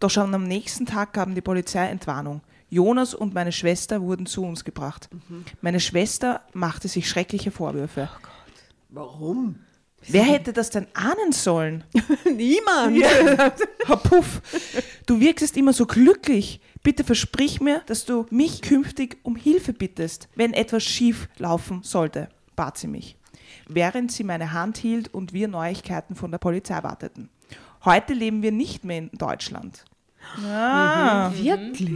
Doch 0.00 0.10
schon 0.10 0.34
am 0.34 0.48
nächsten 0.48 0.86
Tag 0.86 1.12
gaben 1.12 1.34
die 1.34 1.42
Polizei 1.42 1.86
Entwarnung. 1.86 2.40
Jonas 2.72 3.12
und 3.12 3.34
meine 3.34 3.52
Schwester 3.52 4.00
wurden 4.00 4.24
zu 4.24 4.42
uns 4.42 4.64
gebracht. 4.64 5.10
Mhm. 5.12 5.44
Meine 5.60 5.78
Schwester 5.78 6.40
machte 6.54 6.88
sich 6.88 7.06
schreckliche 7.06 7.50
Vorwürfe. 7.50 8.08
Oh 8.10 8.18
Gott. 8.22 8.32
Warum? 8.88 9.56
Wer 10.08 10.22
hätte 10.22 10.54
das 10.54 10.70
denn 10.70 10.86
ahnen 10.94 11.32
sollen? 11.32 11.84
Niemand. 12.24 12.96
Ja. 12.96 13.50
Puff, 13.96 14.40
du 15.04 15.20
wirkst 15.20 15.54
immer 15.58 15.74
so 15.74 15.84
glücklich. 15.84 16.62
Bitte 16.82 17.04
versprich 17.04 17.60
mir, 17.60 17.82
dass 17.86 18.06
du 18.06 18.24
mich 18.30 18.62
künftig 18.62 19.18
um 19.22 19.36
Hilfe 19.36 19.74
bittest, 19.74 20.30
wenn 20.34 20.54
etwas 20.54 20.82
schief 20.82 21.28
laufen 21.36 21.82
sollte, 21.82 22.30
bat 22.56 22.78
sie 22.78 22.88
mich, 22.88 23.18
während 23.68 24.10
sie 24.10 24.24
meine 24.24 24.52
Hand 24.52 24.78
hielt 24.78 25.12
und 25.12 25.34
wir 25.34 25.46
Neuigkeiten 25.46 26.14
von 26.14 26.30
der 26.30 26.38
Polizei 26.38 26.82
warteten. 26.82 27.28
Heute 27.84 28.14
leben 28.14 28.42
wir 28.42 28.50
nicht 28.50 28.82
mehr 28.82 28.98
in 28.98 29.10
Deutschland. 29.12 29.84
Ah, 30.44 31.30
mhm. 31.30 31.44
Wirklich? 31.44 31.90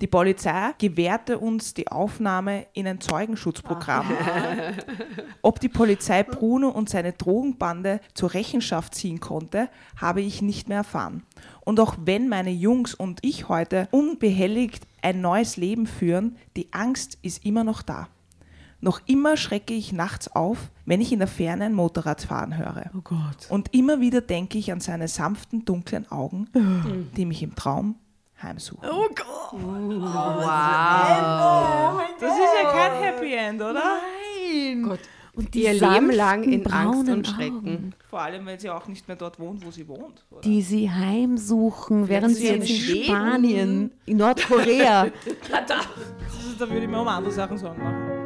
Die 0.00 0.06
Polizei 0.06 0.72
gewährte 0.78 1.38
uns 1.38 1.74
die 1.74 1.88
Aufnahme 1.88 2.66
in 2.74 2.86
ein 2.86 3.00
Zeugenschutzprogramm. 3.00 4.10
Ah. 4.10 4.72
Ob 5.42 5.60
die 5.60 5.68
Polizei 5.68 6.22
Bruno 6.22 6.68
und 6.68 6.88
seine 6.88 7.12
Drogenbande 7.12 8.00
zur 8.14 8.34
Rechenschaft 8.34 8.94
ziehen 8.94 9.20
konnte, 9.20 9.68
habe 9.96 10.20
ich 10.20 10.42
nicht 10.42 10.68
mehr 10.68 10.78
erfahren. 10.78 11.22
Und 11.60 11.80
auch 11.80 11.96
wenn 12.04 12.28
meine 12.28 12.50
Jungs 12.50 12.94
und 12.94 13.20
ich 13.22 13.48
heute 13.48 13.88
unbehelligt 13.90 14.86
ein 15.00 15.20
neues 15.20 15.56
Leben 15.56 15.86
führen, 15.86 16.36
die 16.56 16.72
Angst 16.72 17.18
ist 17.22 17.44
immer 17.44 17.64
noch 17.64 17.82
da. 17.82 18.08
Noch 18.82 19.00
immer 19.06 19.36
schrecke 19.36 19.74
ich 19.74 19.92
nachts 19.92 20.26
auf, 20.34 20.58
wenn 20.86 21.00
ich 21.00 21.12
in 21.12 21.20
der 21.20 21.28
Ferne 21.28 21.66
ein 21.66 21.72
Motorrad 21.72 22.22
fahren 22.22 22.58
höre. 22.58 22.90
Oh 22.96 23.00
Gott. 23.04 23.48
Und 23.48 23.72
immer 23.72 24.00
wieder 24.00 24.20
denke 24.20 24.58
ich 24.58 24.72
an 24.72 24.80
seine 24.80 25.06
sanften, 25.06 25.64
dunklen 25.64 26.10
Augen, 26.10 26.48
die 27.16 27.24
mich 27.24 27.44
im 27.44 27.54
Traum 27.54 27.94
heimsuchen. 28.42 28.88
Oh 28.90 29.06
Gott. 29.14 29.52
Oh, 29.52 29.56
wow. 29.56 30.42
Das 32.18 32.32
ist 32.32 32.54
ja 32.60 32.72
kein 32.72 33.00
Happy 33.00 33.32
End, 33.32 33.62
oder? 33.62 33.74
Nein. 33.74 34.82
Gott. 34.82 34.98
Und 35.34 35.54
die 35.54 35.62
ihr 35.62 35.74
Leben 35.74 36.10
lang 36.10 36.42
in 36.42 36.66
Angst 36.66 37.08
und 37.08 37.26
Schrecken. 37.26 37.56
Augen. 37.56 37.94
Vor 38.10 38.20
allem, 38.20 38.44
weil 38.44 38.58
sie 38.58 38.68
auch 38.68 38.88
nicht 38.88 39.06
mehr 39.06 39.16
dort 39.16 39.38
wohnt, 39.38 39.64
wo 39.64 39.70
sie 39.70 39.86
wohnt. 39.86 40.24
Oder? 40.30 40.40
Die 40.40 40.60
sie 40.60 40.90
heimsuchen, 40.90 42.08
während 42.08 42.34
sie 42.34 42.48
jetzt 42.48 42.68
in 42.68 43.04
Spanien, 43.04 43.92
in 44.06 44.16
Nordkorea. 44.16 45.04
da 46.58 46.68
würde 46.68 46.82
ich 46.82 46.90
mir 46.90 47.00
um 47.00 47.06
andere 47.06 47.32
Sachen 47.32 47.56
Sorgen 47.56 47.80
machen. 47.80 48.21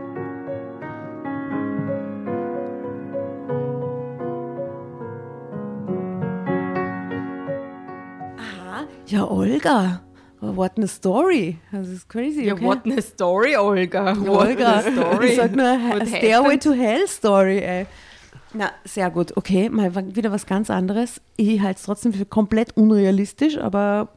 Ja, 9.06 9.28
Olga. 9.28 10.02
What 10.40 10.78
a 10.78 10.86
story. 10.86 11.58
Das 11.72 11.88
ist 11.88 12.08
crazy. 12.08 12.44
Ja, 12.44 12.60
what 12.60 12.86
a 12.86 13.00
story, 13.00 13.56
Olga. 13.56 14.16
Olga. 14.16 14.82
Story. 14.82 15.28
Ich 15.28 15.36
sag 15.36 15.56
nur 15.56 15.64
what 15.64 16.06
Stairway 16.08 16.58
to 16.58 16.72
Hell 16.72 17.08
Story, 17.08 17.58
ey. 17.58 17.86
Na, 18.52 18.70
sehr 18.84 19.10
gut. 19.10 19.36
Okay, 19.36 19.68
mal 19.68 19.94
wieder 20.14 20.30
was 20.32 20.46
ganz 20.46 20.70
anderes. 20.70 21.20
Ich 21.36 21.60
halte 21.60 21.78
es 21.78 21.84
trotzdem 21.84 22.12
für 22.12 22.26
komplett 22.26 22.76
unrealistisch, 22.76 23.58
aber 23.58 24.08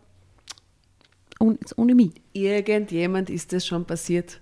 ohne 1.39 1.95
mich. 1.95 2.11
Irgendjemand 2.33 3.29
ist 3.29 3.53
das 3.53 3.65
schon 3.65 3.85
passiert. 3.85 4.41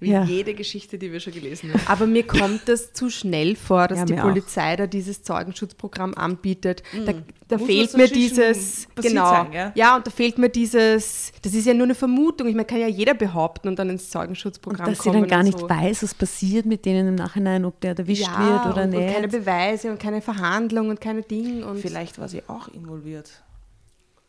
Wie 0.00 0.10
ja. 0.10 0.24
jede 0.24 0.54
Geschichte, 0.54 0.98
die 0.98 1.12
wir 1.12 1.20
schon 1.20 1.32
gelesen 1.32 1.72
haben. 1.72 1.82
Aber 1.86 2.06
mir 2.06 2.26
kommt 2.26 2.68
das 2.68 2.92
zu 2.92 3.10
schnell 3.10 3.56
vor, 3.56 3.88
dass 3.88 4.00
ja, 4.00 4.04
die 4.04 4.14
Polizei 4.14 4.72
auch. 4.74 4.76
da 4.76 4.86
dieses 4.86 5.22
Zeugenschutzprogramm 5.22 6.14
anbietet. 6.14 6.82
Mhm. 6.92 7.06
Da, 7.06 7.12
da 7.48 7.58
fehlt 7.58 7.96
mir 7.96 8.08
dieses, 8.08 8.88
genau, 8.96 9.30
sein, 9.30 9.52
ja? 9.52 9.72
ja? 9.74 9.96
und 9.96 10.06
da 10.06 10.10
fehlt 10.10 10.38
mir 10.38 10.48
dieses, 10.48 11.32
das 11.42 11.54
ist 11.54 11.66
ja 11.66 11.74
nur 11.74 11.84
eine 11.84 11.94
Vermutung. 11.94 12.48
Ich 12.48 12.54
meine, 12.54 12.66
kann 12.66 12.80
ja 12.80 12.88
jeder 12.88 13.14
behaupten 13.14 13.68
und 13.68 13.78
dann 13.78 13.88
ins 13.90 14.10
Zeugenschutzprogramm 14.10 14.88
und 14.88 14.92
dass 14.92 14.98
kommen. 14.98 15.14
Dass 15.14 15.22
sie 15.22 15.28
dann 15.28 15.38
gar 15.38 15.42
nicht 15.42 15.58
so. 15.58 15.68
weiß, 15.68 16.02
was 16.02 16.14
passiert 16.14 16.66
mit 16.66 16.84
denen 16.84 17.08
im 17.08 17.14
Nachhinein, 17.14 17.64
ob 17.64 17.80
der 17.80 17.96
erwischt 17.96 18.26
ja, 18.26 18.38
wird 18.38 18.74
oder 18.74 18.84
und, 18.84 18.90
nicht. 18.90 19.08
Und 19.08 19.12
keine 19.12 19.28
Beweise 19.28 19.90
und 19.90 19.98
keine 19.98 20.20
Verhandlung 20.20 20.90
und 20.90 21.00
keine 21.00 21.22
Dinge. 21.22 21.66
Und 21.66 21.78
Vielleicht 21.78 22.18
war 22.18 22.28
sie 22.28 22.42
auch 22.48 22.68
involviert. 22.68 23.42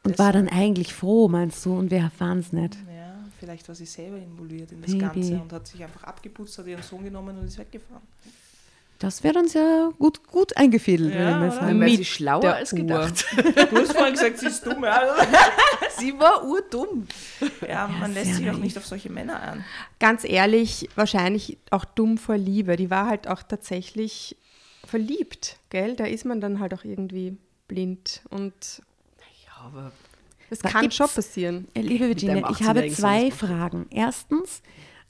Und 0.04 0.12
das 0.12 0.20
war 0.20 0.32
dann 0.32 0.48
eigentlich 0.48 0.94
froh, 0.94 1.28
meinst 1.28 1.66
du, 1.66 1.76
und 1.76 1.90
wir 1.90 1.98
erfahren 1.98 2.40
es 2.40 2.54
nicht. 2.54 2.76
Ja 2.96 3.05
vielleicht 3.46 3.68
war 3.68 3.76
sie 3.76 3.86
selber 3.86 4.18
involviert 4.18 4.72
in 4.72 4.82
das 4.82 4.92
Baby. 4.92 5.04
Ganze 5.04 5.34
und 5.36 5.54
hat 5.54 5.68
sich 5.68 5.84
einfach 5.84 6.04
abgeputzt, 6.04 6.58
hat 6.58 6.66
ihren 6.66 6.82
Sohn 6.82 7.04
genommen 7.04 7.38
und 7.38 7.46
ist 7.46 7.60
weggefahren. 7.60 8.02
Das 8.98 9.24
wäre 9.24 9.38
uns 9.40 9.54
ja 9.54 9.92
gut, 10.00 10.26
gut 10.26 10.56
eingefädelt. 10.58 11.14
Ja, 11.14 11.40
wenn 11.42 11.52
sagen. 11.52 11.78
Mit 11.78 11.98
sie 11.98 12.06
schlauer 12.06 12.54
als 12.56 12.72
gedacht. 12.72 13.26
Du 13.70 13.78
hast 13.78 13.92
vorhin 13.92 14.14
gesagt, 14.14 14.40
sie 14.40 14.48
ist 14.48 14.66
dumm. 14.66 14.84
Ja. 14.84 15.16
sie 15.98 16.18
war 16.18 16.46
urdumm. 16.46 17.06
Ja, 17.68 17.88
man 17.88 18.14
ja, 18.14 18.22
lässt 18.22 18.36
sich 18.36 18.50
auch 18.50 18.58
nicht 18.58 18.78
auf 18.78 18.86
solche 18.86 19.12
Männer 19.12 19.42
an. 19.42 19.66
Ganz 20.00 20.24
ehrlich, 20.24 20.90
wahrscheinlich 20.96 21.58
auch 21.72 21.86
dumm 21.86 22.18
vor 22.18 22.38
Liebe. 22.38 22.78
Die 22.78 22.90
war 22.90 23.08
halt 23.08 23.28
auch 23.28 23.44
tatsächlich 23.44 24.38
verliebt, 24.86 25.58
gell? 25.70 25.96
Da 25.96 26.06
ist 26.06 26.26
man 26.26 26.40
dann 26.40 26.60
halt 26.60 26.74
auch 26.74 26.86
irgendwie 26.86 27.38
blind 27.68 28.22
und 28.30 28.82
ja, 29.46 29.66
aber 29.66 29.92
das 30.50 30.60
kann 30.60 30.82
Gibt's, 30.82 30.98
schon 30.98 31.08
passieren. 31.08 31.68
Äh, 31.74 31.82
liebe 31.82 32.08
Virginia, 32.08 32.50
ich 32.50 32.64
habe 32.64 32.88
zwei 32.90 33.32
Fragen. 33.32 33.88
Erstens, 33.90 34.62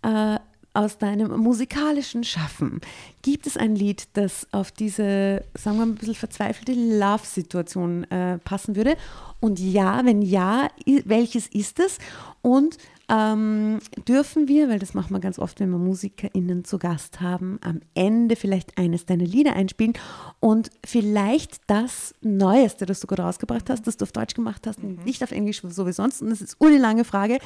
äh, 0.02 0.38
aus 0.76 0.98
deinem 0.98 1.40
musikalischen 1.40 2.24
Schaffen, 2.24 2.82
gibt 3.22 3.48
es 3.48 3.56
ein 3.56 3.76
Lied, 3.76 4.10
das 4.14 4.46
auf 4.52 4.72
diese, 4.72 5.44
sagen 5.54 5.78
wir 5.78 5.86
mal, 5.86 5.92
ein 5.94 5.96
bisschen 5.96 6.16
verzweifelte 6.16 6.74
Love-Situation 6.74 8.04
äh, 8.12 8.38
passen 8.40 8.76
würde? 8.76 8.98
Und 9.40 9.60
ja, 9.60 10.06
wenn 10.06 10.22
ja, 10.22 10.70
welches 11.06 11.48
ist 11.48 11.80
es? 11.80 11.98
Und 12.42 12.78
ähm, 13.10 13.80
dürfen 14.08 14.48
wir, 14.48 14.70
weil 14.70 14.80
das 14.80 14.94
machen 14.94 15.12
wir 15.12 15.20
ganz 15.20 15.38
oft, 15.40 15.60
wenn 15.60 15.70
wir 15.70 15.78
MusikerInnen 15.78 16.64
zu 16.66 16.80
Gast 16.80 17.22
haben, 17.22 17.60
am 17.62 17.82
Ende 17.94 18.36
vielleicht 18.36 18.78
eines 18.78 19.06
deiner 19.06 19.26
Lieder 19.26 19.54
einspielen 19.54 19.94
und 20.40 20.70
vielleicht 20.86 21.62
das 21.68 22.16
Neueste, 22.22 22.86
das 22.86 23.00
du 23.00 23.08
gerade 23.08 23.24
rausgebracht 23.24 23.70
hast, 23.70 23.86
das 23.88 23.98
du 23.98 24.04
auf 24.04 24.12
Deutsch 24.12 24.34
gemacht 24.34 24.66
hast, 24.66 24.82
mhm. 24.82 25.00
nicht 25.06 25.24
auf 25.24 25.32
Englisch, 25.32 25.62
so 25.62 25.86
wie 25.86 25.94
sonst. 25.94 26.22
Und 26.22 26.30
das 26.30 26.42
ist 26.42 26.58
eine 26.60 26.78
lange 26.78 27.04
Frage. 27.04 27.40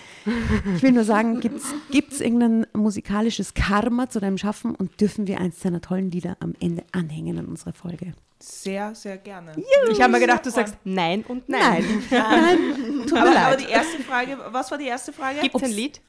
Ich 0.76 0.84
will 0.84 0.91
nur 0.91 1.03
sagen, 1.03 1.40
gibt 1.40 2.14
es 2.14 2.22
irgendein 2.22 2.65
musikalisches 2.73 3.53
Karma 3.53 4.10
zu 4.10 4.19
deinem 4.19 4.38
Schaffen 4.38 4.76
und 4.76 5.02
dürfen 5.02 5.27
wir 5.27 5.40
eins 5.40 5.60
deiner 5.60 5.81
tollen 5.81 6.11
Lieder 6.11 6.38
am 6.40 6.53
Ende 6.60 6.84
anhängen 6.91 7.38
an 7.38 7.45
unserer 7.45 7.73
Folge? 7.73 8.14
Sehr, 8.41 8.95
sehr 8.95 9.17
gerne. 9.17 9.53
Juhu, 9.55 9.91
ich 9.91 10.01
habe 10.01 10.13
mir 10.13 10.19
gedacht, 10.19 10.45
du 10.45 10.49
sagst 10.49 10.77
nein 10.85 11.25
und 11.27 11.49
nein. 11.49 11.83
Nein, 11.83 12.03
nein 12.09 13.05
tut 13.05 13.17
aber, 13.17 13.37
aber, 13.37 13.57
die 13.57 13.65
erste 13.65 14.01
Frage, 14.01 14.37
was 14.51 14.71
war 14.71 14.77
die 14.77 14.87
erste 14.87 15.11
Frage? 15.11 15.39
Gibt 15.41 15.55
es 15.55 15.63
ein 15.63 15.71
Lied? 15.71 16.01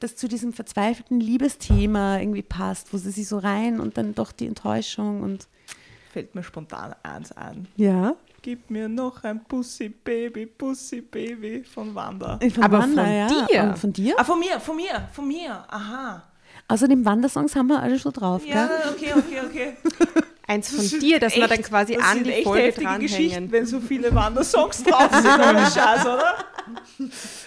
Das 0.00 0.16
zu 0.16 0.28
diesem 0.28 0.52
verzweifelten 0.52 1.18
Liebesthema 1.18 2.18
irgendwie 2.18 2.42
passt, 2.42 2.92
wo 2.92 2.98
sie 2.98 3.10
sich 3.10 3.26
so 3.26 3.38
rein 3.38 3.80
und 3.80 3.96
dann 3.96 4.14
doch 4.14 4.32
die 4.32 4.46
Enttäuschung 4.46 5.22
und. 5.22 5.48
Fällt 6.12 6.34
mir 6.34 6.42
spontan 6.42 6.94
eins 7.02 7.32
an. 7.32 7.68
Ja. 7.76 8.14
Gib 8.42 8.70
mir 8.70 8.88
noch 8.88 9.24
ein 9.24 9.42
Pussy 9.44 9.88
Baby, 9.88 10.46
Pussy 10.46 11.00
Baby 11.00 11.64
von 11.64 11.94
Wanda. 11.94 12.38
Von 12.54 12.62
aber 12.62 12.80
Wanda, 12.80 13.04
von 13.04 13.14
ja. 13.14 13.46
dir? 13.46 13.62
Und 13.62 13.78
von 13.78 13.92
dir? 13.92 14.14
Ah, 14.18 14.24
von 14.24 14.38
mir, 14.38 14.60
von 14.60 14.76
mir, 14.76 15.08
von 15.12 15.26
mir. 15.26 15.64
Aha. 15.68 16.22
Außerdem 16.68 17.04
Wandersongs 17.04 17.56
haben 17.56 17.68
wir 17.68 17.80
alle 17.80 17.98
schon 17.98 18.12
drauf, 18.12 18.44
Ja, 18.46 18.66
gell? 18.66 18.92
okay, 18.92 19.12
okay, 19.16 19.40
okay. 19.46 19.76
Eins 20.48 20.70
von 20.70 20.78
das 20.78 20.98
dir, 20.98 21.20
dass 21.20 21.34
echt, 21.34 21.42
wir 21.42 21.48
dann 21.48 21.62
quasi 21.62 21.94
das 21.94 22.04
an 22.04 22.24
die 22.24 22.42
Folge 22.42 22.72
dranhängen. 22.72 23.52
wenn 23.52 23.66
so 23.66 23.80
viele 23.80 24.14
Wandersongs 24.14 24.82
drauf 24.82 25.10
sind, 25.12 25.26
ohne 25.46 25.70
Scheiß, 25.70 26.06
oder? 26.06 26.36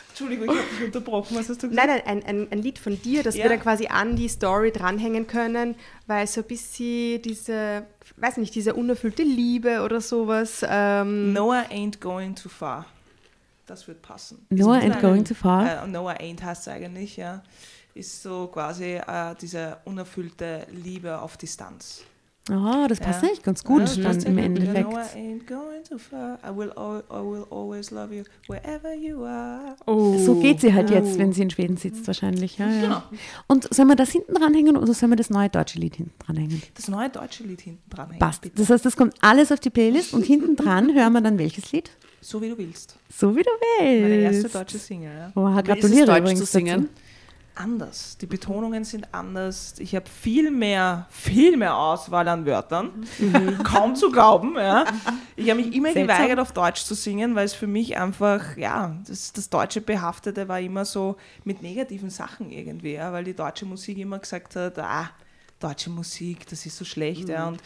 Entschuldigung, 0.10 0.46
ich 0.46 0.62
habe 0.62 0.70
dich 0.70 0.86
unterbrochen. 0.86 1.36
Was 1.36 1.50
hast 1.50 1.64
du 1.64 1.70
gesagt? 1.70 1.88
Nein, 1.88 2.02
nein, 2.06 2.24
ein, 2.24 2.42
ein, 2.42 2.48
ein 2.52 2.62
Lied 2.62 2.78
von 2.78 3.02
dir, 3.02 3.24
das 3.24 3.36
ja. 3.38 3.44
wir 3.44 3.50
dann 3.50 3.60
quasi 3.60 3.88
an 3.88 4.16
die 4.16 4.28
Story 4.28 4.72
dranhängen 4.72 5.26
können, 5.26 5.74
weil 6.06 6.28
so 6.28 6.42
ein 6.42 6.48
bisschen 6.48 7.24
diese, 7.24 7.88
weiß 8.18 8.38
nicht, 8.38 8.54
diese 8.54 8.76
unerfüllte 8.76 9.24
Liebe 9.24 9.82
oder 9.82 10.00
sowas. 10.00 10.64
Ähm 10.70 11.34
Noah 11.34 11.66
ain't 11.72 12.00
going 12.00 12.36
too 12.36 12.50
far. 12.50 12.86
Das 13.66 13.88
wird 13.88 14.04
passen. 14.04 14.46
Noah 14.52 14.76
ain't 14.76 15.02
going 15.02 15.26
too 15.26 15.34
far? 15.34 15.86
Äh, 15.86 15.88
Noah 15.88 16.20
ain't 16.20 16.44
heißt 16.44 16.68
es 16.68 16.74
eigentlich, 16.74 17.18
ja. 17.18 17.42
Ist 17.96 18.22
so 18.22 18.46
quasi 18.46 18.94
äh, 18.94 19.34
diese 19.42 19.78
unerfüllte 19.86 20.68
Liebe 20.70 21.20
auf 21.20 21.36
Distanz. 21.38 22.04
Oh, 22.50 22.88
das 22.90 23.00
passt 23.00 23.22
ja. 23.22 23.30
eigentlich 23.30 23.44
ganz 23.44 23.64
gut 23.64 23.96
ja, 23.98 24.04
dann 24.04 24.20
im 24.24 24.38
Endeffekt. 24.40 24.88
Oh. 29.86 30.18
So 30.18 30.36
geht 30.36 30.60
sie 30.60 30.74
halt 30.74 30.90
jetzt, 30.90 31.20
wenn 31.20 31.34
sie 31.34 31.44
in 31.44 31.50
Schweden 31.52 31.78
sitzt 31.78 32.08
wahrscheinlich. 32.08 32.58
Ja, 32.58 32.68
ja. 32.68 32.82
Genau. 32.82 33.04
Und 33.48 33.72
sollen 33.72 33.90
wir 33.90 33.96
das 33.96 34.10
hinten 34.10 34.34
dranhängen 34.34 34.76
oder 34.76 34.92
sollen 34.94 35.12
wir 35.12 35.18
das 35.18 35.30
neue 35.30 35.50
deutsche 35.50 35.78
Lied 35.78 35.98
hinten 35.98 36.14
dranhängen? 36.18 36.64
Das 36.74 36.88
neue 36.88 37.10
deutsche 37.10 37.44
Lied 37.44 37.62
hinten 37.62 37.88
dranhängen. 37.90 38.20
Passt. 38.20 38.42
Bitte. 38.42 38.56
Das 38.58 38.72
heißt, 38.72 38.86
das 38.86 38.98
kommt 38.98 39.14
alles 39.22 39.52
auf 39.52 39.60
die 39.60 39.70
Playlist 39.70 40.16
und 40.16 40.26
hinten 40.26 40.56
dran 40.56 40.94
hören 40.96 41.14
wir 41.14 41.22
dann 41.22 41.38
welches 41.38 41.72
Lied? 41.72 41.92
So 42.22 42.42
wie 42.42 42.50
du 42.50 42.58
willst. 42.58 42.96
So 43.16 43.36
wie 43.36 43.44
du 43.44 43.50
willst. 43.50 44.02
Meine 44.02 44.16
erste 44.16 44.50
deutsche 44.50 44.80
Single. 44.80 45.12
Ja. 45.12 45.32
Oh, 45.36 45.62
gratuliere 45.62 46.18
übrigens 46.18 46.40
zu 46.40 46.46
singen. 46.46 46.82
Dazu 46.82 47.11
anders. 47.56 48.18
Die 48.18 48.26
Betonungen 48.26 48.84
sind 48.84 49.14
anders. 49.14 49.76
Ich 49.80 49.96
habe 49.96 50.06
viel 50.10 50.52
mehr, 50.52 51.08
viel 51.10 51.58
mehr 51.58 51.76
Auswahl 51.76 52.28
an 52.28 52.46
Wörtern. 52.46 53.06
Mhm. 53.20 53.64
Kaum 53.64 53.96
zu 53.96 54.12
glauben. 54.12 54.56
Ja. 54.56 54.86
Ich 55.36 55.50
habe 55.50 55.62
mich 55.62 55.74
immer 55.74 55.92
Seltsam. 55.92 56.18
geweigert, 56.18 56.40
auf 56.40 56.52
Deutsch 56.52 56.84
zu 56.84 56.96
singen, 56.96 57.36
weil 57.36 57.46
es 57.46 57.54
für 57.54 57.68
mich 57.68 57.98
einfach, 57.98 58.58
ja, 58.58 58.96
das, 59.08 59.34
das 59.34 59.50
deutsche 59.50 59.82
Behaftete 59.82 60.48
war 60.48 60.60
immer 60.60 60.86
so 60.86 61.18
mit 61.44 61.62
negativen 61.62 62.10
Sachen 62.10 62.52
irgendwie, 62.52 62.94
ja, 62.94 63.12
weil 63.12 63.24
die 63.24 63.36
deutsche 63.36 63.66
Musik 63.66 63.98
immer 63.98 64.20
gesagt 64.20 64.56
hat, 64.56 64.78
ah, 64.80 65.10
deutsche 65.60 65.90
Musik, 65.90 66.48
das 66.48 66.66
ist 66.66 66.78
so 66.78 66.86
schlecht. 66.86 67.28
Mhm. 67.28 67.34
Ja. 67.34 67.48
Und 67.48 67.62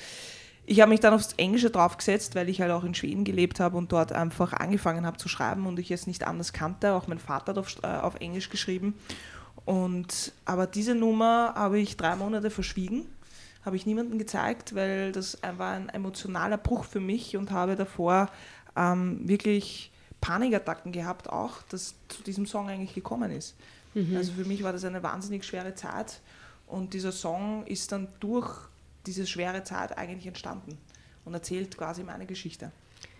ich 0.68 0.82
habe 0.82 0.90
mich 0.90 0.99
dann 0.99 1.14
aufs 1.14 1.34
Englische 1.34 1.70
draufgesetzt, 1.70 2.36
weil 2.36 2.49
ich 2.49 2.60
halt 2.60 2.72
auch 2.72 2.84
in 2.84 2.95
Schweden 2.95 3.24
gelebt 3.24 3.60
habe 3.60 3.78
und 3.78 3.91
dort 3.91 4.12
einfach 4.12 4.53
angefangen 4.53 5.06
habe 5.06 5.18
zu 5.18 5.30
schreiben 5.30 5.68
und 5.68 5.78
ich 5.80 5.91
es 5.91 6.07
nicht 6.07 6.26
anders 6.26 6.53
kannte. 6.53 6.94
Auch 6.94 7.07
mein 7.07 7.20
Vater 7.20 7.52
hat 7.52 7.57
auf, 7.57 7.76
äh, 7.84 7.88
auf 7.88 8.16
Englisch 8.16 8.49
geschrieben. 8.49 8.95
Und, 9.64 10.34
aber 10.44 10.68
diese 10.68 10.94
Nummer 10.94 11.53
habe 11.56 11.80
ich 11.80 11.98
drei 11.98 12.15
Monate 12.15 12.49
verschwiegen, 12.49 13.06
habe 13.64 13.76
ich 13.76 13.86
niemandem 13.86 14.19
gezeigt, 14.19 14.76
weil 14.76 15.11
das 15.11 15.40
war 15.57 15.73
ein 15.73 15.90
emotionaler 15.90 16.57
Bruch 16.57 16.84
für 16.84 16.99
mich 16.99 17.36
und 17.36 17.52
habe 17.52 17.76
davor 17.76 18.30
ähm, 18.76 19.27
wirklich 19.27 19.91
Panikattacken 20.22 20.91
gehabt, 20.91 21.30
auch, 21.30 21.61
dass 21.69 21.95
zu 22.10 22.22
diesem 22.23 22.45
Song 22.45 22.69
eigentlich 22.69 22.94
gekommen 22.94 23.32
ist. 23.32 23.56
Mhm. 23.95 24.15
Also 24.18 24.34
für 24.34 24.45
mich 24.45 24.61
war 24.64 24.73
das 24.73 24.84
eine 24.86 25.02
wahnsinnig 25.02 25.44
schwere 25.45 25.73
Zeit 25.73 26.22
und 26.68 26.94
dieser 26.94 27.11
Song 27.11 27.65
ist 27.65 27.91
dann 27.91 28.07
durch 28.19 28.52
diese 29.06 29.26
schwere 29.26 29.64
Zeit 29.64 29.98
eigentlich 29.98 30.27
entstanden 30.27 30.77
und 31.26 31.34
erzählt 31.34 31.77
quasi 31.77 32.03
meine 32.03 32.26
Geschichte. 32.26 32.72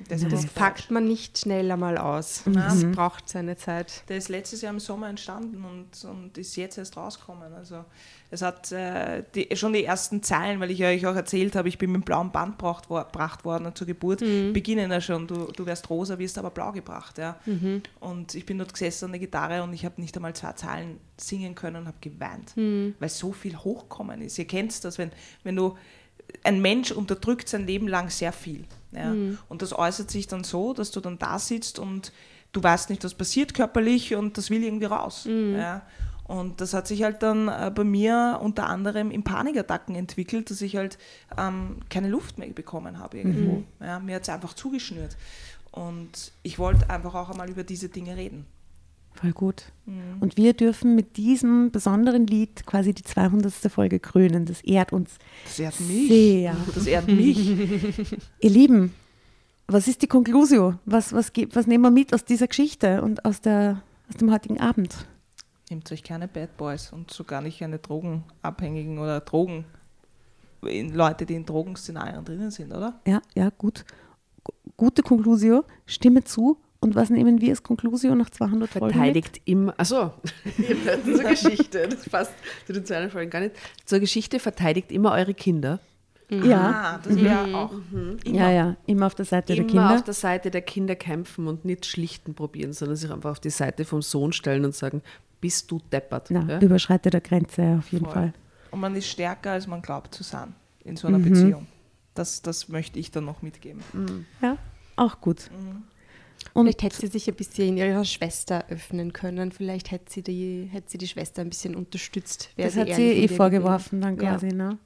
Das, 0.08 0.28
das 0.28 0.46
packt 0.46 0.92
man 0.92 1.08
nicht 1.08 1.40
schnell 1.40 1.72
einmal 1.72 1.98
aus. 1.98 2.44
Das 2.46 2.84
mhm. 2.84 2.92
braucht 2.92 3.28
seine 3.28 3.58
Zeit. 3.58 4.04
Der 4.08 4.18
ist 4.18 4.30
letztes 4.30 4.62
Jahr 4.62 4.74
im 4.74 4.80
Sommer 4.80 5.10
entstanden 5.10 5.64
und, 5.66 6.10
und 6.10 6.38
ist 6.38 6.56
jetzt 6.56 6.78
erst 6.78 6.96
rausgekommen. 6.96 7.54
Also 7.54 7.86
es 8.30 8.42
hat 8.42 8.72
äh, 8.72 9.24
die, 9.34 9.56
schon 9.56 9.74
die 9.74 9.84
ersten 9.84 10.22
Zeilen, 10.22 10.60
weil 10.60 10.72
ich 10.72 10.84
euch 10.84 11.06
auch 11.08 11.16
erzählt 11.16 11.56
habe, 11.56 11.70
ich 11.70 11.78
bin 11.78 11.92
mit 11.92 12.02
dem 12.02 12.06
blauen 12.06 12.32
Band 12.32 12.58
gebracht, 12.58 12.88
gebracht 12.88 13.46
worden 13.46 13.74
zur 13.74 13.88
Geburt, 13.88 14.22
mhm. 14.22 14.54
beginnen 14.54 14.92
ja 14.92 15.02
schon, 15.02 15.28
du, 15.28 15.52
du 15.52 15.66
wärst 15.66 15.90
rosa, 15.90 16.20
wirst 16.20 16.38
aber 16.38 16.52
blau 16.52 16.72
gebracht. 16.72 17.18
Ja. 17.18 17.40
Mhm. 17.46 17.82
Und 18.00 18.36
ich 18.36 18.46
bin 18.46 18.58
dort 18.58 18.74
gesessen 18.74 19.06
an 19.06 19.12
der 19.12 19.20
Gitarre 19.20 19.64
und 19.64 19.74
ich 19.74 19.86
habe 19.86 20.02
nicht 20.02 20.16
einmal 20.16 20.36
zwei 20.36 20.54
Zeilen 20.54 21.00
singen 21.18 21.56
können 21.56 21.78
und 21.78 21.88
habe 21.88 21.98
geweint, 22.02 22.56
mhm. 22.58 22.96
weil 23.00 23.10
so 23.10 23.32
viel 23.32 23.58
hochkommen 23.58 24.22
ist. 24.22 24.38
Ihr 24.38 24.46
kennt 24.46 24.84
das, 24.84 24.98
wenn, 24.98 25.12
wenn 25.44 25.56
du 25.56 25.78
ein 26.44 26.62
Mensch 26.62 26.92
unterdrückt 26.92 27.50
sein 27.50 27.66
Leben 27.66 27.88
lang 27.88 28.10
sehr 28.10 28.34
viel. 28.34 28.66
Ja? 28.92 29.10
Mhm. 29.10 29.38
Und 29.50 29.62
das 29.62 29.74
äußert 29.74 30.10
sich 30.12 30.28
dann 30.28 30.44
so, 30.44 30.74
dass 30.74 30.92
du 30.92 31.00
dann 31.00 31.18
da 31.18 31.40
sitzt 31.40 31.80
und 31.80 32.12
du 32.52 32.64
weißt 32.64 32.90
nicht, 32.90 33.04
was 33.04 33.14
passiert 33.14 33.54
körperlich 33.54 34.16
und 34.16 34.38
das 34.38 34.50
will 34.50 34.64
irgendwie 34.64 34.86
raus. 34.86 35.26
Mhm. 35.26 35.56
Ja? 35.56 35.82
Und 36.28 36.60
das 36.60 36.74
hat 36.74 36.88
sich 36.88 37.04
halt 37.04 37.22
dann 37.22 37.48
äh, 37.48 37.72
bei 37.74 37.84
mir 37.84 38.40
unter 38.42 38.68
anderem 38.68 39.12
in 39.12 39.24
Panikattacken 39.24 39.96
entwickelt, 39.96 40.50
dass 40.50 40.62
ich 40.62 40.76
halt 40.76 40.98
ähm, 41.38 41.82
keine 41.90 42.08
Luft 42.08 42.40
mehr 42.40 42.50
bekommen 42.50 42.98
habe 42.98 43.18
irgendwo. 43.18 43.58
Mhm. 43.58 43.66
Ja, 43.80 44.00
mir 44.00 44.16
hat 44.16 44.24
es 44.24 44.30
einfach 44.30 44.54
zugeschnürt. 44.54 45.18
Und 45.72 46.32
ich 46.42 46.58
wollte 46.58 46.90
einfach 46.90 47.14
auch 47.14 47.30
einmal 47.30 47.50
über 47.50 47.64
diese 47.64 47.90
Dinge 47.90 48.16
reden. 48.18 48.48
Voll 49.16 49.32
gut. 49.32 49.72
Mhm. 49.86 50.18
Und 50.20 50.38
wir 50.38 50.54
dürfen 50.54 50.94
mit 50.96 51.16
diesem 51.16 51.72
besonderen 51.72 52.28
Lied 52.28 52.66
quasi 52.66 52.94
die 52.94 53.04
200. 53.04 53.54
Folge 53.72 54.00
krönen. 54.00 54.46
Das 54.46 54.62
ehrt 54.62 54.92
uns. 54.92 55.18
Das 55.46 55.60
ehrt 55.60 55.80
mich. 55.80 56.08
Sehr. 56.10 56.58
Das 56.74 56.86
ehrt 56.86 57.08
mich. 57.08 57.50
Ihr 58.42 58.50
Lieben, 58.50 58.94
was 59.68 59.88
ist 59.88 60.02
die 60.02 60.08
Konklusion? 60.08 60.80
Was, 60.86 61.14
was, 61.14 61.32
was 61.54 61.68
nehmen 61.68 61.84
wir 61.84 61.92
mit 61.92 62.14
aus 62.14 62.26
dieser 62.26 62.48
Geschichte 62.48 63.02
und 63.02 63.24
aus, 63.24 63.42
der, 63.42 63.82
aus 64.10 64.18
dem 64.18 64.32
heutigen 64.32 64.60
Abend? 64.60 65.08
Nehmt 65.70 65.92
euch 65.92 66.04
keine 66.04 66.28
Bad 66.28 66.58
Boys 66.58 66.92
und 66.92 67.10
sogar 67.10 67.42
nicht 67.42 67.60
keine 67.60 67.80
Drogenabhängigen 67.80 69.00
oder 69.00 69.22
Drogen, 69.22 69.66
Leute, 70.62 71.26
die 71.26 71.36
in 71.36 71.46
Drogenszenarien 71.46 72.26
drinnen 72.26 72.52
sind, 72.52 72.74
oder? 72.74 73.00
Ja, 73.08 73.22
ja, 73.34 73.50
gut. 73.50 73.86
Gute 74.78 75.04
Konklusion. 75.04 75.64
Stimme 75.86 76.24
zu 76.24 76.58
und 76.80 76.96
was 76.96 77.10
nehmen 77.10 77.42
wir 77.42 77.50
als 77.50 77.64
Konklusion 77.64 78.18
nach 78.18 78.30
200 78.30 78.70
Folgen? 78.70 78.94
Verteidigt 78.94 79.42
immer, 79.46 79.74
achso, 79.78 80.14
zur 81.06 81.24
Geschichte, 81.24 81.88
das 81.88 82.08
passt 82.10 82.34
zu 82.68 82.74
den 82.74 82.86
200 82.86 83.12
Folgen 83.12 83.30
gar 83.30 83.40
nicht. 83.40 83.56
Zur 83.86 84.00
Geschichte 84.00 84.40
verteidigt 84.40 84.92
immer 84.92 85.12
eure 85.14 85.34
Kinder. 85.34 85.80
Mhm. 86.30 86.46
Ja, 86.46 87.00
das 87.04 87.16
wäre 87.16 87.48
mhm. 87.48 87.56
auch. 87.56 87.72
Mhm. 87.72 88.18
Ja, 88.26 88.52
ja, 88.52 88.76
immer 88.88 89.08
auf 89.08 89.16
der 89.16 89.26
Seite 89.26 89.54
immer 89.54 89.64
der 89.64 89.68
Kinder. 89.68 89.86
Immer 89.86 89.96
auf 89.96 90.04
der 90.04 90.14
Seite 90.14 90.52
der 90.52 90.62
Kinder 90.62 90.96
kämpfen 90.96 91.48
und 91.48 91.66
nicht 91.66 91.86
schlichten 91.86 92.34
probieren, 92.34 92.74
sondern 92.74 92.98
sich 92.98 93.12
einfach 93.12 93.32
auf 93.32 93.40
die 93.40 93.50
Seite 93.50 93.86
vom 93.86 94.02
Sohn 94.02 94.34
stellen 94.34 94.66
und 94.66 94.76
sagen, 94.76 95.02
bist 95.42 95.70
du 95.70 95.80
deppert. 95.92 96.28
Na, 96.32 96.44
ja? 96.48 96.60
Überschreite 96.60 97.10
der 97.10 97.22
Grenze 97.22 97.78
auf 97.80 97.92
jeden 97.92 98.06
Voll. 98.06 98.14
Fall. 98.14 98.34
Und 98.72 98.80
man 98.80 98.96
ist 98.96 99.08
stärker, 99.08 99.52
als 99.52 99.68
man 99.68 99.82
glaubt 99.82 100.14
zu 100.14 100.24
sein 100.24 100.56
in 100.84 100.98
so 100.98 101.08
einer 101.08 101.20
mhm. 101.20 101.30
Beziehung. 101.30 101.68
Das, 102.14 102.42
das 102.42 102.70
möchte 102.70 102.98
ich 102.98 103.12
dann 103.12 103.26
noch 103.26 103.42
mitgeben. 103.42 103.84
Mhm. 103.94 104.26
Ja, 104.42 104.58
auch 104.96 105.22
gut. 105.22 105.50
Und 106.54 106.66
Vielleicht 106.66 106.84
hätte 106.84 106.96
sie 107.02 107.08
sich 107.08 107.28
ein 107.28 107.36
bisschen 107.36 107.78
ihrer 107.78 108.06
Schwester 108.06 108.66
öffnen 108.70 109.14
können. 109.14 109.52
Vielleicht 109.52 109.92
hätte 109.92 110.12
sie 110.12 110.22
die, 110.22 110.70
hätte 110.72 110.92
sie 110.92 110.98
die 110.98 111.08
Schwester 111.08 111.42
ein 111.42 111.50
bisschen 111.50 111.76
unterstützt. 111.76 112.50
Das 112.58 112.76
hat 112.76 112.94
sie 112.94 113.12
eh 113.12 113.28
vorgeworfen 113.28 114.02
dann 114.02 114.18
quasi, 114.18 114.48
ja. 114.48 114.54
ne? 114.54 114.78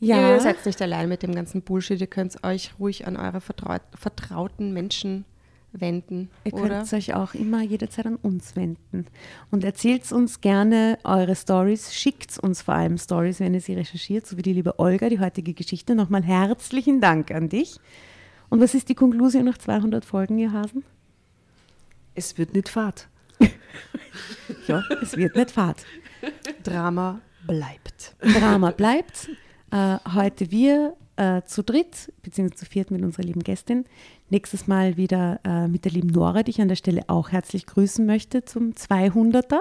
Ja. 0.00 0.34
Ihr 0.34 0.40
seid 0.40 0.64
nicht 0.64 0.80
allein 0.80 1.08
mit 1.08 1.22
dem 1.22 1.34
ganzen 1.34 1.62
Bullshit. 1.62 2.00
Ihr 2.00 2.06
könnt 2.06 2.42
euch 2.42 2.72
ruhig 2.78 3.06
an 3.06 3.16
eure 3.16 3.40
vertraut, 3.40 3.82
vertrauten 3.94 4.72
Menschen 4.72 5.26
wenden. 5.72 6.30
Ihr 6.44 6.52
könnt 6.52 6.92
euch 6.92 7.14
auch 7.14 7.34
immer 7.34 7.62
jederzeit 7.62 8.06
an 8.06 8.16
uns 8.16 8.56
wenden. 8.56 9.06
Und 9.50 9.62
erzählt 9.62 10.10
uns 10.10 10.40
gerne 10.40 10.98
eure 11.04 11.36
Stories. 11.36 11.94
Schickt 11.94 12.38
uns 12.38 12.62
vor 12.62 12.74
allem 12.74 12.98
Stories, 12.98 13.40
wenn 13.40 13.54
ihr 13.54 13.60
sie 13.60 13.74
recherchiert, 13.74 14.26
so 14.26 14.36
wie 14.36 14.42
die 14.42 14.52
liebe 14.52 14.78
Olga, 14.78 15.08
die 15.08 15.20
heutige 15.20 15.54
Geschichte. 15.54 15.94
Nochmal 15.94 16.22
herzlichen 16.22 17.00
Dank 17.00 17.30
an 17.30 17.48
dich. 17.48 17.78
Und 18.50 18.60
was 18.60 18.74
ist 18.74 18.88
die 18.88 18.94
Konklusion 18.94 19.44
nach 19.44 19.58
200 19.58 20.04
Folgen, 20.04 20.36
ihr 20.38 20.52
Hasen? 20.52 20.84
Es 22.14 22.36
wird 22.36 22.52
nicht 22.52 22.68
Fahrt. 22.68 23.08
ja, 24.66 24.82
es 25.00 25.16
wird 25.16 25.36
nicht 25.36 25.52
Fahrt. 25.52 25.84
Drama 26.64 27.20
bleibt. 27.46 28.16
Drama 28.20 28.72
bleibt. 28.72 29.30
Äh, 29.70 29.98
heute 30.14 30.50
wir 30.50 30.96
äh, 31.14 31.42
zu 31.42 31.62
dritt, 31.62 32.12
beziehungsweise 32.22 32.64
zu 32.64 32.66
viert 32.66 32.90
mit 32.90 33.02
unserer 33.02 33.22
lieben 33.22 33.44
Gästin. 33.44 33.84
Nächstes 34.30 34.66
Mal 34.66 34.96
wieder 34.96 35.38
äh, 35.44 35.68
mit 35.68 35.84
der 35.84 35.92
lieben 35.92 36.08
Nora, 36.08 36.42
die 36.42 36.50
ich 36.50 36.60
an 36.60 36.68
der 36.68 36.76
Stelle 36.76 37.02
auch 37.06 37.30
herzlich 37.30 37.66
grüßen 37.66 38.04
möchte 38.04 38.44
zum 38.44 38.72
200er, 38.72 39.60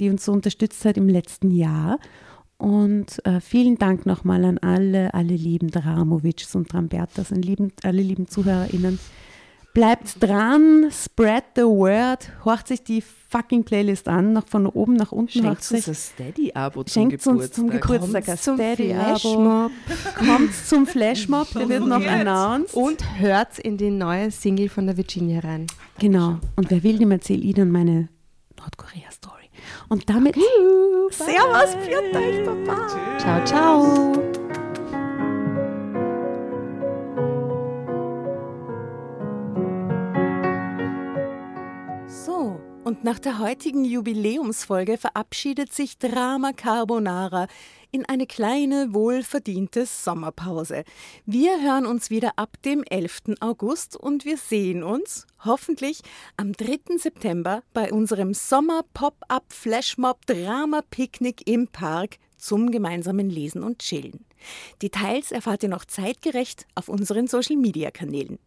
die 0.00 0.08
uns 0.08 0.24
so 0.24 0.32
unterstützt 0.32 0.84
hat 0.86 0.96
im 0.96 1.08
letzten 1.08 1.50
Jahr. 1.50 1.98
Und 2.62 3.26
äh, 3.26 3.40
vielen 3.40 3.76
Dank 3.76 4.06
nochmal 4.06 4.44
an 4.44 4.58
alle, 4.58 5.12
alle 5.14 5.34
lieben 5.34 5.72
Dramovics 5.72 6.54
und 6.54 6.68
Trambertas 6.68 7.32
und 7.32 7.44
lieben, 7.44 7.72
alle 7.82 8.02
lieben 8.02 8.28
ZuhörerInnen. 8.28 9.00
Bleibt 9.74 10.22
dran, 10.22 10.88
spread 10.92 11.42
the 11.56 11.62
word, 11.62 12.30
horcht 12.44 12.68
sich 12.68 12.84
die 12.84 13.00
fucking 13.02 13.64
Playlist 13.64 14.06
an, 14.06 14.32
noch 14.32 14.46
von 14.46 14.68
oben 14.68 14.94
nach 14.94 15.10
unten. 15.10 15.40
Schenkt 15.40 15.72
uns 15.72 15.88
ein 15.88 15.94
Steady-Abo 15.94 16.84
zum 16.84 16.92
Schenkt 16.92 17.24
Geburtstag. 17.24 17.34
uns 17.34 17.52
zum 17.52 17.70
Geburtstag 17.70 18.28
ein 18.28 18.36
Steady-Abo. 18.36 19.70
Kommt 20.24 20.54
zum 20.54 20.86
Flashmob, 20.86 21.50
der 21.54 21.68
wird 21.68 21.84
noch 21.84 22.06
announced. 22.06 22.74
Und 22.74 23.18
hört 23.18 23.58
in 23.58 23.76
die 23.76 23.90
neue 23.90 24.30
Single 24.30 24.68
von 24.68 24.86
der 24.86 24.96
Virginia 24.96 25.40
rein. 25.40 25.66
Genau. 25.98 26.38
Und 26.54 26.70
wer 26.70 26.84
will, 26.84 26.98
dem 26.98 27.10
erzähle 27.10 27.42
ich 27.42 27.54
dann 27.54 27.72
meine 27.72 28.08
Nordkorea-Story. 28.56 29.41
Und 29.88 30.08
damit 30.08 30.36
okay, 30.36 30.46
Servus, 31.10 31.76
viert 31.86 32.14
euch, 32.14 32.44
Papa. 32.44 33.18
Ciao, 33.18 33.44
ciao. 33.44 34.12
So, 42.06 42.60
und 42.84 43.04
nach 43.04 43.18
der 43.18 43.38
heutigen 43.38 43.84
Jubiläumsfolge 43.84 44.98
verabschiedet 44.98 45.72
sich 45.72 45.98
Drama 45.98 46.52
Carbonara 46.52 47.46
in 47.92 48.06
eine 48.06 48.26
kleine, 48.26 48.94
wohlverdiente 48.94 49.84
Sommerpause. 49.84 50.84
Wir 51.26 51.60
hören 51.62 51.86
uns 51.86 52.08
wieder 52.08 52.32
ab 52.36 52.56
dem 52.64 52.82
11. 52.88 53.36
August 53.40 53.96
und 53.96 54.24
wir 54.24 54.38
sehen 54.38 54.82
uns 54.82 55.26
hoffentlich 55.44 56.00
am 56.38 56.52
3. 56.54 56.96
September 56.96 57.62
bei 57.74 57.92
unserem 57.92 58.32
Sommer-Pop-Up 58.32 59.44
Flashmob 59.52 60.24
Drama 60.24 60.80
Picknick 60.90 61.46
im 61.46 61.68
Park 61.68 62.16
zum 62.38 62.70
gemeinsamen 62.70 63.28
Lesen 63.28 63.62
und 63.62 63.80
Chillen. 63.80 64.24
Details 64.80 65.30
erfahrt 65.30 65.62
ihr 65.62 65.68
noch 65.68 65.84
zeitgerecht 65.84 66.66
auf 66.74 66.88
unseren 66.88 67.28
Social-Media-Kanälen. 67.28 68.38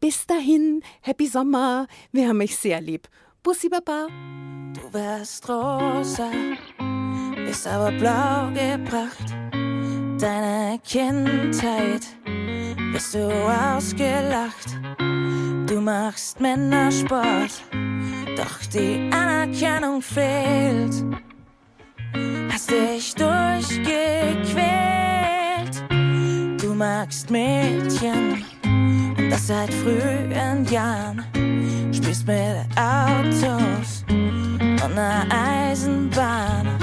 Bis 0.00 0.26
dahin, 0.26 0.82
Happy 1.00 1.28
Sommer, 1.28 1.86
wir 2.10 2.28
haben 2.28 2.40
euch 2.40 2.56
sehr 2.56 2.80
lieb. 2.80 3.08
Bussi 3.42 3.68
Baba. 3.68 4.08
Du 4.74 4.92
wärst 4.92 5.48
rosa 5.48 6.30
ist 7.50 7.66
aber 7.66 7.90
blau 7.92 8.48
gebracht. 8.54 9.34
Deine 10.20 10.78
Kindheit 10.86 12.06
wirst 12.92 13.14
du 13.14 13.28
ausgelacht. 13.28 14.78
Du 15.66 15.80
machst 15.80 16.40
Männersport, 16.40 17.50
doch 18.36 18.60
die 18.72 19.10
Anerkennung 19.12 20.00
fehlt. 20.00 21.04
Hast 22.52 22.70
dich 22.70 23.14
durchgequält. 23.14 24.54
Du 26.60 26.74
magst 26.74 27.30
Mädchen 27.30 28.44
und 28.64 29.28
das 29.30 29.48
seit 29.48 29.74
frühen 29.74 30.64
Jahren. 30.70 31.24
Spielst 31.92 32.26
mit 32.26 32.66
Autos 32.76 34.04
und 34.08 34.82
einer 34.82 35.26
Eisenbahn 35.30 36.79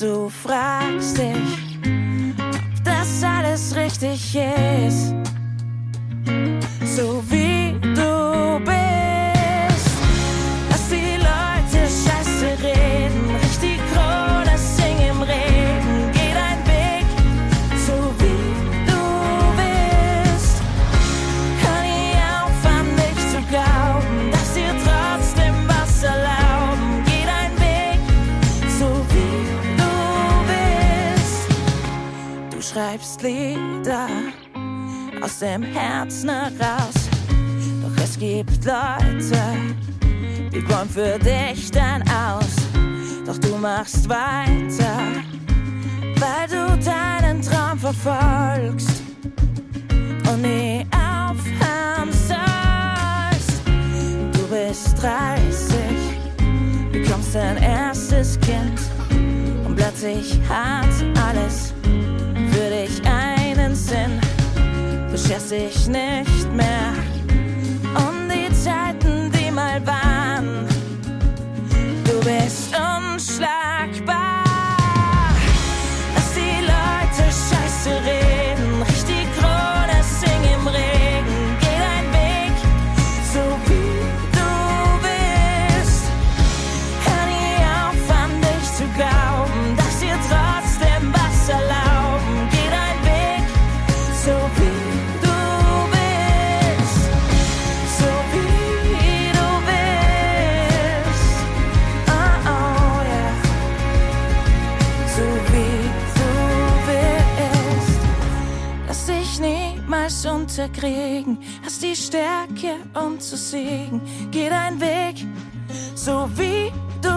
du 0.00 0.30
fragst 0.30 1.18
dich, 1.18 1.78
ob 2.38 2.84
das 2.84 3.22
alles 3.22 3.76
richtig 3.76 4.34
ist. 4.34 5.14
So 6.96 7.22
wie 7.28 7.78
du 7.94 8.60
bist. 8.64 8.79
Lieder 33.22 34.08
aus 35.20 35.40
dem 35.40 35.62
Herzen 35.62 36.30
heraus. 36.30 36.94
Doch 37.82 38.02
es 38.02 38.18
gibt 38.18 38.64
Leute, 38.64 39.42
die 40.50 40.66
wollen 40.68 40.88
für 40.88 41.18
dich 41.18 41.70
dann 41.70 42.02
aus. 42.02 42.56
Doch 43.26 43.36
du 43.36 43.56
machst 43.58 44.08
weiter, 44.08 44.98
weil 46.16 46.48
du 46.48 46.78
deinen 46.82 47.42
Traum 47.42 47.78
verfolgst 47.78 49.02
und 50.32 50.42
nie 50.42 50.86
aufhören 50.94 52.10
sollst. 52.12 53.60
Du 54.32 54.48
bist 54.48 55.02
30, 55.02 55.76
bekommst 56.90 57.34
dein 57.34 57.58
erstes 57.58 58.40
Kind 58.40 58.80
und 59.66 59.76
plötzlich 59.76 60.40
hat 60.48 60.88
alles 61.28 61.74
dich 62.90 63.02
einen 63.06 63.74
Sinn. 63.74 64.20
Scherst 65.16 65.50
dich 65.50 65.86
nicht 65.86 66.52
mehr 66.52 66.92
unterkriegen, 110.60 111.38
hast 111.64 111.82
die 111.82 111.96
Stärke, 111.96 112.76
um 112.94 113.18
zu 113.18 113.36
siegen. 113.36 114.00
Geh 114.30 114.48
dein 114.48 114.80
Weg, 114.80 115.26
so 115.94 116.28
wie 116.36 116.70
du 117.00 117.08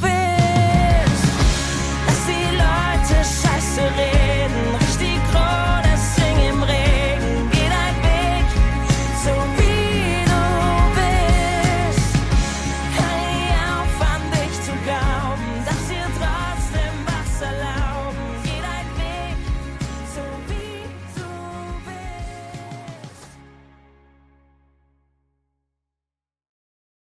willst. 0.00 1.24
Lass 2.06 2.26
die 2.26 2.56
Leute 2.56 3.24
scheiße 3.24 3.82
reden. 3.82 4.87